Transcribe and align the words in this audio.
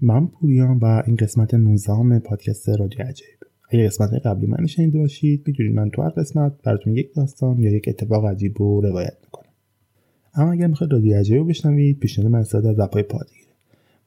من 0.00 0.26
پوریام 0.26 0.78
و 0.78 1.02
این 1.06 1.16
قسمت 1.16 1.54
19 1.54 2.18
پادکست 2.18 2.68
رادیو 2.68 3.02
عجیب 3.02 3.26
اگه 3.70 3.86
قسمت 3.86 4.26
قبلی 4.26 4.46
من 4.46 4.66
شنیده 4.66 4.98
باشید 4.98 5.42
می‌دونید 5.46 5.74
من 5.74 5.90
تو 5.90 6.02
هر 6.02 6.08
قسمت 6.08 6.52
براتون 6.64 6.96
یک 6.96 7.14
داستان 7.14 7.58
یا 7.58 7.70
یک 7.70 7.84
اتفاق 7.88 8.26
عجیب 8.26 8.58
رو 8.58 8.80
روایت 8.80 9.16
می‌کنم. 9.24 9.50
اما 10.34 10.52
اگر 10.52 10.66
می‌خواید 10.66 10.92
رادیو 10.92 11.16
عجیب 11.16 11.36
رو 11.36 11.44
بشنوید 11.44 11.98
پیشنهاد 11.98 12.32
من 12.32 12.38
استفاده 12.38 12.68
از 12.68 12.80
اپهای 12.80 13.02
پادگیره. 13.02 13.48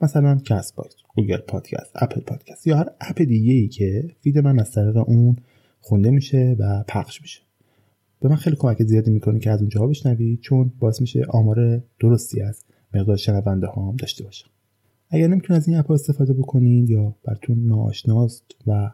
مثلا 0.02 0.35
کست 0.46 0.75
Google 1.16 1.38
Podcast 1.38 1.91
Apple 1.95 2.22
Podcast 2.22 2.67
یا 2.68 2.78
هر 2.78 2.90
اپ 3.02 3.22
دیگه 3.22 3.53
ای 3.53 3.68
که 3.68 4.12
feed 4.22 4.38
من 4.38 4.59
از 4.59 4.72
طریق 4.72 4.97
اون 4.97 5.35
خونده 5.79 6.12
میشه 6.12 6.56
و 6.59 6.84
پخش 6.88 7.22
میشه. 7.22 7.41
به 8.22 8.29
من 8.29 8.35
خیلی 8.35 8.56
کمک 8.56 8.84
زیادی 8.84 9.12
می‌کنه 9.12 9.40
که 9.40 9.52
از 9.52 9.59
اونجاها 9.59 9.88
بشنوید 9.88 10.40
چون 10.40 10.72
باعث 10.79 11.02
میشه 11.02 11.25
آمار 11.29 11.84
درستی 12.00 12.41
از 12.41 12.63
مقدار 12.94 13.16
شنونده 13.16 13.68
هام 13.68 13.96
داشته 13.96 14.23
باشم. 14.23 14.50
اگر 15.11 15.27
نمی‌تونید 15.27 15.61
از 15.61 15.67
این 15.67 15.77
اپ 15.77 15.91
استفاده 15.91 16.33
بکنید 16.33 16.89
یا 16.89 17.16
براتون 17.25 17.66
ناآشناست 17.66 18.45
و 18.67 18.91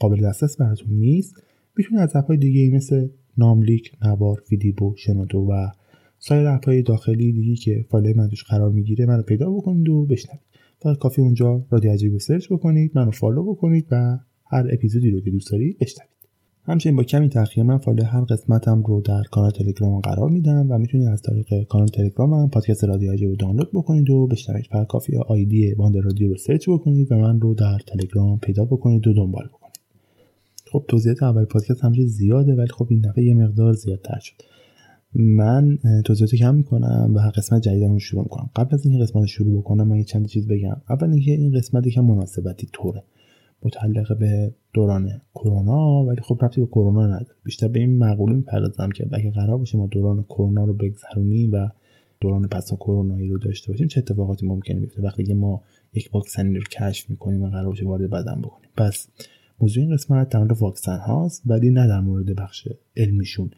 قابل 0.00 0.26
دسترس 0.28 0.56
براتون 0.56 0.94
نیست 0.94 1.34
می‌تونید 1.76 2.02
از 2.02 2.16
اپ 2.16 2.32
دیگه 2.32 2.60
ای 2.60 2.70
مثل 2.70 3.08
ناملیک، 3.38 3.92
نوار، 4.02 4.42
فیدیبو، 4.48 4.94
شنودو 4.96 5.38
و 5.38 5.68
سایر 6.18 6.46
اپ 6.46 6.70
داخلی 6.86 7.32
دیگه 7.32 7.54
که 7.54 7.86
فایل 7.90 8.16
من 8.16 8.28
توش 8.28 8.44
قرار 8.44 8.70
می‌گیره 8.70 9.06
منو 9.06 9.22
پیدا 9.22 9.50
بکنید 9.50 9.88
و 9.88 10.06
بشنوید. 10.06 10.40
فقط 10.78 10.98
کافی 10.98 11.20
اونجا 11.20 11.66
رادیو 11.70 11.92
عجیب 11.92 12.18
search 12.18 12.52
بکنید 12.52 12.92
منو 12.94 13.10
follow 13.10 13.44
بکنید 13.44 13.86
و 13.90 14.18
هر 14.46 14.68
اپیزودی 14.72 15.10
رو 15.10 15.20
که 15.20 15.30
دوست 15.30 15.50
دارید 15.50 15.78
بشنوید. 15.78 16.13
همچنین 16.66 16.96
با 16.96 17.02
کمی 17.02 17.28
تاخیر 17.28 17.64
من 17.64 17.78
فایل 17.78 18.04
هر 18.04 18.20
قسمتم 18.20 18.82
رو 18.82 19.00
در 19.00 19.22
کانال 19.22 19.50
تلگرام 19.50 20.00
قرار 20.00 20.30
میدم 20.30 20.66
و 20.70 20.78
می‌تونید 20.78 21.08
از 21.08 21.22
طریق 21.22 21.62
کانال 21.62 21.88
تلگرامم 21.88 22.50
پادکست 22.50 22.84
رادیو 22.84 23.12
عجیب 23.12 23.28
رو 23.28 23.36
دانلود 23.36 23.70
بکنید 23.72 24.10
و 24.10 24.26
بشنوید 24.26 24.66
فقط 24.66 24.86
کافی 24.86 25.16
ID 25.16 25.74
باند 25.74 25.96
رادیو 25.96 26.28
رو 26.28 26.36
search 26.36 26.68
بکنید 26.68 27.12
و 27.12 27.18
من 27.18 27.40
رو 27.40 27.54
در 27.54 27.78
تلگرام 27.86 28.38
پیدا 28.38 28.64
بکنید 28.64 29.06
و 29.06 29.12
دنبال 29.12 29.46
بکنید. 29.46 29.78
خب 30.72 30.84
توضیحات 30.88 31.22
اول 31.22 31.44
پادکست 31.44 31.84
همچنین 31.84 32.06
زیاده 32.06 32.54
ولی 32.54 32.68
خب 32.68 32.86
این 32.90 33.00
دفعه 33.00 33.24
یه 33.24 33.34
مقدار 33.34 33.72
زیادتر 33.72 34.18
شد. 34.20 34.36
من 35.14 35.78
توضیحات 36.04 36.34
کم 36.34 36.54
می‌کنم 36.54 37.12
و 37.14 37.18
قسمت 37.36 37.62
جدیدم 37.62 37.92
رو 37.92 37.98
شروع 37.98 38.22
می‌کنم. 38.22 38.50
قبل 38.56 38.74
از 38.74 38.86
اینکه 38.86 39.02
قسمت 39.02 39.26
شروع 39.26 39.60
بکنم 39.60 39.88
من 39.88 39.96
یه 39.96 40.04
چند 40.04 40.26
چیز 40.26 40.48
بگم. 40.48 40.76
اول 40.90 41.10
اینکه 41.10 41.32
این 41.32 41.52
قسمت 41.58 41.86
یکم 41.86 42.04
مناسبتی 42.04 42.68
طوره. 42.72 43.02
متعلق 43.64 44.18
به 44.18 44.54
دوران 44.74 45.20
کرونا 45.34 46.04
ولی 46.04 46.20
خب 46.20 46.38
ربطی 46.42 46.60
به 46.60 46.66
کرونا 46.66 47.06
نداره. 47.06 47.34
بیشتر 47.44 47.68
به 47.68 47.80
این 47.80 47.98
مقوله 47.98 48.34
می‌پردازم 48.34 48.90
که 48.90 49.06
اگه 49.12 49.30
قرار 49.30 49.58
باشه 49.58 49.78
ما 49.78 49.86
دوران 49.86 50.22
کرونا 50.22 50.64
رو 50.64 50.74
بگذرونیم 50.74 51.52
و 51.52 51.68
دوران 52.20 52.48
پس 52.48 52.72
کرونایی 52.72 53.28
رو 53.28 53.38
داشته 53.38 53.72
باشیم 53.72 53.86
چه 53.86 53.98
اتفاقاتی 54.00 54.46
ممکنه 54.46 54.80
بیفته؟ 54.80 55.02
وقتی 55.02 55.34
ما 55.34 55.62
یک 55.94 56.10
واکسنی 56.12 56.54
رو 56.54 56.62
کشف 56.62 57.10
می‌کنیم 57.10 57.42
و 57.42 57.48
قرار 57.48 57.66
باشه 57.66 57.86
وارد 57.86 58.10
بدن 58.10 58.40
بکنیم. 58.42 58.70
پس 58.76 59.08
موضوع 59.60 59.84
این 59.84 59.94
قسمت 59.94 60.28
در 60.28 60.52
واکسن 60.52 60.98
هاست 60.98 61.42
ولی 61.46 61.70
نه 61.70 61.86
در 61.86 62.00
مورد 62.00 62.36
بخش 62.36 62.68
علمیشون. 62.96 63.50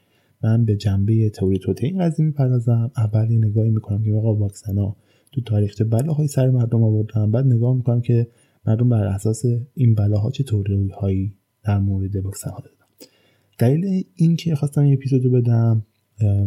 من 0.43 0.64
به 0.64 0.76
جنبه 0.76 1.31
تئوری 1.31 1.58
توته 1.58 1.87
این 1.87 1.99
قضیه 1.99 2.26
می‌پردازم. 2.26 2.91
اول 2.97 3.31
یه 3.31 3.38
نگاهی 3.38 3.70
می‌کنم 3.70 4.03
که 4.03 4.12
آقا 4.12 4.35
واکسن 4.35 4.79
ها 4.79 4.97
تو 5.32 5.41
تاریخ 5.41 5.75
چه 5.75 5.85
بلاهای 5.85 6.26
سر 6.26 6.50
مردم 6.50 6.82
آوردن. 6.82 7.31
بعد 7.31 7.47
نگاه 7.47 7.75
می‌کنم 7.75 8.00
که 8.00 8.26
مردم 8.67 8.89
بر 8.89 9.07
اساس 9.07 9.45
این 9.75 9.95
بلاها 9.95 10.31
چه 10.31 10.45
توری 10.45 10.89
هایی 10.89 11.35
در 11.65 11.79
مورد 11.79 12.17
واکسن 12.17 12.51
ها 12.51 12.59
دادن. 12.59 13.11
دلیل 13.59 14.05
این 14.15 14.37
که 14.37 14.55
خواستم 14.55 14.81
این 14.81 14.93
اپیزودو 14.93 15.31
بدم 15.31 15.83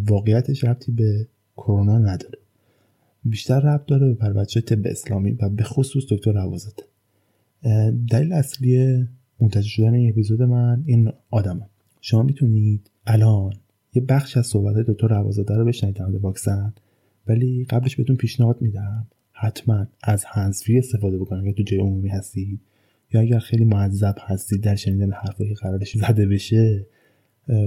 واقعیتش 0.08 0.64
ربطی 0.64 0.92
به 0.92 1.28
کرونا 1.58 1.98
نداره. 1.98 2.40
بیشتر 3.26 3.60
ربط 3.60 3.86
داره 3.86 4.14
به 4.14 4.34
بچه 4.34 4.62
طب 4.62 4.88
اسلامی 4.88 5.32
و 5.32 5.50
به 5.50 5.64
خصوص 5.64 6.04
دکتر 6.10 6.32
روازته 6.32 6.84
دلیل 8.12 8.34
اصلی 8.34 9.06
منتشر 9.40 9.70
شدن 9.70 9.94
این 9.94 10.10
اپیزود 10.10 10.42
من 10.42 10.84
این 10.86 11.12
آدمه. 11.32 11.66
شما 12.02 12.24
می‌تونید 12.24 12.90
الان 13.08 13.54
یه 13.94 14.02
بخش 14.02 14.38
از 14.38 14.48
صحبت 14.48 14.76
دکتر 14.76 15.08
روازاده 15.08 15.56
رو 15.56 15.66
بشنوید 15.66 15.96
در 15.96 16.06
واکسن 16.06 16.74
ولی 17.28 17.66
قبلش 17.70 17.96
بهتون 17.96 18.16
پیشنهاد 18.16 18.62
میدم. 18.62 19.08
حتما 19.40 19.88
از 20.04 20.26
هنسفری 20.28 20.78
استفاده 20.78 21.18
بکنید 21.18 21.44
اگه 21.44 21.54
تو 21.54 21.64
جای 21.64 21.80
عمومی 21.80 22.10
هستید 22.10 22.60
یا 23.14 23.22
اگر 23.22 23.40
خیلی 23.40 23.66
معذب 23.66 24.16
هستید 24.20 24.62
در 24.62 24.76
شنیدن 24.76 25.12
حرفایی 25.12 25.54
قرارش 25.54 25.98
زده 25.98 26.26
بشه 26.26 26.86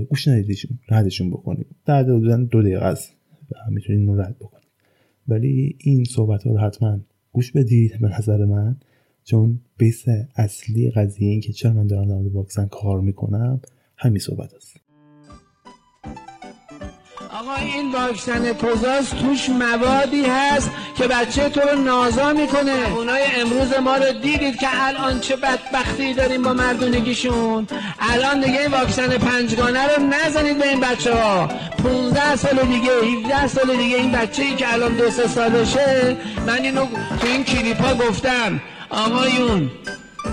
گوش 0.08 0.28
ندیدشون 0.28 0.78
ردشون 0.88 1.30
بکنید 1.30 1.66
در 1.84 2.02
دادن 2.02 2.44
دو 2.44 2.62
دقیقه 2.62 2.84
است 2.84 3.16
و 3.50 3.70
می‌تونید 3.70 4.08
اون 4.08 4.20
رد 4.20 4.36
بکنید. 4.38 4.68
ولی 5.28 5.76
این 5.80 6.04
صحبت 6.04 6.42
ها 6.42 6.52
رو 6.52 6.58
حتما 6.58 7.00
گوش 7.32 7.52
بدید 7.52 8.00
به 8.00 8.08
نظر 8.18 8.44
من 8.44 8.76
چون 9.24 9.60
بیس 9.78 10.04
اصلی 10.36 10.90
قضیه 10.90 11.28
این 11.28 11.40
که 11.40 11.52
چرا 11.52 11.72
من 11.72 11.86
دارم 11.86 12.08
در 12.08 12.28
واکسن 12.28 12.66
کار 12.66 13.00
می‌کنم 13.00 13.60
همین 13.96 14.18
صحبت 14.18 14.54
است. 14.54 14.91
آقا 17.42 17.54
این 17.54 17.92
واکسن 17.92 18.52
کوزاس 18.52 19.08
توش 19.08 19.48
موادی 19.48 20.24
هست 20.26 20.70
که 20.96 21.06
بچه 21.08 21.48
تو 21.48 21.60
رو 21.60 21.78
نازا 21.78 22.32
می‌کنه. 22.32 22.94
اونای 22.96 23.22
امروز 23.40 23.78
ما 23.84 23.96
رو 23.96 24.12
دیدید 24.12 24.56
که 24.56 24.66
الان 24.72 25.20
چه 25.20 25.36
بدبختی 25.36 26.14
داریم 26.14 26.42
با 26.42 26.52
مردونگیشون. 26.52 27.66
الان 28.00 28.40
دیگه 28.40 28.60
این 28.60 28.70
واکسن 28.70 29.18
پنجگانه 29.18 29.86
رو 29.86 30.02
نزنید 30.02 30.58
به 30.58 30.68
این 30.68 30.80
بچه 30.80 31.14
ها 31.14 31.46
15 31.82 32.36
سال 32.36 32.58
دیگه 32.58 32.92
17 32.92 33.46
سال 33.46 33.76
دیگه 33.76 33.96
این 33.96 34.12
بچه 34.12 34.42
ای 34.42 34.54
که 34.54 34.72
الان 34.72 34.92
دو 34.92 35.10
سه 35.10 35.28
سالشه. 35.28 36.16
من 36.46 36.62
اینو 36.62 36.86
تو 37.20 37.26
این 37.26 37.44
کلیپا 37.44 37.94
گفتم. 37.94 38.60
آقایون 38.90 39.70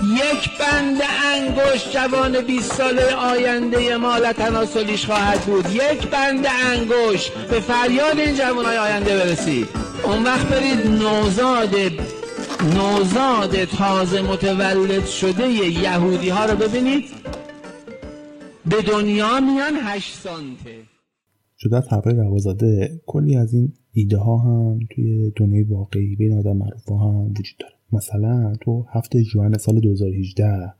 یک 0.02 0.58
بند 0.58 1.00
انگشت 1.34 1.92
جوان 1.92 2.40
20 2.40 2.72
ساله 2.72 3.14
آینده 3.14 3.96
ما 3.96 4.32
تناسلیش 4.32 5.06
خواهد 5.06 5.40
بود. 5.40 5.66
یک 5.70 6.08
بند 6.10 6.46
انگشت. 6.64 7.32
به 7.34 7.60
فریاد 7.60 8.18
این 8.18 8.34
جوانای 8.34 8.76
آینده 8.76 9.16
برسید. 9.16 9.68
اون 10.04 10.24
وقت 10.24 10.46
برید 10.46 10.86
نوزاد 10.86 11.74
نوزاد 12.74 13.64
تازه 13.64 14.22
متولد 14.22 15.06
شده 15.06 15.48
یهودی 15.48 16.28
ها 16.28 16.44
رو 16.44 16.56
ببینید. 16.56 17.04
به 18.66 18.82
دنیا 18.82 19.40
میان 19.40 19.76
8 19.82 20.14
سانته. 20.14 20.74
جدا 21.56 21.76
از 21.76 22.06
روازاده 22.06 23.00
کلی 23.06 23.36
از 23.36 23.54
این 23.54 23.72
ایده 23.92 24.18
ها 24.18 24.38
هم 24.38 24.78
توی 24.94 25.32
دنیای 25.36 25.62
واقعی 25.64 26.16
بین 26.16 26.38
آدم 26.38 26.56
معروف 26.56 26.88
هم 26.88 27.30
وجود 27.30 27.56
داره. 27.60 27.79
مثلا 27.92 28.54
تو 28.60 28.84
هفت 28.88 29.22
ژوئن 29.22 29.58
سال 29.58 29.80
2018 29.80 30.72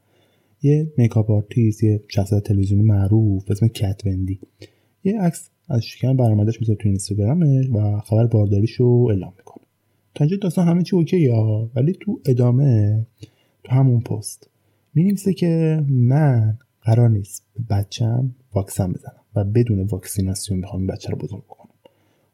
یه 0.63 0.93
makeup 0.97 1.31
artist 1.31 1.85
یه 1.85 2.01
شخصیت 2.09 2.43
تلویزیونی 2.43 2.83
معروف 2.83 3.51
اسم 3.51 3.69
Kat 3.69 4.03
Von 4.07 4.27
D. 4.27 4.41
یه 5.05 5.21
عکس 5.21 5.51
از 5.69 5.85
شکم 5.85 6.17
برآمدش 6.17 6.61
می‌ذاره 6.61 6.79
تو 6.83 6.89
اینستاگرامش 6.89 7.67
و 7.71 8.01
خبر 8.01 8.27
بارداریشو 8.27 9.07
اعلام 9.11 9.33
می‌کنه. 9.39 9.65
تا 10.15 10.25
اینجا 10.25 10.37
داستان 10.37 10.69
همه 10.69 10.83
چی 10.83 10.97
اوکی 10.97 11.21
یا 11.21 11.71
ولی 11.75 11.97
تو 12.01 12.21
ادامه 12.25 13.07
تو 13.65 13.73
همون 13.73 14.01
پست 14.01 14.51
می‌نویسه 14.95 15.33
که 15.33 15.85
من 15.89 16.59
قرار 16.83 17.09
نیست 17.11 17.47
بچم 17.71 18.35
واکسن 18.55 18.93
بزنم 18.93 19.21
و 19.37 19.45
بدون 19.45 19.81
واکسیناسیون 19.81 20.61
می‌خوام 20.61 20.83
این 20.83 20.91
بچه 20.91 21.11
رو 21.11 21.17
بزرگ 21.19 21.47
کنم. 21.49 21.60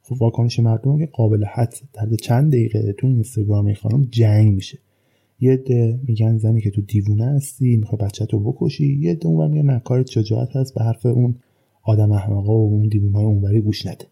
خب 0.08 0.23
واکنش 0.23 0.61
مردم 0.61 0.99
که 0.99 1.06
قابل 1.06 1.44
حد 1.44 1.75
در 1.93 2.17
چند 2.23 2.53
دقیقه 2.53 2.93
تو 2.93 3.06
اینستاگرام 3.06 3.75
خانم 3.75 4.08
جنگ 4.11 4.55
میشه. 4.55 4.79
یه 5.41 5.53
عده 5.53 6.00
میگن 6.08 6.38
زنی 6.38 6.61
که 6.61 6.70
تو 6.70 6.81
دیوونه 6.81 7.25
هستی 7.25 7.76
می‌خوای 7.76 7.99
بچه 8.06 8.26
تو 8.26 8.41
بکشی. 8.41 8.99
یه 9.00 9.11
عده 9.11 9.26
اون 9.26 9.50
میگن 9.50 9.67
نه 9.67 9.79
کارت 9.79 10.11
شجاعت 10.11 10.56
هست 10.56 10.75
به 10.75 10.85
حرف 10.85 11.06
اون 11.06 11.35
آدم 11.82 12.12
احمقا 12.12 12.58
و 12.58 12.73
اون 12.73 12.88
دیوونه 12.88 13.19
اونوری 13.19 13.61
گوش 13.61 13.87
نده. 13.87 14.06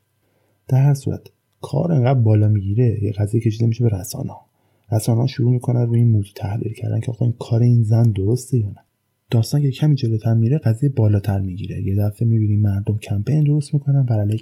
در 0.69 0.79
هر 0.79 0.95
صورت 0.95 1.21
کار 1.61 1.93
انقدر 1.93 2.21
بالا 2.21 2.49
می‌گیره 2.49 2.99
یه 3.03 3.13
قضیه 3.13 3.41
کشیده 3.41 3.67
میشه 3.67 3.85
به 3.85 3.91
رسانه 3.97 4.33
ها 4.33 4.47
رسانه 4.93 5.21
ها 5.21 5.27
شروع 5.27 5.53
می‌کنن 5.53 5.87
روی 5.87 5.99
این 5.99 6.11
موضوع 6.11 6.33
تحلیل 6.37 6.73
کردن 6.73 7.01
که 7.01 7.13
آقا 7.13 7.25
این 7.25 7.35
کار 7.39 7.63
این 7.63 7.83
زن 7.83 8.03
درسته 8.03 8.59
یا 8.59 8.69
نه. 8.69 8.85
داستان 9.31 9.63
که 9.63 9.71
کمی 9.71 9.95
جلوتر 9.95 10.35
میره 10.35 10.59
قضیه 10.59 10.89
بالاتر 10.89 11.41
می‌گیره. 11.41 11.83
یه 11.83 11.97
دفعه 11.97 12.29
می‌بینیم 12.29 12.61
مردم 12.61 12.99
کمپین 12.99 13.45
درست 13.45 13.75
می‌کنن 13.75 14.03
بر 14.03 14.21
علیه 14.21 14.39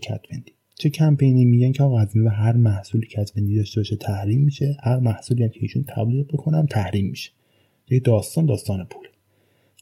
چه 0.75 0.91
کمپینی 0.91 1.45
میگن 1.45 1.73
که 1.73 1.83
آقا 1.83 2.01
از 2.01 2.13
به 2.15 2.31
هر 2.31 2.53
محصولی 2.53 3.07
که 3.07 3.25
کتوندی 3.25 3.57
داشته 3.57 3.81
باشه 3.81 3.97
تحریم 3.97 4.41
میشه 4.41 4.77
هر 4.83 4.99
محصولی 4.99 5.43
هم 5.43 5.49
که 5.49 5.59
ایشون 5.63 5.85
تبلیغ 5.89 6.27
بکنم 6.27 6.67
تحریم 6.67 7.07
میشه. 7.07 7.31
یه 7.91 8.01
داستان 8.01 8.47
داستان 8.47 8.85
پول. 8.85 9.07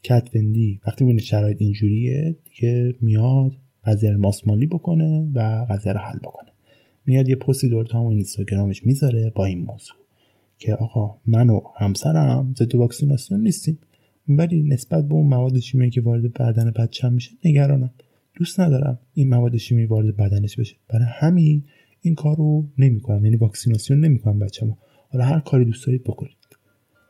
کتوندی 0.03 0.79
وقتی 0.87 1.03
می‌بینه 1.03 1.21
شرایط 1.21 1.61
اینجوریه 1.61 2.35
دیگه 2.45 2.95
میاد 3.01 3.51
قضیه 3.85 4.11
ماسمالی 4.11 4.65
بکنه 4.65 5.31
و 5.33 5.65
قضیه 5.69 5.93
رو 5.93 5.99
حل 5.99 6.19
بکنه. 6.19 6.49
میاد 7.05 7.29
یه 7.29 7.35
پستی 7.35 7.69
دور 7.69 7.85
تا 7.85 7.99
همون 7.99 8.13
اینستاگرامش 8.13 8.85
می‌ذاره 8.85 9.31
با 9.35 9.45
این 9.45 9.59
موضوع 9.59 9.95
که 10.57 10.73
آقا 10.73 11.17
من 11.25 11.49
و 11.49 11.61
همسرم 11.77 12.53
ضد 12.57 12.75
واکسیناسیون 12.75 13.41
نیستیم. 13.41 13.79
ولی 14.27 14.63
نسبت 14.63 15.07
به 15.07 15.13
اون 15.13 15.27
مواد 15.27 15.59
شیمیایی 15.59 15.91
که 15.91 16.01
وارد 16.01 16.33
بدن 16.33 16.71
بچه‌م 16.71 17.13
میشه 17.13 17.31
نگرانم. 17.45 17.91
دوست 18.41 18.59
ندارم 18.59 18.99
این 19.13 19.29
مواد 19.29 19.57
شیمیایی 19.57 19.87
وارد 19.87 20.17
بدنش 20.17 20.59
بشه. 20.59 20.75
برای 20.89 21.05
همین 21.07 21.63
این 22.01 22.15
کار 22.15 22.35
رو 22.37 22.65
نمی‌کنم. 22.77 23.25
یعنی 23.25 23.37
واکسیناسیون 23.37 23.99
نمی‌کنم 23.99 24.39
بچه‌مو. 24.39 24.75
حالا 25.11 25.25
هر 25.25 25.39
کاری 25.39 25.65
دوست 25.65 25.85
دارید 25.85 26.03
بکنید. 26.03 26.37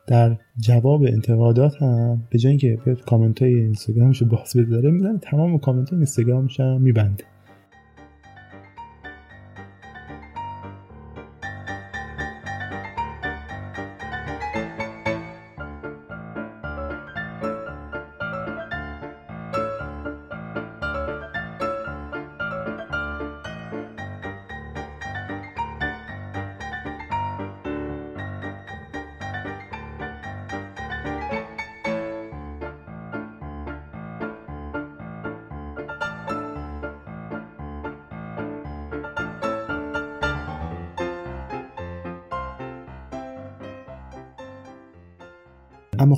در 0.06 0.38
جواب 0.58 1.02
انتقادات 1.02 1.82
هم 1.82 2.22
به 2.30 2.38
جای 2.38 2.50
اینکه 2.50 2.78
بیاد 2.84 3.00
کامنت 3.00 3.42
های 3.42 3.54
اینستاگرامش 3.54 4.22
رو 4.22 4.28
باز 4.28 4.56
بذاره 4.56 4.90
می‌زنه 4.90 5.18
تمام 5.18 5.58
کامنت 5.58 5.90
های 5.90 5.96
اینستاگرامش 5.96 6.60
هم 6.60 6.82
میبنده. 6.82 7.24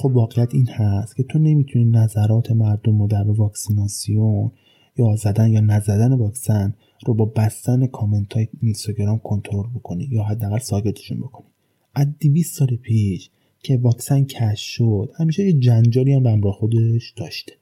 خب 0.04 0.16
واقعیت 0.16 0.54
این 0.54 0.66
هست 0.66 1.16
که 1.16 1.22
تو 1.22 1.38
نمی‌تونی 1.38 1.84
نظرات 1.84 2.50
مردم 2.50 3.00
رو 3.02 3.06
در 3.06 3.30
واکسیناسیون 3.30 4.50
یا 4.96 5.16
زدن 5.16 5.48
یا 5.48 5.60
نزدن 5.60 6.12
واکسن 6.12 6.74
رو 7.06 7.14
با 7.14 7.24
بستن 7.24 7.86
کامنت 7.86 8.32
های 8.32 8.48
اینستاگرام 8.60 9.18
کنترل 9.18 9.66
بکنی 9.74 10.08
یا 10.10 10.22
حداقل 10.22 10.58
ساکتشون 10.58 11.18
بکنی. 11.18 11.46
از 11.94 12.06
200 12.20 12.58
سال 12.58 12.76
پیش 12.76 13.30
که 13.62 13.76
واکسن 13.76 14.24
کش 14.24 14.60
شد 14.60 15.10
همیشه 15.18 15.44
یه 15.44 15.52
جنجالی 15.52 16.12
هم 16.12 16.22
به 16.22 16.30
همراه 16.30 16.54
خودش 16.54 17.14
داشته. 17.16 17.52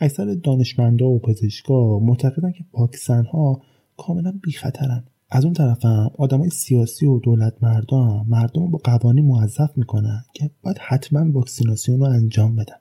اکثر 0.00 0.34
دانشمندا 0.34 1.06
و 1.06 1.18
پزشکا 1.18 1.98
معتقدن 1.98 2.52
که 2.52 2.64
واکسن 2.72 3.24
ها 3.24 3.62
کاملا 3.96 4.40
بی 4.42 4.52
خطرن 4.52 5.04
از 5.34 5.44
اون 5.44 5.54
طرف 5.54 5.84
هم 5.84 6.10
آدمای 6.18 6.50
سیاسی 6.50 7.06
و 7.06 7.18
دولت 7.18 7.54
مردم 7.62 8.26
مردم 8.28 8.62
رو 8.62 8.68
با 8.68 8.80
قوانین 8.84 9.24
موظف 9.24 9.70
می‌کنن 9.76 10.24
که 10.34 10.50
باید 10.62 10.78
حتما 10.80 11.32
واکسیناسیون 11.32 12.00
رو 12.00 12.06
انجام 12.06 12.56
بدن. 12.56 12.74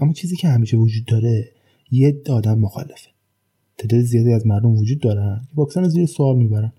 اما 0.00 0.12
چیزی 0.12 0.36
که 0.36 0.48
همیشه 0.48 0.76
وجود 0.76 1.04
داره 1.04 1.48
یه 1.90 2.22
آدم 2.30 2.58
مخالفه. 2.58 3.10
تعداد 3.78 4.00
زیادی 4.00 4.32
از 4.32 4.46
مردم 4.46 4.76
وجود 4.76 5.00
دارن 5.00 5.40
که 5.42 5.54
واکسن 5.54 5.88
زیر 5.88 6.06
سوال 6.06 6.36
می‌برن 6.36 6.72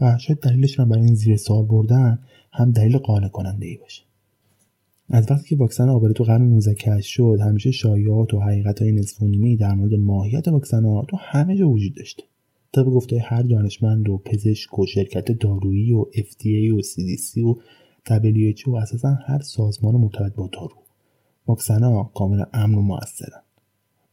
و 0.00 0.18
شاید 0.18 0.40
دلیلش 0.40 0.80
هم 0.80 0.88
برای 0.88 1.04
این 1.04 1.14
زیر 1.14 1.36
سوال 1.36 1.64
بردن 1.64 2.18
هم 2.52 2.70
دلیل 2.70 2.98
قانع 2.98 3.28
کننده 3.28 3.66
ای 3.66 3.76
باشه. 3.76 4.02
از 5.10 5.30
وقتی 5.30 5.48
که 5.48 5.56
واکسن 5.56 5.88
آبره 5.88 6.12
تو 6.12 6.24
قرن 6.24 6.42
19 6.42 6.74
کشف 6.74 7.06
شد 7.06 7.38
همیشه 7.40 7.70
شایعات 7.70 8.34
و 8.34 8.40
حقیقت 8.40 8.82
های 8.82 9.56
در 9.56 9.74
مورد 9.74 9.94
ماهیت 9.94 10.48
واکسن 10.48 10.84
ها 10.84 11.04
تو 11.08 11.16
همه 11.20 11.56
جا 11.56 11.68
وجود 11.68 11.94
داشته. 11.94 12.22
طبق 12.74 12.84
گفته 12.84 13.18
هر 13.18 13.42
دانشمند 13.42 14.08
و 14.08 14.18
پزشک 14.18 14.78
و 14.78 14.86
شرکت 14.86 15.32
دارویی 15.32 15.92
و 15.92 16.04
FDA 16.04 16.74
و 16.74 16.80
CDC 16.80 17.38
و 17.38 17.54
WHO 18.06 18.68
و 18.68 18.76
اساسا 18.76 19.14
هر 19.26 19.38
سازمان 19.38 19.94
مرتبط 19.94 20.34
با 20.34 20.50
دارو. 20.52 20.76
واکسن 21.46 22.04
کاملا 22.14 22.46
امن 22.52 22.74
و 22.74 22.82
موثرن 22.82 23.42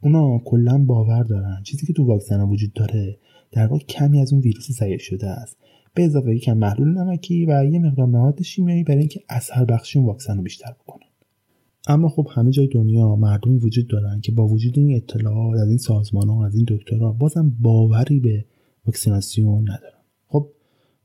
اونا 0.02 0.42
کلا 0.46 0.78
باور 0.78 1.24
دارن. 1.24 1.64
چیزی 1.64 1.88
که 1.88 1.94
تو 1.94 2.06
واکسن 2.06 2.42
وجود 2.42 2.74
داره 2.74 3.18
در 3.52 3.68
واقع 3.68 3.84
کمی 3.84 4.22
از 4.22 4.34
اون 4.34 4.42
ویروس 4.42 4.72
ضعیف 4.72 5.02
شده 5.02 5.28
است. 5.28 5.58
به 5.94 6.06
اضافه 6.06 6.36
یکم 6.36 6.58
محلول 6.58 6.88
نمکی 6.88 7.46
و 7.46 7.66
یه 7.66 7.80
مقدار 7.80 8.06
مواد 8.06 8.42
شیمیایی 8.42 8.84
برای 8.84 9.00
اینکه 9.00 9.24
اثر 9.30 9.66
بخشی 9.66 10.00
اون 10.00 10.08
واکسن 10.08 10.38
رو 10.38 10.44
بیشتر 10.44 10.72
بکنن 10.72 11.09
اما 11.90 12.10
خب 12.10 12.28
همه 12.32 12.52
جای 12.52 12.68
دنیا 12.68 13.16
مردمی 13.16 13.58
وجود 13.58 13.88
دارن 13.88 14.22
که 14.22 14.32
با 14.32 14.48
وجود 14.48 14.80
این 14.80 14.96
اطلاعات 14.96 15.60
از 15.60 15.68
این 15.68 15.78
سازمان 15.78 16.30
ها 16.30 16.46
از 16.46 16.56
این 16.56 16.66
دکترها 16.68 17.12
بازم 17.12 17.56
باوری 17.60 18.20
به 18.20 18.46
واکسیناسیون 18.86 19.62
ندارن. 19.62 20.04
خب 20.28 20.50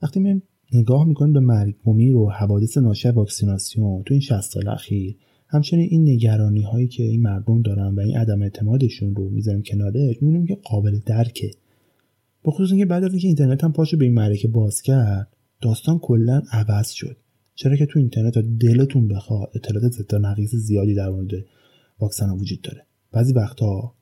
وقتی 0.03 0.21
می 0.21 0.43
نگاه 0.73 1.05
می‌کنیم 1.05 1.33
به 1.33 1.41
مرگ 1.41 1.89
و 1.89 2.31
حوادث 2.31 2.79
ناشی 2.79 3.09
واکسیناسیون 3.09 4.03
تو 4.03 4.15
این 4.15 4.21
60 4.21 4.41
سال 4.41 4.69
اخیر 4.69 5.17
همچنین 5.49 5.89
این 5.91 6.09
نگرانی 6.09 6.63
هایی 6.63 6.89
که 6.89 7.03
این 7.03 7.23
مردم 7.23 7.63
دارن 7.63 7.95
و 7.95 8.01
این 8.01 8.17
عدم 8.17 8.43
اعتمادشون 8.43 9.15
رو 9.15 9.31
می‌ذاریم 9.31 9.63
کنارش 9.63 10.23
می‌بینیم 10.23 10.47
که 10.47 10.59
قابل 10.65 10.99
درکه. 11.07 11.51
به 12.45 12.51
خصوص 12.51 12.71
اینکه 12.71 12.87
بعد 12.87 13.05
از 13.05 13.11
اینکه 13.11 13.27
اینترنت 13.27 13.65
هم 13.65 13.73
پاشو 13.73 13.97
به 13.97 14.05
این 14.05 14.15
معرکه 14.15 14.49
باز 14.49 14.83
کرد 14.83 15.29
داستان 15.61 15.99
کلا 15.99 16.43
عوض 16.53 16.91
شد. 16.91 17.17
چرا 17.55 17.77
که 17.77 17.87
تو 17.87 17.99
اینترنت 17.99 18.39
دلتون 18.39 19.09
بخواد 19.09 19.51
اطلاعات 19.55 19.93
ضد 19.93 20.15
نقیض 20.15 20.55
زیادی 20.55 20.95
در 20.95 21.09
مورد 21.09 21.31
واکسن 22.01 22.29
ها 22.29 22.37
وجود 22.37 22.63
داره. 22.63 22.87
بعضی 23.13 23.33
وقتا 23.33 23.95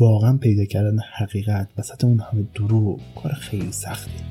واقعا 0.00 0.36
پیدا 0.36 0.64
کردن 0.64 0.98
حقیقت 1.12 1.68
وسط 1.78 2.04
اون 2.04 2.20
همه 2.20 2.46
دروغ 2.54 3.00
کار 3.22 3.32
خیلی 3.32 3.72
سختیه 3.72 4.24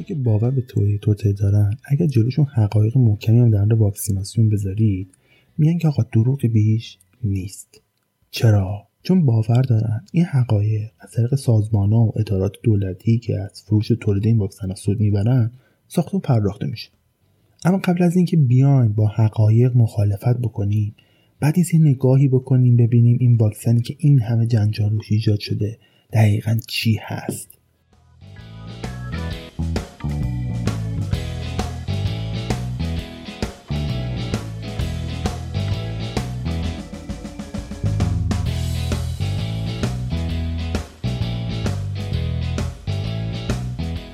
اونا 0.00 0.08
که 0.08 0.14
باور 0.14 0.50
به 0.50 0.60
توری 0.60 0.98
توته 0.98 1.32
دارن. 1.32 1.76
اگر 1.84 2.06
جلوشون 2.06 2.44
حقایق 2.44 2.96
محکمی 2.96 3.38
هم 3.38 3.50
در 3.50 3.74
واکسیناسیون 3.74 4.48
بذارید 4.48 5.08
میگن 5.58 5.78
که 5.78 5.88
آقا 5.88 6.02
دروغ 6.12 6.46
بیش 6.46 6.98
نیست. 7.24 7.82
چرا؟ 8.30 8.86
چون 9.02 9.26
باور 9.26 9.62
دارن. 9.62 10.04
این 10.12 10.24
حقایق 10.24 10.90
از 11.00 11.10
طریق 11.10 11.34
سازمان 11.34 11.92
و 11.92 12.12
ادارات 12.16 12.52
دولتی 12.62 13.18
که 13.18 13.40
از 13.40 13.62
فروش 13.66 13.88
تولید 13.88 14.26
این 14.26 14.38
واکسن 14.38 14.74
سود 14.74 15.00
می‌برن 15.00 15.50
ساخته 15.88 16.16
و 16.16 16.20
پرداخته 16.20 16.66
میشه. 16.66 16.88
اما 17.64 17.78
قبل 17.78 18.02
از 18.02 18.16
اینکه 18.16 18.36
بیایم 18.36 18.92
با 18.92 19.06
حقایق 19.06 19.76
مخالفت 19.76 20.38
بکنیم 20.38 20.94
بعد 21.40 21.58
یه 21.58 21.64
نگاهی 21.74 22.28
بکنیم 22.28 22.76
ببینیم 22.76 23.16
این 23.20 23.36
واکسنی 23.36 23.80
که 23.80 23.96
این 23.98 24.20
همه 24.20 24.46
جنجال 24.46 24.90
روش 24.90 25.12
ایجاد 25.12 25.40
شده 25.40 25.78
دقیقا 26.12 26.58
چی 26.68 26.98
هست. 27.02 27.59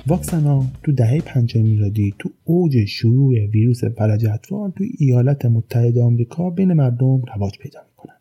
واکسن 0.07 0.71
تو 0.83 0.91
دهه 0.91 1.21
50 1.21 1.63
میلادی 1.63 2.13
تو 2.19 2.29
اوج 2.43 2.85
شیوع 2.85 3.45
ویروس 3.45 3.83
فلج 3.83 4.25
اطفال 4.25 4.71
تو 4.71 4.83
ایالات 4.99 5.45
متحده 5.45 6.03
آمریکا 6.03 6.49
بین 6.49 6.73
مردم 6.73 7.21
رواج 7.35 7.57
پیدا 7.57 7.79
می‌کنن. 7.89 8.15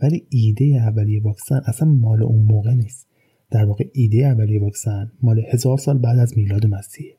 ولی 0.00 0.26
ایده 0.28 0.64
اولیه 0.64 1.22
واکسن 1.22 1.60
اصلا 1.66 1.88
مال 1.88 2.22
اون 2.22 2.42
موقع 2.42 2.74
نیست. 2.74 3.06
در 3.50 3.64
واقع 3.64 3.84
ایده 3.92 4.26
اولیه 4.26 4.60
واکسن 4.60 5.12
مال 5.22 5.42
هزار 5.52 5.78
سال 5.78 5.98
بعد 5.98 6.18
از 6.18 6.38
میلاد 6.38 6.66
مسیحه 6.66 7.14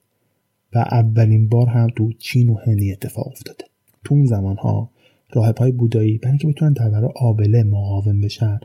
و 0.74 0.78
اولین 0.78 1.50
بار 1.50 1.68
هم 1.68 1.88
تو 1.96 2.14
چین 2.14 2.50
و 2.50 2.56
هندی 2.56 2.92
اتفاق 2.92 3.28
افتاده. 3.28 3.66
تو 4.04 4.16
اون 4.16 4.26
زمان 4.26 4.58
ها 4.58 4.90
راهب 5.34 5.58
های 5.58 5.72
بودایی 5.72 6.18
برای 6.18 6.32
اینکه 6.32 6.48
بتونن 6.48 6.74
در 6.74 6.90
برابر 6.90 7.14
آبله 7.16 7.64
مقاوم 7.64 8.22
بشن 8.22 8.60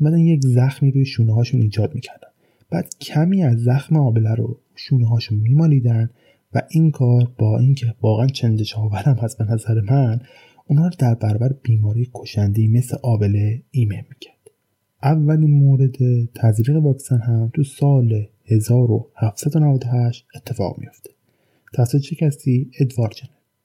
اومدن 0.00 0.18
یک 0.18 0.40
زخمی 0.42 0.90
روی 0.90 1.04
شونه 1.04 1.34
هاشون 1.34 1.62
ایجاد 1.62 1.94
می‌کردن. 1.94 2.28
بعد 2.74 2.94
کمی 3.00 3.42
از 3.42 3.62
زخم 3.62 3.96
آبله 3.96 4.34
رو 4.34 4.58
شونه 4.74 5.08
هاشون 5.08 5.38
میمالیدن 5.38 6.10
و 6.54 6.62
این 6.70 6.90
کار 6.90 7.32
با 7.38 7.58
اینکه 7.58 7.94
واقعا 8.02 8.26
چندش 8.26 8.74
آورم 8.78 9.14
هست 9.14 9.38
به 9.38 9.44
نظر 9.44 9.80
من 9.80 10.20
اونا 10.66 10.84
رو 10.84 10.92
در 10.98 11.14
برابر 11.14 11.52
بیماری 11.62 12.10
کشنده 12.14 12.68
مثل 12.68 12.96
آبله 13.02 13.62
ایمن 13.70 14.04
می‌کرد. 14.10 14.50
اولین 15.02 15.50
مورد 15.50 15.96
تزریق 16.34 16.76
واکسن 16.76 17.18
هم 17.18 17.50
تو 17.54 17.64
سال 17.64 18.26
1798 18.46 20.26
اتفاق 20.34 20.78
میفته 20.78 21.10
توسط 21.72 21.98
چه 21.98 22.16
کسی؟ 22.16 22.70
ادوارد 22.80 23.14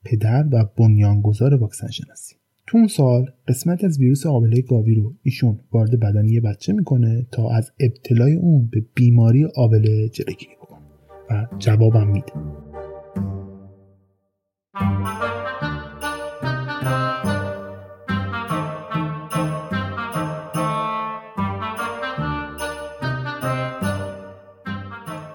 پدر 0.04 0.48
و 0.52 0.66
بنیانگذار 0.78 1.54
واکسن 1.54 1.88
شناسی. 1.88 2.39
تو 2.70 2.78
اون 2.78 2.88
سال 2.88 3.32
قسمت 3.48 3.84
از 3.84 4.00
ویروس 4.00 4.26
آبله 4.26 4.62
گاوی 4.62 4.96
رو 4.96 5.14
ایشون 5.24 5.60
وارد 5.72 6.00
بدن 6.00 6.28
یه 6.28 6.42
بچه 6.42 6.74
می‌کنه 6.74 7.28
تا 7.32 7.50
از 7.50 7.72
ابتلای 7.80 8.36
اون 8.36 8.70
به 8.72 8.86
بیماری 8.96 9.46
آبله 9.56 10.10
جلوگیری 10.10 10.56
بکنه 10.62 10.86
و 11.30 11.48
جوابم 11.60 12.08
میده. 12.08 12.34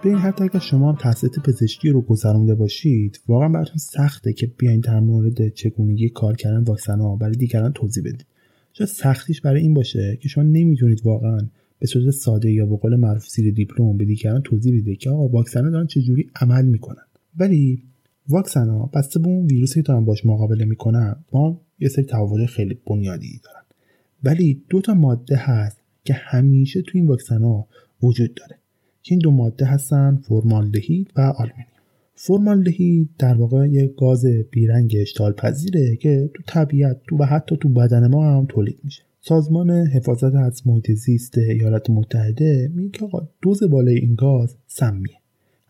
ببین 0.04 0.16
حتی 0.18 0.44
اگر 0.44 0.58
شما 0.58 0.92
هم 0.92 0.98
تحصیلات 1.00 1.38
پزشکی 1.38 1.90
رو 1.90 2.00
گذرانده 2.00 2.54
باشید 2.54 3.20
واقعا 3.28 3.48
براتون 3.48 3.76
سخته 3.76 4.32
که 4.32 4.46
بیاین 4.46 4.80
در 4.80 5.00
مورد 5.00 5.48
چگونگی 5.48 6.08
کار 6.08 6.36
کردن 6.36 6.64
واکسن 6.64 7.00
ها 7.00 7.16
برای 7.16 7.34
دیگران 7.34 7.72
توضیح 7.72 8.04
بدید. 8.04 8.26
شاید 8.72 8.90
سختیش 8.90 9.40
برای 9.40 9.62
این 9.62 9.74
باشه 9.74 10.18
که 10.22 10.28
شما 10.28 10.44
نمی‌دونید 10.44 11.00
واقعا 11.04 11.38
به 11.78 11.86
صورت 11.86 12.10
ساده 12.10 12.52
یا 12.52 12.66
به 12.66 12.76
قول 12.76 12.96
معروف 12.96 13.28
زیر 13.28 13.54
دیپلم 13.54 13.96
به 13.96 14.04
دیگران 14.04 14.42
توضیح 14.42 14.80
بده 14.80 14.96
که 14.96 15.10
آقا 15.10 15.28
واکسن 15.28 15.64
ها 15.64 15.70
دارن 15.70 15.86
چجوری 15.86 16.30
عمل 16.40 16.64
می‌کنن. 16.64 17.04
ولی 17.38 17.82
واکسن 18.28 18.68
ها 18.68 18.90
بسته 18.94 19.20
به 19.20 19.26
اون 19.26 19.46
ویروسی 19.46 19.74
که 19.74 19.82
دارن 19.82 20.04
باش 20.04 20.26
مقابله 20.26 20.64
می‌کنن 20.64 21.16
ما 21.32 21.60
یه 21.78 21.88
سری 21.88 22.04
تفاوت 22.04 22.46
خیلی 22.46 22.78
بنیادی 22.86 23.40
دارن. 23.44 23.64
ولی 24.24 24.62
دو 24.68 24.80
تا 24.80 24.94
ماده 24.94 25.36
هست 25.36 25.80
که 26.04 26.14
همیشه 26.14 26.82
تو 26.82 26.90
این 26.94 27.06
واکسن 27.06 27.42
ها 27.42 27.66
وجود 28.02 28.34
داره. 28.34 28.58
که 29.04 29.14
این 29.14 29.18
دو 29.18 29.30
ماده 29.30 29.64
هستن 29.64 30.16
فرمالدهید 30.22 31.10
و 31.16 31.20
آلومینیوم 31.20 31.74
فرمالدهید 32.14 33.10
در 33.18 33.34
واقع 33.34 33.68
یک 33.68 33.94
گاز 33.96 34.26
بیرنگ 34.50 34.96
اشتعال 35.00 35.32
پذیره 35.32 35.96
که 35.96 36.30
تو 36.34 36.42
طبیعت 36.46 37.00
تو 37.08 37.16
و 37.16 37.24
حتی 37.24 37.56
تو 37.56 37.68
بدن 37.68 38.06
ما 38.06 38.36
هم 38.36 38.46
تولید 38.48 38.78
میشه. 38.84 39.02
سازمان 39.20 39.70
حفاظت 39.70 40.34
از 40.34 40.66
محیط 40.66 40.92
زیست 40.92 41.38
ایالات 41.38 41.90
متحده 41.90 42.70
میگه 42.74 42.90
که 42.90 43.06
دوز 43.42 43.62
بالای 43.62 43.98
این 43.98 44.14
گاز 44.14 44.56
سمیه. 44.66 45.18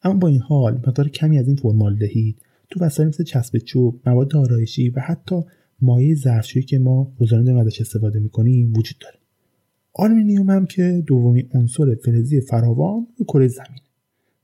اما 0.03 0.19
با 0.19 0.29
این 0.29 0.41
حال 0.41 0.75
مقدار 0.75 1.09
کمی 1.09 1.39
از 1.39 1.47
این 1.47 1.57
فرمالدهید 1.57 2.37
تو 2.71 2.85
وسایل 2.85 3.09
مثل 3.09 3.25
چسب 3.25 3.59
چوب 3.59 4.01
مواد 4.07 4.37
آرایشی 4.37 4.89
و 4.89 5.01
حتی 5.01 5.37
مایع 5.83 6.15
ظرفشویی 6.15 6.65
که 6.65 6.79
ما 6.79 7.13
روزانه 7.19 7.61
ازش 7.61 7.81
استفاده 7.81 8.19
می‌کنیم 8.19 8.73
وجود 8.77 8.97
داره. 9.01 9.24
آلومینیوم 9.97 10.51
هم 10.51 10.67
که 10.67 11.03
دومین 11.07 11.49
عنصر 11.55 11.95
فلزی 11.95 12.41
فراوان 12.41 13.07
به 13.19 13.25
کره 13.25 13.49
زمین. 13.49 13.81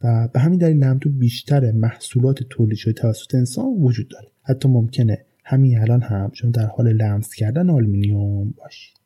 و 0.03 0.29
به 0.33 0.41
همین 0.41 0.59
دلیل 0.59 0.85
هم 0.85 0.99
تو 0.99 1.11
بیشتر 1.11 1.73
محصولات 1.73 2.43
تولید 2.51 2.79
شده 2.79 2.93
توسط 2.93 3.35
انسان 3.35 3.67
وجود 3.79 4.09
داره. 4.09 4.29
حتی 4.43 4.69
ممکنه 4.69 5.25
همین 5.45 5.79
الان 5.79 6.03
هم 6.03 6.31
شما 6.35 6.51
در 6.51 6.67
حال 6.67 6.93
لمس 6.93 7.35
کردن 7.35 7.71
آلومینیوم 7.71 8.55
باشید. 8.57 8.97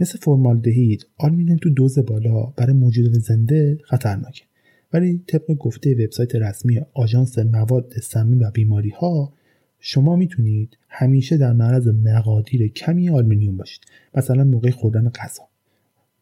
مثل 0.00 0.18
فرمالدهید 0.18 1.06
آلومینیوم 1.18 1.58
تو 1.62 1.70
دوز 1.70 1.98
بالا 1.98 2.42
برای 2.42 2.72
موجودات 2.72 3.12
زنده 3.12 3.78
خطرناکه. 3.84 4.44
ولی 4.92 5.24
طبق 5.26 5.54
گفته 5.54 5.94
وبسایت 5.94 6.34
رسمی 6.34 6.80
آژانس 6.94 7.38
مواد 7.38 7.92
سمی 8.02 8.38
و 8.38 8.50
بیماری 8.50 8.90
ها 8.90 9.32
شما 9.80 10.16
می‌تونید 10.16 10.78
همیشه 10.88 11.36
در 11.36 11.52
معرض 11.52 11.88
مقادیر 11.88 12.68
کمی 12.68 13.10
آلومینیوم 13.10 13.56
باشید. 13.56 13.80
مثلا 14.14 14.44
موقع 14.44 14.70
خوردن 14.70 15.08
غذا. 15.08 15.51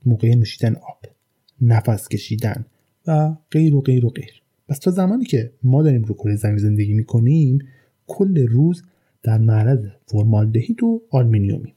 موقع 0.07 0.35
نوشیدن 0.35 0.75
آب 0.75 0.99
نفس 1.61 2.09
کشیدن 2.09 2.67
و 3.07 3.37
غیره 3.51 3.75
و 3.75 3.81
غیره 3.81 4.07
و 4.07 4.09
غیره. 4.09 4.43
پس 4.69 4.79
تا 4.79 4.91
زمانی 4.91 5.25
که 5.25 5.53
ما 5.63 5.83
داریم 5.83 6.03
رو 6.03 6.15
کره 6.15 6.37
زمین 6.37 6.59
زندگی 6.59 6.95
می‌کنیم 6.95 7.59
کل 8.07 8.47
روز 8.47 8.83
در 9.23 9.39
معرض 9.39 9.87
فرمالدهید 10.07 10.83
و 10.83 11.03
آلومینیومیم 11.11 11.75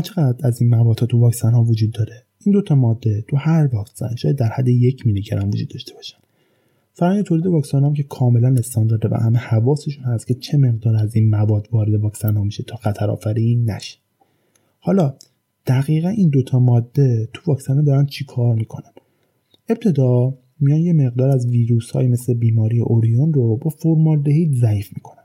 چقدر 0.00 0.46
از 0.46 0.62
این 0.62 0.70
مواد 0.70 0.96
تو 0.96 1.18
واکسن 1.18 1.52
ها 1.52 1.64
وجود 1.64 1.90
داره؟ 1.90 2.22
این 2.44 2.52
دوتا 2.52 2.74
ماده 2.74 3.24
تو 3.28 3.36
هر 3.36 3.66
واکسن 3.66 4.16
شاید 4.16 4.36
در 4.36 4.48
حد 4.48 4.68
یک 4.68 5.06
میلی 5.06 5.22
گرم 5.22 5.48
وجود 5.48 5.68
داشته 5.68 5.94
باشن. 5.94 6.18
فرآیند 6.92 7.24
تولید 7.24 7.46
واکسن 7.46 7.84
هم 7.84 7.94
که 7.94 8.02
کاملا 8.02 8.54
استاندارده 8.58 9.08
و 9.08 9.14
همه 9.14 9.38
حواسشون 9.38 10.04
هست 10.04 10.26
که 10.26 10.34
چه 10.34 10.58
مقدار 10.58 10.96
از 10.96 11.16
این 11.16 11.30
مواد 11.30 11.68
وارد 11.72 11.94
واکسن 11.94 12.36
ها 12.36 12.44
میشه 12.44 12.62
تا 12.62 12.76
خطر 12.76 13.10
آفرین 13.10 13.70
نشه. 13.70 13.98
حالا 14.78 15.14
دقیقا 15.66 16.08
این 16.08 16.28
دوتا 16.28 16.58
ماده 16.58 17.28
تو 17.32 17.40
واکسن 17.46 17.74
ها 17.74 17.82
دارن 17.82 18.06
چی 18.06 18.24
کار 18.24 18.54
می‌کنن؟ 18.54 18.92
ابتدا 19.68 20.34
میان 20.60 20.80
یه 20.80 20.92
مقدار 20.92 21.28
از 21.28 21.46
ویروس 21.46 21.90
های 21.90 22.08
مثل 22.08 22.34
بیماری 22.34 22.80
اوریون 22.80 23.32
رو 23.32 23.56
با 23.56 23.70
فرمالدهید 23.70 24.54
ضعیف 24.54 24.92
می‌کنن. 24.94 25.19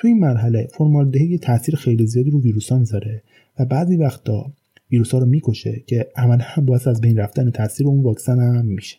تو 0.00 0.06
این 0.08 0.18
مرحله 0.18 0.68
فرمالدهید 0.72 1.40
تاثیر 1.40 1.76
خیلی 1.76 2.06
زیادی 2.06 2.30
رو 2.30 2.42
ویروس 2.42 2.72
ها 2.72 2.78
می‌ذاره 2.78 3.22
و 3.58 3.64
بعضی 3.64 3.96
وقتا 3.96 4.52
ویروس 4.90 5.12
ها 5.12 5.18
رو 5.18 5.26
می‌کشه 5.26 5.82
که 5.86 6.08
عملا 6.16 6.44
باعث 6.66 6.86
از 6.86 7.00
بین 7.00 7.16
رفتن 7.16 7.50
تاثیر 7.50 7.86
اون 7.86 8.02
واکسن 8.02 8.40
هم 8.40 8.66
میشه. 8.66 8.96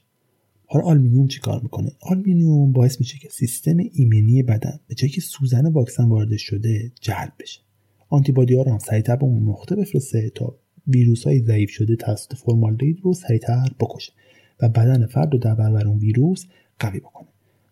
حالا 0.66 0.86
آلومینیوم 0.86 1.28
چیکار 1.28 1.62
می‌کنه؟ 1.62 1.92
آلومینیوم 2.02 2.72
باعث 2.72 3.00
میشه 3.00 3.18
که 3.18 3.30
سیستم 3.30 3.78
ایمنی 3.94 4.44
بدن 4.44 4.80
به 4.88 4.96
جایی 4.96 5.14
که 5.14 5.22
سوزن 5.22 5.68
واکسن 5.68 6.08
وارد 6.08 6.38
شده 6.38 6.92
جلب 7.02 7.34
بشه. 7.40 7.62
آنتیبادی 8.10 8.56
ها 8.56 8.62
رو 8.62 8.72
هم 8.72 8.80
سریعتر 8.80 9.16
به 9.16 9.24
اون 9.24 9.50
نقطه 9.50 9.76
بفرسته 9.76 10.30
تا 10.36 10.56
ویروس 10.88 11.24
های 11.24 11.40
ضعیف 11.40 11.70
شده 11.70 11.96
توسط 11.96 12.34
فرمالدهید 12.34 13.00
رو 13.04 13.14
سریعتر 13.14 13.70
بکشه 13.80 14.14
و 14.62 14.70
بدن 14.70 15.06
فرد 15.06 15.34
رو 15.34 15.40
در 15.40 15.56
برابر 15.56 15.88
اون 15.88 15.98
ویروس 15.98 16.46
قوی 16.80 17.00
بکنه. 17.00 17.31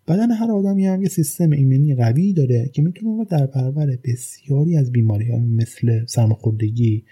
بدن 0.10 0.32
هر 0.32 0.52
آدمی 0.52 0.86
هم 0.86 1.02
یه 1.02 1.10
سیستم 1.10 1.52
ایمنی 1.52 1.96
قوی 1.96 2.34
داره 2.34 2.70
که 2.74 2.82
می‌تونه 2.82 3.26
در 3.26 3.46
برابر 3.46 3.98
بسیاری 4.04 4.78
از 4.78 4.92
بیماری 4.92 5.32
ها 5.32 5.40
مثل 5.40 6.06
سرماخوردگی 6.06 7.04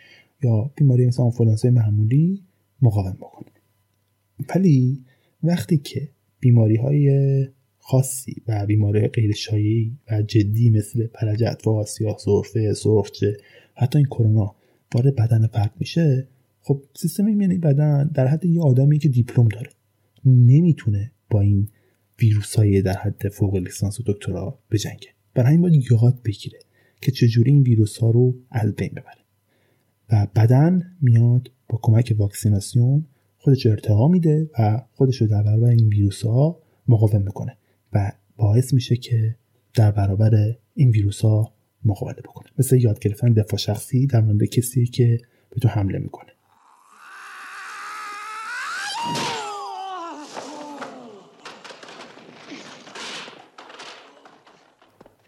یا 0.44 0.72
بیماری 0.76 1.08
مثل 1.08 1.24
آنفولانزای 1.24 1.72
معمولی 1.72 2.44
مقاوم 2.82 3.18
بکنه. 3.20 3.50
ولی 4.56 5.04
وقتی 5.44 5.78
که 5.78 6.10
بیماری 6.40 6.76
های 6.76 7.48
خاصی 7.78 8.36
و 8.48 8.66
بیماری 8.66 9.08
غیر 9.08 9.34
شایعی 9.34 9.98
و 10.12 10.22
جدی 10.22 10.70
مثل 10.70 11.08
فلج 11.20 11.44
اطفاس 11.44 12.02
یا 12.02 12.18
سرفه 12.20 12.74
سرخچه 12.74 13.38
حتی 13.76 13.98
این 13.98 14.08
کرونا 14.08 14.56
وارد 14.96 15.16
بدن 15.16 15.48
فرد 15.48 15.74
میشه 15.80 16.28
خب 16.62 16.82
سیستم 16.96 17.26
ایمنی 17.26 17.58
بدن 17.58 18.08
در 18.14 18.28
حد 18.28 18.46
یه 18.46 18.62
آدمی 18.62 19.00
که 19.00 19.10
دیپلم 19.10 19.48
داره 19.48 19.70
نمی‌تونه 20.26 21.12
با 21.30 21.42
این 21.42 21.68
ویروس 22.22 22.56
های 22.56 22.82
در 22.82 22.98
حد 22.98 23.30
فوق 23.30 23.56
لیسانس 23.56 24.00
و 24.00 24.04
دکترا 24.06 24.60
بجنگه 24.72 25.10
برای 25.34 25.52
این 25.52 25.62
باید 25.62 25.92
یاد 25.92 26.22
بگیره 26.26 26.60
که 27.02 27.12
چجوری 27.12 27.52
این 27.52 27.62
ویروس 27.62 27.98
ها 27.98 28.12
رو 28.12 28.36
از 28.52 28.76
بین 28.76 28.90
ببره. 28.90 29.22
و 30.12 30.28
بدن 30.36 30.96
میاد 31.02 31.52
با 31.70 31.80
کمک 31.82 32.16
واکسیناسیون 32.18 33.06
خودش 33.38 33.66
ارتقا 33.66 34.08
میده 34.08 34.50
و 34.60 34.82
خودش 34.94 35.22
رو 35.22 35.28
در 35.28 35.44
برابر 35.44 35.70
این 35.70 35.88
ویروس 35.88 36.26
ها 36.26 36.60
مقاوم 36.88 37.22
می‌کنه 37.22 37.58
و 37.94 38.12
باعث 38.38 38.74
میشه 38.74 38.96
که 38.96 39.36
در 39.74 39.92
برابر 39.92 40.56
این 40.76 40.90
ویروس 40.90 41.22
ها 41.22 41.54
مقابله 41.86 42.22
بکنه. 42.22 42.48
مثل 42.60 42.78
یاد 42.78 43.00
گرفتن 43.00 43.34
دفاع 43.34 43.60
شخصی 43.60 44.08
در 44.08 44.22
مورد 44.22 44.44
کسی 44.44 44.86
که 44.86 45.20
به 45.50 45.60
تو 45.60 45.68
حمله 45.68 46.00
می‌کنه 46.00 46.32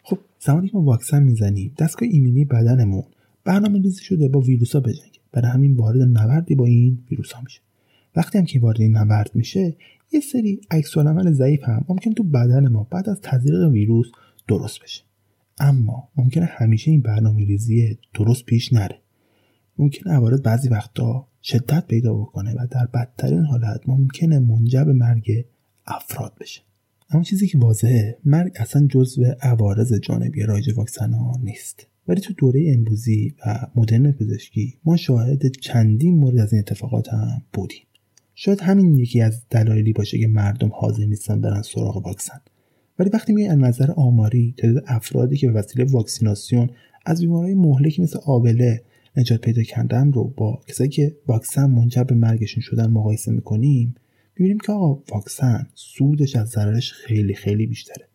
خب 0.04 0.20
زمانی 0.50 0.68
که 0.68 0.78
ما 0.78 0.84
واکسن 0.84 1.24
می‌زنیم 1.24 1.74
دستگاه 1.78 2.10
ایمنی 2.12 2.46
بدنمون 2.46 3.04
برنامه 3.44 3.82
ریزی 3.82 4.04
شده 4.04 4.28
با 4.28 4.40
ویروس 4.40 4.76
ها 4.76 4.80
بجنگه. 4.80 5.20
برای 5.32 5.52
همین 5.52 5.76
وارد 5.76 6.02
نبردی 6.02 6.56
با 6.56 6.66
این 6.66 7.04
ویروس 7.12 7.32
ها 7.32 7.42
میشه. 7.42 7.62
وقتی 8.16 8.38
هم 8.38 8.46
که 8.46 8.60
وارد 8.60 8.82
این 8.82 8.98
نبرد 8.98 9.32
میشه 9.34 9.76
یه 10.12 10.20
سری 10.20 10.62
عکس 10.72 10.98
العمل 10.98 11.32
ضعیف 11.32 11.64
هم 11.64 11.86
ممکن 11.90 12.12
تو 12.14 12.24
بدن 12.24 12.68
ما 12.68 12.88
بعد 12.92 13.10
از 13.10 13.20
تزریق 13.22 13.70
ویروس 13.72 14.08
درست 14.48 14.84
بشه. 14.84 15.04
اما 15.60 16.10
ممکنه 16.16 16.46
همیشه 16.46 16.92
این 16.92 17.02
برنامه 17.02 17.46
ریزی 17.46 17.98
درست 18.14 18.46
پیش 18.46 18.74
نره. 18.74 19.00
ممکنه 19.78 20.14
عوارض 20.14 20.42
بعضی 20.42 20.70
وقتا 20.70 21.28
شدت 21.44 21.88
پیدا 21.88 22.14
بکنه 22.14 22.54
و 22.54 22.68
در 22.72 22.86
بدترین 22.86 23.46
حالت 23.46 23.82
ممکنه 23.88 24.40
منجر 24.40 24.84
به 24.84 24.94
مرگ 24.94 25.46
افراد 25.88 26.34
بشه. 26.40 26.62
اما 27.12 27.24
چیزی 27.24 27.48
که 27.48 27.58
واضحه 27.58 28.18
مرگ 28.26 28.52
اصلا 28.56 28.88
جزو 28.88 29.24
عوارض 29.42 29.94
جانبی 29.94 30.42
رایج 30.42 30.70
واکسن 30.76 31.14
ها 31.14 31.40
نیست. 31.44 31.88
ولی 32.08 32.22
تو 32.22 32.34
دوره 32.34 32.74
امروزی 32.78 33.36
و 33.46 33.68
مدرن 33.76 34.12
پزشکی 34.12 34.78
ما 34.86 34.98
شاهد 34.98 35.52
چندین 35.52 36.16
مورد 36.16 36.38
از 36.38 36.54
این 36.54 36.60
اتفاقات 36.60 37.10
هم 37.10 37.42
بودیم. 37.54 37.82
شاید 38.36 38.62
همین 38.62 38.98
یکی 38.98 39.22
از 39.22 39.42
دلایلی 39.50 39.94
باشه 39.94 40.20
که 40.20 40.28
مردم 40.28 40.70
حاضر 40.74 41.06
نیستن 41.06 41.42
برن 41.42 41.62
سراغ 41.62 42.06
واکسن. 42.06 42.42
ولی 43.00 43.10
وقتی 43.10 43.34
میای 43.34 43.48
از 43.48 43.58
نظر 43.58 43.92
آماری 43.92 44.54
تعداد 44.58 44.84
افرادی 44.88 45.38
که 45.38 45.48
به 45.48 45.54
وسیله 45.54 45.86
واکسیناسیون 45.86 46.70
از 47.06 47.22
بیماری 47.22 47.56
مهلکی 47.56 48.02
مثل 48.02 48.20
آبله 48.26 48.82
نجات 49.18 49.42
پیدا 49.42 49.64
کردن 49.64 50.12
رو 50.12 50.34
با 50.38 50.62
کسایی 50.68 50.90
که 50.90 51.16
واکسن 51.28 51.66
منجر 51.66 52.04
به 52.04 52.16
مرگشون 52.16 52.62
شدن 52.62 52.88
مقایسه 52.88 53.32
می‌کنیم 53.32 53.96
می‌بینیم 54.40 54.60
که 54.60 54.72
آقا 54.72 55.04
واکسن 55.12 55.68
سودش 55.76 56.36
از 56.36 56.50
ضررش 56.50 56.94
خیلی 56.94 57.34
خیلی 57.34 57.68
بیشتره 57.68 58.08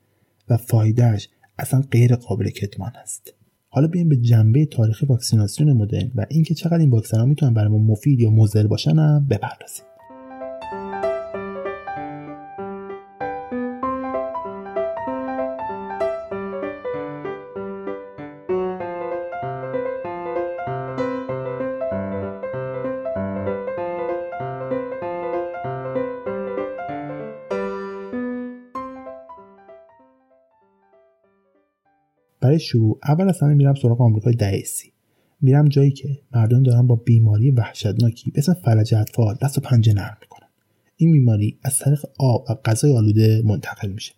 و 0.48 0.56
فایدهش 0.56 1.28
اصلا 1.58 1.80
غیر 1.80 2.16
قابل 2.16 2.50
کتمان 2.50 2.92
است 3.02 3.34
حالا 3.68 3.86
بیایم 3.88 4.08
به 4.08 4.16
جنبه 4.16 4.66
تاریخی 4.66 5.06
واکسیناسیون 5.06 5.72
مدرن 5.72 6.10
و 6.14 6.26
اینکه 6.30 6.54
چقدر 6.54 6.78
این 6.78 6.90
واکسن 6.90 7.18
ها 7.18 7.26
می‌تونن 7.26 7.54
برای 7.54 7.68
ما 7.68 7.78
مفید 7.78 8.20
یا 8.20 8.30
مضر 8.30 8.66
باشن 8.66 8.98
هم 8.98 9.26
بپردازیم. 9.30 9.84
برای 32.54 32.64
شروع 32.64 32.98
اول 33.04 33.28
از 33.28 33.40
همه 33.40 33.54
میرم 33.54 33.74
سراغ 33.74 34.00
آمریکای 34.00 34.34
دهه 34.34 34.62
سی 34.64 34.92
میرم 35.40 35.68
جایی 35.68 35.90
که 35.90 36.18
مردم 36.32 36.62
دارن 36.62 36.86
با 36.86 36.96
بیماری 36.96 37.50
وحشتناکی 37.50 38.30
به 38.30 38.38
اسم 38.38 38.54
فلج 38.54 38.94
اطفال 38.94 39.36
دست 39.42 39.58
و 39.58 39.60
پنجه 39.60 39.92
نرم 39.92 40.16
می‌کنن. 40.20 40.48
این 40.96 41.12
بیماری 41.12 41.58
از 41.62 41.78
طریق 41.78 42.04
آب 42.18 42.44
و 42.50 42.54
غذای 42.64 42.96
آلوده 42.96 43.42
منتقل 43.44 43.88
میشه 43.88 44.12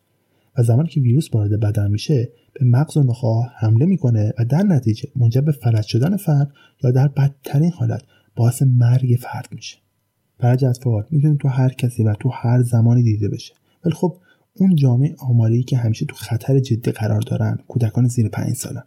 و 0.59 0.62
زمانی 0.62 0.88
که 0.88 1.01
ویروس 1.01 1.35
وارد 1.35 1.61
بدن 1.61 1.90
میشه 1.90 2.29
به 2.53 2.66
مغز 2.66 2.96
و 2.96 3.03
نخاع 3.03 3.46
حمله 3.57 3.87
می‌کنه 3.87 4.33
و 4.38 4.44
در 4.44 4.62
نتیجه 4.62 5.09
منجر 5.16 5.40
به 5.40 5.53
فلج 5.53 5.87
شدن 5.87 6.16
فرد 6.16 6.53
یا 6.85 6.90
در 6.90 7.09
بدترین 7.09 7.70
حالت 7.70 8.03
باعث 8.37 8.62
مرگ 8.62 9.18
فرد 9.20 9.49
میشه. 9.53 9.77
فلج 10.40 10.64
اطفال 10.64 11.05
می‌تونه 11.11 11.37
تو 11.37 11.49
هر 11.49 11.68
کسی 11.68 12.05
و 12.05 12.14
تو 12.14 12.29
هر 12.29 12.62
زمانی 12.62 13.03
دیده 13.03 13.29
بشه. 13.29 13.55
ولی 13.85 13.94
خب 13.94 14.16
اون 14.59 14.75
جامعه 14.75 15.14
آماری 15.19 15.62
که 15.62 15.77
همیشه 15.77 16.07
تو 16.07 16.14
خطر 16.14 16.59
جدی 16.59 16.90
قرار 16.90 17.21
دارن 17.21 17.59
کودکان 17.69 18.09
زیر 18.09 18.29
پنج 18.29 18.55
سالن. 18.55 18.85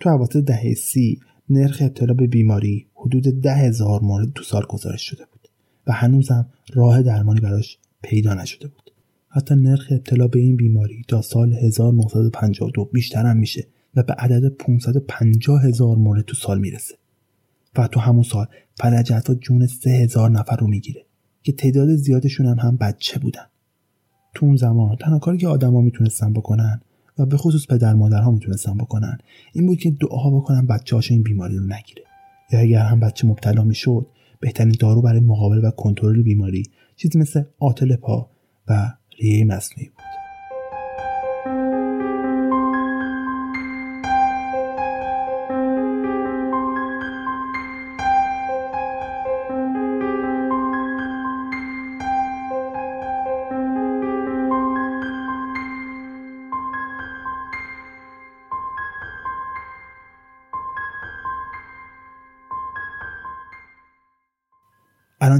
تو 0.00 0.08
اواسط 0.08 0.36
دهه 0.36 0.74
سی 0.74 1.20
نرخ 1.50 1.82
ابتلا 1.82 2.14
به 2.14 2.26
بیماری 2.26 2.86
حدود 2.94 3.40
ده 3.40 3.54
هزار 3.54 4.00
مورد 4.00 4.32
تو 4.32 4.44
سال 4.44 4.62
گزارش 4.68 5.02
شده 5.02 5.24
بود 5.32 5.48
و 5.86 5.92
هنوزم 5.92 6.48
راه 6.74 7.02
درمانی 7.02 7.40
براش 7.40 7.78
پیدا 8.02 8.34
نشده 8.34 8.68
بود. 8.68 8.90
حتی 9.28 9.54
نرخ 9.54 9.86
ابتلا 9.90 10.28
به 10.28 10.38
این 10.38 10.56
بیماری 10.56 11.02
تا 11.08 11.22
سال 11.22 11.54
1952 11.54 12.84
بیشتر 12.84 13.26
هم 13.26 13.36
میشه 13.36 13.66
و 13.94 14.02
به 14.02 14.12
عدد 14.12 14.48
550 14.48 15.64
هزار 15.64 15.96
مورد 15.96 16.24
تو 16.24 16.34
سال 16.34 16.58
می‌رسه. 16.60 16.94
و 17.76 17.88
تو 17.88 18.00
همون 18.00 18.22
سال 18.22 18.46
فلج 18.76 19.12
جون 19.40 19.66
سه 19.66 19.90
هزار 19.90 20.30
نفر 20.30 20.56
رو 20.56 20.66
می‌گیره 20.66 21.06
که 21.42 21.52
تعداد 21.52 21.96
زیادشون 21.96 22.46
هم, 22.46 22.58
هم 22.58 22.76
بچه 22.76 23.18
بودن. 23.18 23.46
تو 24.38 24.46
اون 24.46 24.56
زمان 24.56 24.96
تنها 24.96 25.18
کاری 25.18 25.38
که 25.38 25.48
آدما 25.48 25.80
می‌تونستن 25.80 26.32
بکنن 26.32 26.80
و 27.18 27.26
به 27.26 27.36
خصوص 27.36 27.66
پدر 27.66 27.94
مادرها 27.94 28.30
می‌تونستن 28.30 28.76
بکنن 28.76 29.18
این 29.52 29.66
بود 29.66 29.78
که 29.78 29.90
دعا 29.90 30.30
بکنن 30.30 30.66
بچه 30.66 30.96
این 31.10 31.22
بیماری 31.22 31.56
رو 31.56 31.64
نگیره. 31.64 32.02
یا 32.52 32.58
اگر 32.60 32.82
هم 32.82 33.00
بچه 33.00 33.26
مبتلا 33.26 33.64
می‌شد 33.64 34.06
بهترین 34.40 34.74
دارو 34.80 35.02
برای 35.02 35.20
مقابله 35.20 35.68
و 35.68 35.70
کنترل 35.70 36.22
بیماری 36.22 36.62
چیزی 36.96 37.18
مثل 37.18 37.42
آتل 37.58 37.96
پا 37.96 38.30
و 38.68 38.92
ریه 39.18 39.44
مصنوعی 39.44 39.88
بود. 39.88 40.07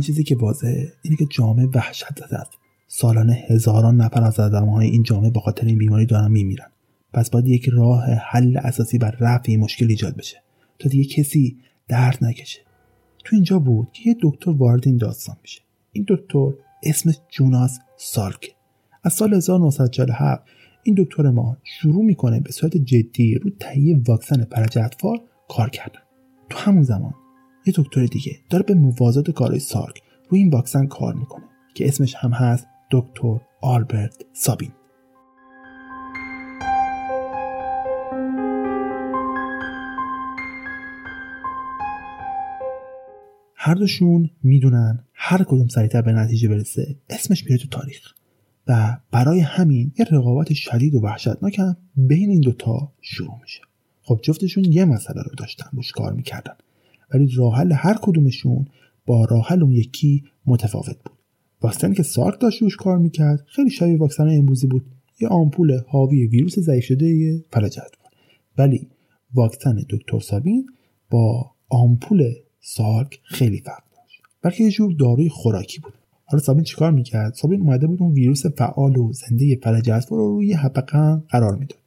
چیزی 0.01 0.25
که 0.25 0.37
واضحه. 0.37 0.93
اینه 1.03 1.17
که 1.17 1.27
جامعه 1.31 1.67
وحشت 1.67 2.19
زده 2.19 2.39
است. 2.39 2.51
سالانه 2.87 3.45
هزاران 3.49 3.97
نفر 3.97 4.23
از 4.23 4.37
های 4.41 4.87
این 4.87 5.03
جامعه 5.03 5.31
به 5.31 5.41
خاطر 5.41 5.67
این 5.67 5.79
بیماری 5.79 6.07
دارن 6.07 6.31
میمیرن. 6.31 6.71
پس 7.13 7.31
باید 7.31 7.49
یک 7.49 7.69
راه 7.69 8.05
حل 8.05 8.57
اساسی 8.57 8.99
بر 8.99 9.17
رفع 9.21 9.45
این 9.49 9.61
مشکل 9.61 9.87
ایجاد 9.89 10.17
بشه. 10.17 10.43
تا 10.79 10.89
دیگه 10.89 11.05
کسی 11.05 11.57
درد 11.89 12.19
نکشه. 12.21 12.61
تو 13.25 13.37
اینجا 13.37 13.59
بود 13.59 13.89
که 13.93 14.11
یه 14.11 14.17
دکتر 14.23 14.51
وارد 14.51 14.87
این 14.87 14.97
داستان 14.97 15.37
میشه. 15.43 15.61
این 15.93 16.07
دکتر 16.09 16.51
اسمش 16.83 17.15
جوناس 17.29 17.79
سالک 17.97 18.55
از 19.05 19.13
سال 19.13 19.35
1947 19.35 20.43
این 20.83 20.95
دکتر 20.99 21.31
ما 21.31 21.57
شروع 21.65 22.05
می‌کنه 22.05 22.41
به 22.41 22.53
صورت 22.53 22.77
جدی 22.77 23.35
رو 23.35 23.51
تهیه 23.61 24.01
واکسن 24.09 24.45
فرج 24.45 24.79
اطفال 24.79 25.19
کار 25.49 25.71
کردن. 25.71 26.01
تو 26.51 26.59
همون 26.59 26.83
زمان 26.83 27.15
یه 27.69 27.75
دکتر 27.77 28.07
دیگه 28.07 28.39
داره 28.51 28.65
به 28.65 28.75
موازات 28.75 29.31
کارهای 29.31 29.61
سارک 29.61 30.03
روی 30.29 30.41
این 30.41 30.51
واکسن 30.51 30.87
کار 30.87 31.15
می‌کنه 31.15 31.45
که 31.75 31.89
اسمش 31.89 32.15
هم 32.15 32.31
هست 32.31 32.67
دکتر 32.91 33.41
آلبرت 33.61 34.25
سابین. 34.33 34.73
هر 43.55 43.75
دوشون 43.75 44.31
می‌دونن 44.43 45.05
هر 45.15 45.45
کدوم 45.45 45.69
سریعتر 45.69 46.03
به 46.03 46.13
نتیجه 46.13 46.49
برسه 46.49 46.97
اسمش 47.11 47.45
میره 47.45 47.59
تو 47.59 47.69
تاریخ 47.69 48.13
و 48.67 48.97
برای 49.11 49.41
همین 49.41 49.93
یه 49.99 50.07
رقابت 50.11 50.53
شدید 50.53 50.95
و 50.95 51.01
وحشتناک 51.01 51.59
هم 51.59 51.77
بین 51.97 52.31
این 52.31 52.41
دوتا 52.41 52.93
شروع 53.01 53.39
میشه. 53.43 53.61
خب 54.03 54.21
جفتشون 54.23 54.65
یه 54.65 54.85
مسئله 54.85 55.23
رو 55.23 55.31
داشتن 55.39 55.67
روش 55.73 55.93
کار 55.93 56.13
می‌کردن. 56.13 56.55
ولی 57.15 57.29
راه 57.37 57.57
هر 57.73 57.99
کدومشون 58.03 58.67
با 59.07 59.25
راه 59.25 59.53
اون 59.53 59.73
یکی 59.73 60.25
متفاوت 60.47 60.97
بود. 61.05 61.19
واکسنی 61.63 61.95
که 61.95 62.03
سارک 62.03 62.41
داشت 62.41 62.63
روش 62.63 62.77
کار 62.77 62.99
می‌کرد 62.99 63.45
خیلی 63.47 63.71
شبیه 63.71 63.99
واکسن 63.99 64.29
امروزی 64.29 64.67
بود. 64.67 64.85
یه 65.21 65.29
آمپول 65.29 65.81
حاوی 65.89 66.27
ویروس 66.27 66.59
ضعیف 66.59 66.85
شده 66.85 67.45
فلج 67.51 67.79
ولی 68.59 68.89
واکسن 69.35 69.77
دکتر 69.91 70.21
سابین 70.21 70.67
با 71.11 71.51
آمپول 71.69 72.33
سارک 72.61 73.21
خیلی 73.25 73.61
فرق 73.61 73.83
داشت. 73.97 74.23
بلکه 74.43 74.65
یه 74.65 74.71
جور 74.71 74.93
داروی 74.93 75.29
خوراکی 75.29 75.81
بود. 75.81 75.93
حالا 76.25 76.43
سابین 76.43 76.65
چیکار 76.65 76.91
می‌کرد؟ 76.91 77.35
سابین 77.35 77.61
اومده 77.61 77.87
بود 77.87 78.03
اون 78.03 78.13
ویروس 78.13 78.47
فعال 78.47 78.97
و 78.97 79.13
زنده 79.13 79.59
فلج 79.63 79.91
رو 79.91 80.17
روی 80.35 80.53
حبقن 80.53 81.23
قرار 81.29 81.57
می‌داد 81.57 81.79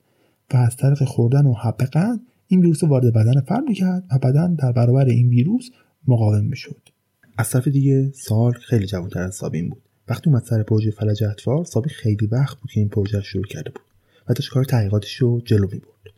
و 0.54 0.58
از 0.58 0.76
طریق 0.76 1.04
خوردن 1.04 1.46
و 1.46 1.54
حبقن 1.54 2.20
این 2.52 2.62
ویروس 2.62 2.84
وارد 2.84 3.14
بدن 3.14 3.42
فرد 3.42 3.64
می‌کرد 3.68 4.04
و 4.12 4.20
بدن 4.20 4.56
در 4.56 4.72
برابر 4.72 5.06
این 5.06 5.30
ویروس 5.30 5.70
مقاوم 6.08 6.46
می‌شد. 6.46 6.90
از 7.38 7.50
طرف 7.50 7.68
دیگه 7.68 8.12
سال 8.16 8.52
خیلی 8.52 8.86
جوانتر 8.86 9.22
از 9.22 9.36
سابین 9.36 9.70
بود. 9.70 9.82
وقتی 10.08 10.30
اومد 10.30 10.44
سر 10.44 10.64
پروژه 10.64 10.92
فلج 10.92 11.24
اطفال 11.24 11.64
سابین 11.64 11.90
خیلی 11.90 12.26
وقت 12.26 12.58
بود 12.60 12.72
که 12.72 12.80
این 12.80 12.90
پروژه 12.90 13.18
رو 13.18 13.24
شروع 13.24 13.44
کرده 13.44 13.70
بود 13.70 13.82
و 14.30 14.34
داشت 14.34 14.50
کار 14.50 14.64
تحقیقاتش 14.64 15.16
رو 15.16 15.42
جلو 15.46 15.68
می‌برد. 15.72 16.14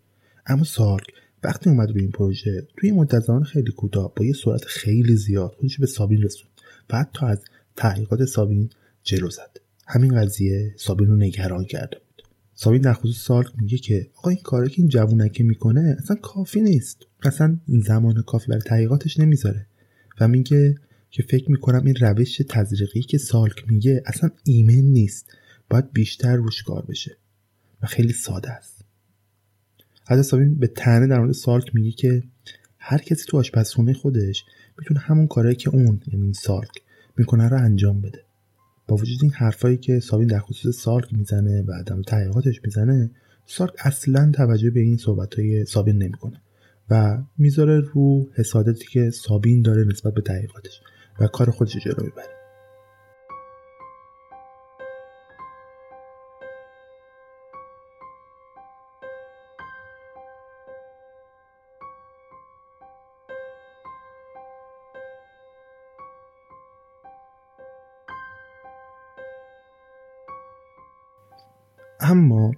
اما 0.45 0.63
سارک 0.63 1.07
وقتی 1.43 1.69
اومد 1.69 1.91
روی 1.91 2.01
این 2.01 2.11
پروژه 2.11 2.67
توی 2.77 2.91
مدت 2.91 3.19
زمان 3.19 3.43
خیلی 3.43 3.71
کوتاه 3.71 4.13
با 4.15 4.25
یه 4.25 4.33
سرعت 4.33 4.65
خیلی 4.65 5.15
زیاد 5.15 5.55
خودش 5.59 5.79
به 5.79 5.85
سابین 5.85 6.21
رسوند 6.21 6.51
و 6.89 6.97
حتی 6.97 7.25
از 7.25 7.41
تحقیقات 7.75 8.25
سابین 8.25 8.69
جلو 9.03 9.29
زد. 9.29 9.57
همین 9.87 10.15
قضیه 10.21 10.73
سابین 10.77 11.07
رو 11.07 11.15
نگران 11.15 11.65
کرده 11.65 11.97
سابین 12.55 12.81
در 12.81 12.93
خصوص 12.93 13.17
سالک 13.17 13.47
میگه 13.57 13.77
که 13.77 14.07
آقا 14.15 14.29
این 14.29 14.39
کاری 14.43 14.69
که 14.69 14.81
این 14.81 14.89
جوونکه 14.89 15.43
می‌کنه 15.43 15.95
اصلا 15.99 16.15
کافی 16.15 16.61
نیست. 16.61 16.97
اصلا 17.23 17.59
زمان 17.67 18.21
کافی 18.21 18.47
برای 18.47 18.61
تحقیقاتش 18.61 19.19
نمی‌ذاره. 19.19 19.65
و 20.19 20.27
میگه 20.27 20.75
که 21.09 21.23
فکر 21.23 21.51
می‌کنم 21.51 21.85
این 21.85 21.95
روش 21.95 22.41
تزریقی 22.49 23.01
که 23.01 23.17
سالک 23.17 23.65
میگه 23.67 24.03
اصلا 24.05 24.29
ایمن 24.43 24.73
نیست. 24.73 25.25
باید 25.69 25.91
بیشتر 25.93 26.35
روش 26.35 26.63
کار 26.63 26.85
بشه. 26.85 27.17
و 27.81 27.87
خیلی 27.87 28.13
ساده 28.13 28.49
است. 28.51 28.85
حتی 30.05 30.23
سابین 30.23 30.55
به 30.55 30.67
تنه 30.67 31.07
در 31.07 31.19
مورد 31.19 31.31
سالک 31.31 31.75
میگه 31.75 31.91
که 31.91 32.23
هر 32.77 32.97
کسی 32.97 33.25
تو 33.27 33.37
آشپزخونه 33.37 33.93
خودش 33.93 34.45
می‌تونه 34.79 34.99
همون 34.99 35.27
کاری 35.27 35.55
که 35.55 35.69
اون 35.69 36.01
یعنی 36.07 36.33
سالک 36.33 36.81
می‌کنه 37.17 37.49
رو 37.49 37.57
انجام 37.57 38.01
بده. 38.01 38.23
با 38.87 38.95
وجود 38.95 39.19
این 39.21 39.31
حرفایی 39.31 39.77
که 39.77 39.99
سابین 39.99 40.27
در 40.27 40.39
خصوص 40.39 40.75
سالک 40.75 41.13
می‌زنه 41.13 41.63
و 41.67 41.71
عدم 41.71 42.01
تحقیقاتش 42.01 42.61
می‌زنه 42.63 43.11
سالک 43.45 43.71
اصلا 43.79 44.31
توجه 44.35 44.69
به 44.69 44.79
این 44.79 44.97
صحبت 44.97 45.35
های 45.35 45.65
سابین 45.65 45.97
نمی‌کنه 45.97 46.41
و 46.89 47.23
می‌ذاره 47.37 47.79
رو 47.79 48.29
حسادتی 48.33 48.85
که 48.87 49.09
سابین 49.09 49.61
داره 49.61 49.83
نسبت 49.83 50.13
به 50.13 50.21
تحقیقاتش 50.21 50.81
و 51.19 51.27
کار 51.27 51.49
خودش 51.49 51.77
جلو 51.77 52.03
می‌بره. 52.03 52.42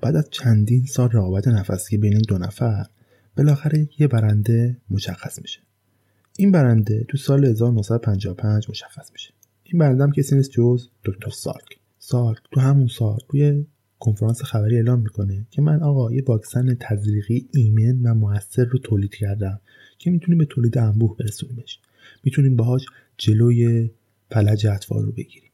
بعد 0.01 0.15
از 0.15 0.29
چندین 0.31 0.86
سال 0.86 1.10
رقابت 1.10 1.47
نفسی 1.47 1.97
بین 1.97 2.13
این 2.13 2.23
دو 2.27 2.38
نفر 2.38 2.86
بالاخره 3.38 3.89
یه 3.99 4.08
برنده 4.08 4.77
مشخص 4.89 5.41
میشه. 5.41 5.60
این 6.38 6.51
برنده 6.51 7.05
تو 7.08 7.17
سال 7.17 7.45
1955 7.45 8.69
مشخص 8.69 9.12
میشه. 9.12 9.34
این 9.63 9.79
برنده 9.79 10.03
هم 10.03 10.12
کسی 10.12 10.36
نیست 10.36 10.51
جز 10.51 10.88
دکتر 11.05 11.29
سارک 11.29 11.77
سارک 11.99 12.38
تو 12.51 12.60
همون 12.60 12.88
سال 12.88 13.19
توی 13.29 13.65
کنفرانس 13.99 14.41
خبری 14.41 14.75
اعلام 14.75 14.99
می‌کنه 14.99 15.45
که 15.51 15.62
من 15.62 15.84
آقا 15.84 16.12
یه 16.12 16.23
واکسن 16.27 16.77
تزریقی 16.79 17.47
ایمن 17.53 18.01
و 18.03 18.13
موثر 18.13 18.63
رو 18.63 18.79
تولید 18.79 19.15
کردم 19.15 19.60
که 19.97 20.12
می‌تونیم 20.12 20.38
به 20.38 20.45
تولید 20.45 20.77
انبوه 20.77 21.17
برسونیمش. 21.17 21.79
می‌تونیم 22.23 22.55
باهاش 22.55 22.86
جلوی 23.17 23.89
فلج 24.31 24.67
اطفال 24.67 25.05
رو 25.05 25.12
بگیریم. 25.12 25.51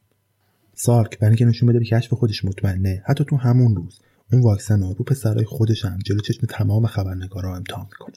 سارک 0.74 1.18
برای 1.18 1.30
اینکه 1.30 1.44
نشون 1.44 1.68
بده 1.68 1.78
به 1.78 1.84
کشف 1.84 2.12
خودش 2.12 2.44
مطمئنه 2.44 3.02
حتی 3.06 3.24
تو 3.24 3.36
همون 3.36 3.76
روز. 3.76 4.00
اون 4.32 4.42
واکسن 4.42 4.82
ها 4.82 4.92
رو 4.92 5.04
پسرای 5.04 5.44
خودش 5.44 5.84
هم 5.84 5.98
جلو 6.04 6.20
چشم 6.20 6.46
تمام 6.46 6.86
خبرنگارا 6.86 7.56
امتحان 7.56 7.86
می‌کنه. 7.90 8.14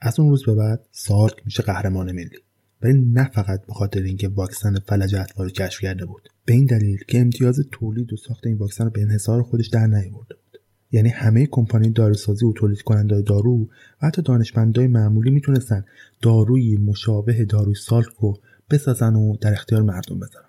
از 0.00 0.20
اون 0.20 0.30
روز 0.30 0.44
به 0.44 0.54
بعد 0.54 0.86
سارک 0.92 1.34
میشه 1.44 1.62
قهرمان 1.62 2.12
ملی. 2.12 2.38
ولی 2.82 3.00
نه 3.00 3.30
فقط 3.34 3.66
به 3.66 3.72
خاطر 3.72 4.02
اینکه 4.02 4.28
واکسن 4.28 4.78
فلج 4.78 5.14
اطفال 5.14 5.46
رو 5.46 5.52
کشف 5.52 5.80
کرده 5.80 6.06
بود. 6.06 6.28
به 6.44 6.52
این 6.52 6.66
دلیل 6.66 6.98
که 7.08 7.20
امتیاز 7.20 7.60
تولید 7.72 8.12
و 8.12 8.16
ساخت 8.16 8.46
این 8.46 8.56
واکسن 8.56 8.84
رو 8.84 8.90
به 8.90 9.02
انحصار 9.02 9.42
خودش 9.42 9.68
در 9.68 9.86
نیاورده 9.86 10.34
بود. 10.34 10.60
یعنی 10.92 11.08
همه 11.08 11.46
کمپانی 11.46 11.90
داروسازی 11.90 12.46
و 12.46 12.52
تولید 12.52 12.82
کننده 12.82 13.22
دارو 13.22 13.62
و 13.62 13.66
حتی 14.00 14.22
دانشمندای 14.22 14.86
معمولی 14.86 15.30
می‌تونستن 15.30 15.84
داروی 16.22 16.76
مشابه 16.76 17.44
داروی 17.44 17.74
سالک 17.74 18.12
رو 18.20 18.40
بسازن 18.70 19.14
و 19.14 19.36
در 19.36 19.52
اختیار 19.52 19.82
مردم 19.82 20.20
بذارن. 20.20 20.48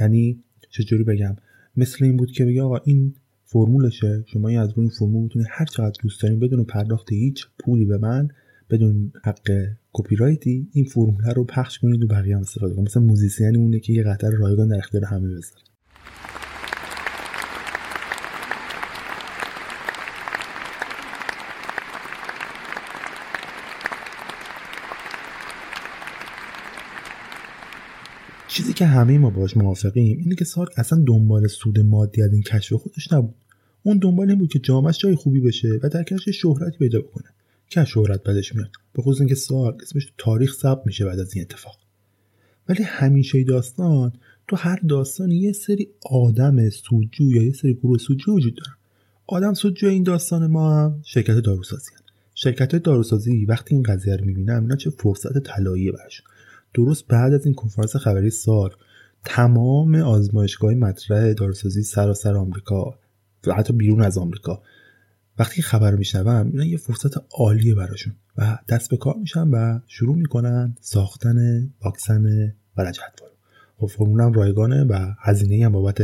یعنی 0.00 0.42
چجوری 0.70 1.04
بگم؟ 1.04 1.36
مثل 1.76 2.04
این 2.04 2.16
بود 2.16 2.30
که 2.30 2.44
بگه 2.44 2.62
آقا 2.62 2.76
این 2.76 3.14
فرمولشه. 3.54 4.24
شما 4.26 4.48
از 4.48 4.68
روی 4.70 4.80
این 4.80 4.90
فرمول 4.98 5.22
می‌تونید 5.22 5.48
هر 5.50 5.64
چقدر 5.64 5.96
دوست 6.02 6.22
دارین 6.22 6.40
بدون 6.40 6.64
پرداخت 6.64 7.12
هیچ 7.12 7.46
پولی 7.58 7.84
به 7.84 7.98
من 7.98 8.28
بدون 8.70 9.12
حق 9.24 9.66
کپی 9.92 10.16
رایتی 10.16 10.68
این 10.72 10.84
فرمول 10.84 11.24
رو 11.36 11.44
پخش 11.44 11.78
کنید 11.78 12.04
و 12.04 12.06
بقیه 12.06 12.36
هم 12.36 12.40
استفاده 12.40 12.74
کنید 12.74 12.86
مثل 12.88 13.00
موزیسین 13.00 13.56
اونه 13.56 13.80
که 13.80 13.92
یه 13.92 14.02
قطعه 14.02 14.30
رایگان 14.30 14.68
در 14.68 14.78
اختیار 14.78 15.04
همه 15.04 15.28
بذاره 15.28 15.62
چیزی 28.48 28.72
که 28.72 28.86
همه 28.86 29.18
ما 29.18 29.30
باش 29.30 29.56
موافقیم 29.56 30.18
اینه 30.18 30.34
که 30.34 30.44
سارک 30.44 30.72
اصلا 30.76 31.04
دنبال 31.06 31.46
سود 31.46 31.80
مادی 31.80 32.22
از 32.22 32.32
این 32.32 32.42
کشف 32.42 32.72
خودش 32.72 33.12
نبود. 33.12 33.43
اون 33.86 33.98
دنبال 33.98 34.30
این 34.30 34.38
بود 34.38 34.48
که 34.48 34.58
جامعش 34.58 34.98
جای 34.98 35.14
خوبی 35.14 35.40
بشه 35.40 35.80
و 35.82 35.88
در 35.88 36.02
کنارش 36.02 36.28
شهرتی 36.28 36.78
پیدا 36.78 37.00
بکنه. 37.00 37.28
که 37.68 37.84
شهرت 37.84 38.22
بدش 38.22 38.54
میاد. 38.54 38.70
به 38.92 39.02
خصوص 39.02 39.20
اینکه 39.20 39.34
سارک 39.34 39.82
اسمش 39.82 40.12
تاریخ 40.18 40.54
ثبت 40.54 40.82
میشه 40.86 41.04
بعد 41.04 41.18
از 41.18 41.34
این 41.34 41.42
اتفاق. 41.42 41.78
ولی 42.68 42.82
همیشه 42.82 43.44
داستان 43.44 44.12
تو 44.48 44.56
هر 44.56 44.80
داستانی 44.88 45.36
یه 45.36 45.52
سری 45.52 45.88
آدم 46.10 46.70
سودجو 46.70 47.24
یا 47.24 47.42
یه 47.42 47.52
سری 47.52 47.74
گروه 47.74 47.98
سودجو 47.98 48.32
وجود 48.32 48.54
دارن 48.54 48.76
آدم 49.26 49.54
سودجو 49.54 49.86
این 49.86 50.02
داستان 50.02 50.46
ما 50.46 50.74
هم 50.74 51.00
شرکت 51.04 51.36
داروسازی 51.36 51.90
هن. 51.94 52.00
شرکت 52.34 52.76
داروسازی 52.76 53.44
وقتی 53.44 53.74
این 53.74 53.82
قضیه 53.82 54.16
رو 54.16 54.24
می‌بینن 54.24 54.60
اینا 54.62 54.76
چه 54.76 54.90
فرصت 54.90 55.38
طلایی 55.38 55.92
برشون 55.92 56.26
درست 56.74 57.06
بعد 57.06 57.32
از 57.32 57.46
این 57.46 57.54
کنفرانس 57.54 57.96
خبری 57.96 58.30
سال 58.30 58.70
تمام 59.24 59.94
آزمایشگاه 59.94 60.74
مطرح 60.74 61.32
داروسازی 61.32 61.82
سراسر 61.82 62.34
آمریکا 62.34 62.98
حتی 63.52 63.72
بیرون 63.72 64.02
از 64.02 64.18
آمریکا. 64.18 64.62
وقتی 65.38 65.62
خبر 65.62 65.90
رو 65.90 65.98
میشنون 65.98 66.46
اینا 66.46 66.64
یه 66.64 66.76
فرصت 66.76 67.10
عالیه 67.38 67.74
براشون 67.74 68.12
و 68.36 68.58
دست 68.68 68.90
به 68.90 68.96
کار 68.96 69.14
میشن 69.20 69.48
و 69.48 69.80
شروع 69.86 70.16
می‌کنن 70.16 70.76
ساختن 70.80 71.70
واکسن 71.84 72.54
ولج 72.76 73.00
اطفال 73.08 73.28
خب 73.76 73.86
فرمول 73.86 74.34
رایگانه 74.34 74.84
و 74.84 75.14
هزینه 75.20 75.64
هم 75.64 75.72
بابت 75.72 76.00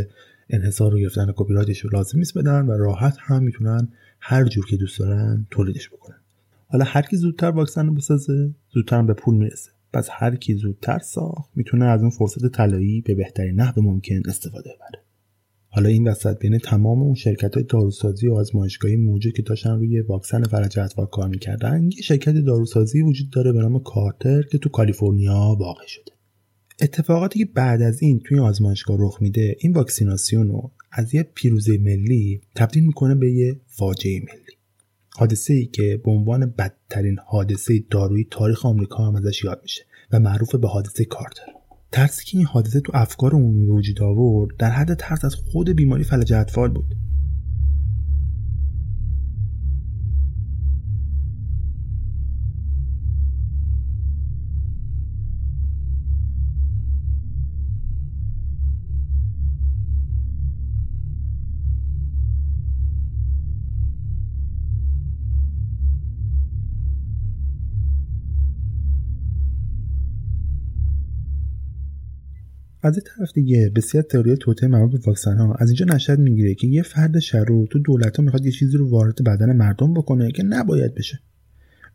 انحصار 0.51 0.93
رو 0.93 0.99
گرفتن 0.99 1.33
کپی 1.37 1.55
رو 1.55 1.91
لازم 1.93 2.19
نیست 2.19 2.39
بدن 2.39 2.67
و 2.67 2.71
راحت 2.71 3.17
هم 3.21 3.43
می‌تونن 3.43 3.89
هر 4.21 4.45
جور 4.45 4.67
که 4.67 4.77
دوست 4.77 4.99
دارن 4.99 5.47
تولیدش 5.51 5.89
بکنن. 5.89 6.17
حالا 6.67 6.85
هر 6.85 7.03
کی 7.03 7.17
زودتر 7.17 7.51
واکسن 7.51 7.87
رو 7.87 7.95
بسازه 7.95 8.55
زودتر 8.75 8.99
هم 8.99 9.07
به 9.07 9.15
پول 9.15 9.35
می‌رسه. 9.35 9.71
پس 9.93 10.09
هر 10.13 10.37
کی 10.37 10.55
زودتر 10.55 10.99
ساخت 10.99 11.51
می‌تونه 11.55 11.85
از 11.85 12.01
اون 12.01 12.11
فرصت 12.11 12.47
طلایی 12.47 13.01
به 13.01 13.15
بهترین 13.15 13.61
نحو 13.61 13.83
ممکن 13.83 14.23
استفاده 14.29 14.71
ببره. 14.77 15.05
حالا 15.73 15.89
این 15.89 16.09
وسط 16.09 16.39
بین 16.39 16.59
تمام 16.59 17.03
اون 17.03 17.15
شرکت 17.15 17.55
های 17.55 17.65
داروسازی 17.65 18.29
و 18.29 18.35
آزمایشگاهی 18.35 18.97
موجود 18.97 19.33
که 19.33 19.43
داشتن 19.43 19.71
روی 19.71 20.01
واکسن 20.01 20.43
فلج 20.43 20.79
اطفال 20.79 21.07
کار 21.07 21.29
می‌کردن 21.29 21.85
یه 21.97 22.03
شرکت 22.03 22.33
داروسازی 22.33 23.03
وجود 23.03 23.31
داره 23.31 23.53
به 23.53 23.61
نام 23.61 23.83
کارتر 23.83 24.43
که 24.43 24.59
تو 24.59 24.69
کالیفرنیا 24.69 25.57
واقع 25.59 25.87
شده. 25.87 26.13
اتفاقاتی 26.83 27.39
که 27.39 27.45
بعد 27.45 27.83
از 27.83 28.03
این 28.03 28.21
توی 28.21 28.39
آزمایشگاه 28.39 28.97
رخ 29.01 29.19
میده 29.23 29.57
این 29.61 29.73
واکسیناسیون 29.73 30.49
رو 30.49 30.71
از 30.93 31.15
یه 31.15 31.23
پیروزی 31.23 31.79
ملی 31.79 32.41
تبدیل 32.55 32.87
می‌کنه 32.87 33.15
به 33.15 33.33
یه 33.33 33.61
فاجعه 33.67 34.21
ملی. 34.21 34.57
حادثه 35.17 35.55
ای 35.55 35.67
که 35.67 36.01
به 36.05 36.11
عنوان 36.11 36.55
بدترین 36.59 37.17
حادثه 37.27 37.85
دارویی 37.91 38.27
تاریخ 38.31 38.67
آمریکا 38.67 39.05
هم 39.05 39.17
ازش 39.17 39.45
یاد 39.45 39.61
میشه 39.63 39.83
و 40.13 40.21
معروف 40.21 40.55
به 40.55 40.69
حادثه 40.69 41.05
کارتر. 41.05 41.60
ترسی 41.93 42.25
که 42.25 42.39
این 42.39 42.47
حادثه 42.47 42.81
تو 42.81 42.93
افکار 42.95 43.33
عمومی 43.33 43.67
وجود 43.67 44.03
آورد 44.03 44.57
در 44.57 44.71
حد 44.71 44.95
ترس 44.95 45.25
از 45.25 45.35
خود 45.35 45.71
بیماری 45.71 46.05
فلج 46.05 46.33
اطفال 46.33 46.69
بود. 46.71 46.95
از 72.83 72.97
این 72.97 73.07
طرف 73.07 73.33
دیگه 73.33 73.73
بسیار 73.75 74.05
تئوری 74.05 74.37
توته 74.37 74.67
مربوط 74.67 74.93
به 74.93 74.99
واکسن 75.07 75.37
ها 75.37 75.55
از 75.55 75.69
اینجا 75.69 75.87
نشد 75.87 76.19
می‌گیره 76.19 76.55
که 76.55 76.67
یه 76.67 76.83
فرد 76.83 77.19
شرو 77.19 77.67
تو 77.67 77.79
دولت 77.79 78.17
ها 78.17 78.23
می‌خواد 78.23 78.47
یه 78.47 78.53
چیزی 78.53 78.77
رو 78.77 78.91
وارد 78.91 79.25
بدن 79.25 79.57
مردم 79.57 79.95
بکنه 79.95 80.33
که 80.33 80.43
نباید 80.43 80.95
بشه. 80.95 81.21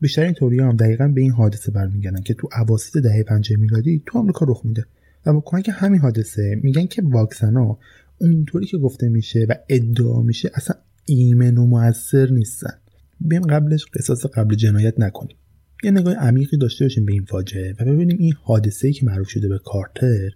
بیشتر 0.01 0.21
این 0.21 0.33
تئوری 0.33 0.59
هم 0.59 0.75
دقیقا 0.75 1.07
به 1.07 1.21
این 1.21 1.31
حادثه 1.31 1.71
برمیگردن 1.71 2.21
که 2.21 2.33
تو 2.33 2.49
اواسط 2.57 2.97
دهه 2.97 3.23
50 3.23 3.59
میلادی 3.59 4.03
تو 4.05 4.19
آمریکا 4.19 4.45
رخ 4.49 4.61
میده 4.65 4.85
و 5.25 5.33
با 5.33 5.43
کمک 5.45 5.69
همین 5.73 5.99
حادثه 5.99 6.59
میگن 6.63 6.85
که 6.85 7.01
واکسن 7.05 7.53
ها 7.53 7.79
اونطوری 8.17 8.65
که 8.65 8.77
گفته 8.77 9.09
میشه 9.09 9.45
و 9.49 9.53
ادعا 9.69 10.21
میشه 10.21 10.51
اصلا 10.53 10.75
ایمن 11.05 11.57
و 11.57 11.65
موثر 11.65 12.29
نیستن. 12.29 12.73
بیم 13.21 13.41
قبلش 13.41 13.85
قصاص 13.93 14.25
قبل 14.25 14.55
جنایت 14.55 14.99
نکنیم. 14.99 15.35
یه 15.83 15.91
نگاه 15.91 16.13
عمیقی 16.13 16.57
داشته 16.57 16.85
باشیم 16.85 17.05
به 17.05 17.13
این 17.13 17.25
فاجعه 17.25 17.75
و 17.79 17.85
ببینیم 17.85 18.17
این 18.19 18.33
حادثه 18.41 18.87
ای 18.87 18.93
که 18.93 19.05
معروف 19.05 19.29
شده 19.29 19.47
به 19.47 19.59
کارتر 19.65 20.31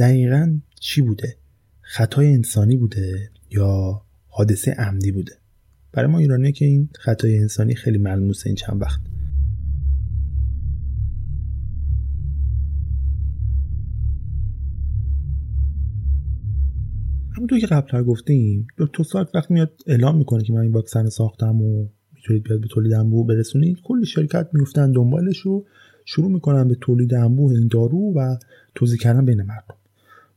دقیقا 0.00 0.58
چی 0.80 1.02
بوده؟ 1.02 1.36
خطای 1.80 2.26
انسانی 2.26 2.76
بوده 2.76 3.30
یا 3.50 4.02
حادثه 4.28 4.70
عمدی 4.70 5.12
بوده؟ 5.12 5.32
برای 5.92 6.10
ما 6.10 6.18
ایرانی 6.18 6.52
که 6.52 6.64
این 6.64 6.88
خطای 6.94 7.38
انسانی 7.38 7.74
خیلی 7.74 7.98
ملموسه 7.98 8.46
این 8.46 8.56
چند 8.56 8.82
وقت. 8.82 9.00
همونطور 17.36 17.58
که 17.58 17.66
قبلتر 17.66 18.02
گفتیم 18.02 18.66
دکتر 18.78 19.02
ساک 19.02 19.28
وقتی 19.34 19.54
میاد 19.54 19.72
اعلام 19.86 20.18
می‌کنه 20.18 20.42
که 20.42 20.52
من 20.52 20.60
این 20.60 20.72
واکسن 20.72 21.08
ساختم 21.08 21.62
و 21.62 21.88
می‌تونید 22.14 22.42
بیاد 22.42 22.60
به 22.60 22.68
تولید 22.68 22.92
انبوه 22.92 23.26
برسونید. 23.26 23.76
کلی 23.84 24.06
شرکت 24.06 24.48
میفتن 24.52 24.92
دنبالش 24.92 25.46
و 25.46 25.64
شروع 26.04 26.32
می‌کنن 26.32 26.68
به 26.68 26.74
تولید 26.74 27.14
انبوه 27.14 27.52
این 27.52 27.68
دارو 27.68 28.12
و 28.16 28.36
توضیح 28.74 28.98
کردن 28.98 29.24
بین 29.24 29.42
مردم. 29.42 29.79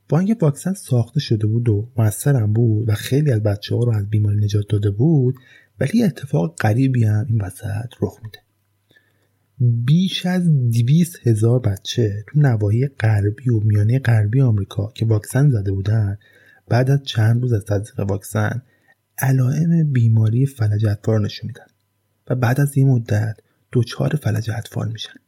با 0.09 0.19
اینکه 0.19 0.35
واکسن 0.41 0.73
ساخته 0.73 1.19
شده 1.19 1.47
بود 1.47 1.69
و 1.69 1.89
موثرم 1.97 2.53
بود 2.53 2.89
و 2.89 2.93
خیلی 2.93 3.31
از 3.31 3.43
بچه 3.43 3.75
ها 3.75 3.83
رو 3.83 3.91
از 3.91 4.09
بیماری 4.09 4.37
نجات 4.37 4.65
داده 4.69 4.91
بود 4.91 5.35
ولی 5.79 6.03
اتفاق 6.03 6.55
غریبی 6.55 7.03
هم 7.03 7.25
این 7.29 7.41
وسط 7.41 7.89
رخ 8.01 8.19
میده. 8.23 8.39
بیش 9.85 10.25
از 10.25 10.69
دیویس 10.69 11.15
هزار 11.23 11.59
بچه 11.59 12.23
تو 12.27 12.39
نواحی 12.39 12.87
غربی 12.87 13.49
و 13.49 13.59
میانه 13.59 13.99
غربی 13.99 14.41
آمریکا 14.41 14.91
که 14.95 15.05
واکسن 15.05 15.49
زده 15.49 15.71
بودن 15.71 16.17
بعد 16.69 16.91
از 16.91 17.03
چند 17.03 17.41
روز 17.41 17.53
از 17.53 17.65
تزریق 17.65 17.99
واکسن 17.99 18.61
علائم 19.17 19.91
بیماری 19.93 20.45
فلج 20.45 20.85
اطفال 20.85 21.25
نشون 21.25 21.47
میدن. 21.47 21.65
و 22.27 22.35
بعد 22.35 22.61
از 22.61 22.77
این 22.77 22.89
مدت 22.89 23.37
دچار 23.71 24.15
فلج 24.15 24.51
اطفال 24.51 24.91
میشن. 24.91 25.22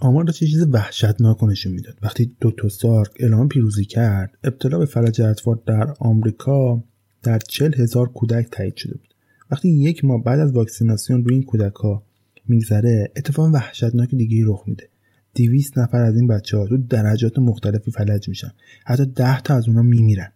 آمار 0.00 0.26
چه 0.26 0.46
چیز 0.46 0.66
وحشتناک 0.72 1.44
نشون 1.44 1.72
می‌داد. 1.72 1.98
وقتی 2.02 2.36
دکتر 2.40 2.68
سارک 2.68 3.10
اعلام 3.20 3.48
پیروزی 3.48 3.84
کرد 3.84 4.38
ابتلا 4.44 4.78
به 4.78 4.86
فلج 4.86 5.20
اطفال 5.22 5.58
در 5.66 5.94
آمریکا 5.98 6.84
در 7.22 7.38
چل 7.38 7.74
هزار 7.74 8.08
کودک 8.08 8.48
تایید 8.52 8.76
شده 8.76 8.94
بود. 8.94 9.14
وقتی 9.50 9.68
یک 9.68 10.04
ماه 10.04 10.22
بعد 10.22 10.40
از 10.40 10.52
واکسیناسیون 10.52 11.24
روی 11.24 11.34
این 11.34 11.42
کودک 11.42 11.74
ها 11.74 12.02
میگذره 12.48 13.12
اتفاق 13.16 13.54
وحشتناک 13.54 14.14
دیگه 14.14 14.44
رخ 14.46 14.62
میده. 14.66 14.88
دیویست 15.34 15.78
نفر 15.78 16.02
از 16.02 16.16
این 16.16 16.26
بچه 16.26 16.56
ها 16.56 16.66
تو 16.66 16.76
درجات 16.76 17.38
مختلفی 17.38 17.90
فلج 17.90 18.28
میشن. 18.28 18.50
حتی 18.84 19.06
ده 19.06 19.40
تا 19.40 19.54
از 19.54 19.68
اونا 19.68 19.82
میمیرن. 19.82 20.32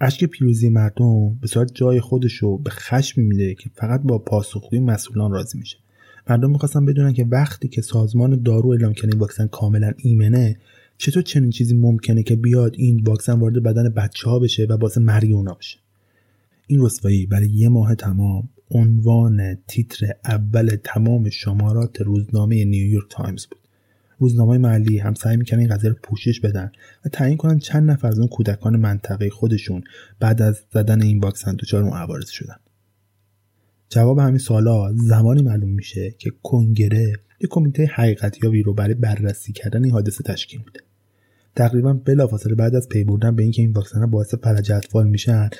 اشک 0.00 0.24
پیروزی 0.24 0.68
مردم 0.68 1.34
به 1.34 1.46
صورت 1.46 1.74
جای 1.74 2.00
خودشو 2.00 2.58
به 2.58 2.70
خشم 2.70 3.20
میده 3.22 3.54
که 3.54 3.70
فقط 3.74 4.00
با 4.02 4.18
پاسخگویی 4.18 4.82
مسئولان 4.82 5.32
راضی 5.32 5.58
میشه. 5.58 5.76
مردم 6.30 6.50
می‌خواستن 6.50 6.84
بدونن 6.84 7.12
که 7.12 7.24
وقتی 7.24 7.68
که 7.68 7.82
سازمان 7.82 8.42
دارو 8.42 8.70
اعلام 8.70 8.94
کنه 8.94 9.16
واکسن 9.16 9.46
کاملا 9.46 9.92
ایمنه 9.96 10.56
چطور 10.98 11.22
چنین 11.22 11.50
چیزی 11.50 11.76
ممکنه 11.76 12.22
که 12.22 12.36
بیاد 12.36 12.74
این 12.78 13.02
واکسن 13.04 13.32
وارد 13.32 13.62
بدن 13.62 13.88
بچه 13.88 14.30
ها 14.30 14.38
بشه 14.38 14.66
و 14.68 14.76
باعث 14.76 14.98
مرگ 14.98 15.32
اونا 15.32 15.54
بشه؟ 15.54 15.78
این 16.66 16.84
رسوایی 16.84 17.26
برای 17.26 17.48
یه 17.48 17.68
ماه 17.68 17.94
تمام 17.94 18.48
عنوان 18.70 19.54
تیتر 19.68 20.06
اول 20.24 20.76
تمام 20.84 21.30
شمارات 21.30 22.00
روزنامه 22.00 22.64
نیویورک 22.64 23.06
تایمز 23.10 23.46
بود. 23.46 23.58
روزنامه 24.18 24.58
محلی 24.58 24.98
هم 24.98 25.14
سعی 25.14 25.36
می‌کنن 25.36 25.58
این 25.58 25.68
قضیه 25.68 25.90
رو 25.90 25.96
پوشش 26.02 26.40
بدن 26.40 26.72
و 27.04 27.08
تعیین 27.08 27.36
کنن 27.36 27.58
چند 27.58 27.90
نفر 27.90 28.08
از 28.08 28.18
اون 28.18 28.28
کودکان 28.28 28.76
منطقه 28.76 29.30
خودشون 29.30 29.84
بعد 30.20 30.42
از 30.42 30.64
زدن 30.72 31.02
این 31.02 31.18
واکسن 31.18 31.54
دچار 31.54 31.82
معوارض 31.82 32.30
شدن. 32.30 32.56
جواب 33.92 34.18
همین 34.18 34.38
سوالا 34.38 34.92
زمانی 34.96 35.42
معلوم 35.42 35.70
میشه 35.70 36.14
که 36.18 36.30
کنگره 36.42 37.12
یک 37.40 37.50
کمیته 37.50 37.84
حقیقتیابی 37.94 38.62
رو 38.62 38.74
برای 38.74 38.94
بررسی 38.94 39.52
کردن 39.52 39.84
این 39.84 39.92
حادثه 39.92 40.22
تشکیل 40.22 40.60
میده. 40.66 40.80
تقریبا 41.56 41.92
بلافاصله 41.92 42.54
بعد 42.54 42.74
از 42.74 42.88
پی 42.88 43.04
بردن 43.04 43.36
به 43.36 43.42
اینکه 43.42 43.62
این 43.62 43.72
واکسن 43.72 44.06
باعث 44.06 44.34
فلج 44.34 44.72
اطفال 44.72 45.08
میشن 45.08 45.50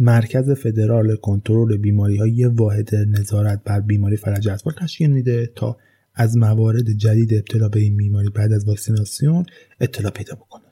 مرکز 0.00 0.50
فدرال 0.50 1.16
کنترل 1.16 1.76
بیماری 1.76 2.16
های 2.16 2.30
یه 2.30 2.48
واحد 2.48 2.94
نظارت 2.94 3.60
بر 3.64 3.80
بیماری 3.80 4.16
فلج 4.16 4.48
اطفال 4.48 4.74
تشکیل 4.80 5.10
میده 5.10 5.50
تا 5.54 5.76
از 6.14 6.36
موارد 6.36 6.90
جدید 6.90 7.34
ابتلا 7.34 7.68
به 7.68 7.80
این 7.80 7.96
بیماری 7.96 8.28
بعد 8.28 8.52
از 8.52 8.68
واکسیناسیون 8.68 9.46
اطلاع 9.80 10.12
پیدا 10.12 10.34
بکنه. 10.34 10.64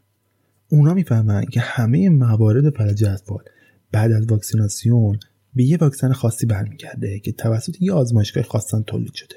اونا 0.68 0.94
می‌فهمن 0.94 1.44
که 1.44 1.60
همه 1.60 2.08
موارد 2.08 2.70
فلج 2.70 3.04
اطفال 3.04 3.42
بعد 3.92 4.12
از 4.12 4.26
واکسیناسیون 4.30 5.18
به 5.54 5.64
یه 5.64 5.76
واکسن 5.76 6.12
خاصی 6.12 6.46
برمیگرده 6.46 7.18
که 7.18 7.32
توسط 7.32 7.82
یه 7.82 7.92
آزمایشگاه 7.92 8.42
خاصن 8.42 8.82
تولید 8.82 9.14
شده. 9.14 9.34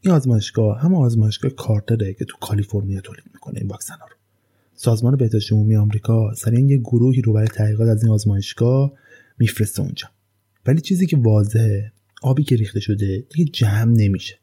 این 0.00 0.14
آزمایشگاه 0.14 0.80
هم 0.80 0.94
آزمایشگاه 0.94 1.50
کارتره 1.50 2.14
که 2.14 2.24
تو 2.24 2.36
کالیفرنیا 2.40 3.00
تولید 3.00 3.24
می‌کنه 3.32 3.58
این 3.58 3.68
واکسن 3.68 3.94
ها 3.94 4.06
رو. 4.06 4.16
سازمان 4.74 5.16
بهداشت 5.16 5.52
عمومی 5.52 5.76
آمریکا 5.76 6.34
سریع 6.34 6.60
یه 6.60 6.76
گروهی 6.76 7.22
رو 7.22 7.32
برای 7.32 7.48
تحقیقات 7.48 7.88
از 7.88 8.02
این 8.02 8.12
آزمایشگاه 8.12 8.92
میفرسته 9.38 9.82
اونجا. 9.82 10.08
ولی 10.66 10.80
چیزی 10.80 11.06
که 11.06 11.16
واضحه 11.16 11.92
آبی 12.22 12.44
که 12.44 12.56
ریخته 12.56 12.80
شده 12.80 13.24
دیگه 13.34 13.50
جمع 13.52 13.92
نمیشه. 13.92 14.38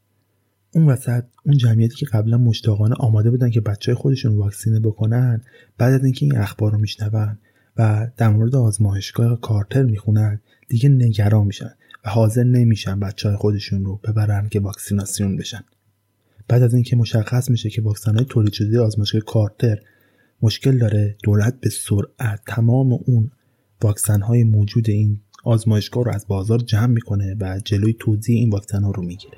اون 0.74 0.86
وسط 0.86 1.24
اون 1.46 1.58
جمعیتی 1.58 1.96
که 1.96 2.06
قبلا 2.06 2.38
مشتاقانه 2.38 2.96
آماده 2.96 3.32
بودن 3.32 3.50
که 3.50 3.62
بچه 3.62 3.96
خودشون 3.96 4.36
واکسینه 4.36 4.80
بکنن 4.80 5.42
بعد 5.78 5.94
از 5.94 6.04
اینکه 6.04 6.26
این 6.26 6.38
اخبار 6.38 6.72
رو 6.72 6.78
میشنون 6.78 7.38
و 7.78 8.08
در 8.18 8.30
مورد 8.30 8.56
آزمایشگاه 8.56 9.42
کارتر 9.42 9.84
می‌خونن 9.84 10.42
دیگه 10.70 10.90
نگران 10.90 11.48
میشن 11.48 11.72
و 12.06 12.10
حاضر 12.10 12.44
نمیشن 12.44 13.00
بچه 13.00 13.28
های 13.30 13.38
خودشون 13.38 13.86
رو 13.86 13.96
ببرن 14.04 14.50
که 14.50 14.60
واکسیناسیون 14.60 15.38
بشن. 15.38 15.64
بعد 16.48 16.64
از 16.64 16.74
اینکه 16.74 16.96
مشخص 16.96 17.50
میشه 17.50 17.70
که 17.70 17.82
واکسن 17.82 18.16
های 18.16 18.26
تولید 18.26 18.54
شده 18.54 18.80
آزمایشگاه 18.80 19.22
کارتر 19.22 19.80
مشکل 20.42 20.78
داره 20.78 21.16
دولت 21.24 21.60
به 21.62 21.70
سرعت 21.70 22.42
تمام 22.48 22.94
اون 22.94 23.32
واکسن 23.82 24.22
های 24.22 24.44
موجود 24.44 24.90
این 24.90 25.20
آزمایشگاه 25.44 26.04
رو 26.04 26.12
از 26.12 26.28
بازار 26.28 26.60
جمع 26.60 26.86
می‌کنه 26.86 27.36
و 27.40 27.60
جلوی 27.66 27.96
توزیع 28.00 28.38
این 28.38 28.50
واکسن 28.50 28.84
ها 28.84 28.92
رو 28.92 29.04
می‌گیره. 29.04 29.38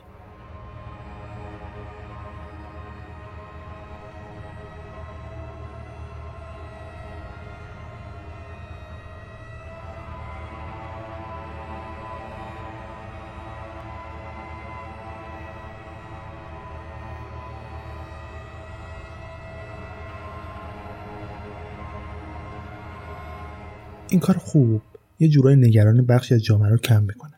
این 24.12 24.20
کار 24.20 24.38
خوب 24.38 24.82
یه 25.20 25.28
جورای 25.28 25.56
نگران 25.56 26.06
بخشی 26.06 26.36
از 26.36 26.44
جامعه 26.44 26.70
رو 26.70 26.78
کم 26.78 27.04
می‌کنه. 27.04 27.34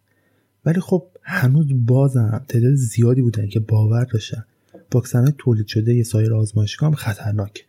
ولی 0.66 0.80
خب 0.80 1.08
هنوز 1.22 1.68
بازم 1.72 2.46
تعداد 2.48 2.76
زیادی 2.76 3.22
بودن 3.22 3.48
که 3.48 3.60
باور 3.60 4.04
داشتن 4.04 4.46
واکسن 4.94 5.34
تولید 5.38 5.68
شده 5.68 5.94
یه 5.94 6.04
سایر 6.04 6.34
آزمایشگاه 6.34 6.90
هم 6.90 6.96
خطرناکه 6.96 7.64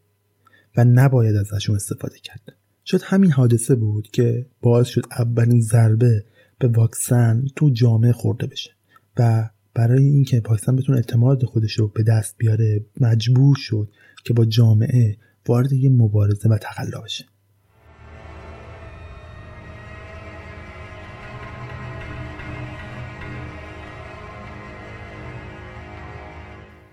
و 0.76 0.84
نباید 0.84 1.36
ازشون 1.36 1.76
استفاده 1.76 2.18
کرد. 2.18 2.52
شاید 2.84 3.02
همین 3.06 3.30
حادثه 3.30 3.74
بود 3.74 4.08
که 4.10 4.46
باعث 4.62 4.86
شد 4.86 5.04
اولین 5.18 5.60
ضربه 5.60 6.24
به 6.58 6.68
واکسن 6.68 7.46
تو 7.56 7.70
جامعه 7.70 8.12
خورده 8.12 8.46
بشه 8.46 8.70
و 9.16 9.50
برای 9.74 10.04
اینکه 10.04 10.42
واکسن 10.48 10.76
بتونه 10.76 10.98
اعتماد 10.98 11.44
خودش 11.44 11.78
رو 11.78 11.88
به 11.88 12.02
دست 12.02 12.34
بیاره 12.38 12.84
مجبور 13.00 13.56
شد 13.56 13.88
که 14.24 14.34
با 14.34 14.44
جامعه 14.44 15.16
وارد 15.46 15.72
یه 15.72 15.88
مبارزه 15.88 16.48
و 16.48 16.58
تقلا 16.58 17.00
بشه. 17.00 17.24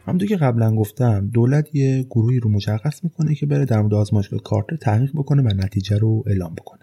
همونطور 0.05 0.27
که 0.27 0.37
قبلا 0.37 0.75
گفتم 0.75 1.29
دولت 1.33 1.75
یه 1.75 2.03
گروهی 2.09 2.39
رو 2.39 2.49
مشخص 2.49 3.03
می‌کنه 3.03 3.35
که 3.35 3.45
بره 3.45 3.65
در 3.65 3.81
مورد 3.81 3.93
آزمایشگاه 3.93 4.39
کارتر 4.43 4.75
تحقیق 4.75 5.11
بکنه 5.11 5.41
و 5.41 5.47
نتیجه 5.47 5.97
رو 5.97 6.23
اعلام 6.27 6.55
بکنه. 6.55 6.81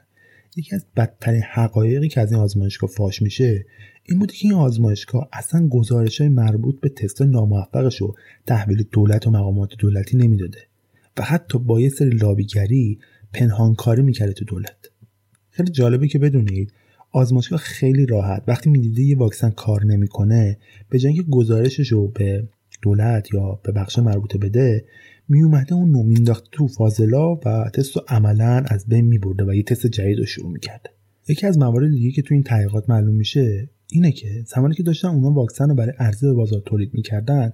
یکی 0.57 0.75
از 0.75 0.87
بدترین 0.97 1.43
حقایقی 1.43 2.09
که 2.09 2.21
از 2.21 2.33
این 2.33 2.41
آزمایشگاه 2.41 2.91
فاش 2.91 3.23
میشه 3.23 3.67
این 4.05 4.19
بوده 4.19 4.33
که 4.33 4.49
این 4.49 4.55
آزمایشگاه 4.55 5.29
اصلا 5.33 5.69
گزارش 5.69 6.21
های 6.21 6.31
مربوط 6.31 6.81
به 6.81 6.89
تست 6.89 7.23
ناموفقش 7.23 8.01
رو 8.01 8.15
تحویل 8.47 8.85
دولت 8.93 9.27
و 9.27 9.31
مقامات 9.31 9.71
دولتی 9.79 10.17
نمی‌داده 10.17 10.59
و 11.17 11.23
حتی 11.23 11.59
با 11.59 11.81
یه 11.81 11.89
سری 11.89 12.11
لابیگری 12.11 12.99
پنهانکاری 13.33 14.03
می‌کرده 14.03 14.33
تو 14.33 14.45
دولت. 14.45 14.91
خیلی 15.51 15.71
جالبه 15.71 16.09
که 16.09 16.19
بدونید 16.19 16.73
آزمایشگاه 17.13 17.59
خیلی 17.59 18.07
راحت 18.07 18.43
وقتی 18.47 18.71
می‌دیده 18.71 19.03
یه 19.03 19.17
واکسن 19.17 19.51
کار 19.51 19.85
نمی‌کنه 19.85 20.59
به 20.91 20.99
جای 20.99 21.25
گزارشش 21.31 21.93
رو 21.93 22.09
به 22.09 22.49
دولت 22.83 23.35
یا 23.35 23.61
به 23.63 23.73
بخش 23.73 23.99
مربوطه 23.99 24.39
بده 24.39 24.85
می 25.29 25.43
اومده 25.43 25.75
اون 25.75 25.95
رو 25.95 26.03
مینداخت 26.03 26.45
تو 26.53 26.69
فاضلا 26.69 27.35
و 27.35 27.71
تست 27.75 27.97
رو 27.97 28.03
عملا 28.09 28.65
از 28.67 28.87
بین 28.87 29.05
میبرده 29.05 29.45
و 29.45 29.55
یه 29.55 29.63
تست 29.63 29.87
جدید 29.87 30.19
رو 30.19 30.25
شروع 30.25 30.51
می‌کرده. 30.51 30.91
یکی 31.29 31.47
از 31.47 31.59
موارد 31.59 31.91
دیگه 31.91 32.11
که 32.11 32.23
تو 32.23 32.35
این 32.35 32.43
تحقیقات 32.43 32.91
معلوم 32.91 33.15
میشه 33.15 33.71
اینه 33.93 34.13
که 34.13 34.45
زمانی 34.47 34.75
که 34.75 34.83
داشتن 34.83 35.09
اونا 35.09 35.31
واکسن 35.31 35.69
رو 35.69 35.75
برای 35.75 35.93
عرضه 35.99 36.27
به 36.27 36.35
بازار 36.35 36.63
تولید 36.67 36.95
می‌کردن 36.95 37.53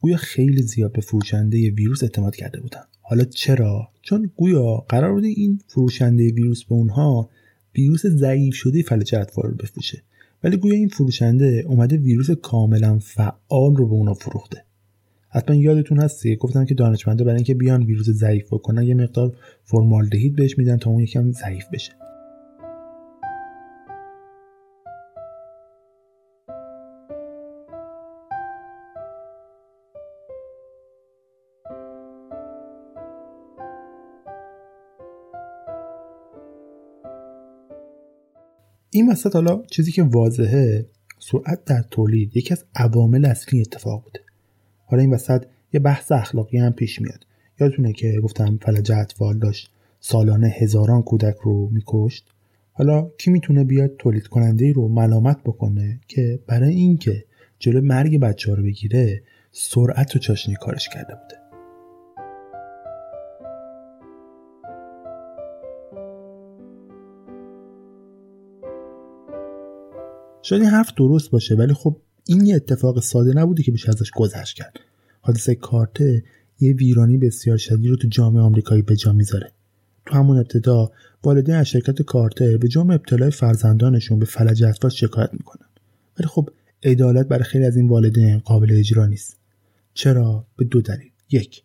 گویا 0.00 0.16
خیلی 0.16 0.62
زیاد 0.62 0.92
به 0.92 1.00
فروشنده 1.00 1.70
ویروس 1.70 2.02
اعتماد 2.02 2.36
کرده 2.36 2.60
بودن. 2.60 2.80
حالا 3.02 3.24
چرا؟ 3.24 3.88
چون 4.02 4.30
گویا 4.36 4.76
قرار 4.88 5.12
بوده 5.12 5.28
این 5.28 5.60
فروشنده 5.66 6.32
ویروس 6.32 6.64
به 6.64 6.72
اونها 6.74 7.30
ویروس 7.76 8.06
ضعیف 8.06 8.54
شده 8.54 8.82
فلج 8.82 9.14
اطفال 9.14 9.50
رو 9.50 9.56
بفروشه. 9.56 10.02
ولی 10.44 10.56
گویا 10.56 10.74
این 10.74 10.88
فروشنده 10.88 11.64
اومده 11.66 11.96
ویروس 11.96 12.30
کاملا 12.30 12.98
فعال 12.98 13.76
رو 13.76 13.86
به 13.86 13.92
اونا 13.92 14.14
فروخته. 14.14 14.64
حتما 15.28 15.56
یادتون 15.56 16.00
هستی 16.00 16.36
گفتم 16.36 16.64
که 16.64 16.74
دانشمندا 16.74 17.24
برای 17.24 17.36
اینکه 17.36 17.54
بیان 17.54 17.82
ویروس 17.82 18.10
ضعیف 18.10 18.52
بکنن 18.52 18.82
یه 18.82 18.94
مقدار 18.94 19.36
فرمالدهید 19.62 20.36
بهش 20.36 20.58
میدن 20.58 20.76
تا 20.76 20.90
اون 20.90 21.00
یکم 21.00 21.32
ضعیف 21.32 21.64
بشه. 21.72 21.92
این 38.96 39.10
وسط 39.10 39.34
حالا 39.34 39.62
چیزی 39.70 39.92
که 39.92 40.02
واضحه 40.02 40.86
سرعت 41.18 41.64
در 41.64 41.82
تولید 41.90 42.36
یکی 42.36 42.54
از 42.54 42.64
عوامل 42.74 43.24
اصلی 43.24 43.60
اتفاق 43.60 44.04
بوده. 44.04 44.20
حالا 44.86 45.02
این 45.02 45.12
وسط 45.12 45.44
یه 45.72 45.80
بحث 45.80 46.12
اخلاقی 46.12 46.58
هم 46.58 46.72
پیش 46.72 47.00
میاد. 47.00 47.26
یادتونه 47.60 47.92
که 47.92 48.20
گفتم 48.22 48.58
فلج 48.62 48.92
اطفال 48.92 49.38
داشت 49.38 49.70
سالانه 50.00 50.46
هزاران 50.46 51.02
کودک 51.02 51.36
رو 51.42 51.68
میکشت. 51.72 52.26
حالا 52.72 53.10
کی 53.18 53.30
می‌تونه 53.30 53.64
بیاد 53.64 53.96
تولید 53.98 54.26
کننده 54.26 54.72
رو 54.72 54.88
ملامت 54.88 55.38
بکنه 55.44 56.00
که 56.08 56.40
برای 56.46 56.74
اینکه 56.74 57.24
جلو 57.58 57.80
مرگ 57.80 58.20
بچه 58.20 58.50
ها 58.50 58.56
رو 58.56 58.62
بگیره 58.62 59.22
سرعت 59.52 60.16
و 60.16 60.18
چاشنی 60.18 60.54
کارش 60.54 60.88
کرده 60.88 61.14
بوده؟ 61.14 61.43
شاید 70.44 70.62
این 70.62 70.70
حرف 70.70 70.92
درست 70.96 71.30
باشه 71.30 71.54
ولی 71.54 71.72
خب 71.72 71.96
این 72.26 72.46
یه 72.46 72.56
اتفاق 72.56 73.00
ساده 73.00 73.32
نبوده 73.34 73.62
که 73.62 73.72
بشه 73.72 73.88
ازش 73.88 74.10
گذشت 74.10 74.56
کرد. 74.56 74.80
حادثه 75.20 75.54
کارته 75.54 76.24
یه 76.60 76.72
ویرانی 76.72 77.18
بسیار 77.18 77.56
شدید 77.56 77.90
رو 77.90 77.96
تو 77.96 78.08
جامعه 78.08 78.42
آمریکایی 78.42 78.82
به 78.82 78.96
جا 78.96 79.12
می‌ذاره. 79.12 79.52
تو 80.06 80.14
همون 80.14 80.38
ابتدا 80.38 80.90
والدین 81.24 81.54
از 81.54 81.66
شرکت 81.66 82.02
کارتر 82.02 82.56
به 82.56 82.68
جرم 82.68 82.90
ابتلای 82.90 83.30
فرزندانشون 83.30 84.18
به 84.18 84.24
فلج 84.24 84.64
اطفال 84.64 84.90
شکایت 84.90 85.30
می‌کنن. 85.32 85.66
ولی 86.18 86.28
خب 86.28 86.50
عدالت 86.82 87.28
برای 87.28 87.44
خیلی 87.44 87.64
از 87.64 87.76
این 87.76 87.88
والدین 87.88 88.38
قابل 88.38 88.72
اجرا 88.72 89.06
نیست. 89.06 89.36
چرا؟ 89.94 90.46
به 90.56 90.64
دو 90.64 90.80
دلیل. 90.80 91.10
یک 91.30 91.62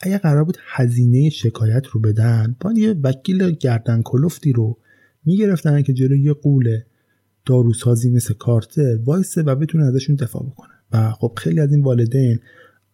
اگر 0.00 0.18
قرار 0.18 0.44
بود 0.44 0.58
هزینه 0.66 1.30
شکایت 1.30 1.86
رو 1.86 2.00
بدن 2.00 2.56
باید 2.60 2.78
یه 2.78 2.92
وکیل 3.02 3.50
گردن 3.50 4.02
کلفتی 4.02 4.52
رو 4.52 4.78
می‌گرفتن 5.24 5.82
که 5.82 5.92
جلوی 5.92 6.20
یه 6.20 6.32
قول 6.32 6.80
داروسازی 7.46 8.10
مثل 8.10 8.34
کارتر 8.34 8.98
وایسه 9.04 9.42
و 9.42 9.54
بتونه 9.54 9.84
ازشون 9.84 10.16
دفاع 10.16 10.42
بکنه. 10.42 10.74
و 10.92 11.12
خب 11.12 11.32
خیلی 11.36 11.60
از 11.60 11.72
این 11.72 11.82
والدین 11.82 12.38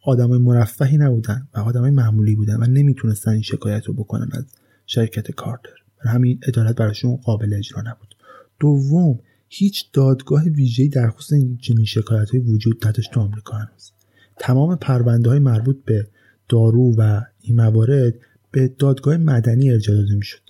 آدمای 0.05 0.39
مرفهی 0.39 0.97
نبودن 0.97 1.49
و 1.55 1.59
آدمای 1.59 1.91
معمولی 1.91 2.35
بودن 2.35 2.57
و 2.57 2.67
نمی‌تونستن 2.67 3.31
این 3.31 3.43
شکایت 3.43 3.87
رو 3.87 3.95
بکنن 3.95 4.29
از 4.33 4.45
شرکت 4.87 5.31
کارتر. 5.31 5.71
و 6.05 6.09
همین 6.09 6.41
عدالت 6.49 6.77
براشون 6.77 7.17
قابل 7.17 7.55
اجرا 7.55 7.81
نبود. 7.81 8.15
دوم 8.61 9.19
هیچ 9.49 9.93
دادگاه 9.93 10.45
ویژه‌ای 10.45 10.89
در 10.89 11.11
خصوص 11.11 11.33
این 11.33 11.59
چنین 11.63 11.85
شکایت 11.85 12.31
های 12.31 12.41
وجود 12.41 12.87
نداشت 12.87 13.11
تو 13.11 13.21
آمریکا 13.21 13.57
هنوز. 13.57 13.93
تمام 14.39 14.77
پرونده 14.77 15.31
های 15.31 15.39
مربوط 15.39 15.77
به 15.85 16.07
دارو 16.49 16.95
و 16.99 17.21
این 17.41 17.57
موارد 17.57 18.15
به 18.51 18.69
دادگاه 18.79 19.17
مدنی 19.17 19.71
ارجاع 19.71 19.97
داده 19.97 20.15
می‌شد. 20.15 20.43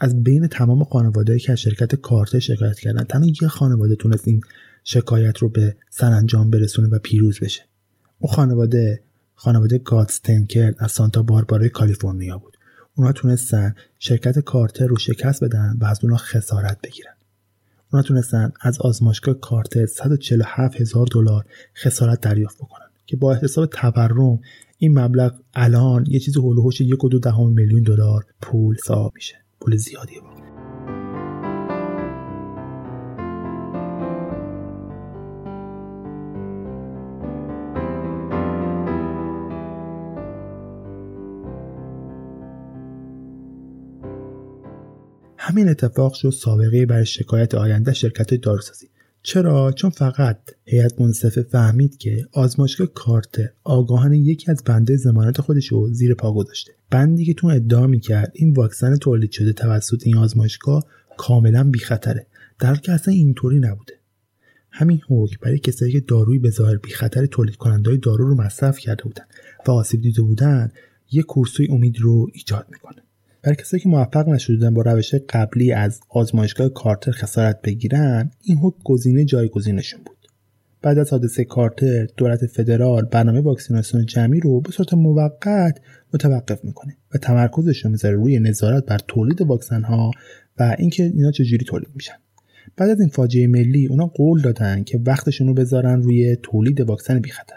از 0.00 0.22
بین 0.22 0.46
تمام 0.46 0.84
خانوادهایی 0.84 1.40
که 1.40 1.52
از 1.52 1.60
شرکت 1.60 1.94
کارتر 1.94 2.38
شکایت 2.38 2.78
کردن 2.78 3.04
تنها 3.04 3.30
یه 3.42 3.48
خانواده 3.48 3.96
تونست 3.96 4.28
این 4.28 4.40
شکایت 4.84 5.38
رو 5.38 5.48
به 5.48 5.76
سرانجام 5.90 6.50
برسونه 6.50 6.88
و 6.88 6.98
پیروز 6.98 7.40
بشه. 7.40 7.62
اون 8.18 8.32
خانواده 8.32 9.02
خانواده 9.34 9.78
گادستنکر 9.78 10.74
از 10.78 10.92
سانتا 10.92 11.22
باربارای 11.22 11.68
کالیفرنیا 11.68 12.38
بود. 12.38 12.56
اونا 12.94 13.12
تونستن 13.12 13.74
شرکت 13.98 14.38
کارتر 14.38 14.86
رو 14.86 14.96
شکست 14.96 15.44
بدن 15.44 15.76
و 15.80 15.84
از 15.84 15.98
اونا 16.02 16.16
خسارت 16.16 16.78
بگیرن. 16.82 17.14
اونا 17.92 18.02
تونستن 18.02 18.52
از 18.60 18.80
آزمایشگاه 18.80 19.34
کارتر 19.34 19.86
147 19.86 20.80
هزار 20.80 21.06
دلار 21.12 21.44
خسارت 21.74 22.20
دریافت 22.20 22.58
بکنن 22.58 22.86
که 23.06 23.16
با 23.16 23.34
حساب 23.34 23.66
تورم 23.66 24.40
این 24.78 24.98
مبلغ 24.98 25.34
الان 25.54 26.04
یه 26.08 26.20
چیز 26.20 26.36
هول 26.36 26.58
و 26.58 26.70
یک 26.80 27.04
و 27.04 27.08
دو 27.08 27.18
دهم 27.18 27.48
میلیون 27.48 27.82
دلار 27.82 28.26
پول 28.40 28.76
حساب 28.76 29.12
میشه. 29.14 29.40
پول 29.60 29.76
زیادیه 29.76 30.20
همین 45.50 45.68
اتفاق 45.68 46.14
شد 46.14 46.30
سابقه 46.30 46.86
برای 46.86 47.06
شکایت 47.06 47.54
آینده 47.54 47.92
شرکت 47.92 48.34
داروسازی. 48.34 48.90
چرا؟ 49.22 49.72
چون 49.72 49.90
فقط 49.90 50.38
هیئت 50.64 51.00
منصفه 51.00 51.42
فهمید 51.42 51.96
که 51.96 52.26
آزمایشگاه 52.32 52.86
کارتر 52.86 53.48
آگاهانه 53.64 54.18
یکی 54.18 54.50
از 54.50 54.64
بنده 54.64 54.96
زمانت 54.96 55.40
خودش 55.40 55.66
رو 55.66 55.92
زیر 55.92 56.14
پا 56.14 56.32
گذاشته. 56.32 56.72
بندی 56.90 57.24
که 57.24 57.34
تو 57.34 57.46
ادعا 57.46 57.86
می‌کرد 57.86 58.32
این 58.34 58.52
واکسن 58.52 58.96
تولید 58.96 59.30
شده 59.30 59.52
توسط 59.52 60.06
این 60.06 60.16
آزمایشگاه 60.16 60.84
کاملا 61.16 61.70
بیخطره. 61.70 62.26
در 62.58 62.74
که 62.74 62.92
اصلا 62.92 63.14
اینطوری 63.14 63.58
نبوده. 63.58 63.92
همین 64.70 65.00
حکم 65.08 65.36
برای 65.42 65.58
کسایی 65.58 65.92
که 65.92 66.00
داروی 66.00 66.38
به 66.38 66.50
ظاهر 66.50 66.76
بیخطر 66.76 67.26
تولید 67.26 67.56
کننده 67.56 67.96
دارو 67.96 68.28
رو 68.28 68.34
مصرف 68.34 68.78
کرده 68.78 69.02
بودن 69.02 69.24
و 69.66 69.70
آسیب 69.70 70.00
دیده 70.02 70.22
بودن 70.22 70.72
یک 71.12 71.26
کورسوی 71.26 71.68
امید 71.70 72.00
رو 72.00 72.30
ایجاد 72.32 72.66
می‌کنه. 72.70 73.02
برای 73.42 73.56
کسایی 73.56 73.82
که 73.82 73.88
موفق 73.88 74.28
نشدن 74.28 74.74
با 74.74 74.82
روش 74.82 75.14
قبلی 75.14 75.72
از 75.72 76.00
آزمایشگاه 76.08 76.68
کارتر 76.68 77.12
خسارت 77.12 77.62
بگیرن 77.62 78.30
این 78.42 78.58
حکم 78.58 78.78
گزینه 78.84 79.24
جایگزینشون 79.24 80.00
بود. 80.06 80.16
بعد 80.82 80.98
از 80.98 81.10
حادثه 81.10 81.44
کارتر 81.44 82.06
دولت 82.16 82.46
فدرال 82.46 83.04
برنامه 83.04 83.40
واکسیناسیون 83.40 84.06
جمعی 84.06 84.40
رو 84.40 84.60
به 84.60 84.72
صورت 84.72 84.94
موقت 84.94 85.80
متوقف 86.14 86.64
می‌کنه 86.64 86.96
و 87.14 87.18
تمرکزش 87.18 87.84
رو 87.84 87.90
می‌ذاره 87.90 88.16
روی 88.16 88.38
نظارت 88.38 88.86
بر 88.86 88.98
تولید 89.08 89.42
واکسن 89.42 89.82
ها 89.82 90.10
و 90.58 90.76
اینکه 90.78 91.02
اینا 91.02 91.30
چجوری 91.30 91.64
تولید 91.64 91.88
میشن. 91.94 92.16
بعد 92.76 92.90
از 92.90 93.00
این 93.00 93.08
فاجعه 93.08 93.46
ملی 93.46 93.86
اونا 93.86 94.06
قول 94.06 94.40
دادن 94.40 94.84
که 94.84 95.00
وقتشون 95.06 95.46
رو 95.46 95.54
بذارن 95.54 96.02
روی 96.02 96.36
تولید 96.42 96.80
واکسن 96.80 97.18
بیخطر. 97.18 97.54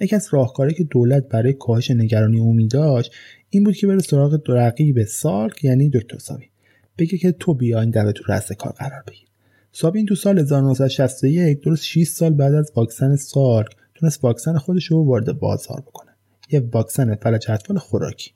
یکی 0.00 0.16
از 0.16 0.28
راهکارهایی 0.30 0.76
که 0.76 0.84
دولت 0.84 1.28
برای 1.28 1.52
کاهش 1.52 1.90
نگرانی 1.90 2.38
عمومی 2.38 2.68
داشت 2.68 3.12
این 3.50 3.64
بود 3.64 3.76
که 3.76 3.86
بره 3.86 3.98
سراغ 3.98 4.40
رقیب 4.48 5.04
سارک 5.04 5.64
یعنی 5.64 5.90
دکتر 5.90 6.18
سابین 6.18 6.48
بگه 6.98 7.18
که 7.18 7.32
تو 7.32 7.54
بیا 7.54 7.80
این 7.80 7.90
دفعه 7.90 8.12
تو 8.12 8.24
رأس 8.28 8.52
کار 8.52 8.72
قرار 8.72 9.02
بگیر. 9.08 9.28
سابین 9.72 10.06
تو 10.06 10.14
سال 10.14 10.38
1961 10.38 11.60
درست 11.60 11.84
6 11.84 12.08
سال 12.08 12.34
بعد 12.34 12.54
از 12.54 12.72
واکسن 12.76 13.16
سارک 13.16 13.76
تونست 13.94 14.24
واکسن 14.24 14.58
خودش 14.58 14.86
رو 14.86 15.04
وارد 15.04 15.38
بازار 15.38 15.80
بکنه. 15.80 16.10
یه 16.50 16.60
واکسن 16.72 17.14
فلج 17.14 17.50
اطفال 17.50 17.78
خوراکی. 17.78 18.30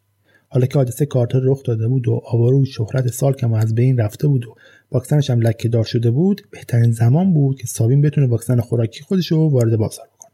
حالا 0.49 0.67
که 0.67 0.79
حادثه 0.79 1.07
کارتر 1.07 1.41
رخ 1.43 1.63
داده 1.63 1.89
بود 1.89 2.09
و 2.09 2.21
آوارو 2.25 2.65
شهرت 2.65 3.07
سارک 3.07 3.43
هم 3.43 3.53
از 3.53 3.75
بین 3.75 3.99
رفته 3.99 4.29
بود 4.29 4.47
و 4.47 4.55
واکسنش 4.93 5.31
هم 5.31 5.41
لکه 5.41 5.69
دار 5.69 5.85
شده 5.85 6.11
بود 6.11 6.43
بهترین 6.51 6.93
زمان 6.93 7.35
بود 7.35 7.61
که 7.61 7.67
سابین 7.67 8.01
بتونه 8.01 8.27
واکسن 8.27 8.61
خوراکی 8.61 9.03
خودش 9.03 9.33
رو 9.33 9.49
وارد 9.49 9.77
بازار 9.77 10.07
بکنه. 10.15 10.33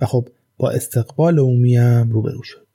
و 0.00 0.06
خب 0.06 0.28
با 0.56 0.70
استقبال 0.70 1.38
عمومی 1.38 1.76
هم 1.76 2.10
روبرو 2.10 2.42
شد. 2.42 2.66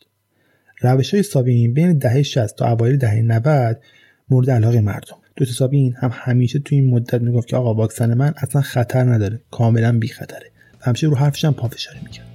روش 0.81 1.13
های 1.13 1.23
سابین 1.23 1.73
بین 1.73 1.97
دهه 1.97 2.21
60 2.23 2.55
تا 2.55 2.71
اوایل 2.71 2.97
دهه 2.97 3.21
90 3.21 3.81
مورد 4.29 4.49
علاقه 4.49 4.81
مردم. 4.81 5.17
دوتا 5.35 5.51
سابین 5.51 5.93
هم 5.97 6.09
همیشه 6.13 6.59
تو 6.59 6.75
این 6.75 6.89
مدت 6.89 7.21
می‌گفت 7.21 7.47
که 7.47 7.57
آقا 7.57 7.73
واکسن 7.73 8.13
من 8.13 8.33
اصلا 8.37 8.61
خطر 8.61 9.03
نداره 9.03 9.41
کاملا 9.51 9.99
بی 9.99 10.07
خطره 10.07 10.51
همیشه 10.81 11.07
رو 11.07 11.15
حرفش 11.15 11.45
هم 11.45 11.53
پافشاری 11.53 11.99
می‌کرد. 12.03 12.28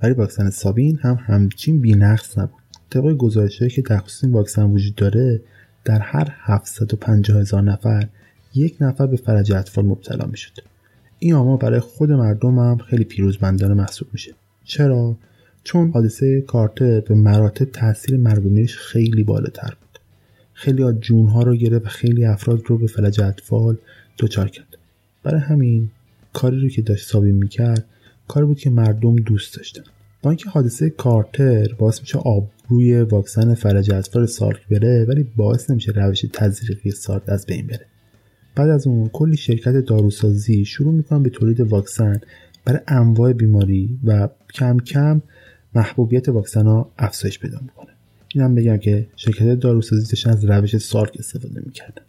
برای 0.00 0.14
واکسن 0.14 0.50
سابین 0.50 0.98
هم 1.02 1.18
همچین 1.26 1.80
بینقص 1.80 2.38
نبود. 2.38 2.60
طبق 2.90 3.12
گزارشهایی 3.16 3.70
که 3.70 3.82
در 3.82 3.98
خصوص 3.98 4.24
این 4.24 4.32
واکسن 4.32 4.62
وجود 4.62 4.94
داره 4.94 5.40
در 5.84 5.98
هر 5.98 6.34
750 6.40 7.38
هزار 7.40 7.62
نفر 7.62 8.08
یک 8.54 8.76
نفر 8.80 9.06
به 9.06 9.16
فلج 9.16 9.52
اطفال 9.52 9.84
مبتلا 9.84 10.26
می‌شد. 10.26 10.52
این 11.18 11.34
آمار 11.34 11.56
برای 11.56 11.80
خود 11.80 12.12
مردم 12.12 12.58
هم 12.58 12.78
خیلی 12.78 13.04
پیروزمندانه 13.04 13.74
محسوب 13.74 14.08
میشه. 14.12 14.34
چرا؟ 14.64 15.16
چون 15.64 15.90
حادثه 15.90 16.40
کارتر 16.40 17.00
به 17.00 17.14
مراتب 17.14 17.64
تاثیر 17.64 18.16
مرگومیرش 18.16 18.76
خیلی 18.76 19.24
بالاتر 19.24 19.74
بود. 19.80 19.98
خیلی 20.52 20.82
از 20.82 21.00
جونها 21.00 21.42
رو 21.42 21.56
گرفت 21.56 21.86
و 21.86 21.88
خیلی 21.88 22.24
افراد 22.24 22.62
رو 22.66 22.78
به 22.78 22.86
فلج 22.86 23.20
اطفال 23.20 23.76
دچار 24.18 24.48
کرد. 24.48 24.76
برای 25.22 25.40
همین 25.40 25.90
کاری 26.32 26.60
رو 26.60 26.68
که 26.68 26.82
داشت 26.82 27.08
سابین 27.08 27.34
می‌کرد 27.34 27.84
کاری 28.30 28.46
بود 28.46 28.58
که 28.58 28.70
مردم 28.70 29.16
دوست 29.16 29.56
داشتن. 29.56 29.82
با 30.22 30.30
اینکه 30.30 30.48
حادثه 30.48 30.90
کارتر 30.90 31.74
باعث 31.78 32.00
میشه 32.00 32.18
آبروی 32.18 33.02
واکسن 33.02 33.54
فلج 33.54 33.92
اطفال 33.92 34.26
سارک 34.26 34.68
بره 34.68 35.04
ولی 35.08 35.26
باعث 35.36 35.70
نمیشه 35.70 35.92
روش 35.92 36.24
تزریقی 36.32 36.90
سارک 36.90 37.22
از 37.26 37.46
بین 37.46 37.66
بره. 37.66 37.86
بعد 38.54 38.70
از 38.70 38.86
اون 38.86 39.08
کلی 39.08 39.36
شرکت 39.36 39.72
داروسازی 39.72 40.64
شروع 40.64 40.92
می‌کنن 40.92 41.22
به 41.22 41.30
تولید 41.30 41.60
واکسن 41.60 42.20
برای 42.64 42.80
انواع 42.88 43.32
بیماری 43.32 43.98
و 44.04 44.28
کم 44.54 44.78
کم 44.78 45.22
محبوبیت 45.74 46.28
واکسن 46.28 46.66
ها 46.66 46.90
افزایش 46.98 47.38
پیدا 47.38 47.58
می‌کنه. 47.62 47.90
اینم 48.34 48.54
بگم 48.54 48.76
که 48.76 49.06
شرکت 49.16 49.60
داروسازی 49.60 50.08
داشتن 50.08 50.30
از 50.30 50.44
روش 50.44 50.76
سارک 50.76 51.16
استفاده 51.18 51.62
می‌کردن. 51.66 52.02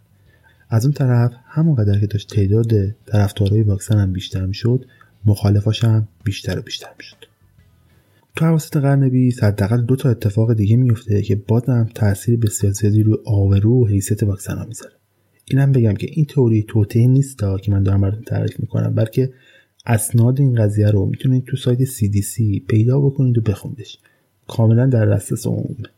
از 0.70 0.84
اون 0.84 0.92
طرف 0.92 1.32
همونقدر 1.46 2.00
که 2.00 2.06
داشت 2.06 2.34
تعداد 2.34 2.72
طرفدارای 3.06 3.62
واکسن 3.62 3.98
هم 3.98 4.12
بیشتر 4.12 4.46
می‌شد 4.46 4.84
مخالفاش 5.24 5.84
هم 5.84 6.08
بیشتر 6.24 6.58
و 6.58 6.62
بیشتر 6.62 6.88
می‌شد. 6.98 7.16
تو 8.36 8.44
حواست 8.44 8.76
قرن 8.76 9.08
بیست 9.08 9.44
حداقل 9.44 9.82
دو 9.82 9.96
تا 9.96 10.10
اتفاق 10.10 10.54
دیگه 10.54 10.76
میفته 10.76 11.22
که 11.22 11.36
بازم 11.36 11.88
تاثیر 11.94 12.36
بسیار 12.36 12.72
زیادی 12.72 13.02
روی 13.02 13.16
آورو 13.26 13.84
و 13.84 13.86
حیثیت 13.86 14.22
واکسن 14.22 14.58
ها 14.58 14.64
می‌ذاره. 14.64 14.92
اینم 15.44 15.72
بگم 15.72 15.94
که 15.94 16.06
این 16.10 16.24
تئوری 16.24 16.62
توطئه 16.68 17.06
نیست 17.06 17.38
که 17.62 17.72
من 17.72 17.82
دارم 17.82 18.00
براتون 18.00 18.22
تعریف 18.22 18.60
می‌کنم 18.60 18.94
بلکه 18.94 19.32
اسناد 19.86 20.40
این 20.40 20.54
قضیه 20.54 20.90
رو 20.90 21.06
می‌تونید 21.06 21.44
تو 21.44 21.56
سایت 21.56 21.84
CDC 21.84 22.62
پیدا 22.68 23.00
بکنید 23.00 23.38
و 23.38 23.40
بخوندش. 23.40 23.98
کاملا 24.48 24.86
در 24.86 25.06
دسترس 25.06 25.46
عمومه. 25.46 25.88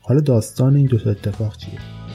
حالا 0.00 0.20
داستان 0.20 0.76
این 0.76 0.86
دو 0.86 0.98
تا 0.98 1.10
اتفاق 1.10 1.56
چیه؟ 1.56 2.05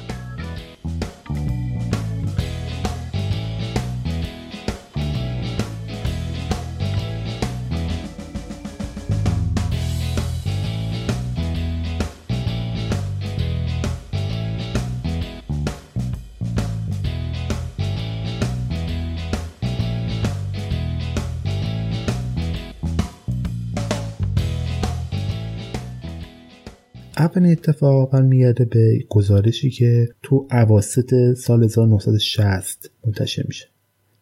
اولین 27.36 27.52
اتفاق 27.52 28.12
برمیگرده 28.12 28.66
به 28.66 29.06
گزارشی 29.10 29.70
که 29.70 30.10
تو 30.24 30.48
عواست 30.50 31.34
سال 31.34 31.64
1960 31.64 32.92
منتشر 33.06 33.44
میشه. 33.48 33.68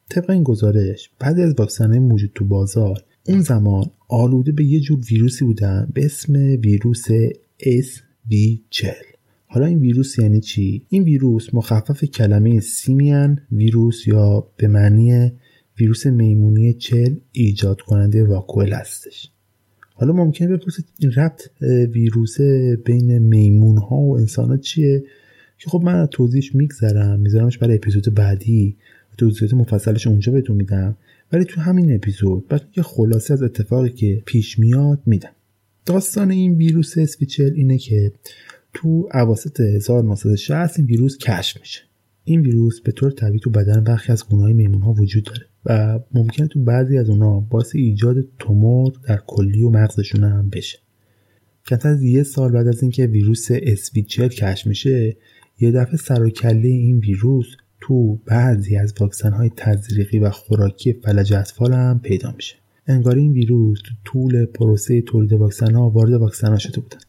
طبق 0.10 0.30
این 0.30 0.44
گزارش 0.44 1.10
بعضی 1.20 1.42
از 1.42 1.54
واکسنهای 1.58 2.00
موجود 2.00 2.32
تو 2.36 2.46
بازار 2.46 3.04
اون 3.28 3.42
زمان 3.42 3.92
آلوده 4.08 4.52
به 4.52 4.64
یه 4.66 4.80
جور 4.80 5.00
ویروسی 5.12 5.46
بودن 5.46 5.90
به 5.94 6.06
اسم 6.06 6.34
ویروس 6.36 7.08
SV40 7.62 8.86
حالا 9.48 9.66
این 9.66 9.80
ویروس 9.80 10.20
یعنی 10.20 10.42
چی؟ 10.42 10.86
این 10.90 11.04
ویروس 11.04 11.54
مخفف 11.54 12.04
کلمه 12.04 12.60
سیمیان 12.60 13.40
ویروس 13.52 14.08
یا 14.08 14.48
به 14.58 14.68
معنی 14.68 15.32
ویروس 15.80 16.06
میمونی 16.06 16.74
چل 16.74 17.16
ایجاد 17.32 17.82
کننده 17.82 18.24
واکوئل 18.24 18.74
هستش. 18.74 19.32
حالا 20.00 20.14
ممکنه 20.14 20.58
بپرسید 20.58 20.86
این 21.00 21.12
ربط 21.12 21.50
ویروس 21.92 22.42
بین 22.86 23.20
میمون 23.20 23.78
ها 23.78 23.96
و 23.96 24.18
انسان 24.18 24.50
ها 24.50 24.58
چیه؟ 24.58 25.04
که 25.58 25.70
خب 25.70 25.82
من 25.84 26.06
توضیحش 26.06 26.56
میگذرم 26.56 27.20
میذارمش 27.20 27.58
برای 27.58 27.76
اپیزود 27.76 28.14
بعدی. 28.14 28.76
توضیحات 29.18 29.54
مفصلش 29.54 30.08
اونجا 30.08 30.32
بهتون 30.32 30.56
میدم. 30.56 30.98
ولی 31.32 31.44
تو 31.46 31.62
همین 31.62 31.96
اپیزود 31.96 32.48
بعد 32.48 32.62
یه 32.78 32.84
خلاصه 32.84 33.34
از 33.34 33.44
اتفاقی 33.44 33.90
که 33.90 34.24
پیش 34.26 34.60
میاد 34.60 35.02
میدم. 35.06 35.32
داستان 35.86 36.32
این 36.32 36.56
ویروس 36.56 36.98
اسپیچل 36.98 37.54
اینه 37.56 37.78
که 37.78 38.12
تو 38.74 39.10
اواسط 39.14 39.60
1960 39.60 40.80
این 40.80 40.88
ویروس 40.88 41.18
کشف 41.18 41.60
میشه. 41.60 41.82
این 42.24 42.42
ویروس 42.42 42.82
به 42.82 42.92
طور 42.92 43.12
طبیعی 43.12 43.40
تو 43.40 43.50
بدن 43.50 43.84
برخی 43.84 44.12
از 44.12 44.26
گونه‌های 44.30 44.54
میمون 44.54 44.82
ها 44.82 44.94
وجود 44.94 45.24
داره. 45.24 45.49
و 45.66 46.00
ممکنه 46.14 46.48
تو 46.48 46.64
بعضی 46.64 46.98
از 46.98 47.10
اونها 47.10 47.40
باعث 47.40 47.76
ایجاد 47.76 48.16
تومور 48.40 48.94
در 49.08 49.20
کلی 49.28 49.64
و 49.64 49.70
مغزشون 49.70 50.24
هم 50.24 50.50
بشه. 50.50 50.80
کمتر 51.68 51.90
از 51.90 52.04
یه 52.04 52.24
سال 52.24 52.52
بعد 52.52 52.68
از 52.68 52.82
اینکه 52.82 53.06
ویروس 53.06 53.48
اسویچل 53.52 54.28
کشف 54.28 54.68
میشه 54.68 55.18
یه 55.60 55.72
دفعه 55.72 55.98
سر 55.98 56.24
و 56.24 56.30
کله 56.30 56.68
این 56.68 57.00
ویروس 57.00 57.48
تو 57.82 58.16
بعضی 58.16 58.78
از 58.78 58.94
واکسن 59.00 59.34
های 59.34 59.52
تزریقی 59.58 60.20
و 60.20 60.30
خوراکی 60.30 60.94
فلج 60.94 61.34
اطفال 61.34 61.74
هم 61.74 62.00
پیدا 62.04 62.32
میشه. 62.36 62.56
انگار 62.88 63.16
این 63.16 63.32
ویروس 63.32 63.80
تو 63.82 63.94
طول 64.06 64.46
پروسه 64.46 65.02
تولید 65.02 65.34
واکسن 65.34 65.76
ها 65.76 65.90
وارد 65.90 66.14
واکسن 66.14 66.48
ها 66.48 66.58
شده 66.58 66.82
بودن. 66.82 67.00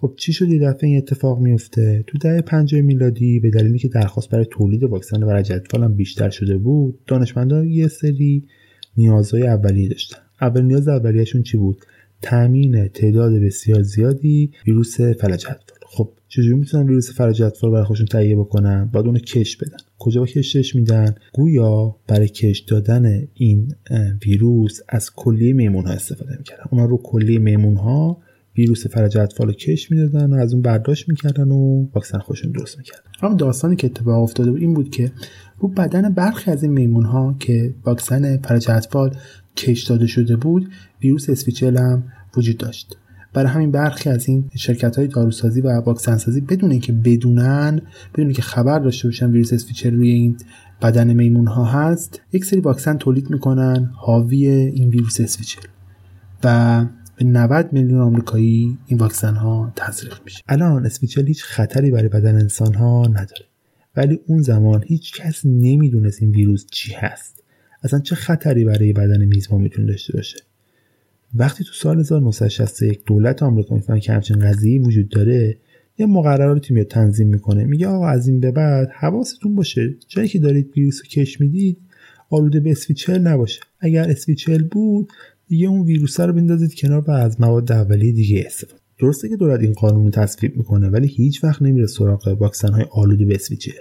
خب 0.00 0.14
چی 0.16 0.32
شد 0.32 0.48
یه 0.48 0.58
دفعه 0.58 0.88
این 0.88 0.98
اتفاق 0.98 1.40
میفته؟ 1.40 2.04
تو 2.06 2.18
دهه 2.18 2.40
50 2.40 2.80
میلادی 2.80 3.40
به 3.40 3.50
دلیلی 3.50 3.78
که 3.78 3.88
درخواست 3.88 4.30
برای 4.30 4.46
تولید 4.50 4.82
واکسن 4.82 5.20
برای 5.20 5.44
اطفال 5.52 5.84
هم 5.84 5.94
بیشتر 5.94 6.30
شده 6.30 6.58
بود 6.58 6.98
دانشمندان 7.06 7.68
یه 7.68 7.88
سری 7.88 8.44
نیازهای 8.96 9.46
اولیه 9.46 9.88
داشتن. 9.88 10.18
اول 10.40 10.62
نیاز 10.62 10.88
اولیهشون 10.88 11.42
چی 11.42 11.56
بود؟ 11.56 11.84
تامین 12.22 12.88
تعداد 12.88 13.32
بسیار 13.32 13.82
زیادی 13.82 14.50
ویروس 14.66 15.00
فلج 15.00 15.46
اطفال 15.46 15.78
خب 15.86 16.12
چجوری 16.28 16.54
می‌تونن 16.54 16.86
ویروس 16.86 17.12
فلج 17.12 17.42
اطفال 17.42 17.70
برای 17.70 17.84
خودشون 17.84 18.06
تهیه 18.06 18.36
بکنن؟ 18.36 18.90
باید 18.92 19.06
اونو 19.06 19.18
کش 19.18 19.56
بدن. 19.56 19.76
کجا 19.98 20.24
کشش 20.24 20.76
میدن؟ 20.76 21.14
گویا 21.34 21.96
برای 22.08 22.28
کش 22.28 22.58
دادن 22.58 23.28
این 23.34 23.74
ویروس 24.26 24.80
از 24.88 25.10
کلیه 25.14 25.52
میمون 25.52 25.86
ها 25.86 25.92
استفاده 25.92 26.36
می‌کردن. 26.38 26.64
اونا 26.70 26.84
رو 26.84 26.96
کلیه 26.96 27.38
میمون 27.38 27.76
ها 27.76 28.18
ویروس 28.58 28.86
فلج 28.86 29.18
اطفال 29.18 29.52
کش 29.52 29.90
می‌دادن 29.90 30.32
و 30.32 30.36
از 30.36 30.52
اون 30.52 30.62
برداشت 30.62 31.08
می‌کردن 31.08 31.48
و 31.50 31.86
واکسن 31.94 32.18
خودشون 32.18 32.52
درست 32.52 32.78
می‌کردن. 32.78 33.10
اما 33.22 33.34
داستانی 33.34 33.76
که 33.76 33.86
اتفاق 33.86 34.22
افتاده 34.22 34.50
بود 34.50 34.60
این 34.60 34.74
بود 34.74 34.90
که 34.90 35.12
رو 35.58 35.68
بدن 35.68 36.14
برخی 36.14 36.50
از 36.50 36.62
این 36.62 36.72
میمون 36.72 37.04
ها 37.04 37.36
که 37.38 37.74
واکسن 37.84 38.36
فلج 38.36 38.70
اطفال 38.70 39.16
کش 39.56 39.82
داده 39.82 40.06
شده 40.06 40.36
بود 40.36 40.68
ویروس 41.02 41.30
اسویچل 41.30 41.76
هم 41.76 42.04
وجود 42.36 42.56
داشت. 42.56 42.96
برای 43.34 43.48
همین 43.48 43.70
برخی 43.70 44.10
از 44.10 44.28
این 44.28 44.50
شرکت 44.54 44.96
های 44.96 45.06
داروسازی 45.06 45.60
و 45.60 45.80
واکسن 45.80 46.16
سازی 46.16 46.40
بدون 46.40 46.70
اینکه 46.70 46.92
بدونن 46.92 47.80
بدون 48.14 48.32
که 48.32 48.42
خبر 48.42 48.78
داشته 48.78 49.08
باشن 49.08 49.30
ویروس 49.30 49.52
اسویچل 49.52 49.94
روی 49.94 50.10
این 50.10 50.36
بدن 50.82 51.12
میمون 51.12 51.46
ها 51.46 51.64
هست 51.64 52.20
یک 52.32 52.44
سری 52.44 52.60
واکسن 52.60 52.96
تولید 52.96 53.30
می‌کنن 53.30 53.90
حاوی 53.94 54.46
این 54.46 54.88
ویروس 54.88 55.20
اسویچل 55.20 55.62
و 56.44 56.84
به 57.16 57.24
90 57.24 57.72
میلیون 57.72 58.00
آمریکایی 58.00 58.78
این 58.86 58.98
واکسن 58.98 59.34
ها 59.34 59.72
تزریق 59.76 60.18
میشه. 60.24 60.42
الان 60.48 60.86
اسویچل 60.86 61.26
هیچ 61.26 61.44
خطری 61.44 61.90
برای 61.90 62.08
بدن 62.08 62.34
انسان 62.34 62.74
ها 62.74 63.06
نداره. 63.06 63.44
ولی 63.96 64.20
اون 64.26 64.42
زمان 64.42 64.84
هیچ 64.86 65.12
کس 65.20 65.46
نمی‌دونست 65.46 66.22
این 66.22 66.30
ویروس 66.30 66.66
چی 66.70 66.92
هست. 66.92 67.42
اصلا 67.82 68.00
چه 68.00 68.14
خطری 68.14 68.64
برای 68.64 68.92
بدن 68.92 69.24
میزبان 69.24 69.60
می‌تونه 69.60 69.86
داشته 69.86 70.12
باشه. 70.12 70.38
وقتی 71.34 71.64
تو 71.64 71.72
سال 71.72 72.00
1961 72.00 73.00
دولت 73.06 73.42
آمریکا 73.42 73.74
می‌فهمه 73.74 74.00
که 74.00 74.12
همچین 74.12 74.38
قضیه 74.38 74.80
وجود 74.80 75.08
داره 75.08 75.56
یه 75.98 76.06
مقرراتی 76.06 76.74
میاد 76.74 76.86
تنظیم 76.86 77.28
می‌کنه. 77.28 77.64
میگه 77.64 77.86
آقا 77.86 78.08
از 78.08 78.28
این 78.28 78.40
به 78.40 78.50
بعد 78.50 78.90
حواستون 78.90 79.54
باشه. 79.54 79.94
جایی 80.08 80.28
که 80.28 80.38
دارید 80.38 80.72
ویروس 80.76 81.00
رو 81.00 81.08
کش 81.08 81.40
می‌دید 81.40 81.78
آلوده 82.30 82.60
به 82.60 82.70
اسویچل 82.70 83.18
نباشه. 83.18 83.60
اگر 83.80 84.10
اسویچل 84.10 84.62
بود 84.62 85.08
دیگه 85.48 85.68
اون 85.68 85.82
ویروس 85.82 86.20
رو 86.20 86.32
بندازید 86.32 86.74
کنار 86.74 87.00
و 87.00 87.10
از 87.10 87.40
مواد 87.40 87.72
اولیه 87.72 88.12
دیگه 88.12 88.44
استفاده 88.46 88.80
درسته 88.98 89.28
که 89.28 89.36
دولت 89.36 89.60
این 89.60 89.72
قانون 89.72 90.10
تصویب 90.10 90.56
می‌کنه 90.56 90.88
ولی 90.88 91.08
هیچ 91.08 91.44
وقت 91.44 91.62
نمیره 91.62 91.86
سراغ 91.86 92.36
واکسن 92.40 92.72
های 92.72 92.84
آلوده 92.90 93.24
به 93.24 93.34
اسویچل 93.34 93.72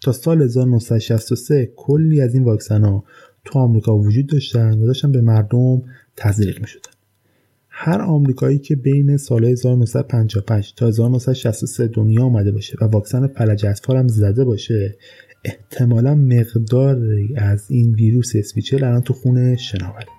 تا 0.00 0.12
سال 0.12 0.42
1963 0.42 1.72
کلی 1.76 2.20
از 2.20 2.34
این 2.34 2.44
واکسن 2.44 2.84
ها 2.84 3.04
تو 3.44 3.58
آمریکا 3.58 3.98
وجود 3.98 4.26
داشتن 4.26 4.80
و 4.80 4.86
داشتن 4.86 5.12
به 5.12 5.20
مردم 5.20 5.82
تزریق 6.16 6.60
می 6.60 6.66
شدن. 6.66 6.90
هر 7.68 8.00
آمریکایی 8.00 8.58
که 8.58 8.76
بین 8.76 9.16
سال 9.16 9.44
1955 9.44 10.74
تا 10.76 10.86
1963 10.88 11.88
دنیا 11.88 12.24
آمده 12.24 12.52
باشه 12.52 12.76
و 12.80 12.84
واکسن 12.84 13.26
فلج 13.26 13.66
اطفال 13.66 13.96
هم 13.96 14.08
زده 14.08 14.44
باشه 14.44 14.96
احتمالا 15.44 16.14
مقداری 16.14 17.34
از 17.36 17.70
این 17.70 17.94
ویروس 17.94 18.32
اسویچل 18.36 18.84
الان 18.84 19.02
تو 19.02 19.14
خونه 19.14 19.56
شناوره 19.56 20.13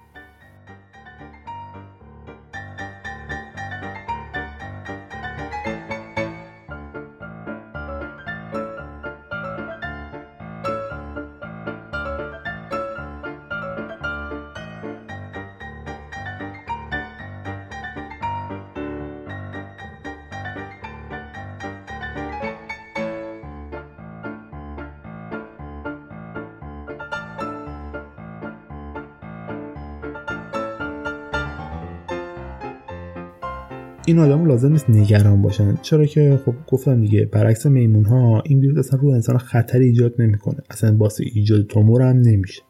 این 34.08 34.20
آدم 34.20 34.46
لازم 34.46 34.72
نیست 34.72 34.90
نگران 34.90 35.42
باشن. 35.42 35.78
چرا 35.82 36.06
که 36.06 36.40
خب 36.46 36.54
گفتم 36.68 37.02
دیگه 37.02 37.26
برعکس 37.26 37.66
میمون 37.66 38.06
ها 38.06 38.42
این 38.46 38.60
ویروس 38.60 38.88
اصلا 38.88 39.00
رو 39.00 39.10
انسان 39.10 39.38
خطری 39.38 39.86
ایجاد 39.86 40.14
نمی‌کنه. 40.20 40.58
اصلا 40.70 40.96
باعث 40.98 41.22
ایجاد 41.34 41.68
تومور 41.68 42.02
هم 42.02 42.18
نمیشه. 42.18 42.62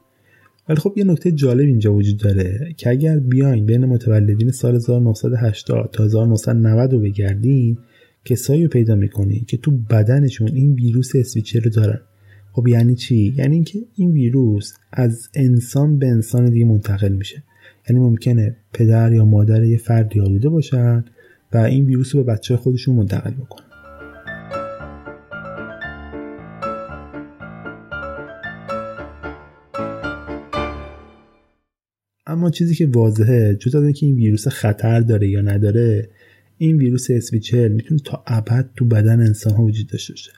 ولی 0.70 0.78
خب 0.78 0.94
یه 0.98 1.04
نکته 1.04 1.32
جالب 1.32 1.68
اینجا 1.68 1.94
وجود 1.94 2.18
داره 2.18 2.74
که 2.78 2.90
اگر 2.90 3.20
بیاین 3.20 3.66
بین 3.66 3.86
متولدین 3.86 4.52
سال 4.52 4.76
1980 4.76 5.90
تا 5.92 6.04
1990 6.04 6.94
رو 6.94 7.00
بگردین 7.00 7.78
کسایی 8.26 8.64
رو 8.64 8.70
پیدا 8.70 8.96
می‌کنی 8.96 9.40
که 9.40 9.58
تو 9.58 9.72
بدنشون 9.72 10.48
این 10.48 10.74
ویروس 10.74 11.16
اسویچر 11.16 11.60
رو 11.60 11.70
دارن. 11.70 12.00
خب 12.52 12.68
یعنی 12.68 12.96
چی؟ 12.96 13.34
یعنی 13.38 13.56
اینکه 13.56 13.80
این 13.96 14.12
ویروس 14.12 14.74
از 14.94 15.30
انسان 15.34 16.00
به 16.00 16.08
انسان 16.08 16.50
دیگه 16.50 16.66
منتقل 16.66 17.14
میشه. 17.14 17.44
یعنی 17.90 18.02
ممکنه 18.02 18.56
پدر 18.74 19.14
یا 19.14 19.26
مادر 19.26 19.64
یه 19.64 19.78
فردی 19.78 20.20
آلوده 20.20 20.50
باشن 20.50 21.06
و 21.56 21.58
این 21.58 21.86
ویروس 21.86 22.16
رو 22.16 22.24
به 22.24 22.34
بچه 22.34 22.58
خودشون 22.58 22.95
منتقل 22.95 23.32
بکنن 23.32 23.66
اما 32.28 32.49
چیزی 32.49 32.76
که 32.76 32.88
واضحه 32.88 33.56
جز 33.56 33.76
از 33.76 33.84
اینکه 33.84 34.06
این 34.06 34.16
ویروس 34.16 34.47
خطر 34.47 34.99
داره 34.99 35.30
یا 35.30 35.41
نداره 35.41 36.10
این 36.58 36.78
ویروس 36.78 37.08
اسویچل 37.10 37.68
می‌تونه 37.68 37.99
تا 38.06 38.24
ابد 38.28 38.70
تو 38.76 38.86
بدن 38.86 39.20
انسان 39.20 39.53
ها 39.53 39.64
وجود 39.64 39.88
داشته 39.88 40.14
باشه. 40.14 40.32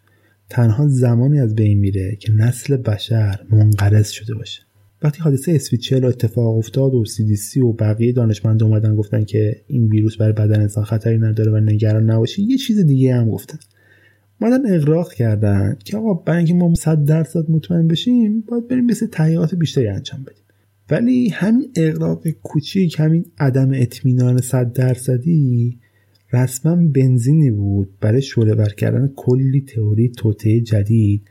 تنها 0.50 0.88
زمانی 0.88 1.40
از 1.40 1.56
بین 1.56 1.80
میره 1.80 2.16
که 2.16 2.32
نسل 2.32 2.78
بشر 2.78 3.46
منقرض 3.52 4.10
شده 4.10 4.36
باشه. 4.36 4.67
وقتی 5.02 5.20
حادثه 5.22 5.52
اسویچل 5.52 6.06
اتفاق 6.06 6.58
افتاد 6.58 6.94
و 6.94 7.06
CDC 7.06 7.58
و 7.58 7.74
بقیه 7.74 8.12
دانشمند 8.12 8.64
اومدن 8.64 8.96
گفتن 8.96 9.24
که 9.24 9.62
این 9.68 9.88
ویروس 9.88 10.18
برای 10.18 10.34
بدن 10.34 10.62
انسان 10.62 10.84
خطری 10.84 11.18
نداره 11.18 11.52
و 11.52 11.58
نگران 11.58 12.10
نباشی 12.10 12.44
یه 12.44 12.58
چیز 12.58 12.80
دیگه 12.80 13.16
هم 13.16 13.30
گفتن. 13.30 13.60
اومدن 14.42 14.76
اقراق 14.76 15.14
کردن 15.14 15.78
که 15.86 15.98
آقا 15.98 16.14
برای 16.14 16.38
اینکه 16.38 16.54
ما 16.54 16.76
100 16.76 17.06
درصد 17.06 17.52
مطمئن 17.52 17.88
بشیم 17.88 18.44
باید 18.48 18.68
بریم 18.68 18.86
مثل 18.86 19.08
تحقیقات 19.08 19.56
بیشتری 19.56 19.88
انجام 19.88 20.24
بدیم. 20.24 20.44
ولی 20.90 21.30
همین 21.30 21.72
اقراق 21.76 22.30
کوچیک 22.30 23.00
همین 23.00 23.26
عدم 23.40 23.72
اطمینان 23.74 24.42
100 24.42 24.74
درصدی 24.74 25.80
رسما 26.34 26.76
بنزینی 26.76 27.52
بود 27.52 27.90
برای 28.02 28.22
شعله 28.22 28.56
بر 28.56 28.70
کردن 28.70 29.14
کلی 29.16 29.62
تئوری 29.62 30.10
توطئه 30.10 30.62
جدید. 30.62 31.22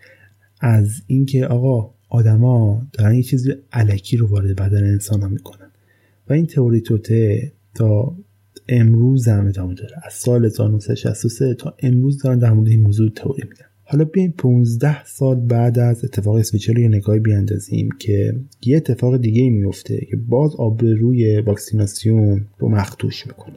از 0.61 1.03
اینکه 1.07 1.47
آقا 1.47 1.96
آدما 2.09 2.83
دارن 2.93 3.15
یه 3.15 3.23
چیزی 3.23 3.55
علکی 3.73 4.17
رو 4.17 4.27
وارد 4.27 4.57
بدن 4.57 4.85
انسان 4.85 5.23
ها 5.23 5.29
می‌کنن. 5.29 5.71
و 6.29 6.33
این 6.33 6.47
تئوری 6.47 6.81
توته 6.81 7.53
تا 7.75 8.17
امروز 8.69 9.29
هم 9.29 9.47
ادامه 9.47 9.75
داره. 9.75 9.95
از 10.03 10.13
سال 10.13 10.45
1963 10.45 11.55
تا 11.55 11.75
امروز 11.79 12.23
دارن 12.23 12.39
در 12.39 12.53
مورد 12.53 12.69
این 12.69 12.81
موضوع 12.81 13.11
تئوری 13.11 13.43
میدن 13.49 13.67
حالا 13.89 14.05
بیایم 14.05 14.35
15 14.39 15.05
سال 15.05 15.41
بعد 15.41 15.79
از 15.79 16.05
اتفاق 16.05 16.35
اسویچل 16.35 16.79
یه 16.79 16.89
نگاهی 16.89 17.21
بیاندازیم 17.21 17.89
که 17.99 18.35
یه 18.67 18.77
اتفاق 18.77 19.17
دیگه 19.17 19.51
میفته 19.51 20.07
که 20.11 20.17
باز 20.17 20.57
آبروی 20.57 21.41
واکسیناسیون 21.41 22.47
رو 22.59 22.69
مختوش 22.69 23.27
می‌کنه. 23.27 23.57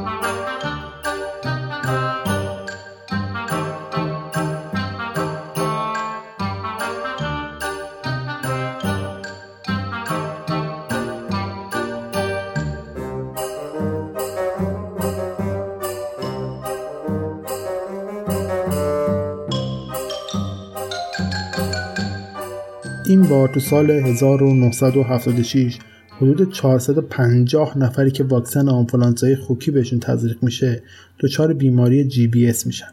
این 23.11 23.21
بار 23.21 23.47
تو 23.47 23.59
سال 23.59 23.91
1976 23.91 25.79
حدود 26.09 26.53
450 26.53 27.77
نفری 27.77 28.11
که 28.11 28.23
واکسن 28.23 28.69
آنفولانزای 28.69 29.35
خوکی 29.35 29.71
بهشون 29.71 29.99
تزریق 29.99 30.43
میشه 30.43 30.83
دچار 31.19 31.53
بیماری 31.53 32.03
GBS 32.03 32.67
میشن. 32.67 32.91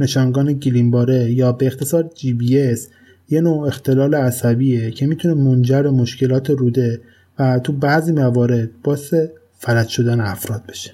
نشانگان 0.00 0.52
گیلن 0.52 0.98
باره 0.98 1.32
یا 1.32 1.52
به 1.52 1.66
اختصار 1.66 2.10
GBS 2.14 2.88
یه 3.28 3.40
نوع 3.40 3.66
اختلال 3.66 4.14
عصبیه 4.14 4.90
که 4.90 5.06
می‌تونه 5.06 5.34
منجر 5.34 5.82
به 5.82 5.90
مشکلات 5.90 6.50
روده 6.50 7.00
و 7.38 7.58
تو 7.58 7.72
بعضی 7.72 8.12
موارد 8.12 8.70
باعث 8.82 9.14
فلج 9.58 9.88
شدن 9.88 10.20
افراد 10.20 10.66
بشه. 10.68 10.90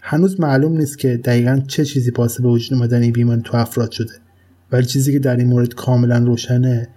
هنوز 0.00 0.40
معلوم 0.40 0.76
نیست 0.76 0.98
که 0.98 1.16
دقیقا 1.16 1.62
چه 1.68 1.84
چیزی 1.84 2.10
باعث 2.10 2.40
به 2.40 2.48
وجود 2.48 2.78
اومدن 2.78 3.02
این 3.02 3.12
بیماری 3.12 3.40
تو 3.44 3.56
افراد 3.56 3.90
شده. 3.90 4.12
ولی 4.72 4.86
چیزی 4.86 5.12
که 5.12 5.18
در 5.18 5.36
این 5.36 5.46
مورد 5.46 5.74
کاملا 5.74 6.18
روشنه 6.18 6.88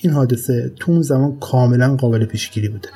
این 0.00 0.12
حادثه 0.12 0.72
تو 0.76 0.92
اون 0.92 1.02
زمان 1.02 1.38
کاملا 1.38 1.96
قابل 1.96 2.24
پیشگیری 2.24 2.68
بوده. 2.68 2.88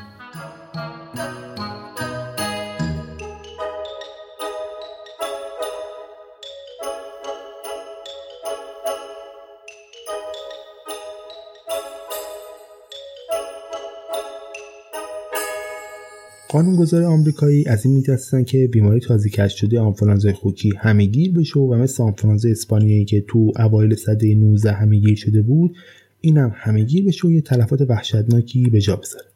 قانونگذار 16.49 17.03
آمریکایی 17.03 17.65
از 17.69 17.87
این 17.87 17.95
میترسن 17.95 18.45
که 18.45 18.69
بیماری 18.73 19.01
تازه 19.01 19.31
کشف 19.31 19.57
شده 19.57 19.81
آنفولانزای 19.81 20.33
خوکی 20.33 20.73
همهگیر 20.79 21.33
بشه 21.33 21.61
و 21.61 21.75
مثل 21.75 22.03
آنفولانزای 22.03 22.53
اسپانیایی 22.53 23.05
که 23.05 23.25
تو 23.29 23.53
اوایل 23.57 23.95
سده 23.95 24.35
19 24.35 24.73
همهگیر 24.73 25.17
شده 25.17 25.43
بود 25.43 25.77
اینم 26.25 26.53
همهگیر 26.55 27.05
بشه 27.05 27.29
و 27.29 27.31
یه 27.31 27.41
تلفات 27.41 27.81
وحشتناکی 27.81 28.71
به 28.71 28.81
جا 28.81 28.97
بذاره. 28.97 29.27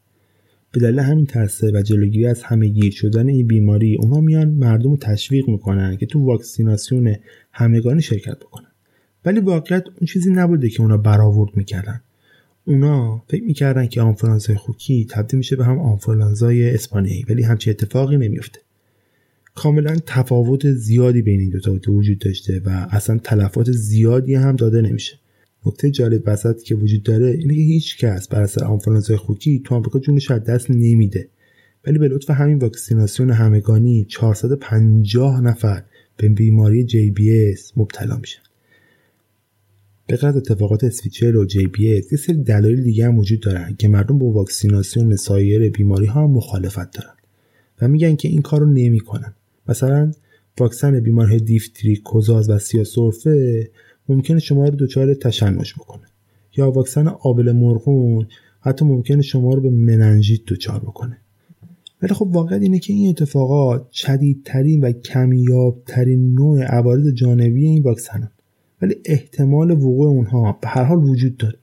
به 0.72 0.80
دلیل 0.80 0.98
همین 0.98 1.26
ترسه 1.26 1.70
و 1.74 1.82
جلوگیری 1.82 2.26
از 2.26 2.42
همهگیر 2.42 2.92
شدن 2.92 3.28
این 3.28 3.46
بیماری 3.46 3.96
اونا 3.96 4.20
میان 4.20 4.48
مردم 4.48 4.90
رو 4.90 4.96
تشویق 4.96 5.48
می‌کنن 5.48 5.96
که 5.96 6.06
تو 6.06 6.24
واکسیناسیون 6.24 7.16
همگانی 7.52 8.02
شرکت 8.02 8.38
بکنن. 8.38 8.70
ولی 9.24 9.40
واقعیت 9.40 9.84
اون 9.86 10.06
چیزی 10.06 10.30
نبوده 10.30 10.68
که 10.68 10.82
اونا 10.82 10.96
برآورد 10.96 11.56
می‌کردن. 11.56 12.00
اونا 12.64 13.22
فکر 13.28 13.42
می‌کردن 13.42 13.86
که 13.86 14.00
آنفولانزای 14.00 14.56
خوکی 14.56 15.06
تبدیل 15.10 15.38
میشه 15.38 15.56
به 15.56 15.64
هم 15.64 15.78
آنفولانزای 15.78 16.74
اسپانیایی 16.74 17.24
ولی 17.28 17.42
همچین 17.42 17.70
اتفاقی 17.70 18.16
نمیفته 18.16 18.60
کاملا 19.54 19.96
تفاوت 20.06 20.72
زیادی 20.72 21.22
بین 21.22 21.40
این 21.40 21.50
دوتا 21.50 21.92
وجود 21.92 22.18
داشته 22.18 22.62
و 22.64 22.86
اصلا 22.90 23.18
تلفات 23.18 23.70
زیادی 23.70 24.34
هم 24.34 24.56
داده 24.56 24.80
نمیشه. 24.80 25.18
نکته 25.66 25.90
جالب 25.90 26.22
وسط 26.26 26.62
که 26.62 26.74
وجود 26.74 27.02
داره 27.02 27.26
اینه 27.26 27.54
که 27.54 27.60
هیچ 27.60 27.98
کس 27.98 28.28
بر 28.28 28.42
اثر 28.42 28.64
آنفولانزای 28.64 29.16
خوکی 29.16 29.62
تو 29.64 29.74
آمریکا 29.74 29.98
جونش 29.98 30.30
از 30.30 30.44
دست 30.44 30.70
نمیده. 30.70 31.28
ولی 31.86 31.98
به 31.98 32.08
لطف 32.08 32.30
همین 32.30 32.58
واکسیناسیون 32.58 33.30
همگانی 33.30 34.04
450 34.04 35.40
نفر 35.40 35.82
به 36.16 36.28
بیماری 36.28 36.88
JBS 36.88 37.60
مبتلا 37.76 38.16
میشن. 38.16 38.42
به 40.06 40.16
قدر 40.16 40.36
اتفاقات 40.36 40.84
اسویچل 40.84 41.36
و 41.36 41.48
JBS 41.48 42.12
یه 42.12 42.18
سری 42.18 42.36
دلایل 42.36 42.82
دیگه 42.82 43.06
هم 43.06 43.18
وجود 43.18 43.40
دارن 43.40 43.76
که 43.78 43.88
مردم 43.88 44.18
با 44.18 44.26
واکسیناسیون 44.26 45.16
سایر 45.16 45.70
بیماری 45.70 46.06
ها 46.06 46.26
مخالفت 46.26 46.90
دارن 46.90 47.14
و 47.82 47.88
میگن 47.88 48.16
که 48.16 48.28
این 48.28 48.42
کار 48.42 48.60
رو 48.60 48.66
نمی‌کنن. 48.66 49.34
مثلا 49.68 50.12
واکسن 50.58 51.00
بیماری 51.00 51.40
دیفتری، 51.40 51.96
کوزاز 51.96 52.50
و 52.50 52.58
سیاسرفه 52.58 53.70
ممکنه 54.08 54.38
شما 54.38 54.64
رو 54.64 54.76
دچار 54.76 55.14
تشنج 55.14 55.74
بکنه. 55.74 56.06
یا 56.56 56.70
واکسن 56.70 57.08
آبل 57.08 57.52
مرغون 57.52 58.26
حتی 58.60 58.84
ممکنه 58.84 59.22
شما 59.22 59.54
رو 59.54 59.60
به 59.60 59.70
مننژیت 59.70 60.40
دچار 60.46 60.80
بکنه. 60.80 61.18
ولی 62.02 62.14
خب 62.14 62.28
واقعیت 62.32 62.62
اینه 62.62 62.78
که 62.78 62.92
این 62.92 63.08
اتفاقات 63.08 63.88
شدیدترین 63.92 64.80
و 64.80 64.92
کمیابترین 64.92 66.34
نوع 66.34 66.62
عوارض 66.62 67.08
جانبی 67.14 67.64
این 67.64 67.82
واکسن 67.82 68.30
ولی 68.82 68.94
احتمال 69.04 69.70
وقوع 69.70 70.08
اونها 70.08 70.58
به 70.62 70.68
هر 70.68 70.84
حال 70.84 70.98
وجود 70.98 71.36
داره. 71.36 71.58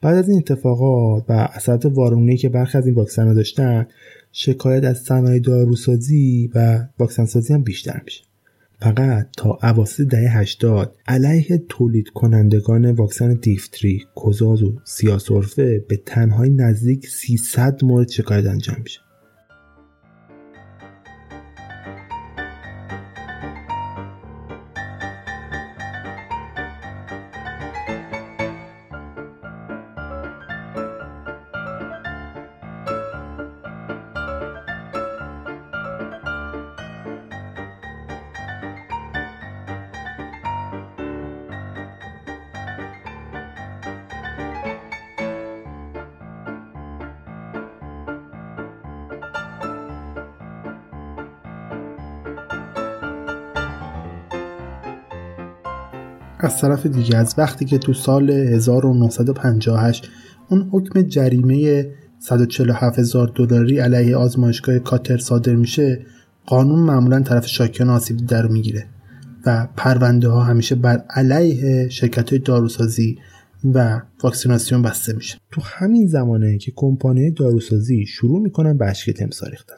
بعد 0.00 0.16
از 0.16 0.28
این 0.28 0.38
اتفاقات 0.38 1.24
و 1.28 1.48
اثرات 1.52 1.86
وارونی 1.86 2.36
که 2.36 2.48
برخی 2.48 2.78
از 2.78 2.86
این 2.86 2.94
واکسن 2.94 3.34
داشتن 3.34 3.86
شکایت 4.32 4.84
از 4.84 4.98
صنایع 4.98 5.40
داروسازی 5.40 6.50
و 6.54 6.86
واکسنسازی 6.98 7.54
هم 7.54 7.62
بیشتر 7.62 8.00
میشه. 8.04 8.25
فقط 8.80 9.28
تا 9.36 9.58
اواسط 9.62 10.02
دهه 10.02 10.38
80 10.38 10.96
علیه 11.06 11.64
تولید 11.68 12.08
کنندگان 12.08 12.90
واکسن 12.90 13.34
دیفتری، 13.34 14.04
کوزاز 14.14 14.62
و 14.62 14.80
سیاسرفه 14.84 15.84
به 15.88 15.96
تنهایی 15.96 16.52
نزدیک 16.52 17.08
300 17.08 17.84
مورد 17.84 18.08
شکایت 18.08 18.46
انجام 18.46 18.76
میشه. 18.82 19.05
از 56.46 56.60
طرف 56.60 56.86
دیگه 56.86 57.16
از 57.16 57.34
وقتی 57.38 57.64
که 57.64 57.78
تو 57.78 57.94
سال 57.94 58.30
1958 58.30 60.10
اون 60.48 60.68
حکم 60.72 61.02
جریمه 61.02 61.86
147 62.18 62.98
هزار 62.98 63.32
دلاری 63.34 63.78
علیه 63.78 64.16
آزمایشگاه 64.16 64.78
کاتر 64.78 65.16
صادر 65.16 65.54
میشه 65.54 66.06
قانون 66.46 66.78
معمولا 66.78 67.20
طرف 67.20 67.46
شاکیان 67.46 67.90
آسیب 67.90 68.16
در 68.16 68.46
می‌گیره 68.46 68.86
و 69.46 69.68
پرونده 69.76 70.28
ها 70.28 70.42
همیشه 70.42 70.74
بر 70.74 71.04
علیه 71.10 71.88
شرکت 71.88 72.30
های 72.30 72.38
داروسازی 72.38 73.18
و 73.64 74.00
واکسیناسیون 74.22 74.82
بسته 74.82 75.12
میشه. 75.12 75.38
تو 75.50 75.60
همین 75.64 76.06
زمانه 76.06 76.58
که 76.58 76.72
کمپانی 76.76 77.30
داروسازی 77.30 78.06
شروع 78.06 78.42
می‌کنن 78.42 78.78
به 78.78 78.86
اشک 78.86 79.10
تمسا 79.10 79.46
ریختن 79.46 79.76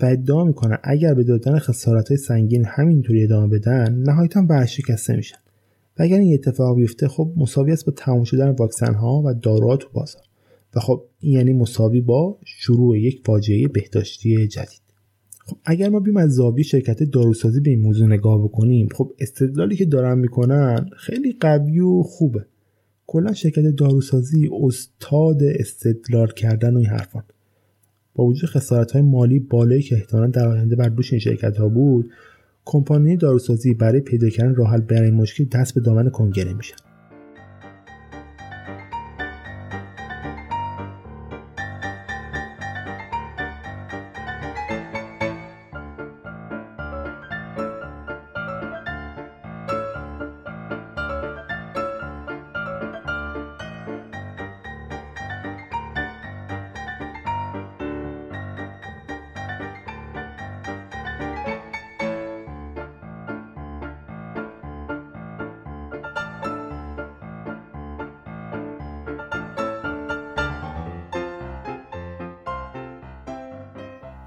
و 0.00 0.06
ادعا 0.06 0.44
می‌کنن 0.44 0.78
اگر 0.82 1.14
به 1.14 1.24
دادن 1.24 1.58
خسارت 1.58 2.08
های 2.08 2.16
سنگین 2.16 2.64
همینطوری 2.64 3.24
ادامه 3.24 3.58
بدن 3.58 3.94
نهایتا 3.94 4.42
به 4.42 4.66
شکسته 4.66 5.16
میشن 5.16 5.36
اگر 6.02 6.18
این 6.18 6.34
اتفاق 6.34 6.76
بیفته 6.76 7.08
خب 7.08 7.32
مساوی 7.36 7.72
است 7.72 7.86
با 7.86 7.92
تمام 7.96 8.24
شدن 8.24 8.50
واکسن 8.50 8.94
ها 8.94 9.22
و 9.26 9.34
داروها 9.34 9.76
تو 9.76 9.88
بازار. 9.92 10.22
و 10.76 10.80
خب 10.80 11.04
این 11.20 11.32
یعنی 11.32 11.52
مساوی 11.52 12.00
با 12.00 12.38
شروع 12.44 12.98
یک 12.98 13.22
فاجعه 13.24 13.68
بهداشتی 13.68 14.48
جدید. 14.48 14.80
خب 15.46 15.56
اگر 15.64 15.88
ما 15.88 16.00
بیم 16.00 16.16
از 16.16 16.30
زاویه 16.30 16.64
شرکت 16.64 17.02
داروسازی 17.02 17.60
به 17.60 17.70
این 17.70 17.80
موضوع 17.80 18.06
نگاه 18.06 18.44
بکنیم 18.44 18.88
خب 18.94 19.12
استدلالی 19.18 19.76
که 19.76 19.84
دارن 19.84 20.18
می‌کنن 20.18 20.90
خیلی 20.96 21.36
قوی 21.40 21.80
و 21.80 22.02
خوبه. 22.02 22.46
کلا 23.06 23.32
شرکت 23.32 23.62
داروسازی 23.62 24.50
استاد 24.62 25.42
استدلال 25.42 26.32
کردن 26.32 26.74
و 26.74 26.78
این 26.78 26.86
حرفان. 26.86 27.22
با 28.14 28.24
وجود 28.24 28.50
خسارت 28.50 28.92
های 28.92 29.02
مالی 29.02 29.38
بالایی 29.38 29.82
که 29.82 29.96
احتمالا 29.96 30.26
در 30.26 30.48
آینده 30.48 30.76
بر 30.76 30.88
دوش 30.88 31.12
این 31.12 31.20
شرکت 31.20 31.56
ها 31.56 31.68
بود 31.68 32.10
کمپانی 32.64 33.16
داروسازی 33.16 33.74
برای 33.74 34.00
پیدا 34.00 34.28
کردن 34.28 34.54
راه 34.54 34.70
حل 34.70 34.80
برای 34.80 35.10
مشکل 35.10 35.44
دست 35.44 35.74
به 35.74 35.80
دامن 35.80 36.10
کنگره 36.10 36.52
میشن 36.54 36.76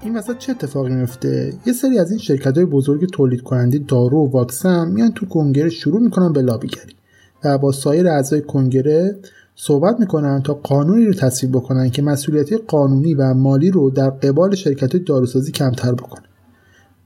این 0.04 0.16
وسط 0.16 0.38
چه 0.38 0.52
اتفاقی 0.52 0.94
میفته؟ 0.94 1.52
یه 1.66 1.72
سری 1.72 1.98
از 1.98 2.10
این 2.10 2.18
شرکت 2.18 2.56
های 2.56 2.66
بزرگ 2.66 3.10
تولید 3.10 3.40
کننده 3.40 3.78
دارو 3.78 4.18
و 4.18 4.30
واکسن 4.30 4.88
میان 4.88 5.12
تو 5.12 5.26
کنگره 5.26 5.70
شروع 5.70 6.00
می‌کنن 6.00 6.32
به 6.32 6.42
لابیگری 6.42 6.92
و 7.44 7.58
با 7.58 7.72
سایر 7.72 8.08
اعضای 8.08 8.40
کنگره 8.42 9.16
صحبت 9.54 10.00
می‌کنن 10.00 10.42
تا 10.42 10.54
قانونی 10.54 11.04
رو 11.04 11.12
تصویب 11.12 11.52
بکنن 11.52 11.90
که 11.90 12.02
مسئولیت 12.02 12.52
قانونی 12.66 13.14
و 13.14 13.34
مالی 13.34 13.70
رو 13.70 13.90
در 13.90 14.10
قبال 14.10 14.54
شرکت 14.54 14.96
داروسازی 14.96 15.52
کمتر 15.52 15.92
بکنه. 15.92 16.24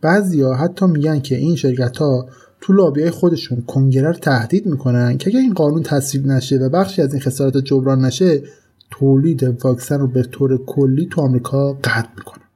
بعضیا 0.00 0.54
حتی 0.54 0.86
میگن 0.86 1.20
که 1.20 1.36
این 1.36 1.56
شرکت 1.56 1.96
ها 1.96 2.26
تو 2.60 2.72
لابی 2.72 3.10
خودشون 3.10 3.60
کنگره 3.60 4.08
رو 4.08 4.18
تهدید 4.18 4.66
می‌کنن 4.66 5.18
که 5.18 5.30
اگر 5.30 5.40
این 5.40 5.54
قانون 5.54 5.82
تصویب 5.82 6.26
نشه 6.26 6.56
و 6.56 6.68
بخشی 6.68 7.02
از 7.02 7.12
این 7.12 7.22
خسارت 7.22 7.56
جبران 7.56 8.04
نشه 8.04 8.42
تولید 8.90 9.64
واکسن 9.64 10.00
رو 10.00 10.06
به 10.06 10.22
طور 10.22 10.64
کلی 10.64 11.08
تو 11.10 11.20
آمریکا 11.20 11.72
قطع 11.72 12.08
می‌کنن 12.16 12.47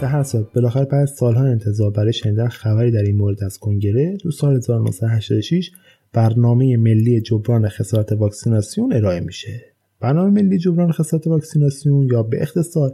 در 0.00 0.06
هر 0.06 0.24
بالاخره 0.54 0.84
بعد 0.84 1.04
سالها 1.04 1.44
انتظار 1.44 1.90
برای 1.90 2.12
شنیدن 2.12 2.48
خبری 2.48 2.90
در 2.90 3.02
این 3.02 3.16
مورد 3.16 3.44
از 3.44 3.58
کنگره 3.58 4.16
تو 4.16 4.30
سال 4.30 4.56
1986 4.56 5.70
برنامه 6.12 6.76
ملی 6.76 7.20
جبران 7.20 7.68
خسارت 7.68 8.12
واکسیناسیون 8.12 8.92
ارائه 8.92 9.20
میشه. 9.20 9.64
برنامه 10.00 10.42
ملی 10.42 10.58
جبران 10.58 10.92
خسارت 10.92 11.26
واکسیناسیون 11.26 12.08
یا 12.12 12.22
به 12.22 12.42
اختصار 12.42 12.92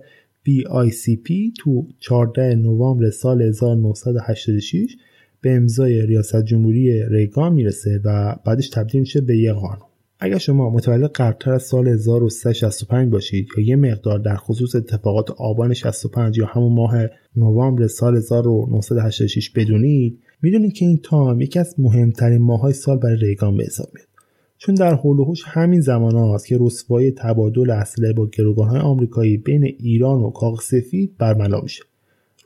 BICP 0.49 1.33
تو 1.59 1.87
14 1.99 2.55
نوامبر 2.55 3.11
سال 3.11 3.43
1986 3.43 4.97
به 5.41 5.51
امضای 5.51 6.07
ریاست 6.07 6.45
جمهوری 6.45 7.09
ریگان 7.09 7.53
می‌رسه 7.53 8.01
و 8.05 8.37
بعدش 8.45 8.69
تبدیل 8.69 9.01
میشه 9.01 9.21
به 9.21 9.37
یه 9.37 9.53
قانون. 9.53 9.89
اگر 10.19 10.39
شما 10.39 10.71
متولد 10.71 11.11
قبلتر 11.11 11.53
از 11.53 11.63
سال 11.63 11.89
1365 11.89 13.13
باشید 13.13 13.49
یا 13.57 13.65
یه 13.65 13.77
مقدار 13.77 14.19
در 14.19 14.37
خصوص 14.37 14.75
اتفاقات 14.75 15.31
آبان 15.31 15.75
65 15.75 16.39
یا 16.39 16.47
همون 16.47 16.73
ماه 16.73 16.95
نوامبر 17.37 17.87
سال 17.87 18.17
1986 18.17 19.51
بدونید 19.51 20.19
می‌دونید 20.43 20.73
که 20.73 20.85
این 20.85 21.01
تایم 21.03 21.41
یکی 21.41 21.59
از 21.59 21.75
مهمترین 21.79 22.43
ماهای 22.43 22.73
سال 22.73 22.99
برای 22.99 23.17
ریگان 23.17 23.57
به 23.57 23.65
حساب 23.65 23.89
میاد. 23.95 24.09
چون 24.59 24.75
در 24.75 24.95
حول 24.95 25.19
و 25.19 25.35
همین 25.47 25.81
زمان 25.81 26.17
است 26.17 26.47
که 26.47 26.59
رسوایی 26.61 27.11
تبادل 27.11 27.71
اسلحه 27.71 28.13
با 28.13 28.27
گروگانهای 28.27 28.81
آمریکایی 28.81 29.37
بین 29.37 29.65
ایران 29.65 30.21
و 30.21 30.31
کاغ 30.31 30.61
سفید 30.61 31.17
برملا 31.19 31.61
میشه. 31.61 31.83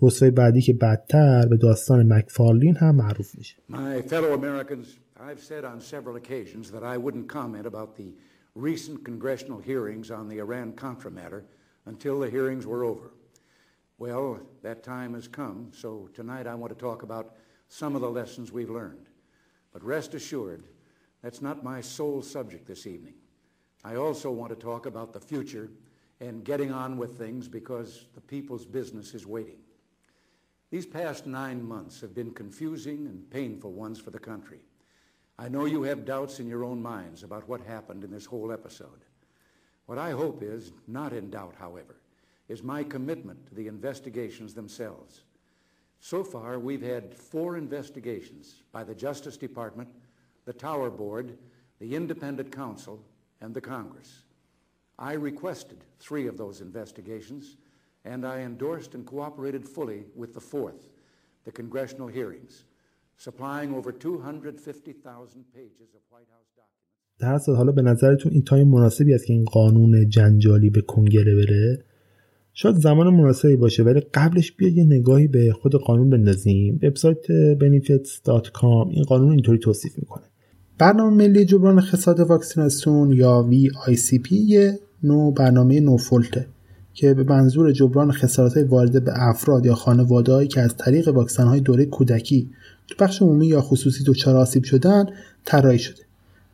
رسوای 0.03 0.31
بعدی 0.31 0.61
که 0.61 0.73
بدتر 0.73 1.47
به 1.47 1.57
داستان 1.57 2.13
مکفارلین 2.13 2.77
هم 2.77 2.97
معروف 2.97 3.39
میشه. 3.39 3.55
I've 5.23 5.43
said 5.43 5.67
on 5.67 5.83
several 5.83 6.17
occasions 6.17 6.71
that 6.71 6.83
I 6.83 6.97
wouldn't 6.97 7.29
comment 7.29 7.67
about 7.67 7.95
the 7.95 8.15
recent 8.55 9.05
congressional 9.05 9.61
hearings 9.61 10.11
on 10.11 10.29
the 10.29 10.39
Iran-Contra 10.39 11.11
matter 11.11 11.45
until 11.85 12.21
the 12.21 12.31
hearings 12.31 12.67
were 12.67 12.85
over. 12.85 13.13
Well, 13.99 14.41
that 14.63 14.83
time 14.83 15.13
has 15.13 15.29
come, 15.29 15.73
so 15.75 16.09
tonight 16.15 16.47
I 16.47 16.55
want 16.55 16.73
to 16.73 16.79
talk 16.79 17.03
about 17.03 17.37
some 17.69 17.95
of 17.95 18.01
the 18.01 18.11
lessons 18.11 18.51
we've 18.51 18.71
learned. 18.71 19.09
But 19.75 19.85
rest 19.85 20.15
assured, 20.15 20.65
that's 21.23 21.43
not 21.43 21.63
my 21.63 21.83
sole 21.83 22.23
subject 22.23 22.67
this 22.67 22.87
evening. 22.87 23.15
I 23.85 23.97
also 23.97 24.31
want 24.31 24.51
to 24.51 24.57
talk 24.57 24.87
about 24.87 25.13
the 25.13 25.21
future 25.21 25.71
and 26.21 26.45
getting 26.45 26.73
on 26.73 26.97
with 26.97 27.19
things 27.19 27.47
because 27.47 28.07
the 28.15 28.23
people's 28.23 28.65
business 28.65 29.15
is 29.15 29.27
waiting. 29.27 29.59
These 30.71 30.87
past 30.87 31.27
nine 31.27 31.63
months 31.63 32.01
have 32.01 32.15
been 32.15 32.31
confusing 32.31 33.07
and 33.07 33.31
painful 33.31 33.73
ones 33.73 34.01
for 34.01 34.11
the 34.11 34.19
country. 34.19 34.61
I 35.41 35.49
know 35.49 35.65
you 35.65 35.85
have 35.85 36.05
doubts 36.05 36.39
in 36.39 36.47
your 36.47 36.65
own 36.65 36.83
minds 36.83 37.23
about 37.23 37.49
what 37.49 37.63
happened 37.63 38.05
in 38.05 38.11
this 38.11 38.27
whole 38.27 38.53
episode. 38.53 39.07
What 39.87 39.97
I 39.97 40.11
hope 40.11 40.43
is, 40.43 40.71
not 40.87 41.15
in 41.15 41.31
doubt, 41.31 41.55
however, 41.59 41.97
is 42.51 42.63
my 42.63 42.85
commitment 42.85 43.47
to 43.47 43.55
the 43.55 43.67
investigations 43.67 44.53
themselves. 44.53 45.23
So 45.99 46.23
far, 46.23 46.59
we've 46.59 46.83
had 46.83 47.15
four 47.15 47.57
investigations 47.57 48.65
by 48.71 48.85
the 48.85 48.95
Justice 48.95 49.39
Department, 49.39 49.89
the 50.45 50.53
Tower 50.53 50.91
Board, 50.91 51.39
the 51.79 51.97
Independent 51.97 52.53
Counsel, 52.53 53.03
and 53.41 53.55
the 53.55 53.63
Congress. 53.63 54.25
I 54.99 55.15
requested 55.15 55.79
three 55.99 56.27
of 56.27 56.37
those 56.37 56.61
investigations, 56.61 57.57
and 58.05 58.27
I 58.27 58.41
endorsed 58.41 58.95
and 58.95 59.07
cooperated 59.07 59.67
fully 59.67 60.05
with 60.15 60.35
the 60.35 60.41
fourth, 60.41 60.91
the 61.45 61.53
congressional 61.53 62.09
hearings. 62.09 62.65
Supplying 63.27 63.71
over 63.79 63.93
250,000 63.93 65.45
pages 65.55 65.91
of 65.95 66.03
White 66.11 66.31
House 66.35 66.51
documents. 66.57 66.91
در 67.19 67.33
اصل 67.35 67.55
حالا 67.55 67.73
به 67.73 67.83
نظرتون 67.83 68.33
این 68.33 68.43
تایم 68.43 68.69
مناسبی 68.69 69.15
است 69.15 69.27
که 69.27 69.33
این 69.33 69.45
قانون 69.45 70.09
جنجالی 70.09 70.71
به 70.71 70.81
کنگره 70.81 71.35
بره؟ 71.35 71.85
شاید 72.53 72.77
زمان 72.77 73.15
مناسبی 73.15 73.57
باشه 73.57 73.83
ولی 73.83 74.01
قبلش 74.01 74.53
بیا 74.53 74.69
یه 74.69 74.85
نگاهی 74.85 75.29
به 75.29 75.53
خود 75.53 75.75
قانون 75.75 76.11
بندازیم. 76.11 76.81
وبسایت 76.83 77.27
benefits.com 77.59 78.89
این 78.91 79.05
قانون 79.05 79.31
اینطوری 79.31 79.59
توصیف 79.59 79.99
می‌کنه. 79.99 80.25
برنامه 80.79 81.17
ملی 81.17 81.45
جبران 81.45 81.81
خسارت 81.81 82.21
واکسیناسیون 82.21 83.13
یا 83.13 83.49
VICP 83.51 84.33
یه 84.33 84.79
نوع 85.03 85.35
برنامه 85.35 85.81
نوفولته 85.81 86.47
که 86.95 87.15
به 87.15 87.23
منظور 87.23 87.73
جبران 87.73 88.13
خسارت 88.13 88.55
های 88.55 88.65
وارده 88.65 89.01
به 89.01 89.13
افراد 89.15 89.67
یا 89.67 89.75
خانوادهایی 89.75 90.49
که 90.49 90.61
از 90.61 90.77
طریق 90.77 91.09
واکسن 91.09 91.47
های 91.47 91.61
دوره 91.61 91.85
کودکی 91.85 92.51
تو 92.91 93.05
بخش 93.05 93.23
عمومی 93.23 93.47
یا 93.47 93.61
خصوصی 93.61 94.05
دچار 94.05 94.37
آسیب 94.37 94.65
شدن 94.65 95.07
طراحی 95.45 95.79
شده. 95.79 96.03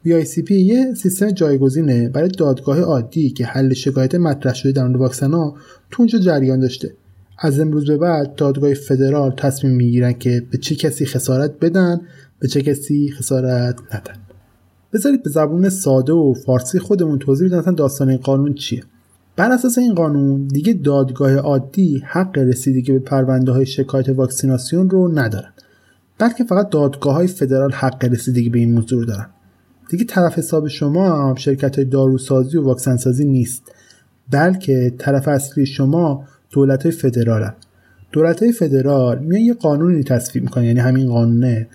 VICP 0.06 0.50
یه 0.50 0.94
سیستم 0.94 1.30
جایگزینه 1.30 2.08
برای 2.08 2.28
دادگاه 2.28 2.80
عادی 2.80 3.30
که 3.30 3.46
حل 3.46 3.74
شکایت 3.74 4.14
مطرح 4.14 4.54
شده 4.54 4.72
در 4.72 4.86
مورد 4.86 5.00
واکسن 5.00 5.32
ها 5.32 5.54
تو 5.90 6.02
اونجا 6.02 6.18
جریان 6.18 6.60
داشته. 6.60 6.94
از 7.38 7.60
امروز 7.60 7.86
به 7.86 7.96
بعد 7.96 8.34
دادگاه 8.34 8.74
فدرال 8.74 9.30
تصمیم 9.30 9.72
می‌گیرن 9.72 10.12
که 10.12 10.42
به 10.50 10.58
چه 10.58 10.74
کسی 10.74 11.06
خسارت 11.06 11.58
بدن 11.60 12.00
به 12.38 12.48
چه 12.48 12.62
کسی 12.62 13.10
خسارت 13.18 13.80
ندن. 13.94 14.14
بذارید 14.92 15.22
به 15.22 15.30
زبون 15.30 15.68
ساده 15.68 16.12
و 16.12 16.34
فارسی 16.34 16.78
خودمون 16.78 17.18
توضیح 17.18 17.58
بدم 17.58 17.74
داستان 17.74 18.08
این 18.08 18.18
قانون 18.18 18.54
چیه؟ 18.54 18.82
بر 19.36 19.52
اساس 19.52 19.78
این 19.78 19.94
قانون 19.94 20.46
دیگه 20.46 20.72
دادگاه 20.72 21.34
عادی 21.34 22.02
حق 22.06 22.38
رسیدگی 22.38 22.92
به 22.92 22.98
پرونده 22.98 23.52
های 23.52 23.66
شکایت 23.66 24.08
واکسیناسیون 24.08 24.90
رو 24.90 25.18
ندارن 25.18 25.52
بلکه 26.18 26.44
فقط 26.44 26.70
دادگاه 26.70 27.14
های 27.14 27.26
فدرال 27.26 27.72
حق 27.72 28.04
رسیدگی 28.04 28.48
به 28.48 28.58
این 28.58 28.72
موضوع 28.72 28.98
رو 28.98 29.04
دارن. 29.04 29.26
دیگه 29.90 30.04
طرف 30.04 30.38
حساب 30.38 30.68
شما 30.68 31.28
هم 31.28 31.34
شرکت 31.34 31.76
های 31.76 31.84
داروسازی 31.84 32.56
و 32.56 32.62
واکسن 32.62 32.96
سازی 32.96 33.24
نیست. 33.24 33.62
بلکه 34.30 34.94
طرف 34.98 35.28
اصلی 35.28 35.66
شما 35.66 36.24
دولت 36.50 36.82
های 36.82 36.92
فدرال 36.92 37.50
دولت 38.12 38.42
های 38.42 38.52
فدرال 38.52 39.18
میان 39.18 39.42
یه 39.42 39.54
قانونی 39.54 40.02
تصویب 40.02 40.44
می‌کنن 40.44 40.64
یعنی 40.64 40.80
همین 40.80 41.08
قانونه 41.08 41.68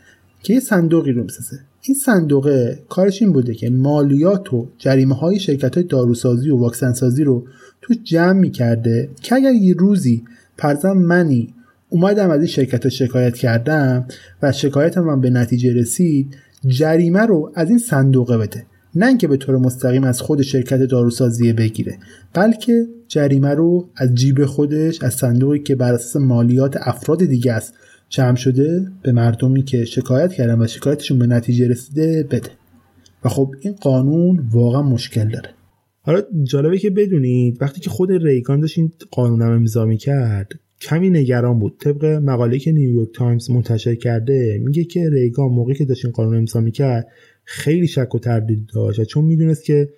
که 0.43 0.53
یه 0.53 0.59
صندوقی 0.59 1.11
رو 1.11 1.23
می‌سازه. 1.23 1.59
این 1.81 1.97
صندوقه 1.97 2.79
کارش 2.89 3.21
این 3.21 3.33
بوده 3.33 3.53
که 3.53 3.69
مالیات 3.69 4.53
و 4.53 4.67
جریمه 4.77 5.15
های 5.15 5.39
شرکت 5.39 5.75
های 5.75 5.83
داروسازی 5.83 6.49
و 6.49 6.57
واکسن 6.57 6.93
سازی 6.93 7.23
رو 7.23 7.43
تو 7.81 7.93
جمع 8.03 8.39
می‌کرده 8.39 9.09
که 9.21 9.35
اگر 9.35 9.53
یه 9.53 9.73
روزی 9.73 10.23
پرزم 10.57 10.93
منی 10.93 11.53
اومدم 11.93 12.29
از 12.29 12.37
این 12.37 12.47
شرکت 12.47 12.89
شکایت 12.89 13.37
کردم 13.37 14.05
و 14.41 14.51
شکایت 14.51 14.97
من 14.97 15.21
به 15.21 15.29
نتیجه 15.29 15.73
رسید 15.73 16.35
جریمه 16.67 17.19
رو 17.19 17.51
از 17.55 17.69
این 17.69 17.77
صندوقه 17.77 18.37
بده. 18.37 18.65
نه 18.95 19.07
اینکه 19.07 19.27
به 19.27 19.37
طور 19.37 19.57
مستقیم 19.57 20.03
از 20.03 20.21
خود 20.21 20.41
شرکت 20.41 20.77
داروسازی 20.77 21.53
بگیره 21.53 21.97
بلکه 22.33 22.87
جریمه 23.07 23.49
رو 23.49 23.89
از 23.95 24.15
جیب 24.15 24.45
خودش 24.45 25.03
از 25.03 25.13
صندوقی 25.13 25.59
که 25.59 25.75
بر 25.75 25.93
اساس 25.93 26.15
مالیات 26.21 26.77
افراد 26.79 27.25
دیگه 27.25 27.53
است 27.53 27.73
جمع 28.09 28.35
شده 28.35 28.87
به 29.03 29.11
مردمی 29.11 29.63
که 29.63 29.85
شکایت 29.85 30.33
کردن 30.33 30.61
و 30.61 30.67
شکایتشون 30.67 31.19
به 31.19 31.27
نتیجه 31.27 31.67
رسیده 31.67 32.23
بده. 32.23 32.49
و 33.25 33.29
خب 33.29 33.55
این 33.59 33.73
قانون 33.81 34.49
واقعا 34.51 34.81
مشکل 34.81 35.29
داره. 35.29 35.49
حالا 36.01 36.21
جالبه 36.43 36.77
که 36.77 36.89
بدونید 36.89 37.61
وقتی 37.61 37.81
که 37.81 37.89
خود 37.89 38.11
ریگان 38.11 38.59
داشت 38.59 38.77
این 38.77 38.91
قانون 39.11 39.41
هم 39.41 39.51
امضا 39.51 39.93
کرد 39.93 40.59
کمی 40.81 41.09
نگران 41.09 41.59
بود. 41.59 41.77
طبق 41.79 42.05
مقاله 42.05 42.59
که 42.59 42.71
نیویورک 42.71 43.09
تایمز 43.13 43.51
منتشر 43.51 43.95
کرده 43.95 44.61
میگه 44.63 44.83
که 44.83 45.09
ریگان 45.09 45.49
موقعی 45.49 45.75
که 45.75 45.85
داشت 45.85 46.05
این 46.05 46.11
قانون 46.11 46.37
امضا 46.37 46.69
کرد 46.69 47.07
خیلی 47.43 47.87
شک 47.87 48.15
و 48.15 48.19
تردید 48.19 48.69
داشت 48.73 49.03
چون 49.03 49.25
می‌دونست 49.25 49.65
که 49.65 49.89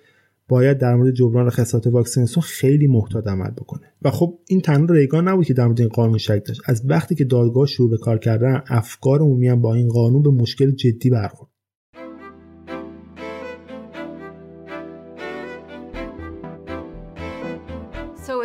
باید 0.48 0.78
در 0.78 0.94
مورد 0.94 1.14
جبران 1.14 1.50
خسارت 1.50 1.86
واکسیناسیون 1.86 2.42
خیلی 2.42 2.86
محتاط 2.86 3.26
عمل 3.26 3.50
بکنه. 3.50 3.82
و 4.02 4.10
خب 4.10 4.38
این 4.48 4.60
تنها 4.60 4.94
ریگان 4.94 5.28
نبود 5.28 5.46
که 5.46 5.54
در 5.54 5.66
مورد 5.66 5.80
این 5.80 5.88
قانون 5.88 6.18
شک 6.18 6.42
داشت. 6.46 6.60
از 6.66 6.82
وقتی 6.84 7.14
که 7.14 7.24
دادگاه 7.24 7.66
شروع 7.66 7.90
به 7.90 7.98
کار 7.98 8.18
کردن 8.18 8.62
افکار 8.66 9.20
عمومی 9.20 9.48
هم 9.48 9.60
با 9.60 9.74
این 9.74 9.88
قانون 9.88 10.22
به 10.22 10.30
مشکل 10.30 10.70
جدی 10.70 11.10
برخورد. 11.10 11.50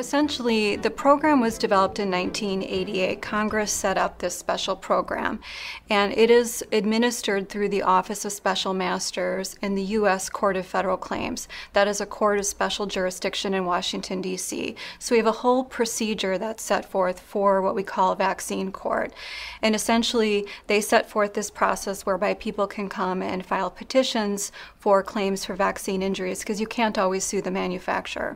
Essentially, 0.10 0.76
the 0.76 0.90
program 0.90 1.40
was 1.40 1.60
developed 1.60 2.00
in 2.00 2.10
1988. 2.10 3.22
Congress 3.22 3.72
set 3.72 3.96
up 3.96 4.18
this 4.18 4.36
special 4.36 4.76
program, 4.76 5.40
and 5.88 6.12
it 6.14 6.32
is 6.32 6.66
administered 6.72 7.48
through 7.48 7.70
the 7.70 7.84
Office 7.84 8.26
of 8.26 8.32
Special 8.32 8.74
Masters 8.74 9.56
in 9.62 9.76
the 9.76 9.84
U.S. 10.00 10.28
Court 10.28 10.58
of 10.58 10.66
Federal 10.66 10.98
Claims. 10.98 11.48
That 11.74 11.88
is 11.88 12.02
a 12.02 12.08
court 12.08 12.40
of 12.40 12.48
special 12.48 12.88
jurisdiction 12.88 13.54
in 13.54 13.66
Washington, 13.66 14.20
D.C. 14.20 14.76
So 14.98 15.14
we 15.14 15.20
have 15.20 15.28
a 15.28 15.44
whole 15.44 15.64
procedure 15.64 16.40
that's 16.40 16.64
set 16.64 16.90
forth 16.90 17.20
for 17.20 17.62
what 17.62 17.76
we 17.76 17.84
call 17.84 18.16
vaccine 18.16 18.72
court. 18.72 19.14
And 19.62 19.76
essentially, 19.76 20.48
they 20.66 20.82
set 20.82 21.08
forth 21.08 21.36
this 21.36 21.52
process 21.52 22.08
whereby 22.08 22.34
people 22.34 22.66
can 22.66 22.90
come 22.90 23.22
and 23.22 23.46
file 23.46 23.70
petitions 23.70 24.52
for 24.80 25.04
claims 25.04 25.46
for 25.46 25.54
vaccine 25.54 26.02
injuries 26.02 26.40
because 26.40 26.60
you 26.60 26.66
can't 26.66 26.98
always 26.98 27.24
sue 27.24 27.44
the 27.44 27.52
manufacturer. 27.52 28.36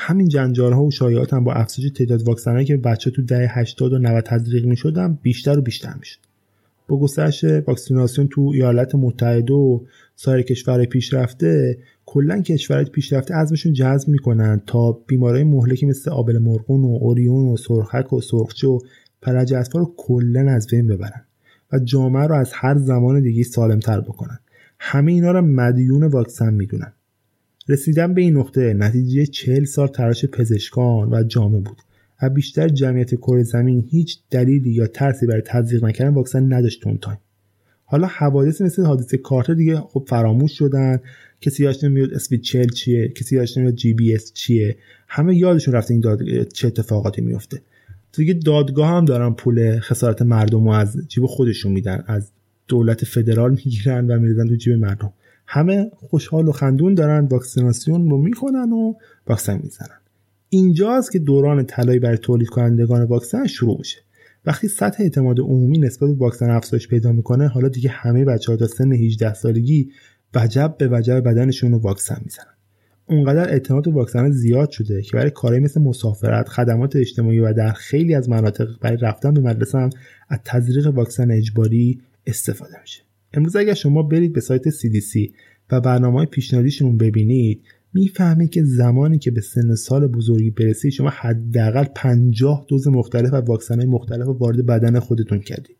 همین 0.00 0.28
جنجال 0.28 0.72
ها 0.72 0.84
و 0.84 0.90
شایعات 0.90 1.34
هم 1.34 1.44
با 1.44 1.52
افزایش 1.52 1.92
تعداد 1.92 2.22
واکسن 2.22 2.64
که 2.64 2.76
بچه 2.76 3.10
تو 3.10 3.22
دهه 3.22 3.58
80 3.58 3.92
و 3.92 3.98
90 3.98 4.24
تزریق 4.24 4.64
می 4.64 4.76
شدن 4.76 5.18
بیشتر 5.22 5.58
و 5.58 5.62
بیشتر 5.62 5.94
می‌شد 5.98 6.18
با 6.88 7.00
گسترش 7.00 7.44
واکسیناسیون 7.44 8.28
تو 8.28 8.50
ایالات 8.54 8.94
متحده 8.94 9.52
و 9.52 9.80
سایر 10.16 10.42
کشورهای 10.42 10.86
پیشرفته 10.86 11.78
کلا 12.06 12.42
کشورهای 12.42 12.84
پیشرفته 12.84 13.34
ازمشون 13.34 13.72
جذب 13.72 14.08
می‌کنن 14.08 14.62
تا 14.66 14.92
بیماری 14.92 15.44
مهلکی 15.44 15.86
مثل 15.86 16.10
آبل 16.10 16.38
مرغون 16.38 16.80
و 16.80 16.98
اوریون 17.00 17.48
و 17.48 17.56
سرخک 17.56 18.12
و 18.12 18.20
سرخچه 18.20 18.68
و 18.68 18.78
پرج 19.22 19.54
رو 19.74 19.94
کلا 19.96 20.50
از 20.50 20.66
بین 20.66 20.86
ببرن 20.86 21.24
و 21.72 21.78
جامعه 21.78 22.26
رو 22.26 22.34
از 22.34 22.52
هر 22.54 22.78
زمان 22.78 23.20
دیگه 23.20 23.42
سالمتر 23.42 24.00
بکنن. 24.00 24.38
همه 24.78 25.12
اینا 25.12 25.30
رو 25.30 25.42
مدیون 25.42 26.04
واکسن 26.04 26.54
می‌دونن. 26.54 26.92
رسیدن 27.68 28.14
به 28.14 28.20
این 28.20 28.36
نقطه 28.36 28.74
نتیجه 28.74 29.26
چهل 29.26 29.64
سال 29.64 29.88
تلاش 29.88 30.24
پزشکان 30.24 31.12
و 31.12 31.22
جامعه 31.22 31.60
بود 31.60 31.82
و 32.22 32.30
بیشتر 32.30 32.68
جمعیت 32.68 33.14
کره 33.14 33.42
زمین 33.42 33.88
هیچ 33.90 34.18
دلیلی 34.30 34.70
یا 34.70 34.86
ترسی 34.86 35.26
برای 35.26 35.42
تزریق 35.44 35.84
نکردن 35.84 36.14
واکسن 36.14 36.52
نداشت 36.52 36.86
اون 36.86 36.98
time. 36.98 37.18
حالا 37.84 38.06
حوادث 38.06 38.60
مثل 38.60 38.84
حادثه 38.84 39.16
کاتر 39.16 39.54
دیگه 39.54 39.76
خب 39.76 40.04
فراموش 40.08 40.58
شدن. 40.58 41.00
کسی 41.40 41.64
یادش 41.64 41.84
نمیاد 41.84 42.14
SV 42.14 42.40
چل 42.40 42.68
چیه 42.68 43.08
کسی 43.08 43.36
یادش 43.36 43.58
نمیاد 43.58 43.74
GBS 43.74 44.32
چیه. 44.32 44.76
همه 45.08 45.36
یادشون 45.36 45.74
رفته 45.74 45.94
این 45.94 46.00
داد... 46.00 46.48
چه 46.48 46.66
اتفاقاتی 46.66 47.22
میفته. 47.22 47.60
دیگه 48.12 48.34
دادگاه 48.34 48.88
هم 48.88 49.04
دارن 49.04 49.34
پول 49.34 49.80
خسارت 49.80 50.22
مردم 50.22 50.64
رو 50.64 50.70
از 50.70 51.08
جیب 51.08 51.26
خودشون 51.26 51.72
میدن 51.72 52.04
از 52.06 52.30
دولت 52.68 53.04
فدرال 53.04 53.50
می‌گیرن 53.50 54.06
و 54.06 54.18
میریزن 54.18 54.48
تو 54.48 54.54
جیب 54.54 54.74
مردم. 54.74 55.12
همه 55.50 55.90
خوشحال 55.94 56.48
و 56.48 56.52
خندون 56.52 56.94
دارن 56.94 57.24
واکسیناسیون 57.24 58.10
رو 58.10 58.16
می‌کنن 58.16 58.72
و 58.72 58.94
واکسن 59.26 59.60
می‌زنن. 59.62 59.98
اینجاست 60.48 61.12
که 61.12 61.18
دوران 61.18 61.64
طلایی 61.64 61.98
برای 61.98 62.18
تولید 62.18 62.48
کنندگان 62.48 63.02
واکسن 63.02 63.46
شروع 63.46 63.78
میشه. 63.78 63.98
وقتی 64.46 64.68
سطح 64.68 65.02
اعتماد 65.02 65.40
عمومی 65.40 65.78
نسبت 65.78 66.08
به 66.08 66.14
واکسن 66.14 66.50
افزایش 66.50 66.88
پیدا 66.88 67.12
می‌کنه 67.12 67.48
حالا 67.48 67.68
دیگه 67.68 67.90
همه 67.90 68.24
بچه 68.24 68.52
ها 68.52 68.58
تا 68.58 68.66
سن 68.66 68.92
18 68.92 69.34
سالگی 69.34 69.90
وجب 70.34 70.74
به 70.78 70.88
وجب 70.88 71.20
بدنشون 71.20 71.72
رو 71.72 71.78
واکسن 71.78 72.20
می‌زنن. 72.24 72.54
اونقدر 73.06 73.50
اعتماد 73.50 73.84
به 73.84 73.90
واکسن 73.90 74.30
زیاد 74.30 74.70
شده 74.70 75.02
که 75.02 75.16
برای 75.16 75.30
کاری 75.30 75.60
مثل 75.60 75.80
مسافرت 75.80 76.48
خدمات 76.48 76.96
اجتماعی 76.96 77.40
و 77.40 77.52
در 77.52 77.72
خیلی 77.72 78.14
از 78.14 78.28
مناطق 78.28 78.68
برای 78.80 78.96
رفتن 78.96 79.34
به 79.34 79.40
مدرسه 79.40 79.78
هم 79.78 79.90
از 80.28 80.38
تزریق 80.44 80.86
واکسن 80.86 81.30
اجباری 81.30 82.00
استفاده 82.26 82.80
میشه. 82.80 83.07
امروز 83.32 83.56
اگر 83.56 83.74
شما 83.74 84.02
برید 84.02 84.32
به 84.32 84.40
سایت 84.40 84.70
CDC 84.70 85.30
و 85.70 85.80
برنامه 85.80 86.16
های 86.16 86.26
پیشنهادیشون 86.26 86.96
ببینید 86.96 87.62
می‌فهمید 87.94 88.50
که 88.50 88.64
زمانی 88.64 89.18
که 89.18 89.30
به 89.30 89.40
سن 89.40 89.74
سال 89.74 90.06
بزرگی 90.06 90.50
برسید 90.50 90.92
شما 90.92 91.08
حداقل 91.08 91.84
50 91.94 92.64
دوز 92.68 92.88
مختلف 92.88 93.32
و 93.32 93.36
واکسن 93.36 93.86
مختلف 93.86 94.26
وارد 94.26 94.66
بدن 94.66 94.98
خودتون 94.98 95.38
کردید. 95.38 95.76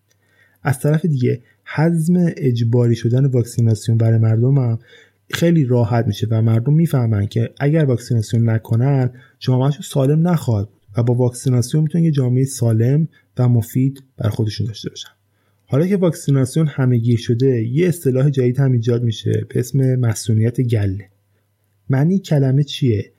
از 0.62 0.80
طرف 0.80 1.06
دیگه 1.06 1.42
حزم 1.64 2.14
اجباری 2.36 2.94
شدن 2.94 3.26
واکسیناسیون 3.26 3.98
برای 3.98 4.18
مردم 4.18 4.58
هم 4.58 4.78
خیلی 5.30 5.64
راحت 5.64 6.06
میشه 6.06 6.26
و 6.30 6.42
مردم 6.42 6.74
می‌فهمن 6.74 7.26
که 7.26 7.50
اگر 7.60 7.84
واکسیناسیون 7.84 8.50
نکنن 8.50 9.10
جامعهشون 9.38 9.82
سالم 9.82 10.28
نخواهد 10.28 10.68
و 10.96 11.02
با 11.02 11.14
واکسیناسیون 11.14 11.82
می‌تونن 11.82 12.04
یه 12.04 12.10
جامعه 12.10 12.44
سالم 12.44 13.08
و 13.38 13.48
مفید 13.48 14.02
بر 14.16 14.28
خودشون 14.28 14.66
داشته 14.66 14.88
باشن. 14.88 15.17
حالا 15.70 15.86
که 15.86 15.96
واکسیناسیون 15.96 16.66
همگیر 16.66 17.18
شده 17.18 17.62
یه 17.62 17.88
اصطلاح 17.88 18.30
جدید 18.30 18.58
هم 18.58 18.72
ایجاد 18.72 19.02
میشه 19.02 19.46
به 19.48 19.60
اسم 19.60 19.96
مسئولیت 19.96 20.60
گله. 20.60 21.08
معنی 21.90 22.18
کلمه 22.18 22.64
چیه؟ 22.64 23.12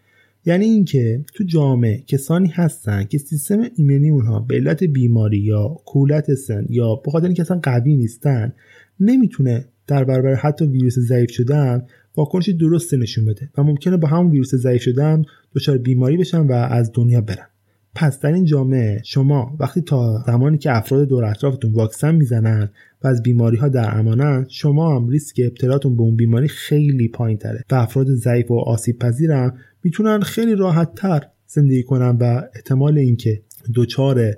یعنی 0.45 0.65
اینکه 0.65 1.23
تو 1.33 1.43
جامعه 1.43 2.03
کسانی 2.07 2.47
هستن 2.47 3.03
که 3.03 3.17
سیستم 3.17 3.61
ایمنی 3.75 4.09
اونها 4.09 4.39
به 4.39 4.55
علت 4.55 4.83
بیماری 4.83 5.37
یا 5.37 5.67
کولت 5.85 6.33
سن 6.33 6.65
یا 6.69 6.95
به 6.95 7.11
خاطر 7.11 7.25
اینکه 7.25 7.41
اصلا 7.41 7.59
قوی 7.63 7.95
نیستن 7.95 8.53
نمی‌تونه 8.99 9.65
در 9.87 10.03
برابر 10.03 10.35
حتی 10.35 10.65
ویروس 10.65 10.99
ضعیف 10.99 11.31
شدن 11.31 11.85
واکنش 12.17 12.49
درست 12.49 12.93
نشون 12.93 13.25
بده 13.25 13.49
و 13.57 13.63
ممکنه 13.63 13.97
با 13.97 14.07
همون 14.07 14.31
ویروس 14.31 14.55
ضعیف 14.55 14.81
شدن 14.81 15.25
دچار 15.55 15.77
بیماری 15.77 16.17
بشن 16.17 16.39
و 16.41 16.51
از 16.51 16.91
دنیا 16.93 17.21
برن. 17.21 17.47
پس 17.95 18.19
در 18.19 18.33
این 18.33 18.45
جامعه 18.45 19.01
شما 19.05 19.57
وقتی 19.59 19.81
تا 19.81 20.23
زمانی 20.27 20.57
که 20.57 20.77
افراد 20.77 21.07
دور 21.07 21.25
اطرافتون 21.25 21.73
واکسن 21.73 22.15
می‌زنن 22.15 22.69
و 23.03 23.07
از 23.07 23.23
بیماری 23.23 23.57
ها 23.57 23.67
در 23.67 23.97
امانن 23.99 24.45
شما 24.49 24.95
هم 24.95 25.09
ریسک 25.09 25.41
ابتلاتون 25.45 25.95
به 25.95 26.01
اون 26.01 26.15
بیماری 26.15 26.47
خیلی 26.47 27.07
پایین 27.07 27.37
تره 27.37 27.63
و 27.71 27.75
افراد 27.75 28.07
ضعیف 28.07 28.51
و 28.51 28.59
آسیب 28.59 28.99
پذیرم 28.99 29.57
می‌تونن 29.83 30.19
خیلی 30.19 30.55
راحت 30.55 30.95
تر 30.95 31.21
زندگی 31.47 31.83
کنن 31.83 32.17
و 32.19 32.41
احتمال 32.55 32.97
اینکه 32.97 33.41
دچار 33.75 34.33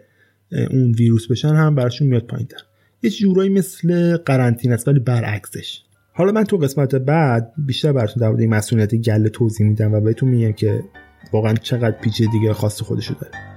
اون 0.72 0.92
ویروس 0.92 1.32
بشن 1.32 1.56
هم 1.56 1.76
براشون 1.76 2.08
میاد 2.08 2.26
پایین 2.26 2.48
تر 2.48 2.58
یه 3.04 3.10
جورایی 3.10 3.50
مثل 3.50 4.18
قرنطینه 4.18 4.74
است 4.74 4.88
ولی 4.88 5.00
برعکسش. 5.00 5.84
حالا 6.14 6.32
من 6.32 6.44
تو 6.44 6.58
قسمت 6.58 6.96
بعد 6.96 7.54
بیشتر 7.58 7.94
براتون 7.94 8.22
در 8.22 8.30
مورد 8.30 8.42
مسئولیت 8.42 8.96
گله 8.96 9.30
توضیح 9.30 9.68
میدم 9.68 9.94
و 9.94 10.02
بهتون 10.02 10.30
میگم 10.30 10.52
که 10.52 10.84
واقعا 11.32 11.54
چقدر 11.54 11.92
پیچیدگی 11.92 12.54
خاص 12.54 12.82
خودشو 12.82 13.14
داره. 13.14 13.51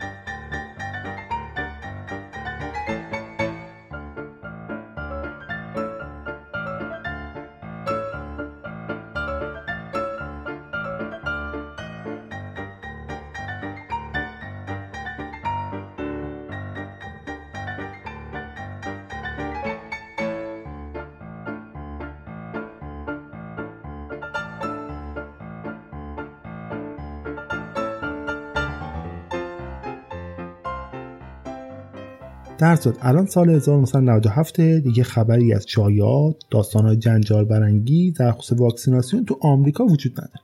در 32.59 32.77
صورت 32.77 32.97
الان 33.01 33.27
سال 33.27 33.51
1997 33.51 34.61
دیگه 34.61 35.03
خبری 35.03 35.55
از 35.55 35.67
چایات 35.67 36.37
داستانهای 36.51 36.97
جنجال 36.97 37.45
برانگیز 37.45 38.15
در 38.15 38.33
خصوص 38.33 38.59
واکسیناسیون 38.59 39.25
تو 39.25 39.39
آمریکا 39.41 39.85
وجود 39.85 40.13
نداره. 40.13 40.41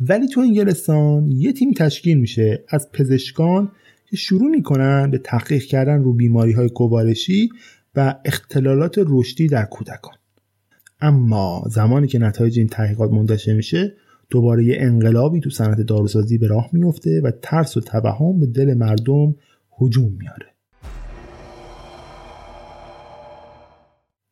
ولی 0.00 0.28
تو 0.28 0.40
انگلستان 0.40 1.30
یه 1.30 1.52
تیم 1.52 1.72
تشکیل 1.72 2.18
میشه 2.18 2.64
از 2.68 2.92
پزشکان 2.92 3.70
که 4.06 4.16
شروع 4.16 4.50
می‌کنن 4.50 5.10
به 5.10 5.18
تحقیق 5.18 5.62
کردن 5.62 6.02
رو 6.02 6.12
بیماری 6.12 6.52
های 6.52 6.68
گوارشی 6.68 7.48
و 7.94 8.14
اختلالات 8.24 8.94
رشدی 9.06 9.46
در 9.46 9.64
کودکان. 9.64 10.14
اما 11.00 11.64
زمانی 11.70 12.06
که 12.06 12.18
نتایج 12.18 12.58
این 12.58 12.68
تحقیقات 12.68 13.10
منتشر 13.10 13.54
میشه 13.54 13.94
دوباره 14.30 14.64
یه 14.64 14.76
انقلابی 14.78 15.40
تو 15.40 15.50
صنعت 15.50 15.80
داروسازی 15.80 16.38
به 16.38 16.46
راه 16.46 16.70
میفته 16.72 17.20
و 17.24 17.30
ترس 17.42 17.76
و 17.76 17.80
توهم 17.80 18.40
به 18.40 18.46
دل 18.46 18.74
مردم 18.74 19.34
هجوم 19.80 20.12
میاره 20.18 20.57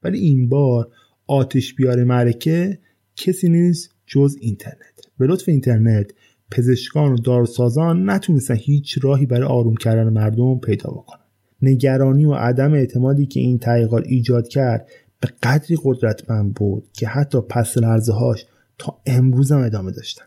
ولی 0.07 0.19
این 0.19 0.49
بار 0.49 0.89
آتش 1.27 1.75
بیار 1.75 2.05
معرکه 2.05 2.79
کسی 3.17 3.49
نیست 3.49 3.91
جز 4.07 4.37
اینترنت. 4.41 5.01
به 5.19 5.27
لطف 5.27 5.49
اینترنت 5.49 6.11
پزشکان 6.51 7.13
و 7.13 7.17
داروسازان 7.17 8.11
نتونستن 8.11 8.55
هیچ 8.55 8.99
راهی 9.03 9.27
برای 9.27 9.49
آروم 9.49 9.77
کردن 9.77 10.09
مردم 10.09 10.59
پیدا 10.59 10.91
بکنن. 10.91 11.21
نگرانی 11.63 12.25
و 12.25 12.33
عدم 12.33 12.73
اعتمادی 12.73 13.27
که 13.27 13.41
این 13.41 13.59
تحقیقات 13.59 14.05
ایجاد 14.07 14.49
کرد 14.49 14.89
به 15.21 15.29
قدری 15.43 15.77
قدرتمند 15.83 16.55
بود 16.55 16.85
که 16.93 17.07
حتی 17.07 17.39
پس 17.41 17.79
لرزه 17.79 18.13
هاش 18.13 18.47
تا 18.79 18.99
امروز 19.07 19.53
هم 19.53 19.59
ادامه 19.59 19.93
داشتن. 19.93 20.25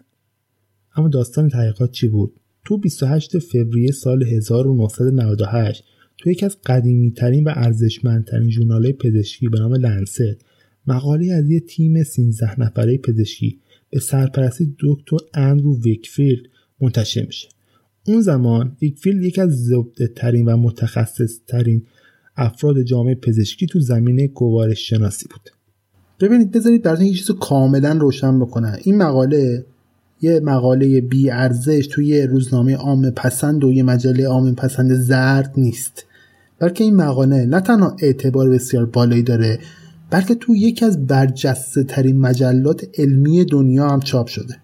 اما 0.96 1.08
داستان 1.08 1.50
تحقیقات 1.50 1.92
چی 1.92 2.08
بود؟ 2.08 2.40
تو 2.66 2.78
28 2.78 3.40
فوریه 3.40 3.92
سال 3.92 4.24
1998 4.24 5.84
تو 6.20 6.30
یکی 6.30 6.46
از 6.46 6.58
قدیمی 6.66 7.12
ترین 7.12 7.44
و 7.44 7.54
ارزشمندترین 7.56 8.50
ژورنال 8.50 8.92
پزشکی 8.92 9.48
به 9.48 9.60
نام 9.60 9.74
لنست 9.74 10.22
مقاله 10.88 11.34
از 11.34 11.50
یه 11.50 11.60
تیم 11.60 12.04
13 12.04 12.62
نفره 12.62 12.98
پزشکی 12.98 13.60
به 13.90 14.00
سرپرستی 14.00 14.76
دکتر 14.80 15.18
اندرو 15.34 15.82
ویکفیلد 15.82 16.42
منتشر 16.82 17.26
میشه. 17.26 17.48
اون 18.08 18.22
زمان 18.22 18.78
ویکفیلد 18.82 19.24
یکی 19.24 19.42
از 19.42 19.66
زبده 19.66 20.08
ترین 20.08 20.46
و 20.46 20.58
متخصص 20.58 21.40
ترین 21.48 21.84
افراد 22.36 22.82
جامعه 22.82 23.16
پزشکی 23.16 23.68
تو 23.68 23.80
زمینه 23.80 24.28
گوارش 24.28 24.90
شناسی 24.90 25.26
بود. 25.32 25.50
ببینید 26.20 26.52
بذارید 26.52 26.84
براتون 26.84 27.06
یه 27.06 27.14
چیز 27.14 27.32
کاملا 27.32 27.92
روشن 27.92 28.40
بکنم. 28.40 28.78
این 28.84 28.98
مقاله 28.98 29.66
یه 30.22 30.40
مقاله 30.40 31.02
بی 31.02 31.30
ارزش 31.30 31.88
توی 31.92 32.22
روزنامه 32.22 32.76
عام 32.76 33.10
پسند 33.10 33.64
و 33.64 33.74
یه 33.74 33.84
مجله 33.84 34.28
عام 34.28 34.56
پسند 34.56 34.94
زرد 34.94 35.54
نیست. 35.58 36.06
بلکه 36.60 36.84
این 36.84 36.95
مقاله 36.95 37.45
نه 37.45 37.62
تنها 37.62 37.95
اعتبار 37.99 38.49
بسیار 38.49 38.86
بالایی 38.86 39.24
داره 39.24 39.60
بلکه 40.10 40.36
تو 40.36 40.55
یکی 40.55 40.86
از 40.86 41.07
برجسته 41.07 41.84
ترین 41.84 42.20
مجلات 42.20 42.88
علمی 42.97 43.45
دنیا 43.45 43.89
هم 43.89 43.99
چاپ 43.99 44.28
شده. 44.28 44.55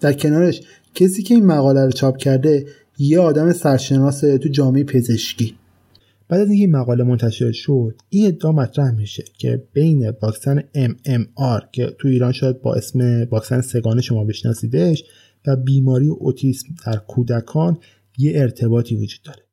در 0.00 0.12
کنارش 0.12 0.60
کسی 0.94 1.22
که 1.22 1.34
این 1.34 1.46
مقاله 1.46 1.84
رو 1.84 1.90
چاپ 1.90 2.16
کرده 2.16 2.66
یه 2.98 3.20
آدم 3.20 3.52
سرشناس 3.52 4.20
تو 4.20 4.48
جامعه 4.48 4.84
پزشکی. 4.84 5.54
بعد 6.28 6.40
از 6.40 6.48
اینکه 6.48 6.64
این 6.64 6.76
مقاله 6.76 7.04
منتشر 7.04 7.52
شد 7.52 7.94
این 8.08 8.26
ادعا 8.26 8.52
مطرح 8.52 8.90
میشه 8.90 9.24
که 9.38 9.62
بین 9.72 10.12
واکسن 10.22 10.60
MMR 10.60 11.70
که 11.72 11.96
تو 11.98 12.08
ایران 12.08 12.32
شاید 12.32 12.62
با 12.62 12.74
اسم 12.74 13.28
واکسن 13.30 13.60
سگانه 13.60 14.00
شما 14.00 14.24
بشناسیدش 14.24 15.04
و 15.46 15.56
بیماری 15.56 16.08
اوتیسم 16.08 16.66
در 16.86 16.96
کودکان 16.96 17.78
یه 18.18 18.40
ارتباطی 18.40 18.96
وجود 18.96 19.20
داره. 19.24 19.47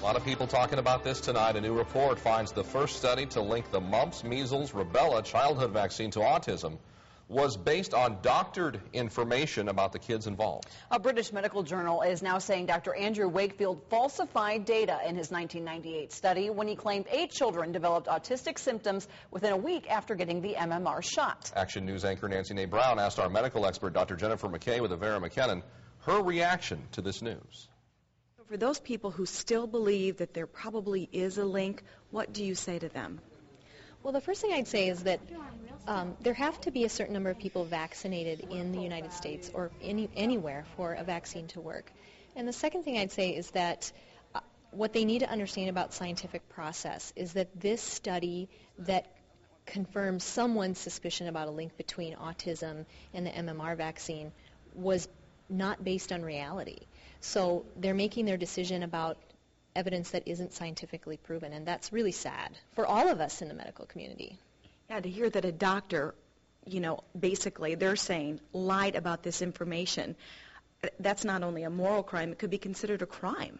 A 0.00 0.04
lot 0.04 0.16
of 0.16 0.24
people 0.24 0.48
talking 0.48 0.80
about 0.80 1.04
this 1.04 1.20
tonight. 1.20 1.54
A 1.54 1.60
new 1.60 1.72
report 1.72 2.18
finds 2.18 2.50
the 2.50 2.64
first 2.64 2.96
study 2.96 3.26
to 3.26 3.40
link 3.40 3.70
the 3.70 3.80
mumps, 3.80 4.24
measles, 4.24 4.72
rubella 4.72 5.24
childhood 5.24 5.72
vaccine 5.72 6.10
to 6.10 6.18
autism 6.18 6.78
was 7.28 7.56
based 7.56 7.94
on 7.94 8.18
doctored 8.22 8.80
information 8.92 9.68
about 9.68 9.92
the 9.92 9.98
kids 9.98 10.26
involved. 10.26 10.66
A 10.90 10.98
British 10.98 11.32
medical 11.32 11.62
journal 11.62 12.02
is 12.02 12.22
now 12.22 12.38
saying 12.38 12.66
Dr. 12.66 12.94
Andrew 12.94 13.28
Wakefield 13.28 13.82
falsified 13.90 14.64
data 14.64 14.98
in 15.06 15.14
his 15.14 15.30
1998 15.30 16.12
study 16.12 16.50
when 16.50 16.66
he 16.66 16.74
claimed 16.74 17.06
eight 17.12 17.30
children 17.30 17.70
developed 17.70 18.08
autistic 18.08 18.58
symptoms 18.58 19.06
within 19.30 19.52
a 19.52 19.56
week 19.56 19.88
after 19.90 20.14
getting 20.14 20.40
the 20.40 20.54
MMR 20.54 21.04
shot. 21.04 21.52
Action 21.54 21.84
News 21.84 22.04
anchor 22.04 22.28
Nancy 22.28 22.54
Nay 22.54 22.64
Brown 22.64 22.98
asked 22.98 23.18
our 23.18 23.28
medical 23.28 23.66
expert, 23.66 23.92
Dr. 23.92 24.16
Jennifer 24.16 24.48
McKay 24.48 24.80
with 24.80 24.90
Avera 24.90 25.20
McKinnon, 25.20 25.62
her 26.00 26.22
reaction 26.22 26.82
to 26.92 27.02
this 27.02 27.20
news. 27.20 27.68
For 28.48 28.56
those 28.56 28.80
people 28.80 29.10
who 29.10 29.26
still 29.26 29.66
believe 29.66 30.18
that 30.18 30.32
there 30.32 30.46
probably 30.46 31.06
is 31.12 31.36
a 31.36 31.44
link, 31.44 31.82
what 32.10 32.32
do 32.32 32.42
you 32.42 32.54
say 32.54 32.78
to 32.78 32.88
them? 32.88 33.20
Well, 34.02 34.14
the 34.14 34.22
first 34.22 34.40
thing 34.40 34.52
I'd 34.54 34.68
say 34.68 34.88
is 34.88 35.02
that 35.02 35.20
um, 35.86 36.16
there 36.22 36.32
have 36.32 36.58
to 36.62 36.70
be 36.70 36.84
a 36.84 36.88
certain 36.88 37.12
number 37.12 37.28
of 37.28 37.38
people 37.38 37.66
vaccinated 37.66 38.46
in 38.50 38.72
the 38.72 38.80
United 38.80 39.12
States 39.12 39.50
or 39.52 39.70
any, 39.82 40.08
anywhere 40.16 40.64
for 40.76 40.94
a 40.94 41.04
vaccine 41.04 41.48
to 41.48 41.60
work. 41.60 41.92
And 42.36 42.48
the 42.48 42.52
second 42.54 42.84
thing 42.84 42.96
I'd 42.96 43.12
say 43.12 43.30
is 43.36 43.50
that 43.50 43.92
uh, 44.34 44.40
what 44.70 44.94
they 44.94 45.04
need 45.04 45.18
to 45.18 45.30
understand 45.30 45.68
about 45.68 45.92
scientific 45.92 46.48
process 46.48 47.12
is 47.16 47.34
that 47.34 47.60
this 47.60 47.82
study 47.82 48.48
that 48.78 49.12
confirms 49.66 50.24
someone's 50.24 50.78
suspicion 50.78 51.26
about 51.28 51.48
a 51.48 51.50
link 51.50 51.76
between 51.76 52.14
autism 52.16 52.86
and 53.12 53.26
the 53.26 53.30
MMR 53.30 53.76
vaccine 53.76 54.32
was 54.74 55.06
not 55.50 55.84
based 55.84 56.12
on 56.12 56.22
reality. 56.22 56.78
So 57.20 57.64
they're 57.76 57.94
making 57.94 58.26
their 58.26 58.36
decision 58.36 58.82
about 58.82 59.18
evidence 59.74 60.10
that 60.10 60.26
isn't 60.26 60.52
scientifically 60.52 61.16
proven, 61.16 61.52
and 61.52 61.66
that's 61.66 61.92
really 61.92 62.12
sad 62.12 62.50
for 62.74 62.86
all 62.86 63.08
of 63.08 63.20
us 63.20 63.42
in 63.42 63.48
the 63.48 63.54
medical 63.54 63.86
community. 63.86 64.38
Yeah, 64.90 65.00
to 65.00 65.08
hear 65.08 65.28
that 65.30 65.44
a 65.44 65.52
doctor, 65.52 66.14
you 66.66 66.80
know, 66.80 67.00
basically 67.18 67.74
they're 67.74 67.96
saying 67.96 68.40
lied 68.52 68.96
about 68.96 69.22
this 69.22 69.42
information, 69.42 70.16
that's 70.98 71.24
not 71.24 71.42
only 71.42 71.64
a 71.64 71.70
moral 71.70 72.02
crime, 72.02 72.32
it 72.32 72.38
could 72.38 72.50
be 72.50 72.58
considered 72.58 73.02
a 73.02 73.06
crime. 73.06 73.58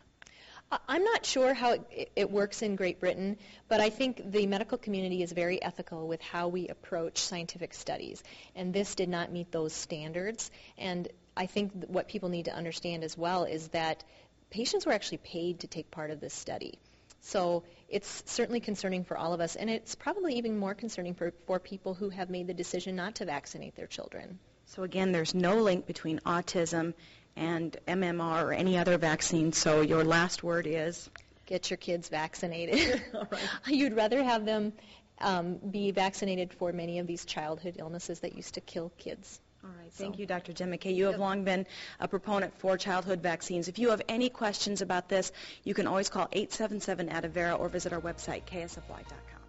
I'm 0.86 1.02
not 1.02 1.24
sure 1.24 1.54
how 1.54 1.72
it, 1.72 2.12
it, 2.14 2.30
works 2.30 2.60
in 2.60 2.76
Great 2.76 3.00
Britain, 3.00 3.38
but 3.68 3.80
I 3.80 3.88
think 3.88 4.30
the 4.30 4.46
medical 4.46 4.76
community 4.76 5.22
is 5.22 5.32
very 5.32 5.62
ethical 5.62 6.06
with 6.06 6.20
how 6.20 6.48
we 6.48 6.68
approach 6.68 7.18
scientific 7.18 7.72
studies, 7.72 8.22
and 8.54 8.74
this 8.74 8.94
did 8.94 9.08
not 9.08 9.32
meet 9.32 9.50
those 9.50 9.72
standards. 9.72 10.50
And 10.76 11.08
I 11.38 11.46
think 11.46 11.84
what 11.86 12.08
people 12.08 12.28
need 12.28 12.46
to 12.46 12.54
understand 12.54 13.04
as 13.04 13.16
well 13.16 13.44
is 13.44 13.68
that 13.68 14.02
patients 14.50 14.84
were 14.84 14.92
actually 14.92 15.18
paid 15.18 15.60
to 15.60 15.68
take 15.68 15.90
part 15.90 16.10
of 16.10 16.20
this 16.20 16.34
study. 16.34 16.80
So 17.20 17.62
it's 17.88 18.24
certainly 18.26 18.60
concerning 18.60 19.04
for 19.04 19.16
all 19.16 19.32
of 19.34 19.40
us, 19.40 19.54
and 19.54 19.70
it's 19.70 19.94
probably 19.94 20.34
even 20.34 20.58
more 20.58 20.74
concerning 20.74 21.14
for, 21.14 21.32
for 21.46 21.60
people 21.60 21.94
who 21.94 22.10
have 22.10 22.28
made 22.28 22.48
the 22.48 22.54
decision 22.54 22.96
not 22.96 23.16
to 23.16 23.24
vaccinate 23.24 23.76
their 23.76 23.86
children. 23.86 24.40
So 24.66 24.82
again, 24.82 25.12
there's 25.12 25.32
no 25.32 25.56
link 25.56 25.86
between 25.86 26.18
autism 26.20 26.94
and 27.36 27.76
MMR 27.86 28.42
or 28.42 28.52
any 28.52 28.76
other 28.76 28.98
vaccine. 28.98 29.52
So 29.52 29.80
your 29.80 30.02
last 30.02 30.42
word 30.42 30.66
is? 30.66 31.08
Get 31.46 31.70
your 31.70 31.76
kids 31.76 32.08
vaccinated. 32.08 33.02
You'd 33.66 33.94
rather 33.94 34.22
have 34.24 34.44
them 34.44 34.72
um, 35.20 35.54
be 35.56 35.92
vaccinated 35.92 36.52
for 36.52 36.72
many 36.72 36.98
of 36.98 37.06
these 37.06 37.24
childhood 37.24 37.76
illnesses 37.78 38.20
that 38.20 38.34
used 38.34 38.54
to 38.54 38.60
kill 38.60 38.90
kids. 38.98 39.40
All 39.68 39.76
right. 39.82 39.92
Thank 40.02 40.14
so. 40.14 40.20
you, 40.20 40.26
Dr. 40.34 40.52
Jen 40.58 40.70
McKay. 40.72 40.94
You 40.98 41.04
have 41.10 41.20
long 41.26 41.38
been 41.50 41.62
a 42.06 42.08
proponent 42.14 42.52
for 42.62 42.72
childhood 42.86 43.20
vaccines. 43.32 43.64
If 43.72 43.76
you 43.82 43.88
have 43.94 44.02
any 44.16 44.28
questions 44.42 44.78
about 44.86 45.04
this, 45.14 45.26
you 45.68 45.74
can 45.78 45.86
always 45.90 46.08
call 46.14 46.26
877 46.32 47.08
Adavera 47.18 47.54
or 47.60 47.68
visit 47.68 47.92
our 47.92 48.02
website, 48.10 48.42
ksfy.com. 48.50 49.42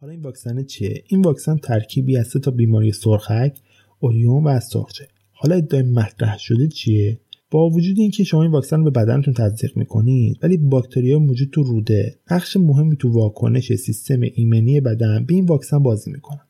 حالا 0.00 0.12
این 0.12 0.22
واکسن 0.22 0.64
چیه؟ 0.64 1.04
این 1.06 1.22
واکسن 1.22 1.56
ترکیبی 1.56 2.16
از 2.16 2.32
تا 2.32 2.50
بیماری 2.50 2.92
سرخک، 2.92 3.58
اوریون 3.98 4.44
و 4.44 4.48
استاخچه. 4.48 5.08
حالا 5.32 5.56
ادعای 5.56 5.82
مطرح 5.82 6.38
شده 6.38 6.68
چیه؟ 6.68 7.20
با 7.50 7.68
وجود 7.68 7.98
اینکه 7.98 8.24
شما 8.24 8.42
این 8.42 8.50
واکسن 8.50 8.84
به 8.84 8.90
بدنتون 8.90 9.34
تزریق 9.34 9.76
می‌کنید 9.76 10.38
ولی 10.42 10.56
باکتریا 10.56 11.18
موجود 11.18 11.50
تو 11.50 11.62
روده 11.62 12.18
نقش 12.30 12.56
مهمی 12.56 12.96
تو 12.96 13.12
واکنش 13.12 13.72
سیستم 13.72 14.20
ایمنی 14.34 14.80
بدن 14.80 15.24
به 15.24 15.34
این 15.34 15.44
واکسن 15.46 15.78
بازی 15.78 16.10
می‌کنن. 16.10 16.46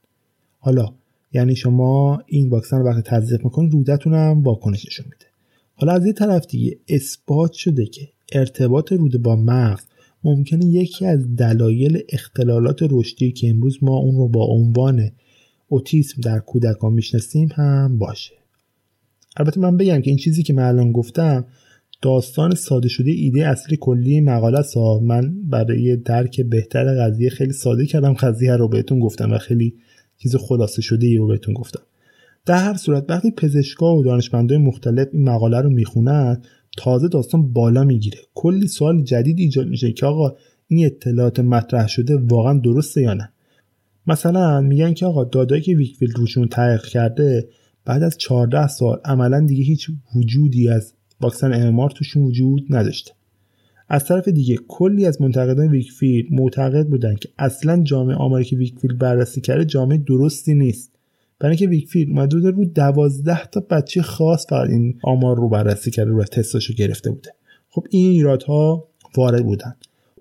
حالا 0.58 0.94
یعنی 1.32 1.56
شما 1.56 2.22
این 2.26 2.48
واکسن 2.48 2.78
رو 2.78 2.84
وقتی 2.86 3.02
تزریق 3.02 3.44
می‌کنید 3.44 3.72
رودتون 3.72 4.14
هم 4.14 4.42
واکنش 4.42 4.86
نشون 4.86 5.06
میده. 5.06 5.26
حالا 5.74 5.92
از 5.92 6.06
یه 6.06 6.12
طرف 6.12 6.46
دیگه 6.46 6.78
اثبات 6.88 7.52
شده 7.52 7.86
که 7.86 8.08
ارتباط 8.32 8.92
روده 8.92 9.18
با 9.18 9.36
مغز 9.36 9.82
ممکنه 10.24 10.64
یکی 10.64 11.06
از 11.06 11.36
دلایل 11.36 12.02
اختلالات 12.08 12.78
رشدی 12.90 13.32
که 13.32 13.48
امروز 13.48 13.78
ما 13.82 13.96
اون 13.96 14.16
رو 14.16 14.28
با 14.28 14.44
عنوان 14.44 15.10
اوتیسم 15.68 16.20
در 16.20 16.38
کودکان 16.38 16.92
می‌شناسیم 16.92 17.48
هم 17.54 17.98
باشه. 17.98 18.34
البته 19.36 19.60
من 19.60 19.76
بگم 19.76 20.00
که 20.00 20.10
این 20.10 20.18
چیزی 20.18 20.42
که 20.42 20.52
من 20.52 20.62
الان 20.62 20.92
گفتم 20.92 21.44
داستان 22.02 22.54
ساده 22.54 22.88
شده 22.88 23.10
ایده 23.10 23.48
اصلی 23.48 23.76
کلی 23.80 24.20
مقاله 24.20 24.58
است. 24.58 24.76
من 25.02 25.48
برای 25.48 25.96
درک 25.96 26.40
بهتر 26.40 27.04
قضیه 27.04 27.30
خیلی 27.30 27.52
ساده 27.52 27.86
کردم 27.86 28.12
قضیه 28.12 28.56
رو 28.56 28.68
بهتون 28.68 29.00
گفتم 29.00 29.32
و 29.32 29.38
خیلی 29.38 29.74
چیز 30.22 30.36
خلاصه 30.36 30.82
شده 30.82 31.06
ای 31.06 31.16
رو 31.16 31.26
بهتون 31.26 31.54
گفتم. 31.54 31.82
در 32.46 32.64
هر 32.64 32.74
صورت 32.74 33.04
وقتی 33.08 33.30
پزشکا 33.30 33.96
و 33.96 34.04
دانشمندای 34.04 34.58
مختلف 34.58 35.08
این 35.12 35.28
مقاله 35.28 35.60
رو 35.60 35.70
می‌خونن 35.70 36.42
تازه 36.76 37.08
داستان 37.08 37.52
بالا 37.52 37.84
می‌گیره. 37.84 38.18
کلی 38.34 38.66
سوال 38.66 39.02
جدید 39.02 39.38
ایجاد 39.38 39.66
میشه 39.66 39.92
که 39.92 40.06
آقا 40.06 40.36
این 40.68 40.86
اطلاعات 40.86 41.40
مطرح 41.40 41.88
شده 41.88 42.16
واقعا 42.16 42.60
درسته 42.64 43.02
یا 43.02 43.14
نه؟ 43.14 43.32
مثلا 44.06 44.60
میگن 44.60 44.94
که 44.94 45.06
آقا 45.06 45.24
داده 45.24 45.43
هایی 45.43 45.62
که 45.62 45.76
ویکفیلد 45.76 46.18
روشون 46.18 46.48
تحقیق 46.48 46.82
کرده 46.84 47.48
بعد 47.84 48.02
از 48.02 48.18
14 48.18 48.68
سال 48.68 49.00
عملا 49.04 49.46
دیگه 49.46 49.64
هیچ 49.64 49.90
وجودی 50.16 50.68
از 50.68 50.94
واکسن 51.20 51.52
MMR 51.52 51.90
توشون 51.90 52.22
وجود 52.22 52.66
نداشته. 52.70 53.12
از 53.92 54.04
طرف 54.04 54.28
دیگه 54.28 54.56
کلی 54.68 55.06
از 55.06 55.22
منتقدان 55.22 55.68
ویکفیلد 55.68 56.32
معتقد 56.32 56.86
بودن 56.86 57.14
که 57.14 57.28
اصلا 57.38 57.82
جامعه 57.82 58.16
آماری 58.16 58.44
که 58.44 58.56
ویکفیلد 58.56 58.98
بررسی 58.98 59.40
کرده 59.40 59.64
جامعه 59.64 59.98
درستی 59.98 60.54
نیست. 60.54 60.92
برای 61.38 61.50
اینکه 61.50 61.68
ویکفیلد 61.68 62.10
اومده 62.10 62.50
رو 62.50 62.64
دوازده 62.64 63.44
تا 63.44 63.60
بچه 63.70 64.02
خاص 64.02 64.46
فقط 64.48 64.70
این 64.70 64.98
آمار 65.02 65.36
رو 65.36 65.48
بررسی 65.48 65.90
کرده 65.90 66.12
و 66.12 66.24
تستاشو 66.24 66.74
گرفته 66.74 67.10
بوده. 67.10 67.30
خب 67.68 67.86
این 67.90 68.10
ایرادها 68.10 68.88
وارد 69.16 69.44
بودن. 69.44 69.74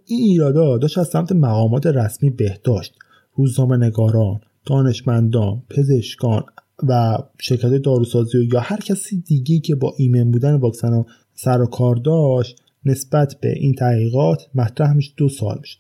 این 0.06 0.20
ایرادا 0.20 0.78
داشت 0.78 0.98
از 0.98 1.08
سمت 1.08 1.32
مقامات 1.32 1.88
رسمی 1.88 2.30
بهداشت. 2.30 2.96
روزنامه 3.36 3.78
نگاران 3.78 4.40
دانشمندان 4.66 5.64
پزشکان 5.70 6.44
و 6.84 7.18
شرکت 7.40 7.74
داروسازی 7.74 8.38
و 8.38 8.44
یا 8.44 8.60
هر 8.60 8.78
کسی 8.78 9.22
دیگه 9.22 9.60
که 9.60 9.76
با 9.76 9.94
ایمن 9.98 10.32
بودن 10.32 10.54
واکسن 10.56 11.06
سر 11.34 11.62
و 11.62 11.66
کار 11.66 11.96
داشت 11.96 12.62
نسبت 12.86 13.36
به 13.42 13.52
این 13.52 13.74
تحقیقات 13.74 14.48
مطرح 14.56 14.94
میشه 14.94 15.14
دو 15.18 15.30
سال 15.30 15.58
میشه. 15.62 15.78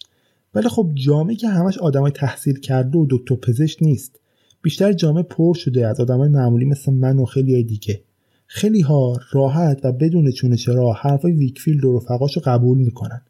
ولی 0.55 0.69
خب 0.69 0.91
جامعه 0.93 1.35
که 1.35 1.47
همش 1.47 1.77
آدمای 1.77 2.11
تحصیل 2.11 2.59
کرده 2.59 2.97
و 2.97 3.07
دکتر 3.09 3.35
پزشک 3.35 3.83
نیست. 3.83 4.19
بیشتر 4.61 4.93
جامعه 4.93 5.23
پر 5.23 5.53
شده 5.53 5.87
از 5.87 5.99
آدمای 5.99 6.29
معمولی 6.29 6.65
مثل 6.65 6.93
من 6.93 7.19
و 7.19 7.25
خیلی 7.25 7.63
دیگه. 7.63 8.01
خیلی 8.47 8.81
ها 8.81 9.17
راحت 9.31 9.79
و 9.83 9.91
بدون 9.91 10.31
چونه 10.31 10.57
چرا 10.57 10.93
حرفای 10.93 11.31
ویکفیلد 11.31 11.85
و 11.85 11.97
رفقاشو 11.97 12.41
قبول 12.43 12.77
می‌کنن. 12.77 13.21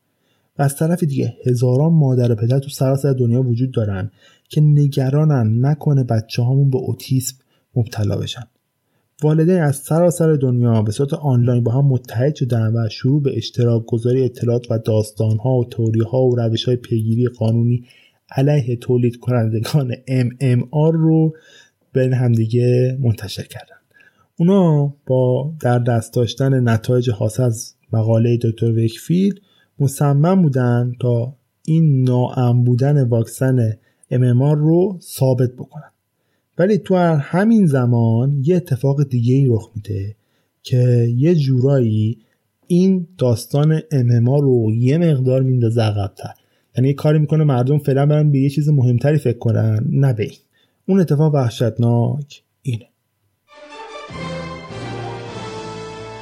و 0.59 0.61
از 0.61 0.75
طرف 0.75 1.03
دیگه 1.03 1.37
هزاران 1.45 1.93
مادر 1.93 2.31
و 2.31 2.35
پدر 2.35 2.59
تو 2.59 2.69
سراسر 2.69 3.13
دنیا 3.13 3.41
وجود 3.41 3.71
دارن 3.71 4.11
که 4.49 4.61
نگرانن 4.61 5.65
نکنه 5.65 6.03
بچه 6.03 6.41
هامون 6.41 6.69
به 6.69 6.77
اوتیسم 6.77 7.37
مبتلا 7.75 8.17
بشن. 8.17 8.43
والدین 9.23 9.61
از 9.61 9.75
سراسر 9.75 10.33
دنیا 10.33 10.81
به 10.81 10.91
صورت 10.91 11.13
آنلاین 11.13 11.63
با 11.63 11.71
هم 11.71 11.85
متحد 11.85 12.35
شدن 12.35 12.73
و 12.75 12.89
شروع 12.89 13.21
به 13.21 13.37
اشتراک 13.37 13.85
گذاری 13.85 14.23
اطلاعات 14.23 14.71
و 14.71 14.77
داستان 14.77 15.37
ها 15.37 15.49
و 15.49 15.65
توری 15.65 16.01
ها 16.01 16.21
و 16.21 16.35
روش 16.35 16.65
های 16.65 16.75
پیگیری 16.75 17.27
قانونی 17.27 17.83
علیه 18.31 18.75
تولید 18.75 19.19
کنندگان 19.19 19.93
MMR 19.93 20.93
رو 20.93 21.33
بین 21.93 22.13
همدیگه 22.13 22.97
منتشر 23.01 23.43
کردن. 23.43 23.75
اونا 24.37 24.93
با 25.07 25.53
در 25.59 25.79
دست 25.79 26.13
داشتن 26.13 26.69
نتایج 26.69 27.09
حاصل 27.09 27.43
از 27.43 27.75
مقاله 27.93 28.37
دکتر 28.41 28.71
ویکفیلد 28.71 29.37
مصمم 29.79 30.41
بودن 30.41 30.95
تا 31.01 31.35
این 31.65 32.03
ناام 32.03 32.63
بودن 32.63 33.03
واکسن 33.07 33.71
MMR 34.11 34.55
رو 34.55 34.97
ثابت 35.01 35.53
بکنن. 35.53 35.91
ولی 36.59 36.77
تو 36.77 36.95
همین 36.95 37.65
زمان 37.65 38.41
یه 38.43 38.55
اتفاق 38.55 39.03
دیگه 39.03 39.33
ای 39.33 39.47
رخ 39.49 39.71
میده 39.75 40.15
که 40.63 41.07
یه 41.15 41.35
جورایی 41.35 42.17
این 42.67 43.07
داستان 43.17 43.79
MMR 43.79 44.41
رو 44.41 44.71
یه 44.75 44.97
مقدار 44.97 45.41
میندازه 45.41 45.81
عقبتر. 45.81 46.33
یعنی 46.77 46.87
یه 46.87 46.93
کاری 46.93 47.19
می‌کنه 47.19 47.43
مردم 47.43 47.77
فعلا 47.77 48.05
برن 48.05 48.31
به 48.31 48.39
یه 48.39 48.49
چیز 48.49 48.69
مهمتری 48.69 49.17
فکر 49.17 49.37
کنن 49.37 49.85
نه 49.89 50.13
به 50.13 50.31
اون 50.85 50.99
اتفاق 50.99 51.33
وحشتناک 51.33 52.43
اینه. 52.61 52.85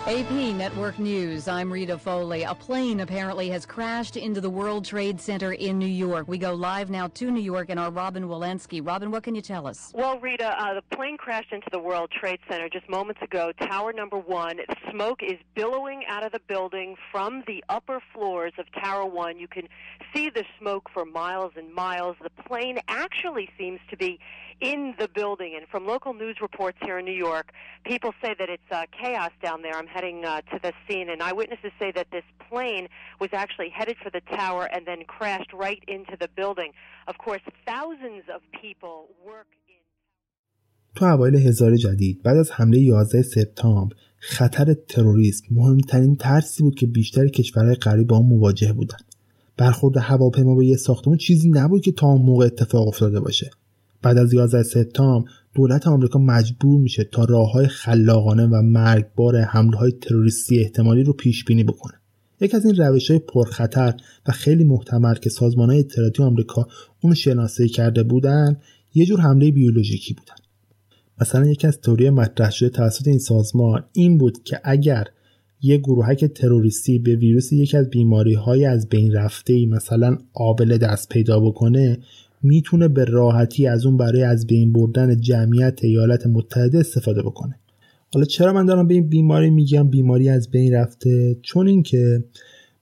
AP 0.07 0.46
Network 0.67 0.99
News. 0.99 1.47
I'm 1.47 1.71
Rita 1.71 1.97
Foley. 1.97 2.43
A 2.43 2.53
plane 2.53 2.99
apparently 2.99 3.47
has 3.51 3.65
crashed 3.65 4.17
into 4.17 4.41
the 4.41 4.49
World 4.49 4.83
Trade 4.83 5.17
Center 5.21 5.53
in 5.53 5.79
New 5.79 5.87
York. 5.87 6.27
We 6.27 6.37
go 6.37 6.53
live 6.53 6.89
now 6.89 7.07
to 7.07 7.31
New 7.31 7.39
York 7.39 7.69
and 7.69 7.79
our 7.79 7.89
Robin 7.89 8.27
Walensky. 8.27 8.85
Robin, 8.85 9.09
what 9.09 9.23
can 9.23 9.33
you 9.33 9.41
tell 9.41 9.65
us? 9.65 9.93
Well, 9.95 10.19
Rita, 10.19 10.61
uh, 10.61 10.73
the 10.73 10.81
plane 10.93 11.15
crashed 11.15 11.53
into 11.53 11.69
the 11.71 11.79
World 11.79 12.11
Trade 12.11 12.41
Center 12.49 12.67
just 12.67 12.89
moments 12.89 13.21
ago. 13.21 13.53
Tower 13.53 13.93
number 13.93 14.17
one. 14.17 14.59
Smoke 14.91 15.23
is 15.23 15.37
billowing 15.55 16.03
out 16.09 16.25
of 16.25 16.33
the 16.33 16.41
building 16.49 16.97
from 17.13 17.45
the 17.47 17.63
upper 17.69 18.01
floors 18.13 18.51
of 18.57 18.65
Tower 18.73 19.05
one. 19.05 19.39
You 19.39 19.47
can 19.47 19.69
see 20.13 20.29
the 20.29 20.43
smoke 20.59 20.89
for 20.93 21.05
miles 21.05 21.53
and 21.55 21.73
miles. 21.73 22.17
The 22.21 22.43
plane 22.43 22.79
actually 22.89 23.49
seems 23.57 23.79
to 23.89 23.95
be 23.95 24.19
in 24.60 24.94
the 24.98 25.08
building. 25.08 25.54
And 25.56 25.66
from 25.68 25.86
local 25.86 26.14
news 26.14 26.36
reports 26.40 26.78
here 26.86 26.98
in 26.98 27.04
New 27.04 27.20
York, 27.30 27.52
people 27.84 28.12
say 28.22 28.34
that 28.38 28.48
it's 28.48 28.70
uh, 28.70 28.84
chaos 29.00 29.32
down 29.42 29.62
there. 29.62 29.74
I'm 29.80 29.86
heading 29.86 30.24
uh, 30.24 30.40
to 30.52 30.58
the 30.66 30.72
scene, 30.86 31.08
and 31.10 31.22
eyewitnesses 31.22 31.72
say 31.78 31.90
that 31.98 32.08
this 32.16 32.24
plane 32.48 32.88
was 33.20 33.30
actually 33.32 33.70
headed 33.70 33.96
for 34.02 34.10
the 34.10 34.22
tower 34.42 34.64
and 34.72 34.86
then 34.86 35.00
crashed 35.16 35.52
right 35.52 35.82
into 35.88 36.16
the 36.22 36.28
building. 36.40 36.72
Of 37.08 37.18
course, 37.18 37.42
thousands 37.66 38.24
of 38.34 38.40
people 38.62 39.08
work. 39.24 39.46
تو 40.94 41.04
اوایل 41.04 41.34
هزار 41.34 41.76
جدید 41.76 42.22
بعد 42.22 42.36
از 42.36 42.52
حمله 42.52 42.78
11 42.78 43.22
سپتامبر 43.22 43.96
خطر 44.18 44.74
تروریسم 44.74 45.44
مهمترین 45.50 46.16
ترسی 46.16 46.62
بود 46.62 46.74
که 46.74 46.86
بیشتر 46.86 47.28
کشورهای 47.28 47.74
غریب 47.74 48.06
با 48.06 48.16
آن 48.16 48.24
مواجه 48.24 48.72
بودند 48.72 49.04
برخورد 49.56 49.96
هواپیما 49.96 50.54
به 50.54 50.66
یه 50.66 50.76
ساختمان 50.76 51.16
چیزی 51.16 51.50
نبود 51.50 51.82
که 51.82 51.92
تا 51.92 52.06
اون 52.06 52.22
موقع 52.22 52.46
اتفاق 52.46 52.88
افتاده 52.88 53.20
باشه 53.20 53.50
بعد 54.01 54.17
از 54.17 54.33
11 54.33 54.63
سپتامبر 54.63 55.29
دولت 55.55 55.87
آمریکا 55.87 56.19
مجبور 56.19 56.81
میشه 56.81 57.03
تا 57.03 57.23
راه 57.23 57.51
های 57.51 57.67
خلاقانه 57.67 58.45
و 58.45 58.61
مرگبار 58.61 59.41
حمله 59.41 59.77
های 59.77 59.91
تروریستی 59.91 60.59
احتمالی 60.59 61.03
رو 61.03 61.13
پیش 61.13 61.45
بینی 61.45 61.63
بکنه. 61.63 61.93
یکی 62.41 62.57
از 62.57 62.65
این 62.65 62.75
روش 62.75 63.11
های 63.11 63.19
پرخطر 63.19 63.93
و 64.27 64.31
خیلی 64.31 64.63
محتمل 64.63 65.15
که 65.15 65.29
سازمان 65.29 65.69
های 65.69 65.79
اطلاعاتی 65.79 66.23
آمریکا 66.23 66.67
اون 67.01 67.13
شناسایی 67.13 67.69
کرده 67.69 68.03
بودن 68.03 68.57
یه 68.93 69.05
جور 69.05 69.21
حمله 69.21 69.51
بیولوژیکی 69.51 70.13
بودن. 70.13 70.35
مثلا 71.21 71.45
یکی 71.45 71.67
از 71.67 71.81
تئوری 71.81 72.09
مطرح 72.09 72.51
شده 72.51 72.69
توسط 72.69 73.07
این 73.07 73.19
سازمان 73.19 73.83
این 73.93 74.17
بود 74.17 74.43
که 74.43 74.61
اگر 74.63 75.07
یه 75.61 75.77
گروهک 75.77 76.25
تروریستی 76.25 76.99
به 76.99 77.15
ویروس 77.15 77.53
یکی 77.53 77.77
از 77.77 77.89
بیماری 77.89 78.33
های 78.33 78.65
از 78.65 78.89
بین 78.89 79.13
رفته 79.13 79.65
مثلا 79.65 80.17
آبله 80.33 80.77
دست 80.77 81.09
پیدا 81.09 81.39
بکنه 81.39 81.97
می‌تونه 82.47 82.87
به 82.87 83.05
راحتی 83.05 83.67
از 83.67 83.85
اون 83.85 83.97
برای 83.97 84.23
از 84.23 84.47
بین 84.47 84.73
بردن 84.73 85.21
جمعیت 85.21 85.79
ایالات 85.83 86.27
متحده 86.27 86.79
استفاده 86.79 87.21
بکنه. 87.21 87.55
حالا 88.13 88.25
چرا 88.25 88.53
من 88.53 88.65
دارم 88.65 88.87
به 88.87 88.93
این 88.93 89.09
بیماری 89.09 89.49
میگم؟ 89.49 89.87
بیماری 89.87 90.29
از 90.29 90.51
بین 90.51 90.73
رفته. 90.73 91.37
چون 91.41 91.67
اینکه 91.67 92.23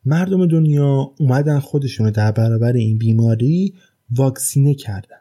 مردم 0.05 0.45
دنیا 0.45 1.11
اومدن 1.19 1.59
خودشونو 1.59 2.11
در 2.11 2.31
برابر 2.31 2.73
این 2.73 2.97
بیماری 2.97 3.73
واکسینه 4.15 4.73
کردن. 4.73 5.17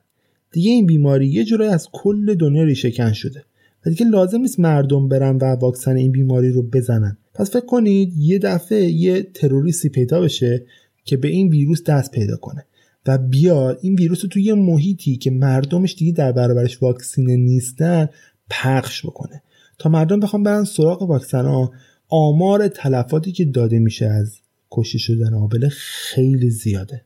دیگه 0.51 0.71
این 0.71 0.87
بیماری 0.87 1.27
یه 1.27 1.45
جورایی 1.45 1.71
از 1.71 1.89
کل 1.93 2.35
دنیا 2.35 2.63
ریشهکن 2.63 3.13
شده. 3.13 3.45
و 3.87 3.91
دیگه 3.91 4.07
لازم 4.07 4.41
نیست 4.41 4.61
مردم 4.61 5.09
برن 5.09 5.37
و 5.37 5.45
واکسن 5.45 5.97
این 5.97 6.13
بیماری 6.13 6.51
رو 6.51 6.63
بزنن. 6.63 7.17
پس 7.35 7.51
فکر 7.51 7.67
کنید 7.67 8.13
یه 8.17 8.39
دفعه 8.39 8.85
یه 8.85 9.23
تروریستی 9.23 9.89
پیدا 9.89 10.21
بشه 10.21 10.67
که 11.05 11.17
به 11.17 11.29
این 11.29 11.49
ویروس 11.49 11.83
دست 11.83 12.11
پیدا 12.11 12.37
کنه. 12.37 12.67
و 13.07 13.19
بیاد. 13.19 13.79
این 13.83 13.95
ویروس 13.95 14.23
رو 14.23 14.29
توی 14.29 14.43
یه 14.43 14.55
محیطی 14.55 15.17
که 15.17 15.31
مردمش 15.31 15.95
دیگه 15.95 16.13
در 16.13 16.33
برابرش 16.33 16.83
واکسینه 16.83 17.37
نیستن 17.37 18.09
پخش 18.51 19.07
بکنه. 19.07 19.43
تا 19.79 19.91
مردم 19.91 20.21
بخوام 20.21 20.43
برن 20.43 20.65
سراغ 20.65 21.03
واکسن 21.03 21.45
ها 21.45 21.73
آمار 22.09 22.69
تلفاتی 22.69 23.33
که 23.33 23.45
داده 23.45 23.79
میشه 23.79 24.07
از 24.07 24.41
کشته 24.71 24.99
شدن 24.99 25.35
آبله 25.35 25.69
خیلی 25.69 26.51
زیاده. 26.51 27.05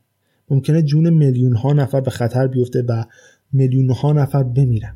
ممکنه 0.49 0.81
جون 0.81 1.09
میلیون 1.09 1.55
ها 1.55 1.73
نفر 1.73 2.01
به 2.01 2.11
خطر 2.11 2.47
بیفته 2.47 2.81
و 2.81 3.03
میلیون 3.51 3.89
ها 3.89 4.13
نفر 4.13 4.43
بمیرن. 4.43 4.95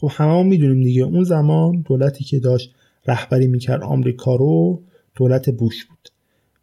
خب 0.00 0.10
همه 0.12 0.42
می‌دونیم 0.42 0.82
دیگه. 0.82 1.04
اون 1.04 1.24
زمان 1.24 1.84
دولتی 1.86 2.24
که 2.24 2.38
داشت 2.38 2.74
رهبری 3.06 3.46
می‌کرد 3.46 3.82
آمریکا 3.82 4.36
رو 4.36 4.82
دولت 5.14 5.50
بوش 5.50 5.84
بود. 5.84 6.08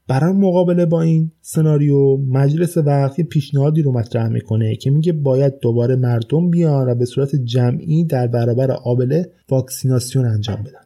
برای 0.08 0.34
مقابله 0.34 0.86
با 0.86 1.02
این 1.02 1.32
سناریو 1.42 2.18
مجلس 2.18 2.78
وقتی 2.78 3.24
پیشنهادی 3.24 3.82
رو 3.82 3.92
مطرح 3.92 4.28
می‌کنه 4.28 4.76
که 4.76 4.92
میگه 4.92 5.14
باید 5.14 5.60
دوباره 5.60 5.96
مردم 5.96 6.50
بیان 6.50 6.90
و 6.90 6.96
به 6.96 7.06
صورت 7.06 7.36
جمعی 7.36 8.04
در 8.04 8.28
برابر 8.28 8.72
آبله 8.72 9.32
واکسیناسیون 9.50 10.26
انجام 10.26 10.64
بدن. 10.64 10.86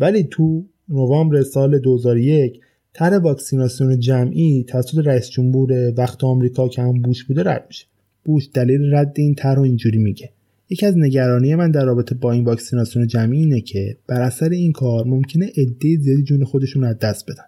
ولی 0.00 0.24
تو 0.24 0.64
نوامبر 0.88 1.42
سال 1.42 1.78
2001 1.78 2.60
طرح 2.92 3.18
واکسیناسیون 3.18 3.98
جمعی 3.98 4.64
توسط 4.68 4.98
رئیس 5.06 5.30
جمهور 5.30 5.92
وقت 5.96 6.24
آمریکا 6.24 6.68
که 6.68 6.82
هم 6.82 7.02
بوش 7.02 7.24
بوده 7.24 7.42
رد 7.42 7.64
میشه. 7.68 7.86
بوش 8.24 8.48
دلیل 8.54 8.94
رد 8.94 9.14
این 9.16 9.34
طرح 9.34 9.54
رو 9.54 9.62
اینجوری 9.62 9.98
میگه. 9.98 10.30
یکی 10.72 10.86
از 10.86 10.98
نگرانی 10.98 11.54
من 11.54 11.70
در 11.70 11.84
رابطه 11.84 12.14
با 12.14 12.32
این 12.32 12.44
واکسیناسیون 12.44 13.06
جمعی 13.06 13.38
اینه 13.38 13.60
که 13.60 13.96
بر 14.06 14.22
اثر 14.22 14.48
این 14.48 14.72
کار 14.72 15.04
ممکنه 15.04 15.52
عده 15.56 15.96
زیادی 15.96 16.22
جون 16.22 16.44
خودشون 16.44 16.82
رو 16.82 16.88
از 16.88 16.98
دست 16.98 17.30
بدن. 17.30 17.44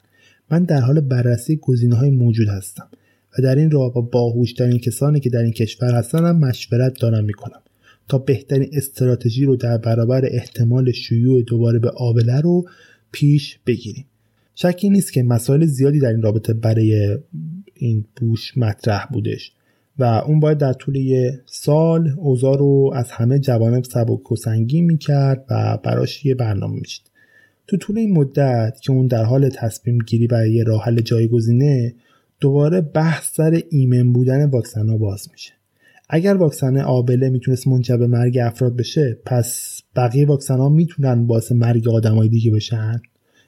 من 0.51 0.65
در 0.65 0.81
حال 0.81 1.01
بررسی 1.01 1.57
گزینه 1.57 1.95
های 1.97 2.11
موجود 2.11 2.49
هستم 2.49 2.89
و 3.39 3.43
در 3.43 3.57
این 3.57 3.71
راه 3.71 3.93
با 3.93 4.01
باهوشترین 4.01 4.79
کسانی 4.79 5.21
که 5.21 5.31
در 5.31 5.43
این 5.43 5.53
کشور 5.53 5.95
هستن 5.95 6.33
مشورت 6.33 7.01
دارم 7.01 7.25
می‌کنم 7.25 7.61
تا 8.09 8.19
بهترین 8.19 8.69
استراتژی 8.73 9.45
رو 9.45 9.57
در 9.57 9.79
برابر 9.79 10.25
احتمال 10.25 10.93
شیوع 10.93 11.43
دوباره 11.43 11.79
به 11.79 11.91
آبله 11.91 12.41
رو 12.41 12.65
پیش 13.13 13.59
بگیریم. 13.67 14.07
شکی 14.55 14.91
نیست 14.91 15.13
که 15.13 15.23
مسائل 15.23 15.67
زیادی 15.67 15.99
در 15.99 16.11
این 16.11 16.23
رابطه 16.23 16.55
برای 16.55 17.19
این 17.75 18.05
بوش 18.17 18.57
مطرح 18.57 19.07
بودش. 19.13 19.53
و 19.99 20.05
اون 20.05 20.41
باید 20.41 20.59
در 20.59 20.73
طول 20.73 20.97
یه 20.97 21.41
سال 21.47 22.15
اوضاع 22.17 22.59
رو 22.59 22.93
از 22.95 23.11
همه 23.11 23.39
جوانب 23.39 23.85
سبک 23.85 24.33
و 24.33 24.37
سنگین 24.37 24.85
می‌کرد 24.85 25.45
و 25.51 25.79
براش 25.83 26.25
یه 26.25 26.35
برنامه 26.35 26.75
می‌شد 26.81 27.03
تو 27.67 27.77
طول 27.77 27.99
این 27.99 28.13
مدت 28.13 28.81
که 28.81 28.93
اون 28.93 29.07
در 29.07 29.25
حال 29.25 29.49
تصمیم 29.49 29.99
گیری 29.99 30.27
برای 30.27 30.53
یه 30.53 30.65
راه 30.65 30.85
حل 30.85 31.01
جایگزینه 31.01 31.95
دوباره 32.41 32.81
بحث 32.81 33.35
سر 33.35 33.63
ایمن 33.71 34.13
بودن 34.13 34.51
واکسن 34.51 34.89
ها 34.89 34.99
باز 34.99 35.29
میشه. 35.33 35.53
اگر 36.09 36.35
واکسن 36.35 36.77
آبله 36.77 37.29
می‌تونست 37.31 37.69
منجر 37.69 37.97
به 37.97 38.07
مرگ 38.07 38.39
افراد 38.39 38.77
بشه 38.77 39.19
پس 39.25 39.81
بقیه 39.97 40.27
واکسن 40.27 40.59
ها 40.59 40.69
می‌تونن 40.69 41.27
باعث 41.27 41.53
مرگ 41.53 41.89
آدمای 41.89 42.29
دیگه 42.29 42.51
بشن؟ 42.51 43.03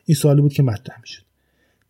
این 0.04 0.14
سوالی 0.14 0.40
بود 0.40 0.52
که 0.52 0.62
مطرح 0.62 1.00
می‌شد. 1.00 1.22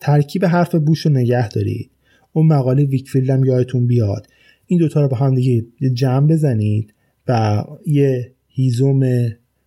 ترکیب 0.01 0.45
حرف 0.45 0.75
بوش 0.75 1.07
رو 1.07 1.13
نگه 1.13 1.49
دارید. 1.49 1.91
اون 2.33 2.47
مقاله 2.47 2.85
ویکفیلد 2.85 3.31
هم 3.31 3.45
یادتون 3.45 3.87
بیاد. 3.87 4.27
این 4.67 4.79
دوتا 4.79 5.01
رو 5.01 5.09
با 5.09 5.17
هم 5.17 5.35
دیگه 5.35 5.65
جمع 5.93 6.27
بزنید 6.27 6.95
و 7.29 7.65
یه 7.87 8.33
هیزوم 8.49 9.03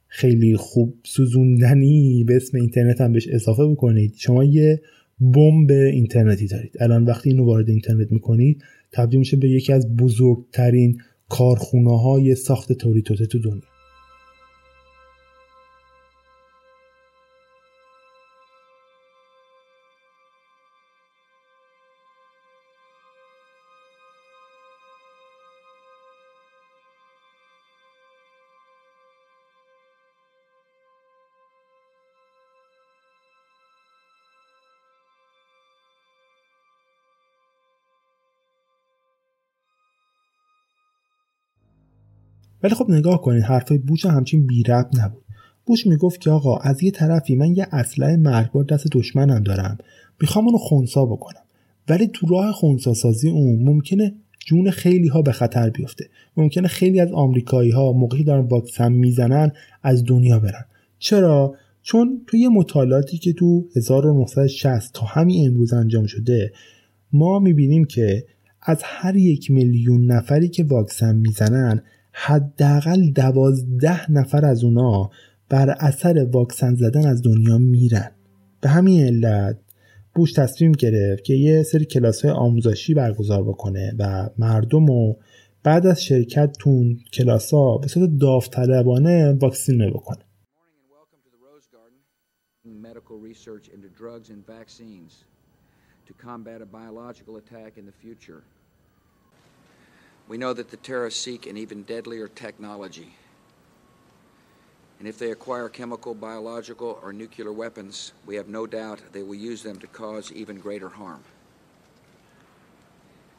خیلی 0.08 0.58
خوب 0.58 0.94
سوزوندنی 1.04 2.24
به 2.24 2.36
اسم 2.36 2.58
اینترنت 2.58 3.02
هم 3.02 3.12
بهش 3.12 3.28
اضافه 3.28 3.66
بکنید. 3.66 4.14
شما 4.18 4.44
یه 4.44 4.82
بمب 5.20 5.72
اینترنتی 5.72 6.48
دارید. 6.48 6.72
الان 6.80 7.04
وقتی 7.04 7.30
اینو 7.30 7.46
وارد 7.46 7.70
اینترنت 7.70 8.12
می‌کنید 8.12 8.64
تبدیل 8.92 9.20
میشه 9.20 9.38
به 9.38 9.50
یکی 9.50 9.74
از 9.74 9.96
بزرگترین 9.96 11.02
کارخونه 11.30 12.00
های 12.00 12.36
ساخت 12.36 12.74
توریتوته 12.74 13.26
تو 13.26 13.40
دنیا. 13.40 13.69
ولی 42.64 42.76
خب 42.76 42.86
نگاه 42.90 43.22
کنید 43.22 43.44
حرفای 43.44 43.78
بوش 43.78 44.06
همچین 44.06 44.48
بی 44.48 44.64
رب 44.64 44.90
نبود. 44.98 45.24
بوش 45.66 45.88
می‌گفت 45.88 46.22
که 46.22 46.30
آقا 46.30 46.58
از 46.58 46.84
یه 46.84 46.92
طرفی 46.92 47.36
من 47.36 47.56
یه 47.56 47.68
اسلحه 47.72 48.16
مرگبار 48.16 48.64
دست 48.64 48.88
دشمنم 48.92 49.44
دارم. 49.44 49.78
می‌خوام 50.22 50.46
اونو 50.46 50.58
خونسا 50.58 51.06
بکنم. 51.06 51.42
ولی 51.90 52.08
تو 52.08 52.28
راه 52.28 52.52
خونسا 52.52 52.94
سازی 52.94 53.30
اون 53.30 53.64
ممکنه 53.64 54.16
جون 54.46 54.72
خیلی 54.72 55.08
ها 55.08 55.22
به 55.22 55.32
خطر 55.32 55.70
بیفته. 55.70 56.06
ممکنه 56.38 56.68
خیلی 56.68 57.00
از 57.00 57.12
آمریکایی 57.12 57.72
ها 57.72 57.92
موقعی 57.92 58.24
دارن 58.24 58.46
واکسن 58.46 58.92
می‌زنن 58.92 59.52
از 59.84 60.06
دنیا 60.06 60.40
برن. 60.40 60.66
چرا؟ 61.00 61.56
چون 61.82 62.22
توی 62.28 62.48
مطالعاتی 62.48 63.18
که 63.18 63.34
تو 63.34 63.66
1960 63.76 64.94
تا 64.94 65.06
همین 65.06 65.48
امروز 65.48 65.74
انجام 65.74 66.06
شده 66.06 66.54
ما 67.14 67.40
می‌بینیم 67.40 67.86
که 67.86 68.26
از 68.62 68.82
هر 68.84 69.16
یک 69.16 69.52
میلیون 69.52 70.06
نفری 70.06 70.50
که 70.50 70.64
واکسن 70.64 71.16
می‌زنن 71.16 71.82
حداقل 72.12 73.12
دوازده 73.12 74.12
نفر 74.12 74.46
از 74.46 74.64
اونا 74.64 75.10
بر 75.50 75.70
اثر 75.70 76.26
واکسن 76.32 76.76
زدن 76.76 77.08
از 77.08 77.24
دنیا 77.24 77.58
میرن 77.58 78.12
به 78.62 78.70
همین 78.70 79.06
علت 79.06 79.60
بوش 80.16 80.34
تصمیم 80.34 80.72
گرفت 80.72 81.24
که 81.24 81.34
یه 81.34 81.64
سری 81.64 81.86
کلاس 81.86 82.26
های 82.26 82.34
آموزشی 82.34 82.94
برگزار 82.94 83.44
بکنه 83.44 83.94
و 84.00 84.30
مردم 84.38 84.86
رو 84.86 85.18
بعد 85.64 85.86
از 85.86 86.04
شرکت 86.04 86.52
تون 86.60 87.00
کلاس 87.14 87.54
ها 87.54 87.78
به 87.78 87.88
صورت 87.88 88.10
داوطلبانه 88.22 89.34
واکسینه 89.34 89.90
بکنه 89.90 90.24
medical 92.90 93.18
research 93.18 93.70
into 93.76 93.90
drugs 93.90 94.30
and 94.30 94.46
vaccines 94.48 95.26
to 96.08 96.14
combat 96.14 96.62
a 96.62 96.66
biological 96.66 97.38
attack 97.38 97.78
in 97.78 97.86
the 97.86 97.92
future. 97.92 98.44
We 100.30 100.38
know 100.38 100.54
that 100.54 100.70
the 100.70 100.78
terrorists 100.78 101.22
seek 101.22 101.48
an 101.48 101.58
even 101.58 101.82
deadlier 101.84 102.28
technology. 102.28 103.16
And 105.00 105.08
if 105.08 105.18
they 105.18 105.32
acquire 105.32 105.70
chemical, 105.70 106.14
biological, 106.14 107.00
or 107.02 107.12
nuclear 107.12 107.52
weapons, 107.52 108.14
we 108.28 108.36
have 108.36 108.48
no 108.48 108.68
doubt 108.68 109.02
they 109.12 109.24
will 109.24 109.36
use 109.36 109.64
them 109.64 109.80
to 109.80 109.88
cause 109.88 110.32
even 110.32 110.60
greater 110.60 110.88
harm. 110.90 111.24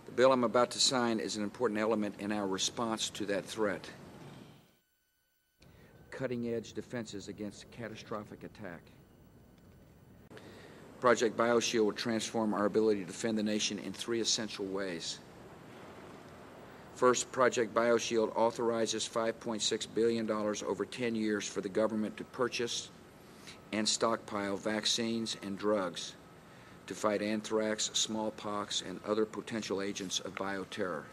The 0.07 0.12
bill 0.12 0.33
I'm 0.33 0.43
about 0.43 0.73
to 0.73 0.81
sign 0.81 1.21
is 1.21 1.37
an 1.37 1.45
important 1.45 1.79
element 1.79 2.17
in 2.19 2.33
our 2.33 2.49
response 2.49 3.09
to 3.11 3.27
that 3.27 3.45
threat. 3.45 3.89
Cutting 6.11 6.49
edge 6.49 6.73
defenses 6.73 7.29
against 7.29 7.71
catastrophic 7.71 8.43
attack. 8.43 8.81
Project 11.01 11.37
BioShield 11.37 11.85
will 11.85 11.93
transform 11.93 12.53
our 12.53 12.67
ability 12.67 13.01
to 13.01 13.07
defend 13.07 13.39
the 13.39 13.45
nation 13.45 13.79
in 13.79 13.93
three 13.93 14.21
essential 14.21 14.65
ways. 14.65 15.21
First, 17.01 17.33
Project 17.33 17.73
BioShield 17.73 18.37
authorizes 18.37 19.09
$5.6 19.09 19.87
billion 19.95 20.31
over 20.31 20.85
10 20.85 21.15
years 21.15 21.49
for 21.49 21.63
the 21.63 21.69
government 21.71 22.15
to 22.19 22.25
purchase 22.25 22.91
and 23.73 23.89
stockpile 23.89 24.59
vaccines 24.59 25.39
and 25.43 25.57
drugs 25.57 26.13
to 26.87 26.95
fight 26.95 27.23
anthrax, 27.23 27.89
smallpox, 27.95 28.83
and 28.87 29.01
other 29.07 29.25
potential 29.25 29.81
agents 29.81 30.21
of 30.21 30.35
bioterror. 30.35 31.05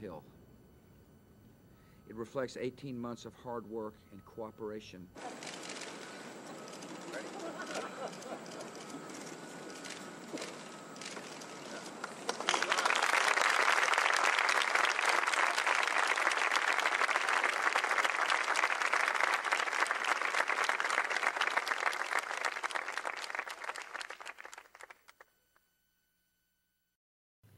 Hill. 0.00 0.22
It 2.08 2.16
reflects 2.16 2.56
18 2.58 2.98
months 2.98 3.26
of 3.26 3.34
hard 3.44 3.68
work 3.68 3.92
and 4.12 4.24
cooperation. 4.24 5.06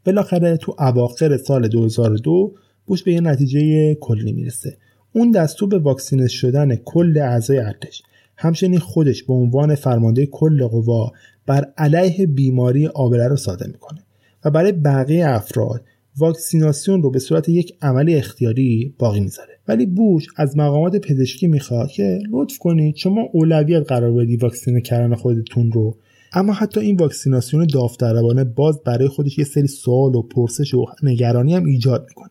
بالاخره 0.04 0.56
تو 0.56 0.76
اواخر 0.78 1.36
سال 1.36 1.68
2002 1.68 2.54
بوش 2.86 3.02
به 3.02 3.12
یه 3.12 3.20
نتیجه 3.20 3.94
کلی 3.94 4.32
می‌رسه. 4.32 4.76
اون 5.12 5.30
دستور 5.30 5.68
به 5.68 5.78
واکسینه 5.78 6.28
شدن 6.28 6.76
کل 6.76 7.18
اعضای 7.18 7.58
ارتش 7.58 8.02
همچنین 8.36 8.78
خودش 8.78 9.22
به 9.22 9.32
عنوان 9.32 9.74
فرمانده 9.74 10.26
کل 10.26 10.66
قوا 10.66 11.12
بر 11.46 11.72
علیه 11.78 12.26
بیماری 12.26 12.86
آبله 12.86 13.28
رو 13.28 13.36
صادر 13.36 13.66
می‌کنه 13.66 14.00
و 14.44 14.50
برای 14.50 14.72
بقیه 14.72 15.28
افراد 15.28 15.84
واکسیناسیون 16.18 17.02
رو 17.02 17.10
به 17.10 17.18
صورت 17.18 17.48
یک 17.48 17.74
عمل 17.82 18.14
اختیاری 18.16 18.94
باقی 18.98 19.20
می‌ذاره. 19.20 19.58
ولی 19.68 19.86
بوش 19.86 20.26
از 20.36 20.56
مقامات 20.56 20.96
پزشکی 20.96 21.46
می‌خواد 21.46 21.88
که 21.88 22.18
لطف 22.30 22.58
کنید 22.58 22.96
شما 22.96 23.22
اولویت 23.32 23.88
قرار 23.88 24.12
بدی 24.12 24.36
واکسینه 24.36 24.80
کردن 24.80 25.14
خودتون 25.14 25.72
رو 25.72 25.96
اما 26.36 26.52
حتی 26.52 26.80
این 26.80 26.96
واکسیناسیون 26.96 27.66
داوطلبانه 27.66 28.44
باز 28.44 28.82
برای 28.82 29.08
خودش 29.08 29.38
یه 29.38 29.44
سری 29.44 29.66
سوال 29.66 30.14
و 30.14 30.22
پرسش 30.22 30.74
و 30.74 30.86
نگرانی 31.02 31.54
هم 31.54 31.64
ایجاد 31.64 32.06
می‌کنه. 32.08 32.30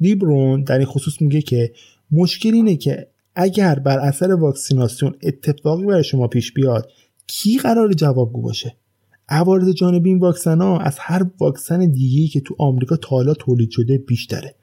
لیبرون 0.00 0.62
در 0.62 0.78
این 0.78 0.86
خصوص 0.86 1.20
میگه 1.22 1.42
که 1.42 1.72
مشکل 2.12 2.54
اینه 2.54 2.76
که 2.76 3.06
اگر 3.34 3.78
بر 3.78 3.98
اثر 3.98 4.32
واکسیناسیون 4.32 5.14
اتفاقی 5.22 5.86
برای 5.86 6.04
شما 6.04 6.28
پیش 6.28 6.52
بیاد 6.52 6.90
کی 7.26 7.58
قرار 7.58 7.92
جوابگو 7.92 8.42
باشه؟ 8.42 8.76
عوارض 9.28 9.68
جانبی 9.68 10.08
این 10.08 10.18
واکسن 10.18 10.60
ها 10.60 10.78
از 10.78 10.96
هر 10.98 11.26
واکسن 11.40 11.90
دیگه‌ای 11.90 12.28
که 12.28 12.40
تو 12.40 12.54
آمریکا 12.58 12.96
تا 12.96 13.08
حالا 13.08 13.34
تولید 13.34 13.70
شده 13.70 13.98
بیشتره. 13.98 14.54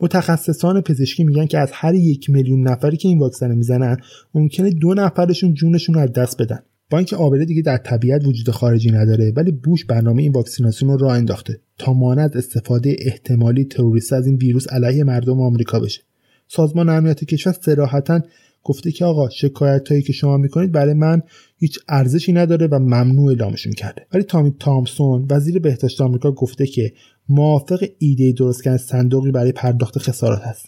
متخصصان 0.00 0.80
پزشکی 0.80 1.24
میگن 1.24 1.46
که 1.46 1.58
از 1.58 1.70
هر 1.72 1.94
یک 1.94 2.30
میلیون 2.30 2.68
نفری 2.68 2.96
که 2.96 3.08
این 3.08 3.18
واکسن 3.18 3.54
می‌زنن 3.54 3.96
ممکنه 4.34 4.70
دو 4.70 4.94
نفرشون 4.94 5.54
جونشون 5.54 5.94
رو 5.94 6.00
از 6.00 6.12
دست 6.12 6.42
بدن. 6.42 6.60
با 6.90 6.98
اینکه 6.98 7.16
آبله 7.16 7.44
دیگه 7.44 7.62
در 7.62 7.76
طبیعت 7.76 8.24
وجود 8.24 8.50
خارجی 8.50 8.90
نداره 8.90 9.32
ولی 9.36 9.52
بوش 9.52 9.84
برنامه 9.84 10.22
این 10.22 10.32
واکسیناسیون 10.32 10.90
رو 10.90 10.98
راه 10.98 11.16
انداخته 11.16 11.60
تا 11.78 11.92
مانع 11.92 12.28
استفاده 12.34 12.96
احتمالی 12.98 13.64
تروریست 13.64 14.12
از 14.12 14.26
این 14.26 14.36
ویروس 14.36 14.72
علیه 14.72 15.04
مردم 15.04 15.40
آمریکا 15.40 15.80
بشه. 15.80 16.02
سازمان 16.48 16.88
امنیت 16.88 17.24
کشور 17.24 17.52
صراحتا 17.52 18.20
گفته 18.64 18.92
که 18.92 19.04
آقا 19.04 19.28
شکایت 19.28 19.88
هایی 19.88 20.02
که 20.02 20.12
شما 20.12 20.36
می‌کنید 20.36 20.72
برای 20.72 20.94
من 20.94 21.22
هیچ 21.58 21.78
ارزشی 21.88 22.32
نداره 22.32 22.66
و 22.66 22.78
ممنوع 22.78 23.28
اعلامشون 23.28 23.72
کرده. 23.72 24.06
ولی 24.12 24.22
تامی 24.22 24.54
تامسون 24.60 25.26
وزیر 25.30 25.58
بهداشت 25.58 26.00
آمریکا 26.00 26.32
گفته 26.32 26.66
که 26.66 26.92
موافق 27.28 27.84
ایده 27.98 28.32
درست 28.32 28.64
کردن 28.64 28.76
صندوقی 28.76 29.30
برای 29.30 29.52
پرداخت 29.52 29.98
خسارات 29.98 30.42
هست. 30.42 30.66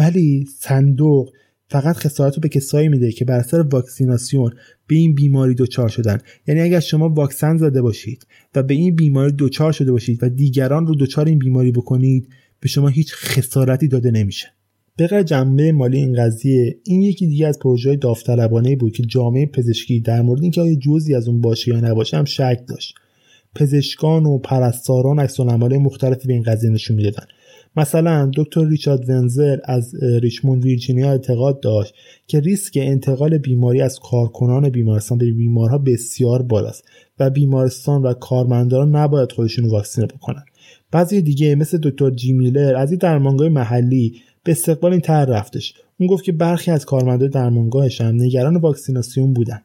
ولی 0.00 0.46
صندوق 0.58 1.30
فقط 1.72 1.96
خسارت 1.96 2.34
رو 2.34 2.40
به 2.40 2.48
کسایی 2.48 2.88
میده 2.88 3.12
که 3.12 3.24
بر 3.24 3.38
اثر 3.38 3.60
واکسیناسیون 3.60 4.52
به 4.86 4.96
این 4.96 5.14
بیماری 5.14 5.54
دچار 5.54 5.88
شدن. 5.88 6.18
یعنی 6.46 6.60
اگر 6.60 6.80
شما 6.80 7.08
واکسن 7.08 7.56
زده 7.56 7.82
باشید 7.82 8.26
و 8.54 8.62
به 8.62 8.74
این 8.74 8.96
بیماری 8.96 9.32
دچار 9.38 9.72
شده 9.72 9.92
باشید 9.92 10.22
و 10.22 10.28
دیگران 10.28 10.86
رو 10.86 10.94
دچار 10.94 11.26
این 11.26 11.38
بیماری 11.38 11.72
بکنید 11.72 12.28
به 12.60 12.68
شما 12.68 12.88
هیچ 12.88 13.14
خسارتی 13.14 13.88
داده 13.88 14.10
نمیشه. 14.10 14.48
به 14.96 15.24
جنبه 15.24 15.72
مالی 15.72 15.96
این 15.96 16.14
قضیه 16.14 16.78
این 16.84 17.02
یکی 17.02 17.26
دیگه 17.26 17.46
از 17.46 17.58
پروژه 17.58 17.96
داوطلبانه 17.96 18.76
بود 18.76 18.92
که 18.92 19.02
جامعه 19.02 19.46
پزشکی 19.46 20.00
در 20.00 20.22
مورد 20.22 20.42
اینکه 20.42 20.60
آیا 20.60 20.74
جزی 20.74 21.14
از 21.14 21.28
اون 21.28 21.40
باشه 21.40 21.70
یا 21.70 21.80
نباشه 21.80 22.16
هم 22.16 22.24
شک 22.24 22.60
داشت. 22.68 22.94
پزشکان 23.54 24.26
و 24.26 24.38
پرستاران 24.38 25.18
عکس 25.18 25.40
مختلفی 25.40 26.28
به 26.28 26.32
این 26.34 26.42
قضیه 26.42 26.70
نشون 26.70 26.96
می‌دادن. 26.96 27.24
مثلا 27.76 28.30
دکتر 28.36 28.68
ریچارد 28.68 29.08
ونزر 29.08 29.58
از 29.64 29.94
ریچموند 30.02 30.64
ویرجینیا 30.64 31.10
اعتقاد 31.10 31.60
داشت 31.60 31.94
که 32.26 32.40
ریسک 32.40 32.78
انتقال 32.82 33.38
بیماری 33.38 33.80
از 33.80 33.98
کارکنان 33.98 34.70
بیمارستان 34.70 35.18
به 35.18 35.32
بیمارها 35.32 35.78
بسیار 35.78 36.42
بالاست 36.42 36.84
و 37.18 37.30
بیمارستان 37.30 38.02
و 38.02 38.12
کارمندان 38.12 38.96
نباید 38.96 39.32
خودشون 39.32 39.70
واکسینه 39.70 40.06
بکنن. 40.06 40.44
بعضی 40.90 41.22
دیگه 41.22 41.54
مثل 41.54 41.78
دکتر 41.82 42.10
جی 42.10 42.32
میلر 42.32 42.76
از 42.76 42.90
این 42.90 42.98
درمانگاه 42.98 43.48
محلی 43.48 44.14
به 44.44 44.52
استقبال 44.52 44.92
این 44.92 45.00
طرح 45.00 45.28
رفتش. 45.28 45.74
اون 46.00 46.08
گفت 46.08 46.24
که 46.24 46.32
برخی 46.32 46.70
از 46.70 46.84
کارمندان 46.84 47.28
درمانگاهش 47.28 48.00
هم 48.00 48.14
نگران 48.14 48.56
واکسیناسیون 48.56 49.32
بودن. 49.32 49.62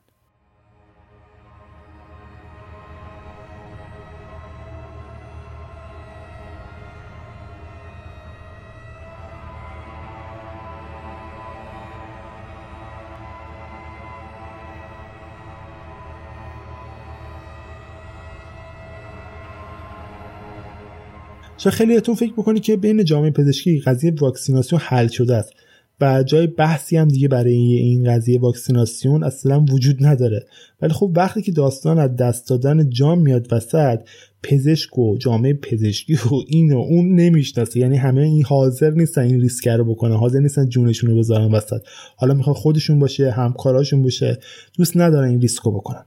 شاید 21.59 21.75
خیلیتون 21.75 22.15
فکر 22.15 22.34
بکنید 22.34 22.63
که 22.63 22.75
بین 22.75 23.03
جامعه 23.03 23.31
پزشکی 23.31 23.79
قضیه 23.79 24.13
واکسیناسیون 24.19 24.81
حل 24.84 25.07
شده 25.07 25.35
است 25.35 25.53
و 26.01 26.23
جای 26.23 26.47
بحثی 26.47 26.97
هم 26.97 27.07
دیگه 27.07 27.27
برای 27.27 27.53
این 27.53 28.13
قضیه 28.13 28.39
واکسیناسیون 28.39 29.23
اصلا 29.23 29.65
وجود 29.71 30.05
نداره. 30.05 30.45
ولی 30.81 30.93
خب 30.93 31.11
وقتی 31.15 31.41
که 31.41 31.51
داستان 31.51 31.99
از 31.99 32.15
دست 32.15 32.49
دادن 32.49 32.89
جام 32.89 33.19
میاد 33.19 33.53
وسط 33.53 33.99
پزشک 34.43 34.97
و 34.97 35.17
جامعه 35.17 35.53
پزشکی 35.53 36.13
و 36.13 36.35
این 36.47 36.73
و 36.73 36.77
اون 36.77 37.15
نمی‌شناسه. 37.15 37.79
یعنی 37.79 37.97
همه 37.97 38.21
این 38.21 38.43
حاضر 38.43 38.91
نیستن 38.91 39.21
این 39.21 39.41
ریسک 39.41 39.67
رو 39.67 39.85
بکنن 39.85 40.15
حاضر 40.15 40.39
نیستن 40.39 40.69
جونشون 40.69 41.09
رو 41.09 41.17
بذارن 41.17 41.51
وسط. 41.51 41.81
حالا 42.17 42.34
می‌خواد 42.34 42.55
خودشون 42.55 42.99
باشه 42.99 43.31
همکاراشون 43.31 44.01
باشه 44.01 44.38
دوست 44.77 44.97
ندارن 44.97 45.29
این 45.29 45.41
ریسک 45.41 45.61
رو 45.61 45.71
بکنن. 45.71 46.05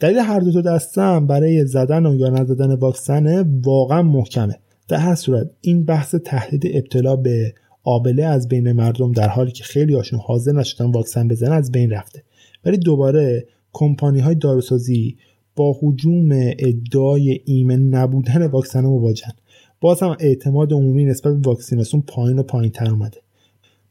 دلیل 0.00 0.18
هر 0.18 0.40
دو 0.40 0.52
تا 0.52 0.60
دستم 0.60 1.26
برای 1.26 1.66
زدن 1.66 2.06
و 2.06 2.16
یا 2.16 2.28
نزدن 2.28 2.74
واکسن 2.74 3.42
واقعا 3.62 4.02
محکمه. 4.02 4.58
در 4.88 4.96
هر 4.96 5.14
صورت 5.14 5.50
این 5.60 5.84
بحث 5.84 6.14
تهدید 6.14 6.76
ابتلا 6.76 7.16
به 7.16 7.54
آبله 7.84 8.24
از 8.24 8.48
بین 8.48 8.72
مردم 8.72 9.12
در 9.12 9.28
حالی 9.28 9.52
که 9.52 9.64
خیلی 9.64 9.94
هاشون 9.94 10.20
حاضر 10.22 10.52
نشدن 10.52 10.90
واکسن 10.90 11.28
بزنن 11.28 11.52
از 11.52 11.72
بین 11.72 11.90
رفته. 11.90 12.22
ولی 12.64 12.76
دوباره 12.76 13.46
کمپانی 13.72 14.20
های 14.20 14.34
داروسازی 14.34 15.16
با 15.56 15.76
حجوم 15.82 16.28
ادعای 16.58 17.40
ایمن 17.44 17.80
نبودن 17.80 18.46
واکسن 18.46 18.84
مواجهن. 18.84 19.32
باز 19.80 20.02
هم 20.02 20.16
اعتماد 20.20 20.72
عمومی 20.72 21.04
نسبت 21.04 21.34
به 21.34 21.48
واکسیناسیون 21.48 22.02
پایین 22.06 22.38
و 22.38 22.42
پایین 22.42 22.72
تر 22.72 22.90
اومده. 22.90 23.18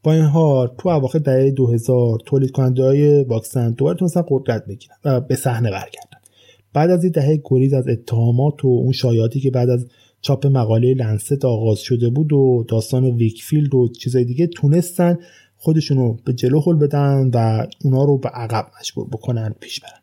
با 0.03 0.13
این 0.13 0.23
حال 0.23 0.75
تو 0.77 0.89
اواخر 0.89 1.19
دهه 1.19 1.51
2000 1.51 2.19
تولید 2.25 2.51
کننده 2.51 2.83
های 2.83 3.23
واکسن 3.23 3.71
دوباره 3.71 3.97
تونستن 3.97 4.23
قدرت 4.27 4.65
بگیرن 4.65 4.95
و 5.05 5.21
به 5.21 5.35
صحنه 5.35 5.71
برگردن. 5.71 6.19
بعد 6.73 6.89
از 6.89 7.03
این 7.03 7.11
دهه 7.11 7.41
گریز 7.45 7.73
از 7.73 7.87
اتهامات 7.87 8.65
و 8.65 8.67
اون 8.67 8.91
شایعاتی 8.91 9.39
که 9.39 9.51
بعد 9.51 9.69
از 9.69 9.87
چاپ 10.23 10.45
مقاله 10.45 10.93
لنست 10.93 11.45
آغاز 11.45 11.79
شده 11.79 12.09
بود 12.09 12.33
و 12.33 12.65
داستان 12.69 13.05
ویکفیلد 13.05 13.75
و 13.75 13.89
چیزای 13.99 14.25
دیگه 14.25 14.47
تونستن 14.47 15.17
خودشونو 15.57 16.13
به 16.25 16.33
جلو 16.33 16.61
هل 16.61 16.75
بدن 16.75 17.31
و 17.33 17.67
اونا 17.83 18.03
رو 18.03 18.17
به 18.17 18.29
عقب 18.29 18.71
مجبور 18.79 19.07
بکنن 19.07 19.55
پیش 19.59 19.79
برن 19.79 19.99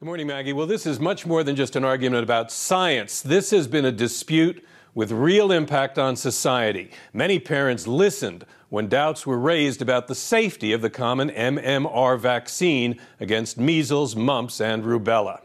Good 0.00 0.06
morning, 0.06 0.26
Maggie. 0.26 0.52
Well, 0.52 0.66
this 0.66 0.86
is 0.86 1.00
much 1.00 1.24
more 1.24 1.42
than 1.42 1.56
just 1.56 1.76
an 1.76 1.84
argument 1.84 2.22
about 2.28 2.52
science. 2.52 3.22
This 3.22 3.46
has 3.56 3.66
been 3.66 3.86
a 3.86 3.92
dispute 4.06 4.62
with 4.94 5.10
real 5.10 5.50
impact 5.50 5.98
on 5.98 6.14
society. 6.14 6.90
Many 7.14 7.38
parents 7.38 7.86
listened 7.86 8.44
when 8.68 8.88
doubts 8.88 9.26
were 9.26 9.38
raised 9.38 9.80
about 9.80 10.04
the 10.06 10.14
safety 10.34 10.70
of 10.76 10.82
the 10.82 10.90
common 10.90 11.30
MMR 11.30 12.12
vaccine 12.32 12.90
against 13.18 13.58
measles, 13.68 14.14
mumps, 14.14 14.60
and 14.60 14.84
rubella. 14.84 15.36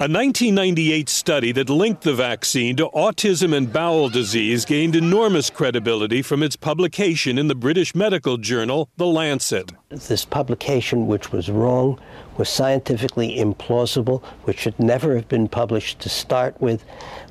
A 0.00 0.08
1998 0.08 1.10
study 1.10 1.52
that 1.52 1.68
linked 1.68 2.04
the 2.04 2.14
vaccine 2.14 2.74
to 2.76 2.88
autism 2.94 3.54
and 3.54 3.70
bowel 3.70 4.08
disease 4.08 4.64
gained 4.64 4.96
enormous 4.96 5.50
credibility 5.50 6.22
from 6.22 6.42
its 6.42 6.56
publication 6.56 7.36
in 7.36 7.48
the 7.48 7.54
British 7.54 7.94
medical 7.94 8.38
journal, 8.38 8.88
The 8.96 9.04
Lancet. 9.04 9.72
This 9.90 10.24
publication, 10.24 11.06
which 11.06 11.32
was 11.32 11.50
wrong, 11.50 12.00
was 12.38 12.48
scientifically 12.48 13.36
implausible, 13.36 14.24
which 14.44 14.60
should 14.60 14.78
never 14.80 15.14
have 15.16 15.28
been 15.28 15.48
published 15.48 16.00
to 16.00 16.08
start 16.08 16.58
with, 16.62 16.82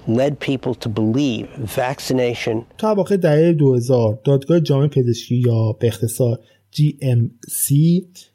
led 0.07 0.39
people 0.39 0.75
to 0.75 0.89
believe 0.89 1.49
vaccination. 1.57 2.65
تا 2.77 2.95
واقع 2.95 3.15
دهه 3.15 3.53
2000 3.53 4.19
دادگاه 4.25 4.59
جامعه 4.59 4.87
پزشکی 4.87 5.35
یا 5.35 5.71
به 5.79 5.87
اختصار 5.87 6.39
GMC 6.74 7.74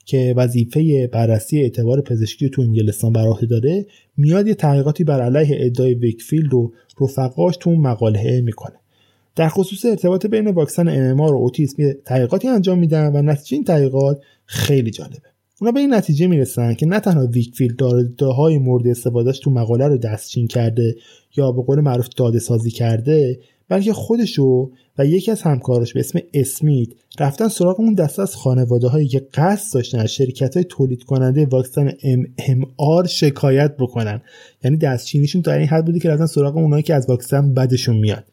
که 0.06 0.34
وظیفه 0.38 1.08
بررسی 1.08 1.62
اعتبار 1.62 2.02
پزشکی 2.02 2.50
تو 2.50 2.62
انگلستان 2.62 3.14
بر 3.14 3.28
عهده 3.28 3.46
داره 3.46 3.86
میاد 4.18 4.48
یه 4.48 4.54
تحقیقاتی 4.54 5.04
بر 5.04 5.22
علیه 5.22 5.58
ادعای 5.60 5.94
ویکفیلد 5.94 6.54
و 6.54 6.72
رفقاش 7.02 7.58
تو 7.58 7.70
اون 7.70 7.80
مقاله 7.80 8.42
می‌کنه. 8.42 8.76
در 9.36 9.50
خصوص 9.50 9.86
ارتباط 9.86 10.26
بین 10.26 10.48
واکسن 10.48 10.88
MMR 10.88 11.36
و 11.36 11.38
اوتیسم 11.38 11.94
تحقیقاتی 12.06 12.48
انجام 12.48 12.80
میدن 12.80 13.12
و 13.16 13.22
نتیجه 13.22 13.56
این 13.56 13.64
تحقیقات 13.64 14.22
خیلی 14.46 14.92
جالبه. 14.92 15.30
اونا 15.62 15.72
به 15.72 15.80
این 15.80 15.94
نتیجه 15.94 16.28
می‌رسن 16.28 16.74
که 16.74 16.86
نه 16.86 17.00
تنها 17.00 17.28
ویکفیلد 17.28 17.76
داده 17.76 18.26
های 18.26 18.58
مورد 18.58 18.88
استفادهش 18.88 19.40
تو 19.40 19.52
مقاله 19.52 19.88
رو 19.88 19.98
دستچین 19.98 20.48
کرده 20.48 20.96
یا 21.38 21.52
به 21.52 21.62
قول 21.62 21.80
معروف 21.80 22.08
داده 22.18 22.40
سازی 22.40 22.72
کرده 22.72 23.40
بلکه 23.70 23.94
خودشو 23.94 24.72
و 24.98 25.06
یکی 25.06 25.32
از 25.32 25.42
همکاراش 25.42 25.94
به 25.94 26.00
اسم 26.00 26.20
اسمیت 26.34 26.90
رفتن 27.20 27.48
سراغ 27.48 27.80
اون 27.80 27.94
دسته 27.94 28.22
از 28.22 28.36
خانواده 28.36 28.88
هایی 28.88 29.08
که 29.08 29.28
قصد 29.34 29.74
داشتن 29.74 30.00
از 30.00 30.14
شرکت 30.14 30.56
های 30.56 30.64
تولید 30.64 31.04
کننده 31.04 31.46
واکسن 31.46 31.90
MMR 31.90 33.08
شکایت 33.08 33.78
بکنن. 33.78 34.22
یعنی 34.64 34.78
دستچینیشون 34.78 35.42
تا 35.42 35.52
این 35.52 35.68
حد 35.68 35.86
بوده 35.86 36.00
که 36.00 36.10
رفتن 36.10 36.26
سراغ 36.26 36.58
اونایی 36.58 36.84
که 36.84 36.94
از 36.94 37.10
واکسن 37.10 37.54
بدشون 37.54 37.98
میاد. 37.98 38.24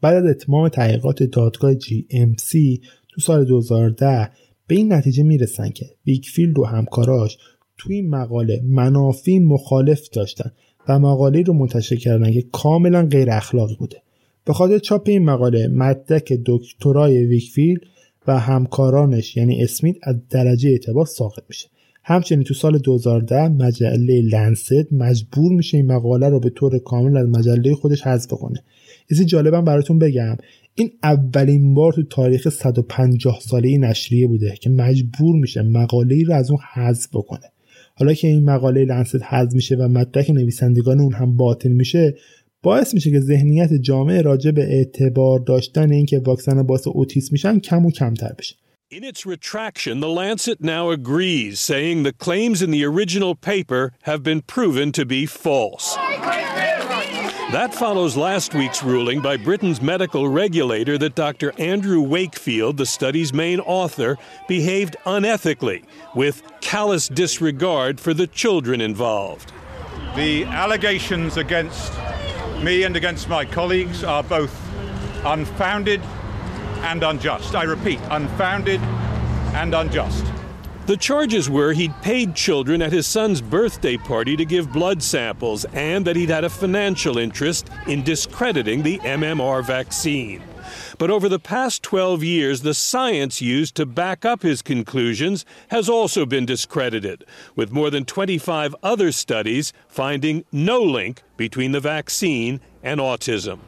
بعد 0.00 0.16
از 0.16 0.24
اتمام 0.24 0.68
تحقیقات 0.68 1.22
دادگاه 1.22 1.74
GMC 1.74 2.80
تو 3.08 3.20
سال 3.20 3.44
2010 3.44 4.30
به 4.66 4.74
این 4.74 4.92
نتیجه 4.92 5.22
می‌رسن 5.22 5.70
که 5.70 5.86
ویکفیلد 6.06 6.58
و 6.58 6.64
همکاراش 6.64 7.38
توی 7.78 7.96
این 7.96 8.10
مقاله 8.10 8.62
منافی 8.64 9.38
مخالف 9.38 10.08
داشتن 10.08 10.52
و 10.88 10.98
مقاله 10.98 11.42
رو 11.42 11.52
منتشر 11.52 11.96
کردن 11.96 12.32
که 12.32 12.42
کاملا 12.52 13.06
غیر 13.06 13.30
اخلاقی 13.30 13.76
بوده. 13.76 14.02
به 14.48 14.54
خاطر 14.54 14.78
چاپ 14.78 15.08
این 15.08 15.24
مقاله 15.24 15.68
مدرک 15.68 16.32
دکترای 16.46 17.24
ویکفیلد 17.24 17.80
و 18.26 18.38
همکارانش 18.38 19.36
یعنی 19.36 19.62
اسمیت 19.62 19.96
از 20.02 20.16
درجه 20.30 20.70
اعتبار 20.70 21.06
ساقط 21.06 21.42
میشه. 21.48 21.68
همچنین 22.04 22.42
تو 22.44 22.54
سال 22.54 22.78
2010 22.78 23.48
مجله 23.48 24.22
لنست 24.22 24.92
مجبور 24.92 25.52
میشه 25.52 25.76
این 25.76 25.86
مقاله 25.86 26.28
رو 26.28 26.40
به 26.40 26.50
طور 26.50 26.78
کامل 26.78 27.16
از 27.16 27.28
مجله 27.28 27.74
خودش 27.74 28.02
حذف 28.02 28.30
کنه. 28.30 28.62
چیزی 29.08 29.24
جالبم 29.24 29.64
براتون 29.64 29.98
بگم. 29.98 30.36
این 30.74 30.90
اولین 31.02 31.74
بار 31.74 31.92
تو 31.92 32.02
تاریخ 32.02 32.48
150 32.48 33.40
ساله 33.40 33.78
نشریه 33.78 34.26
بوده 34.26 34.54
که 34.60 34.70
مجبور 34.70 35.36
میشه 35.36 35.62
مقاله 35.62 36.14
ای 36.14 36.24
رو 36.24 36.34
از 36.34 36.50
اون 36.50 36.60
حذف 36.74 37.08
بکنه. 37.12 37.52
حالا 37.94 38.14
که 38.14 38.28
این 38.28 38.44
مقاله 38.44 38.84
لنست 38.84 39.22
حذف 39.22 39.54
میشه 39.54 39.76
و 39.76 39.88
مدرک 39.88 40.30
نویسندگان 40.30 41.00
اون 41.00 41.12
هم 41.12 41.36
باطل 41.36 41.72
میشه 41.72 42.14
باعث 42.63 42.93
میشه 42.93 43.11
که 43.11 43.19
ذهنیت 43.19 43.73
جامعه 43.73 44.21
راجع 44.21 44.51
به 44.51 44.61
اعتبار 44.61 45.39
داشتن 45.39 45.91
اینکه 45.91 46.19
واکسن 46.19 46.63
باعث 46.63 46.87
اوتیسم 46.87 47.29
میشن 47.31 47.59
کم 47.59 47.85
و 47.85 47.91
کمتر 47.91 48.33
بشه 48.39 48.55
In 48.91 49.03
its 49.03 49.25
retraction, 49.25 50.01
The 50.01 50.07
Lancet 50.07 50.61
now 50.61 50.91
agrees, 50.91 51.59
saying 51.59 52.03
the 52.03 52.13
claims 52.13 52.61
in 52.61 52.69
the 52.69 52.85
original 52.85 53.33
paper 53.33 53.91
have 54.03 54.21
been 54.21 54.41
proven 54.41 54.91
to 54.91 55.03
be 55.03 55.25
false. 55.25 55.95
That 57.53 57.73
follows 57.73 58.15
last 58.15 58.53
week's 58.53 58.83
ruling 58.83 59.19
by 59.19 59.37
Britain's 59.37 59.81
medical 59.81 60.27
regulator 60.27 60.99
that 60.99 61.15
Dr. 61.15 61.53
Andrew 61.59 62.01
Wakefield, 62.01 62.77
the 62.77 62.85
study's 62.85 63.33
main 63.33 63.59
author, 63.59 64.17
behaved 64.47 64.95
unethically 65.05 65.83
with 66.13 66.43
callous 66.61 67.07
disregard 67.07 67.99
for 67.99 68.13
the 68.13 68.27
children 68.27 68.79
involved. 68.79 69.51
The 70.15 70.45
allegations 70.45 71.37
against 71.37 71.93
me 72.62 72.82
and 72.84 72.96
against 72.96 73.28
my 73.28 73.44
colleagues 73.44 74.02
are 74.04 74.22
both 74.22 74.54
unfounded 75.24 76.00
and 76.82 77.02
unjust. 77.02 77.54
I 77.54 77.64
repeat, 77.64 78.00
unfounded 78.10 78.80
and 79.54 79.74
unjust. 79.74 80.24
The 80.86 80.96
charges 80.96 81.50
were 81.50 81.74
he'd 81.74 81.94
paid 82.00 82.34
children 82.34 82.80
at 82.80 82.92
his 82.92 83.06
son's 83.06 83.42
birthday 83.42 83.98
party 83.98 84.36
to 84.36 84.44
give 84.46 84.72
blood 84.72 85.02
samples 85.02 85.66
and 85.66 86.06
that 86.06 86.16
he'd 86.16 86.30
had 86.30 86.44
a 86.44 86.50
financial 86.50 87.18
interest 87.18 87.68
in 87.86 88.02
discrediting 88.02 88.82
the 88.82 88.98
MMR 89.00 89.62
vaccine. 89.62 90.42
But 90.98 91.10
over 91.10 91.28
the 91.28 91.38
past 91.38 91.82
12 91.82 92.22
years, 92.22 92.62
the 92.62 92.74
science 92.74 93.40
used 93.40 93.74
to 93.76 93.86
back 93.86 94.24
up 94.24 94.42
his 94.42 94.62
conclusions 94.62 95.44
has 95.68 95.88
also 95.88 96.26
been 96.26 96.46
discredited, 96.46 97.24
with 97.56 97.72
more 97.72 97.90
than 97.90 98.04
25 98.04 98.74
other 98.82 99.12
studies 99.12 99.72
finding 99.88 100.44
no 100.52 100.82
link 100.82 101.22
between 101.36 101.72
the 101.72 101.80
vaccine 101.80 102.60
and 102.82 103.00
autism. 103.00 103.60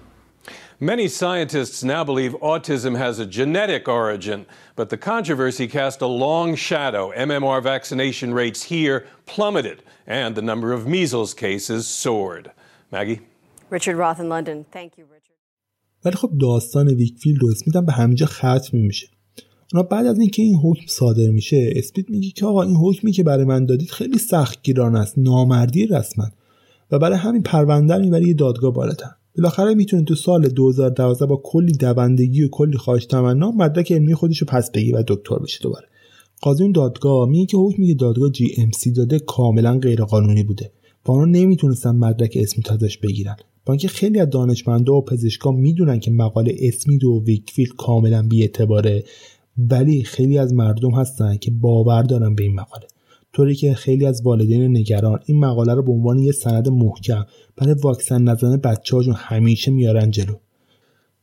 Many 0.83 1.09
scientists 1.09 1.85
now 1.85 2.05
believe 2.05 2.33
autism 2.41 2.97
has 2.97 3.19
a 3.19 3.27
genetic 3.27 3.87
origin, 3.87 4.47
but 4.77 4.89
the 4.89 4.97
controversy 4.97 5.69
cast 5.69 6.01
a 6.01 6.07
long 6.07 6.55
shadow. 6.55 7.13
MMR 7.13 7.63
vaccination 7.63 8.33
rates 8.33 8.63
here 8.63 9.07
plummeted, 9.27 9.83
and 10.07 10.35
the 10.35 10.41
number 10.41 10.73
of 10.73 10.87
measles 10.87 11.35
cases 11.35 11.87
soared. 11.87 12.51
Maggie? 12.91 13.21
Richard 13.69 13.97
Roth 13.97 14.21
in 14.21 14.31
London. 14.31 14.65
Thank 14.73 14.97
you, 14.97 15.05
Richard. 15.05 15.20
ولی 16.05 16.17
خب 16.17 16.31
داستان 16.41 16.89
ویکفیلد 16.89 17.45
و 17.45 17.47
اسمیت 17.47 17.77
هم 17.77 17.87
به 17.87 17.93
همینجا 17.93 18.27
ختم 18.27 18.79
میشه. 18.79 19.09
اونا 19.75 19.83
بعد 19.83 20.07
از 20.07 20.19
اینکه 20.19 20.43
این 20.43 20.55
حکم 20.55 20.85
صادر 20.87 21.31
میشه 21.31 21.73
اسمیت 21.77 22.11
میگه 22.11 22.31
که 22.31 22.47
آقا 22.47 22.63
این 22.63 22.77
حکمی 22.77 23.13
که 23.13 23.23
برای 23.23 23.45
من 23.45 23.67
دادید 23.67 23.91
خیلی 23.91 24.19
سختگیرانه 24.19 24.99
است 24.99 25.19
نامردی 25.19 25.87
رسما. 25.87 26.27
و 26.91 26.99
برای 26.99 27.19
همین 27.19 27.43
پرونده 27.43 27.95
رو 27.95 28.01
می‌بره 28.01 28.29
یه 28.29 28.35
دادگاه 28.35 28.73
بالاتر. 28.73 29.11
بالاخره 29.37 29.75
می‌تونه 29.75 30.05
تو 30.05 30.15
سال 30.15 30.49
2012 30.49 31.27
با 31.27 31.41
کلی 31.45 31.73
دوندگی 31.73 32.43
و 32.43 32.49
کلی 32.49 32.77
خواهش 32.77 33.07
تمنا 33.07 33.51
مدرک 33.51 33.93
علمی 33.93 34.15
خودش 34.15 34.39
رو 34.39 34.47
پس 34.47 34.71
بگیره 34.71 34.99
و 34.99 35.03
دکتر 35.07 35.39
بشه 35.39 35.59
دوباره. 35.63 35.87
قاضی 36.41 36.63
اون 36.63 36.73
دادگاه 36.73 37.29
میگه 37.29 37.47
که 37.47 37.57
حکمی 37.57 37.87
که 37.87 37.95
دادگاه 37.95 38.31
GMC 38.31 38.93
داده 38.93 39.19
کاملا 39.19 39.79
غیرقانونی 39.79 40.43
بوده. 40.43 40.73
و 41.07 41.13
اونا 41.13 41.25
نمی‌تونستن 41.25 41.91
مدرک 41.91 42.39
اسمیت 42.41 42.73
ازش 42.73 42.99
بگیرن. 42.99 43.37
با 43.67 43.73
اینکه 43.73 43.89
خیلی 43.89 44.21
از 44.21 44.31
دانشمندا 44.31 44.95
و 44.95 45.05
پزشکا 45.05 45.53
می‌دونن 45.53 46.01
که 46.01 46.11
مقاله 46.11 46.55
اسمیت 46.61 47.05
و 47.05 47.25
ویکفیلد 47.25 47.77
کاملا 47.79 48.23
بی‌اعتباره 48.29 49.05
ولی 49.59 50.03
خیلی 50.03 50.39
از 50.39 50.55
مردم 50.55 50.91
هستن 50.91 51.37
که 51.37 51.51
باور 51.51 52.03
دارن 52.03 52.35
به 52.35 52.43
این 52.43 52.55
مقاله. 52.55 52.87
طوری 53.33 53.55
که 53.55 53.75
خیلی 53.75 54.07
از 54.07 54.23
والدین 54.23 54.77
نگران 54.77 55.21
این 55.27 55.39
مقاله 55.39 55.75
رو 55.75 55.83
به 55.83 55.93
عنوان 55.93 56.19
یه 56.19 56.33
سند 56.33 56.69
محکم 56.69 57.25
برای 57.57 57.75
واکسن 57.75 58.23
نزدن 58.23 58.57
بچه‌هاشون 58.57 59.15
همیشه 59.17 59.71
میارن 59.71 60.11
جلو. 60.11 60.35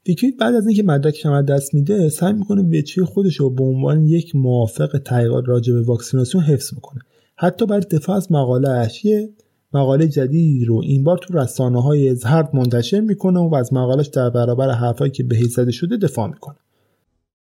ویکوید 0.07 0.37
بعد 0.37 0.55
از 0.55 0.67
اینکه 0.67 0.83
مدرکش 0.83 1.25
هم 1.25 1.41
دست 1.41 1.73
میده 1.73 2.09
سعی 2.09 2.33
می‌کنه 2.33 2.79
وچه 2.79 3.05
خودش 3.05 3.35
رو 3.35 3.49
به 3.49 3.63
عنوان 3.63 4.05
یک 4.05 4.35
موافق 4.35 5.01
تحقیقات 5.05 5.43
راجع 5.47 5.73
به 5.73 5.81
واکسیناسیون 5.81 6.43
حفظ 6.43 6.73
بکنه. 6.73 7.01
حتی 7.35 7.65
برای 7.65 7.81
دفاع 7.91 8.15
از 8.15 8.31
مقاله 8.31 8.89
یه 9.03 9.29
مقاله 9.77 10.07
جدیدی 10.07 10.65
رو 10.65 10.81
این 10.83 11.03
بار 11.03 11.17
تو 11.17 11.33
رسانه 11.33 11.81
های 11.81 12.15
زرد 12.15 12.55
منتشر 12.55 13.01
می‌کنه 13.01 13.39
و 13.39 13.55
از 13.55 13.73
مقالش 13.73 14.07
در 14.07 14.29
برابر 14.29 14.71
حرفایی 14.71 15.11
که 15.11 15.23
بهش 15.23 15.45
زده 15.45 15.71
شده 15.71 15.97
دفاع 15.97 16.27
می‌کنه 16.27 16.57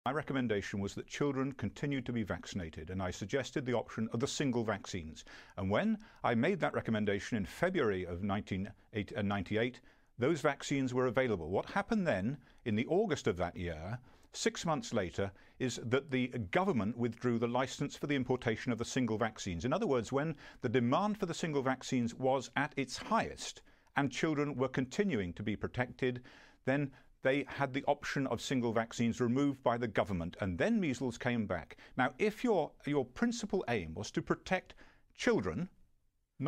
My 0.09 0.13
recommendation 0.13 0.77
was 0.81 0.95
that 0.95 1.05
children 1.05 1.51
continue 1.65 2.01
to 2.01 2.11
be 2.11 2.23
vaccinated, 2.23 2.89
and 2.89 2.99
I 3.03 3.11
suggested 3.11 3.61
the 3.65 3.77
option 3.83 4.09
of 4.13 4.19
the 4.19 4.31
single 4.39 4.63
vaccines. 4.63 5.23
And 5.57 5.69
when 5.69 5.89
I 6.23 6.33
made 6.33 6.59
that 6.61 6.73
recommendation 6.73 7.37
in 7.37 7.45
February 7.45 8.03
of 8.03 8.23
1998, 8.23 9.79
those 10.17 10.41
vaccines 10.41 10.89
were 10.97 11.07
available. 11.13 11.47
What 11.57 11.77
happened 11.77 12.07
then, 12.07 12.37
in 12.65 12.75
the 12.75 12.87
August 12.87 13.25
of 13.27 13.37
that 13.37 13.55
year, 13.55 13.99
six 14.33 14.65
months 14.65 14.93
later, 14.93 15.31
is 15.59 15.79
that 15.83 16.09
the 16.09 16.27
government 16.51 16.97
withdrew 16.97 17.37
the 17.37 17.47
license 17.47 17.95
for 17.95 18.07
the 18.07 18.15
importation 18.15 18.71
of 18.71 18.77
the 18.77 18.85
single 18.85 19.17
vaccines. 19.17 19.65
In 19.65 19.73
other 19.73 19.87
words, 19.87 20.11
when 20.11 20.35
the 20.61 20.69
demand 20.69 21.17
for 21.17 21.25
the 21.25 21.33
single 21.33 21.61
vaccines 21.61 22.15
was 22.15 22.49
at 22.55 22.73
its 22.77 22.97
highest 22.97 23.61
and 23.95 24.11
children 24.11 24.55
were 24.55 24.67
continuing 24.67 25.33
to 25.33 25.43
be 25.43 25.55
protected, 25.55 26.23
then 26.65 26.91
they 27.23 27.45
had 27.47 27.73
the 27.73 27.83
option 27.87 28.25
of 28.27 28.41
single 28.41 28.73
vaccines 28.73 29.21
removed 29.21 29.61
by 29.61 29.77
the 29.77 29.87
government, 29.87 30.35
and 30.41 30.57
then 30.57 30.79
measles 30.79 31.17
came 31.17 31.45
back. 31.45 31.77
Now, 31.97 32.13
if 32.17 32.43
your, 32.43 32.71
your 32.85 33.05
principal 33.05 33.63
aim 33.67 33.93
was 33.93 34.09
to 34.11 34.21
protect 34.21 34.73
children, 35.13 35.69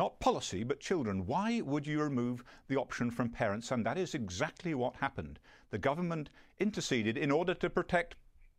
not 0.02 0.18
policy, 0.20 0.64
but 0.64 0.80
children, 0.88 1.16
why 1.32 1.48
would 1.70 1.86
you 1.86 1.98
remove 2.02 2.44
the 2.70 2.78
option 2.84 3.10
from 3.16 3.28
parents? 3.42 3.70
And 3.72 3.86
that 3.86 3.98
is 4.04 4.14
exactly 4.14 4.74
what 4.74 4.96
happened. 4.96 5.38
The 5.70 5.78
government 5.78 6.26
interceded 6.58 7.16
in 7.16 7.30
order 7.30 7.54
to 7.62 7.68
protect 7.78 8.10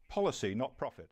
policy, 0.07 0.55
not 0.55 0.77
profit. 0.77 1.09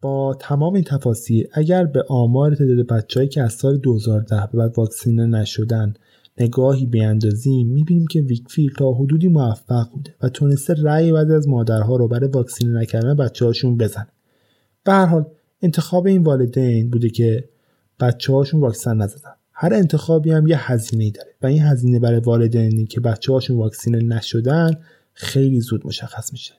با 0.00 0.34
تمام 0.40 0.74
این 0.74 0.84
تفاصیل 0.84 1.46
اگر 1.52 1.84
به 1.84 2.04
آمار 2.08 2.54
تعداد 2.54 2.86
بچههایی 2.86 3.28
که 3.28 3.42
از 3.42 3.52
سال 3.52 3.78
2010 3.78 4.48
به 4.52 4.58
بعد 4.58 4.78
واکسینه 4.78 5.26
نشدن 5.26 5.94
نگاهی 6.38 6.86
بیاندازیم 6.86 7.68
می‌بینیم 7.68 8.06
که 8.06 8.20
ویکفیل 8.20 8.72
تا 8.78 8.92
حدودی 8.92 9.28
موفق 9.28 9.90
بوده 9.90 10.14
و 10.22 10.28
تونسته 10.28 10.74
رأی 10.82 11.12
بعد 11.12 11.30
از 11.30 11.48
مادرها 11.48 11.96
رو 11.96 12.08
برای 12.08 12.28
واکسینه 12.28 12.80
نکردن 12.80 13.16
بچه 13.16 13.44
هاشون 13.44 13.76
بزنه 13.76 14.08
به 14.84 14.92
هر 14.92 15.06
حال 15.06 15.26
انتخاب 15.62 16.06
این 16.06 16.22
والدین 16.22 16.90
بوده 16.90 17.10
که 17.10 17.48
بچه 18.00 18.32
هاشون 18.32 18.60
واکسن 18.60 18.96
نزدن. 18.96 19.34
هر 19.52 19.74
انتخابی 19.74 20.30
هم 20.30 20.46
یه 20.46 20.72
هزینه 20.72 21.10
داره. 21.10 21.34
و 21.42 21.46
این 21.46 21.62
هزینه 21.62 21.98
برای 21.98 22.20
والدینی 22.20 22.86
که 22.86 23.00
بچه 23.00 23.32
هاشون 23.32 23.56
واکسینه 23.56 23.98
نشدن 23.98 24.70
خیلی 25.12 25.60
زود 25.60 25.86
مشخص 25.86 26.32
میشه. 26.32 26.54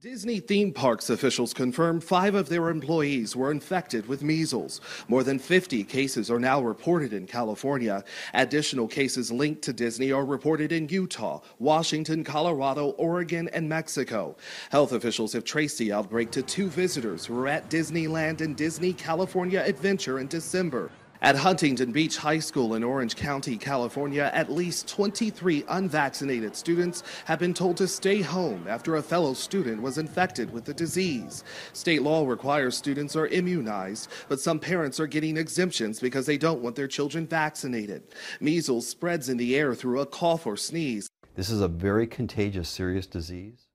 Disney 0.00 0.38
theme 0.38 0.72
parks 0.72 1.10
officials 1.10 1.52
confirmed 1.52 2.04
five 2.04 2.36
of 2.36 2.48
their 2.48 2.68
employees 2.68 3.34
were 3.34 3.50
infected 3.50 4.06
with 4.06 4.22
measles. 4.22 4.80
More 5.08 5.24
than 5.24 5.40
50 5.40 5.82
cases 5.82 6.30
are 6.30 6.38
now 6.38 6.62
reported 6.62 7.12
in 7.12 7.26
California. 7.26 8.04
Additional 8.32 8.86
cases 8.86 9.32
linked 9.32 9.62
to 9.62 9.72
Disney 9.72 10.12
are 10.12 10.24
reported 10.24 10.70
in 10.70 10.88
Utah, 10.88 11.40
Washington, 11.58 12.22
Colorado, 12.22 12.90
Oregon, 12.90 13.48
and 13.52 13.68
Mexico. 13.68 14.36
Health 14.70 14.92
officials 14.92 15.32
have 15.32 15.42
traced 15.42 15.78
the 15.78 15.92
outbreak 15.92 16.30
to 16.30 16.42
two 16.42 16.68
visitors 16.68 17.26
who 17.26 17.34
were 17.34 17.48
at 17.48 17.68
Disneyland 17.68 18.40
and 18.40 18.56
Disney 18.56 18.92
California 18.92 19.64
Adventure 19.66 20.20
in 20.20 20.28
December. 20.28 20.92
At 21.23 21.37
Huntington 21.37 21.93
Beach 21.93 22.17
High 22.17 22.39
School 22.39 22.75
in 22.75 22.83
Orange 22.83 23.15
County, 23.15 23.55
California, 23.55 24.29
at 24.33 24.51
least 24.51 24.89
23 24.89 25.63
unvaccinated 25.69 26.53
students 26.53 27.01
have 27.23 27.39
been 27.39 27.53
told 27.53 27.77
to 27.77 27.87
stay 27.87 28.19
home 28.21 28.67
after 28.67 28.97
a 28.97 29.01
fellow 29.01 29.33
student 29.33 29.81
was 29.81 29.97
infected 29.97 30.51
with 30.51 30.65
the 30.65 30.73
disease. 30.73 31.45
State 31.71 32.01
law 32.01 32.27
requires 32.27 32.75
students 32.75 33.15
are 33.15 33.27
immunized, 33.27 34.09
but 34.27 34.41
some 34.41 34.59
parents 34.59 34.99
are 34.99 35.07
getting 35.07 35.37
exemptions 35.37 36.01
because 36.01 36.25
they 36.25 36.37
don't 36.37 36.61
want 36.61 36.75
their 36.75 36.89
children 36.89 37.25
vaccinated. 37.25 38.03
Measles 38.41 38.85
spreads 38.85 39.29
in 39.29 39.37
the 39.37 39.55
air 39.55 39.73
through 39.73 40.01
a 40.01 40.05
cough 40.05 40.45
or 40.45 40.57
sneeze. 40.57 41.07
This 41.35 41.49
is 41.49 41.61
a 41.61 41.69
very 41.69 42.05
contagious, 42.05 42.67
serious 42.67 43.07
disease. 43.07 43.67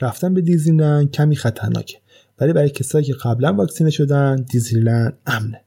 رفتن 0.00 0.34
به 0.34 0.40
دیزنیلند 0.40 1.10
کمی 1.10 1.36
خطرناکه 1.36 1.98
ولی 2.40 2.52
برای 2.52 2.70
کسایی 2.70 3.04
که 3.04 3.14
قبلا 3.24 3.52
واکسینه 3.52 3.90
شدن 3.90 4.36
دیزنیلند 4.36 5.18
امنه 5.26 5.61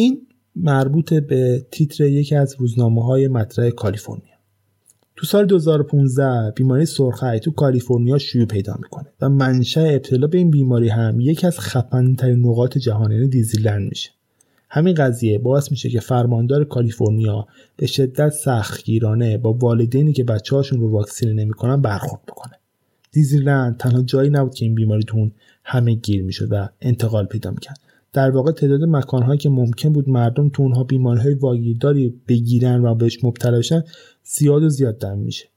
این 0.00 0.26
مربوط 0.56 1.14
به 1.14 1.66
تیتر 1.70 2.04
یکی 2.04 2.34
از 2.34 2.56
روزنامه 2.58 3.04
های 3.04 3.28
مطرح 3.28 3.70
کالیفرنیا. 3.70 4.34
تو 5.16 5.26
سال 5.26 5.46
2015 5.46 6.52
بیماری 6.56 6.86
سرخی 6.86 7.38
تو 7.38 7.50
کالیفرنیا 7.50 8.18
شیوع 8.18 8.46
پیدا 8.46 8.76
می‌کنه 8.82 9.06
و 9.20 9.28
منشأ 9.28 9.80
ابتلا 9.80 10.26
به 10.26 10.38
این 10.38 10.50
بیماری 10.50 10.88
هم 10.88 11.20
یکی 11.20 11.46
از 11.46 11.60
خفنترین 11.60 12.46
نقاط 12.46 12.78
جهان 12.78 13.12
یعنی 13.12 13.28
دیزیلند 13.28 13.88
میشه. 13.88 14.10
همین 14.70 14.94
قضیه 14.94 15.38
باعث 15.38 15.70
میشه 15.70 15.88
که 15.88 16.00
فرماندار 16.00 16.64
کالیفرنیا 16.64 17.46
به 17.76 17.86
شدت 17.86 18.30
سختگیرانه 18.30 19.38
با 19.38 19.52
والدینی 19.52 20.12
که 20.12 20.24
بچه 20.24 20.56
هاشون 20.56 20.80
رو 20.80 20.90
واکسینه 20.90 21.32
نمی‌کنن 21.32 21.82
برخورد 21.82 22.22
بکنه. 22.28 22.54
دیزیلند 23.12 23.76
تنها 23.76 24.02
جایی 24.02 24.30
نبود 24.30 24.54
که 24.54 24.64
این 24.64 24.74
بیماری 24.74 25.02
تو 25.02 25.30
همه 25.64 25.94
گیر 25.94 26.22
می‌شد 26.22 26.48
و 26.50 26.68
انتقال 26.80 27.26
پیدا 27.26 27.50
می‌کرد. 27.50 27.80
در 28.12 28.30
واقع 28.30 28.52
تعداد 28.52 28.82
مکانهایی 28.82 29.38
که 29.38 29.48
ممکن 29.48 29.92
بود 29.92 30.08
مردم 30.08 30.48
تو 30.48 30.62
اونها 30.62 30.84
بیماریهای 30.84 31.34
واگیرداری 31.34 32.20
بگیرن 32.28 32.84
و 32.84 32.94
بهش 32.94 33.24
مبتلا 33.24 33.58
بشن 33.58 33.82
زیاد 34.24 34.62
و 34.62 34.68
زیاد 34.68 34.98
دم 34.98 35.18
میشه. 35.18 35.48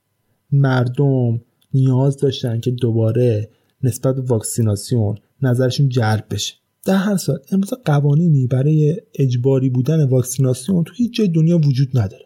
مردم 0.52 1.40
نیاز 1.74 2.16
داشتن 2.16 2.60
که 2.60 2.70
دوباره 2.70 3.48
نسبت 3.82 4.14
به 4.16 4.22
واکسیناسیون 4.22 5.16
نظرشون 5.42 5.88
جلب 5.88 6.24
بشه. 6.30 6.54
در 6.84 6.96
هر 6.96 7.16
سال 7.16 7.38
امروز 7.52 7.70
قوانینی 7.84 8.46
برای 8.46 8.96
اجباری 9.14 9.70
بودن 9.70 10.08
واکسیناسیون 10.08 10.84
تو 10.84 10.92
هیچ 10.96 11.14
جای 11.14 11.28
دنیا 11.28 11.58
وجود 11.58 11.98
نداره. 11.98 12.24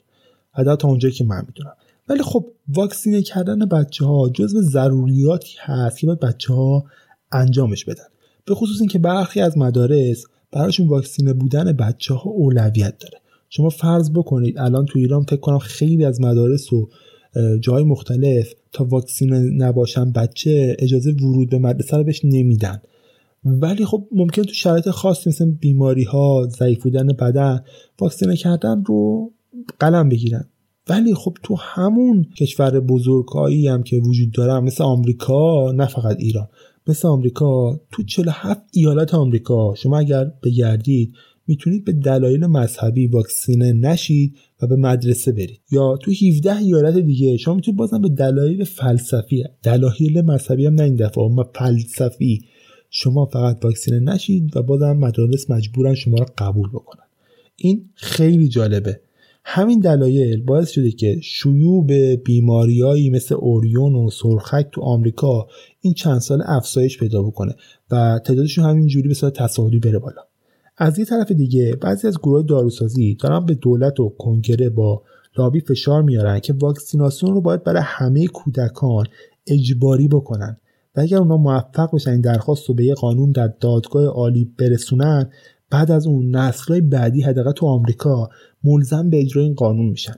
حداقل 0.52 0.76
تا 0.76 0.88
اونجایی 0.88 1.14
که 1.14 1.24
من 1.24 1.44
می‌دونم. 1.46 1.74
ولی 2.08 2.22
خب 2.22 2.46
واکسینه 2.68 3.22
کردن 3.22 3.58
بچه 3.58 4.04
ها 4.04 4.28
جزو 4.28 4.60
ضروریاتی 4.62 5.54
هست 5.60 5.98
که 5.98 6.06
باید 6.06 6.20
بچه 6.20 6.54
ها 6.54 6.84
انجامش 7.32 7.84
بدن. 7.84 8.04
به 8.48 8.54
خصوص 8.54 8.80
اینکه 8.80 8.98
برخی 8.98 9.40
از 9.40 9.58
مدارس 9.58 10.24
براشون 10.52 10.88
واکسینه 10.88 11.32
بودن 11.32 11.72
بچه 11.72 12.14
ها 12.14 12.30
اولویت 12.30 12.98
داره. 12.98 13.18
شما 13.50 13.68
فرض 13.68 14.10
بکنید 14.10 14.58
الان 14.58 14.86
تو 14.86 14.98
ایران 14.98 15.22
فکر 15.22 15.40
کنم 15.40 15.58
خیلی 15.58 16.04
از 16.04 16.20
مدارس 16.20 16.72
و 16.72 16.88
جای 17.60 17.84
مختلف 17.84 18.54
تا 18.72 18.84
واکسین 18.84 19.34
نباشن 19.34 20.12
بچه 20.12 20.76
اجازه 20.78 21.12
ورود 21.12 21.50
به 21.50 21.58
مدرسه 21.58 21.96
رو 21.96 22.04
بهش 22.04 22.20
نمیدن. 22.24 22.82
ولی 23.44 23.84
خب 23.84 24.08
ممکن 24.12 24.42
تو 24.42 24.54
شرایط 24.54 24.88
خاصی 24.90 25.30
مثل 25.30 25.50
بیماری 25.50 26.04
ها 26.04 26.48
ضعیف 26.58 26.82
بودن 26.82 27.06
بدن 27.06 27.60
واکسینه 28.00 28.36
کردن 28.36 28.84
رو 28.86 29.30
قلم 29.80 30.08
بگیرن. 30.08 30.44
ولی 30.88 31.14
خب 31.14 31.36
تو 31.42 31.56
همون 31.58 32.26
کشور 32.38 32.80
بزرگایی 32.80 33.68
هم 33.68 33.82
که 33.82 33.96
وجود 33.96 34.32
داره 34.32 34.60
مثل 34.60 34.84
آمریکا 34.84 35.72
نه 35.72 35.86
فقط 35.86 36.16
ایران. 36.18 36.48
مثل 36.88 37.08
آمریکا 37.08 37.80
تو 37.92 38.02
47 38.02 38.60
ایالت 38.72 39.14
آمریکا. 39.14 39.74
شما 39.74 39.98
اگر 39.98 40.32
بگردید 40.42 41.14
می‌تونید 41.46 41.84
به 41.84 41.92
دلایل 41.92 42.46
مذهبی 42.46 43.06
واکسینه 43.06 43.72
نشید 43.72 44.36
و 44.62 44.66
به 44.66 44.76
مدرسه 44.76 45.32
برید. 45.32 45.60
یا 45.70 45.96
تو 45.96 46.10
17 46.10 46.56
ایالت 46.56 46.96
دیگه 46.96 47.36
شما 47.36 47.54
می‌تونید 47.54 47.78
بازم 47.78 48.02
به 48.02 48.08
دلایل 48.08 48.64
فلسفی 48.64 49.44
دلایل 49.62 50.20
مذهبی 50.20 50.66
هم 50.66 50.74
نه 50.74 50.82
این 50.82 50.96
دفعه 50.96 51.24
اما 51.24 51.50
فلسفی 51.54 52.44
شما 52.90 53.26
فقط 53.26 53.64
واکسینه 53.64 54.00
نشید 54.00 54.56
و 54.56 54.62
بازم 54.62 54.92
مدارس 54.92 55.50
مجبورن 55.50 55.94
شما 55.94 56.18
رو 56.18 56.26
قبول 56.38 56.68
بکنن. 56.68 57.04
این 57.56 57.90
خیلی 57.94 58.48
جالبه. 58.48 59.00
همین 59.50 59.80
دلایل 59.80 60.42
باعث 60.42 60.70
شده 60.70 60.90
که 60.90 61.20
شیوع 61.22 62.16
بیماریایی 62.16 63.10
مثل 63.10 63.34
اوریون 63.34 63.94
و 63.94 64.10
سرخک 64.10 64.68
تو 64.72 64.80
آمریکا 64.80 65.48
این 65.80 65.94
چند 65.94 66.18
سال 66.18 66.42
افزایش 66.46 66.98
پیدا 66.98 67.22
بکنه 67.22 67.54
و 67.90 68.20
تعدادشون 68.24 68.64
همینجوری 68.64 69.08
به 69.08 69.14
صورت 69.14 69.32
تصاعدی 69.42 69.78
بره 69.78 69.98
بالا. 69.98 70.22
از 70.76 70.98
یه 70.98 71.04
طرف 71.04 71.32
دیگه 71.32 71.76
بعضی 71.80 72.08
از 72.08 72.18
گروه 72.18 72.42
داروسازی 72.42 73.14
دارن 73.14 73.46
به 73.46 73.54
دولت 73.54 74.00
و 74.00 74.08
کنگره 74.18 74.70
با 74.70 75.02
لابی 75.38 75.60
فشار 75.60 76.02
میارن 76.02 76.40
که 76.40 76.52
واکسیناسیون 76.52 77.34
رو 77.34 77.40
باید 77.40 77.64
برای 77.64 77.82
همه 77.84 78.26
کودکان 78.26 79.06
اجباری 79.46 80.08
بکنن. 80.08 80.56
و 80.96 81.00
اگر 81.00 81.18
اونا 81.18 81.36
موفق 81.36 81.94
بشن 81.94 82.10
این 82.10 82.20
درخواست 82.20 82.68
رو 82.68 82.74
به 82.74 82.84
یه 82.84 82.94
قانون 82.94 83.32
در 83.32 83.52
دادگاه 83.60 84.04
عالی 84.04 84.52
برسونن 84.58 85.30
بعد 85.70 85.90
از 85.90 86.06
اون 86.06 86.36
نسلهای 86.36 86.80
بعدی 86.80 87.22
حداقل 87.22 87.52
تو 87.52 87.66
آمریکا 87.66 88.28
ملزم 88.64 89.10
به 89.10 89.20
اجرای 89.20 89.44
این 89.44 89.54
قانون 89.54 89.86
میشن. 89.86 90.14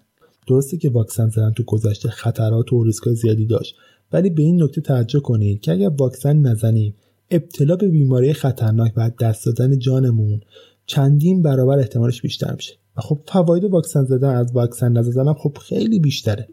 درسته 0.48 0.76
که 0.76 0.90
واکسن 0.90 1.28
زدن 1.28 1.52
تو 1.52 1.62
گذشته 1.62 2.08
خطرات 2.08 2.72
و 2.72 2.84
ریسکای 2.84 3.14
زیادی 3.14 3.46
داشت 3.46 3.74
ولی 4.12 4.30
به 4.30 4.42
این 4.42 4.62
نکته 4.62 4.80
توجه 4.80 5.20
کنید 5.20 5.60
که 5.60 5.72
اگر 5.72 5.88
واکسن 5.88 6.36
نزنیم 6.36 6.94
ابتلا 7.30 7.76
به 7.76 7.88
بیماری 7.88 8.32
خطرناک 8.32 8.92
و 8.96 9.10
دست 9.20 9.46
دادن 9.46 9.78
جانمون 9.78 10.40
چندین 10.86 11.42
برابر 11.42 11.78
احتمالش 11.78 12.22
بیشتر 12.22 12.54
میشه. 12.54 12.72
و 12.96 13.00
خب 13.00 13.20
فواید 13.26 13.64
واکسن 13.64 14.04
زدن 14.04 14.34
از 14.34 14.52
واکسن 14.52 14.92
نزدن 14.92 15.28
هم 15.28 15.34
خب 15.34 15.58
خیلی 15.58 15.98
بیشتره. 15.98 16.48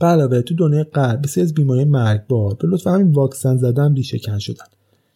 به 0.00 0.06
علاوه 0.06 0.42
تو 0.42 0.54
دنیای 0.54 0.84
غرب 0.84 1.22
بسیاری 1.22 1.46
از 1.46 1.54
بیماری 1.54 1.84
مرگبار 1.84 2.54
به 2.54 2.68
لطف 2.68 2.86
همین 2.86 3.12
واکسن 3.12 3.56
زدن 3.56 3.94
ریشه 3.94 4.18
کن 4.18 4.38
شدن. 4.38 4.64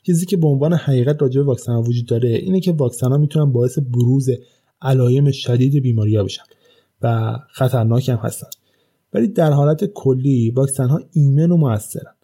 چیزی 0.07 0.27
که 0.27 0.37
به 0.37 0.47
عنوان 0.47 0.73
حقیقت 0.73 1.23
راجع 1.23 1.41
به 1.41 1.47
واکسن 1.47 1.73
وجود 1.77 2.07
داره 2.07 2.29
اینه 2.29 2.61
که 2.61 2.73
واکسن 2.73 3.11
ها 3.11 3.19
می‌تونن 3.19 3.53
باعث 3.53 3.79
بروز 3.79 4.29
علایم 4.83 5.31
شدید 5.31 5.83
بیماری 5.83 6.17
ها 6.17 6.25
بشن 6.25 6.43
و 7.03 7.37
خطرناک 7.53 8.09
هم 8.09 8.17
هستن. 8.17 8.47
ولی 9.13 9.29
در 9.29 9.51
حالت 9.51 9.85
کلی 9.85 10.51
واکسن 10.51 10.89
ها 10.89 11.01
ایمن 11.13 11.51
و 11.51 11.57
موثرن. 11.57 12.16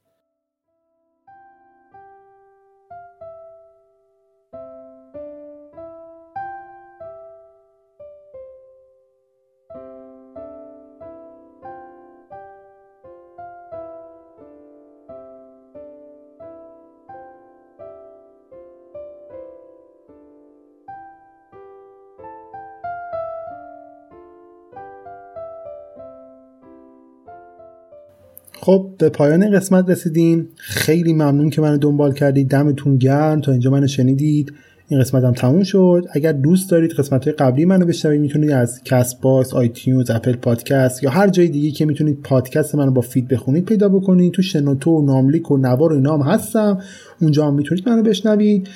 خب 28.65 28.91
به 28.99 29.09
پایان 29.09 29.51
قسمت 29.51 29.91
رسیدیم. 29.91 30.49
خیلی 30.57 31.13
ممنون 31.13 31.51
که 31.51 31.61
منو 31.61 31.77
دنبال 31.77 32.13
کردید. 32.13 32.49
دمتون 32.49 32.97
گرم. 32.97 33.41
تا 33.41 33.53
اینجا 33.53 33.71
منو 33.71 33.87
شنیدید. 33.87 34.53
این 34.89 35.01
قسمت 35.01 35.25
هم 35.25 35.33
تموم 35.33 35.63
شد. 35.63 36.07
اگر 36.13 36.33
دوست 36.33 36.71
دارید 36.71 36.91
قسمت 36.91 37.25
های 37.25 37.33
قبلی 37.33 37.65
منو 37.65 37.87
بشنوید 37.87 38.21
می‌تونید 38.21 38.51
از 38.51 38.81
Castbox 38.85 39.55
iTunes 39.55 40.11
Apple 40.11 40.33
Podcast 40.33 41.03
یا 41.03 41.11
هر 41.11 41.29
جای 41.29 41.49
دیگه 41.49 41.71
که 41.71 41.87
می‌تونید 41.87 42.23
پادکست 42.23 42.75
منو 42.75 42.91
با 42.91 43.01
feed 43.01 43.29
بخونید 43.29 43.65
پیدا 43.65 43.89
بکنید. 43.89 44.33
تو 44.33 44.43
شنوتو 44.43 44.91
و 44.91 45.05
ناملیک 45.05 45.51
و 45.51 45.57
نوار 45.57 45.93
و 45.93 45.97
اینام 45.97 46.23
هستم. 46.23 46.79
اونجا 47.21 47.47
هم 47.47 47.55
می‌تونید 47.55 47.89
منو 47.89 48.03
بشنوید. 48.03 48.69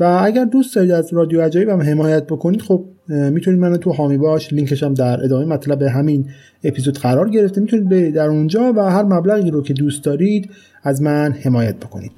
و 0.00 0.20
اگر 0.24 0.44
دوست 0.44 0.76
دارید 0.76 0.90
از 0.90 1.12
رادیو 1.12 1.40
عجایب 1.40 1.68
هم 1.68 1.80
حمایت 1.80 2.26
بکنید 2.26 2.62
خب 2.62 2.84
می‌تونید 3.10 3.60
منو 3.60 3.76
تو 3.76 3.92
حامی 3.92 4.18
باش 4.18 4.52
لینکش 4.52 4.82
هم 4.82 4.94
در 4.94 5.24
ادامه 5.24 5.44
مطلب 5.44 5.82
همین 5.82 6.28
اپیزود 6.64 6.98
قرار 6.98 7.30
گرفته. 7.30 7.60
می‌تونید 7.60 7.88
برید 7.88 8.14
در 8.14 8.26
اونجا 8.26 8.72
و 8.76 8.80
هر 8.90 9.02
مبلغی 9.02 9.50
رو 9.50 9.62
که 9.62 9.74
دوست 9.74 10.04
دارید 10.04 10.50
از 10.82 11.02
من 11.02 11.32
حمایت 11.32 11.76
بکنید. 11.76 12.12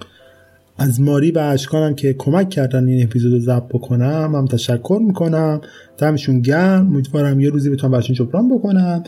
از 0.78 1.00
ماری 1.00 1.30
و 1.30 1.38
اشکانم 1.38 1.94
که 1.94 2.14
کمک 2.18 2.50
کردن 2.50 2.88
این 2.88 3.04
اپیزود 3.04 3.32
رو 3.32 3.38
ضبط 3.38 3.68
بکنم 3.68 4.32
هم 4.34 4.46
تشکر 4.46 4.98
می‌کنم. 5.06 5.60
دمشون 5.98 6.40
گرم. 6.40 6.86
امیدوارم 6.86 7.40
یه 7.40 7.50
روزی 7.50 7.70
بتونم 7.70 7.92
برشون 7.92 8.16
جبران 8.16 8.56
بکنم. 8.56 9.04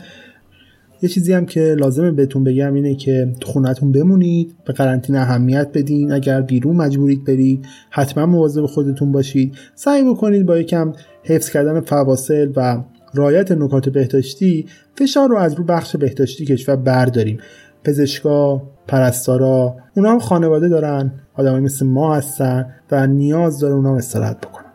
یه 1.01 1.09
چیزی 1.09 1.33
هم 1.33 1.45
که 1.45 1.75
لازمه 1.79 2.11
بهتون 2.11 2.43
بگم 2.43 2.73
اینه 2.73 2.95
که 2.95 3.33
تو 3.39 3.51
خونتون 3.51 3.91
بمونید 3.91 4.55
به 4.65 4.73
قرنطینه 4.73 5.19
اهمیت 5.19 5.69
بدین. 5.73 6.11
اگر 6.11 6.41
بیرون 6.41 6.75
مجبورید 6.75 7.23
برید 7.23 7.65
حتما 7.89 8.25
مواظب 8.25 8.65
خودتون 8.65 9.11
باشید. 9.11 9.55
سعی 9.75 10.03
بکنید 10.03 10.45
با 10.45 10.57
یکم 10.57 10.93
حفظ 11.23 11.49
کردن 11.49 11.81
فواصل 11.81 12.51
و 12.55 12.83
رایت 13.13 13.51
نکات 13.51 13.89
بهداشتی 13.89 14.65
فشار 14.95 15.29
رو 15.29 15.37
از 15.37 15.53
رو 15.53 15.63
بخش 15.63 15.95
بهداشتی 15.95 16.45
کشور 16.45 16.75
برداریم. 16.75 17.37
پزشکا 17.83 18.61
پرستارا 18.87 19.75
اونا 19.95 20.11
هم 20.11 20.19
خانواده 20.19 20.69
دارن 20.69 21.11
آدمای 21.33 21.61
مثل 21.61 21.85
ما 21.85 22.15
هستن 22.15 22.65
و 22.91 23.07
نیاز 23.07 23.59
داره 23.59 23.73
اونا 23.73 23.89
هم 23.89 23.95
استراحت 23.95 24.41
بکنن. 24.41 24.65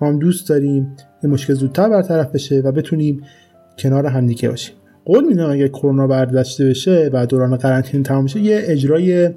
ما 0.00 0.08
هم 0.08 0.18
دوست 0.18 0.48
داریم 0.48 0.96
این 1.22 1.32
مشکل 1.32 1.54
زودتر 1.54 1.88
برطرف 1.88 2.30
بشه 2.30 2.60
و 2.60 2.72
بتونیم 2.72 3.22
کنار 3.78 4.06
همدیگه 4.06 4.48
باشیم. 4.48 4.74
قول 5.04 5.24
میدم 5.24 5.50
اگه 5.50 5.68
کرونا 5.68 6.06
برداشته 6.06 6.66
بشه 6.66 7.10
و 7.12 7.26
دوران 7.26 7.56
قرنطینه 7.56 8.02
تمام 8.02 8.26
شه 8.26 8.40
یه 8.40 8.62
اجرای 8.64 9.30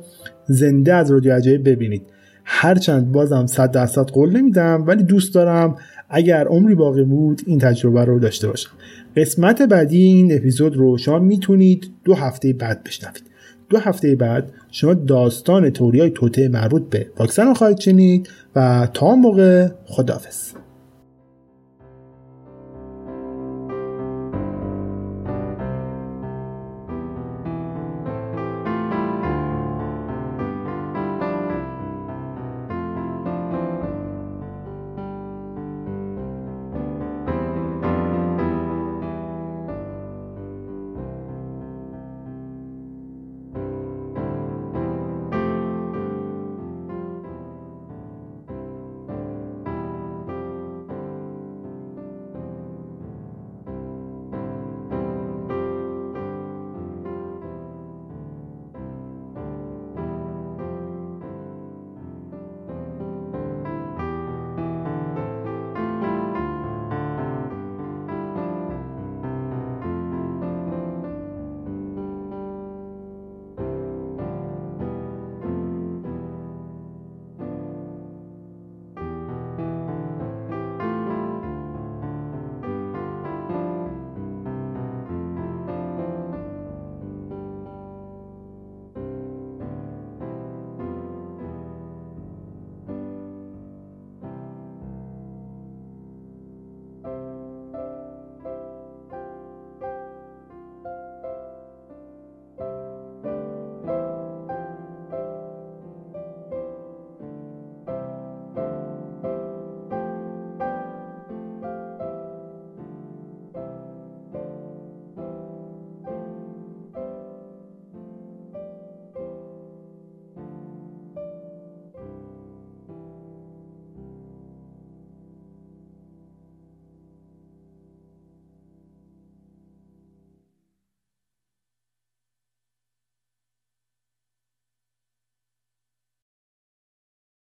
زنده 0.48 0.94
از 0.94 1.12
رادیو 1.12 1.34
عجایب 1.34 1.70
ببینید. 1.70 2.02
هرچند 2.46 3.12
بازم 3.12 3.46
صد 3.46 3.72
درصد 3.72 4.10
قول 4.10 4.38
نمیدم 4.38 4.84
ولی 4.88 5.04
دوست 5.04 5.34
دارم 5.34 5.76
اگر 6.10 6.48
عمری 6.48 6.76
باقی 6.76 7.04
بود 7.04 7.42
این 7.46 7.60
تجربه 7.60 8.06
رو 8.06 8.20
داشته 8.20 8.48
باشم. 8.48 8.72
قسمت 9.16 9.62
بعدی 9.62 10.04
این 10.04 10.36
اپیزود 10.36 10.76
رو 10.76 10.98
شما 10.98 11.20
می‌تونید 11.20 11.92
دو 12.04 12.14
هفته 12.14 12.54
بعد 12.54 12.84
بشنوید. 12.84 13.24
دو 13.70 13.78
هفته 13.78 14.16
بعد 14.16 14.52
شما 14.72 14.94
داستان 14.94 15.70
توریای 15.70 16.10
توته 16.10 16.48
مربوط 16.48 16.90
به 16.90 17.08
واکسن 17.20 17.48
رو 17.48 17.54
خواهید 17.54 17.80
شنید 17.80 18.30
و 18.56 18.88
تا 18.94 19.16
موقع 19.16 19.68
خداحافظ. 19.86 20.65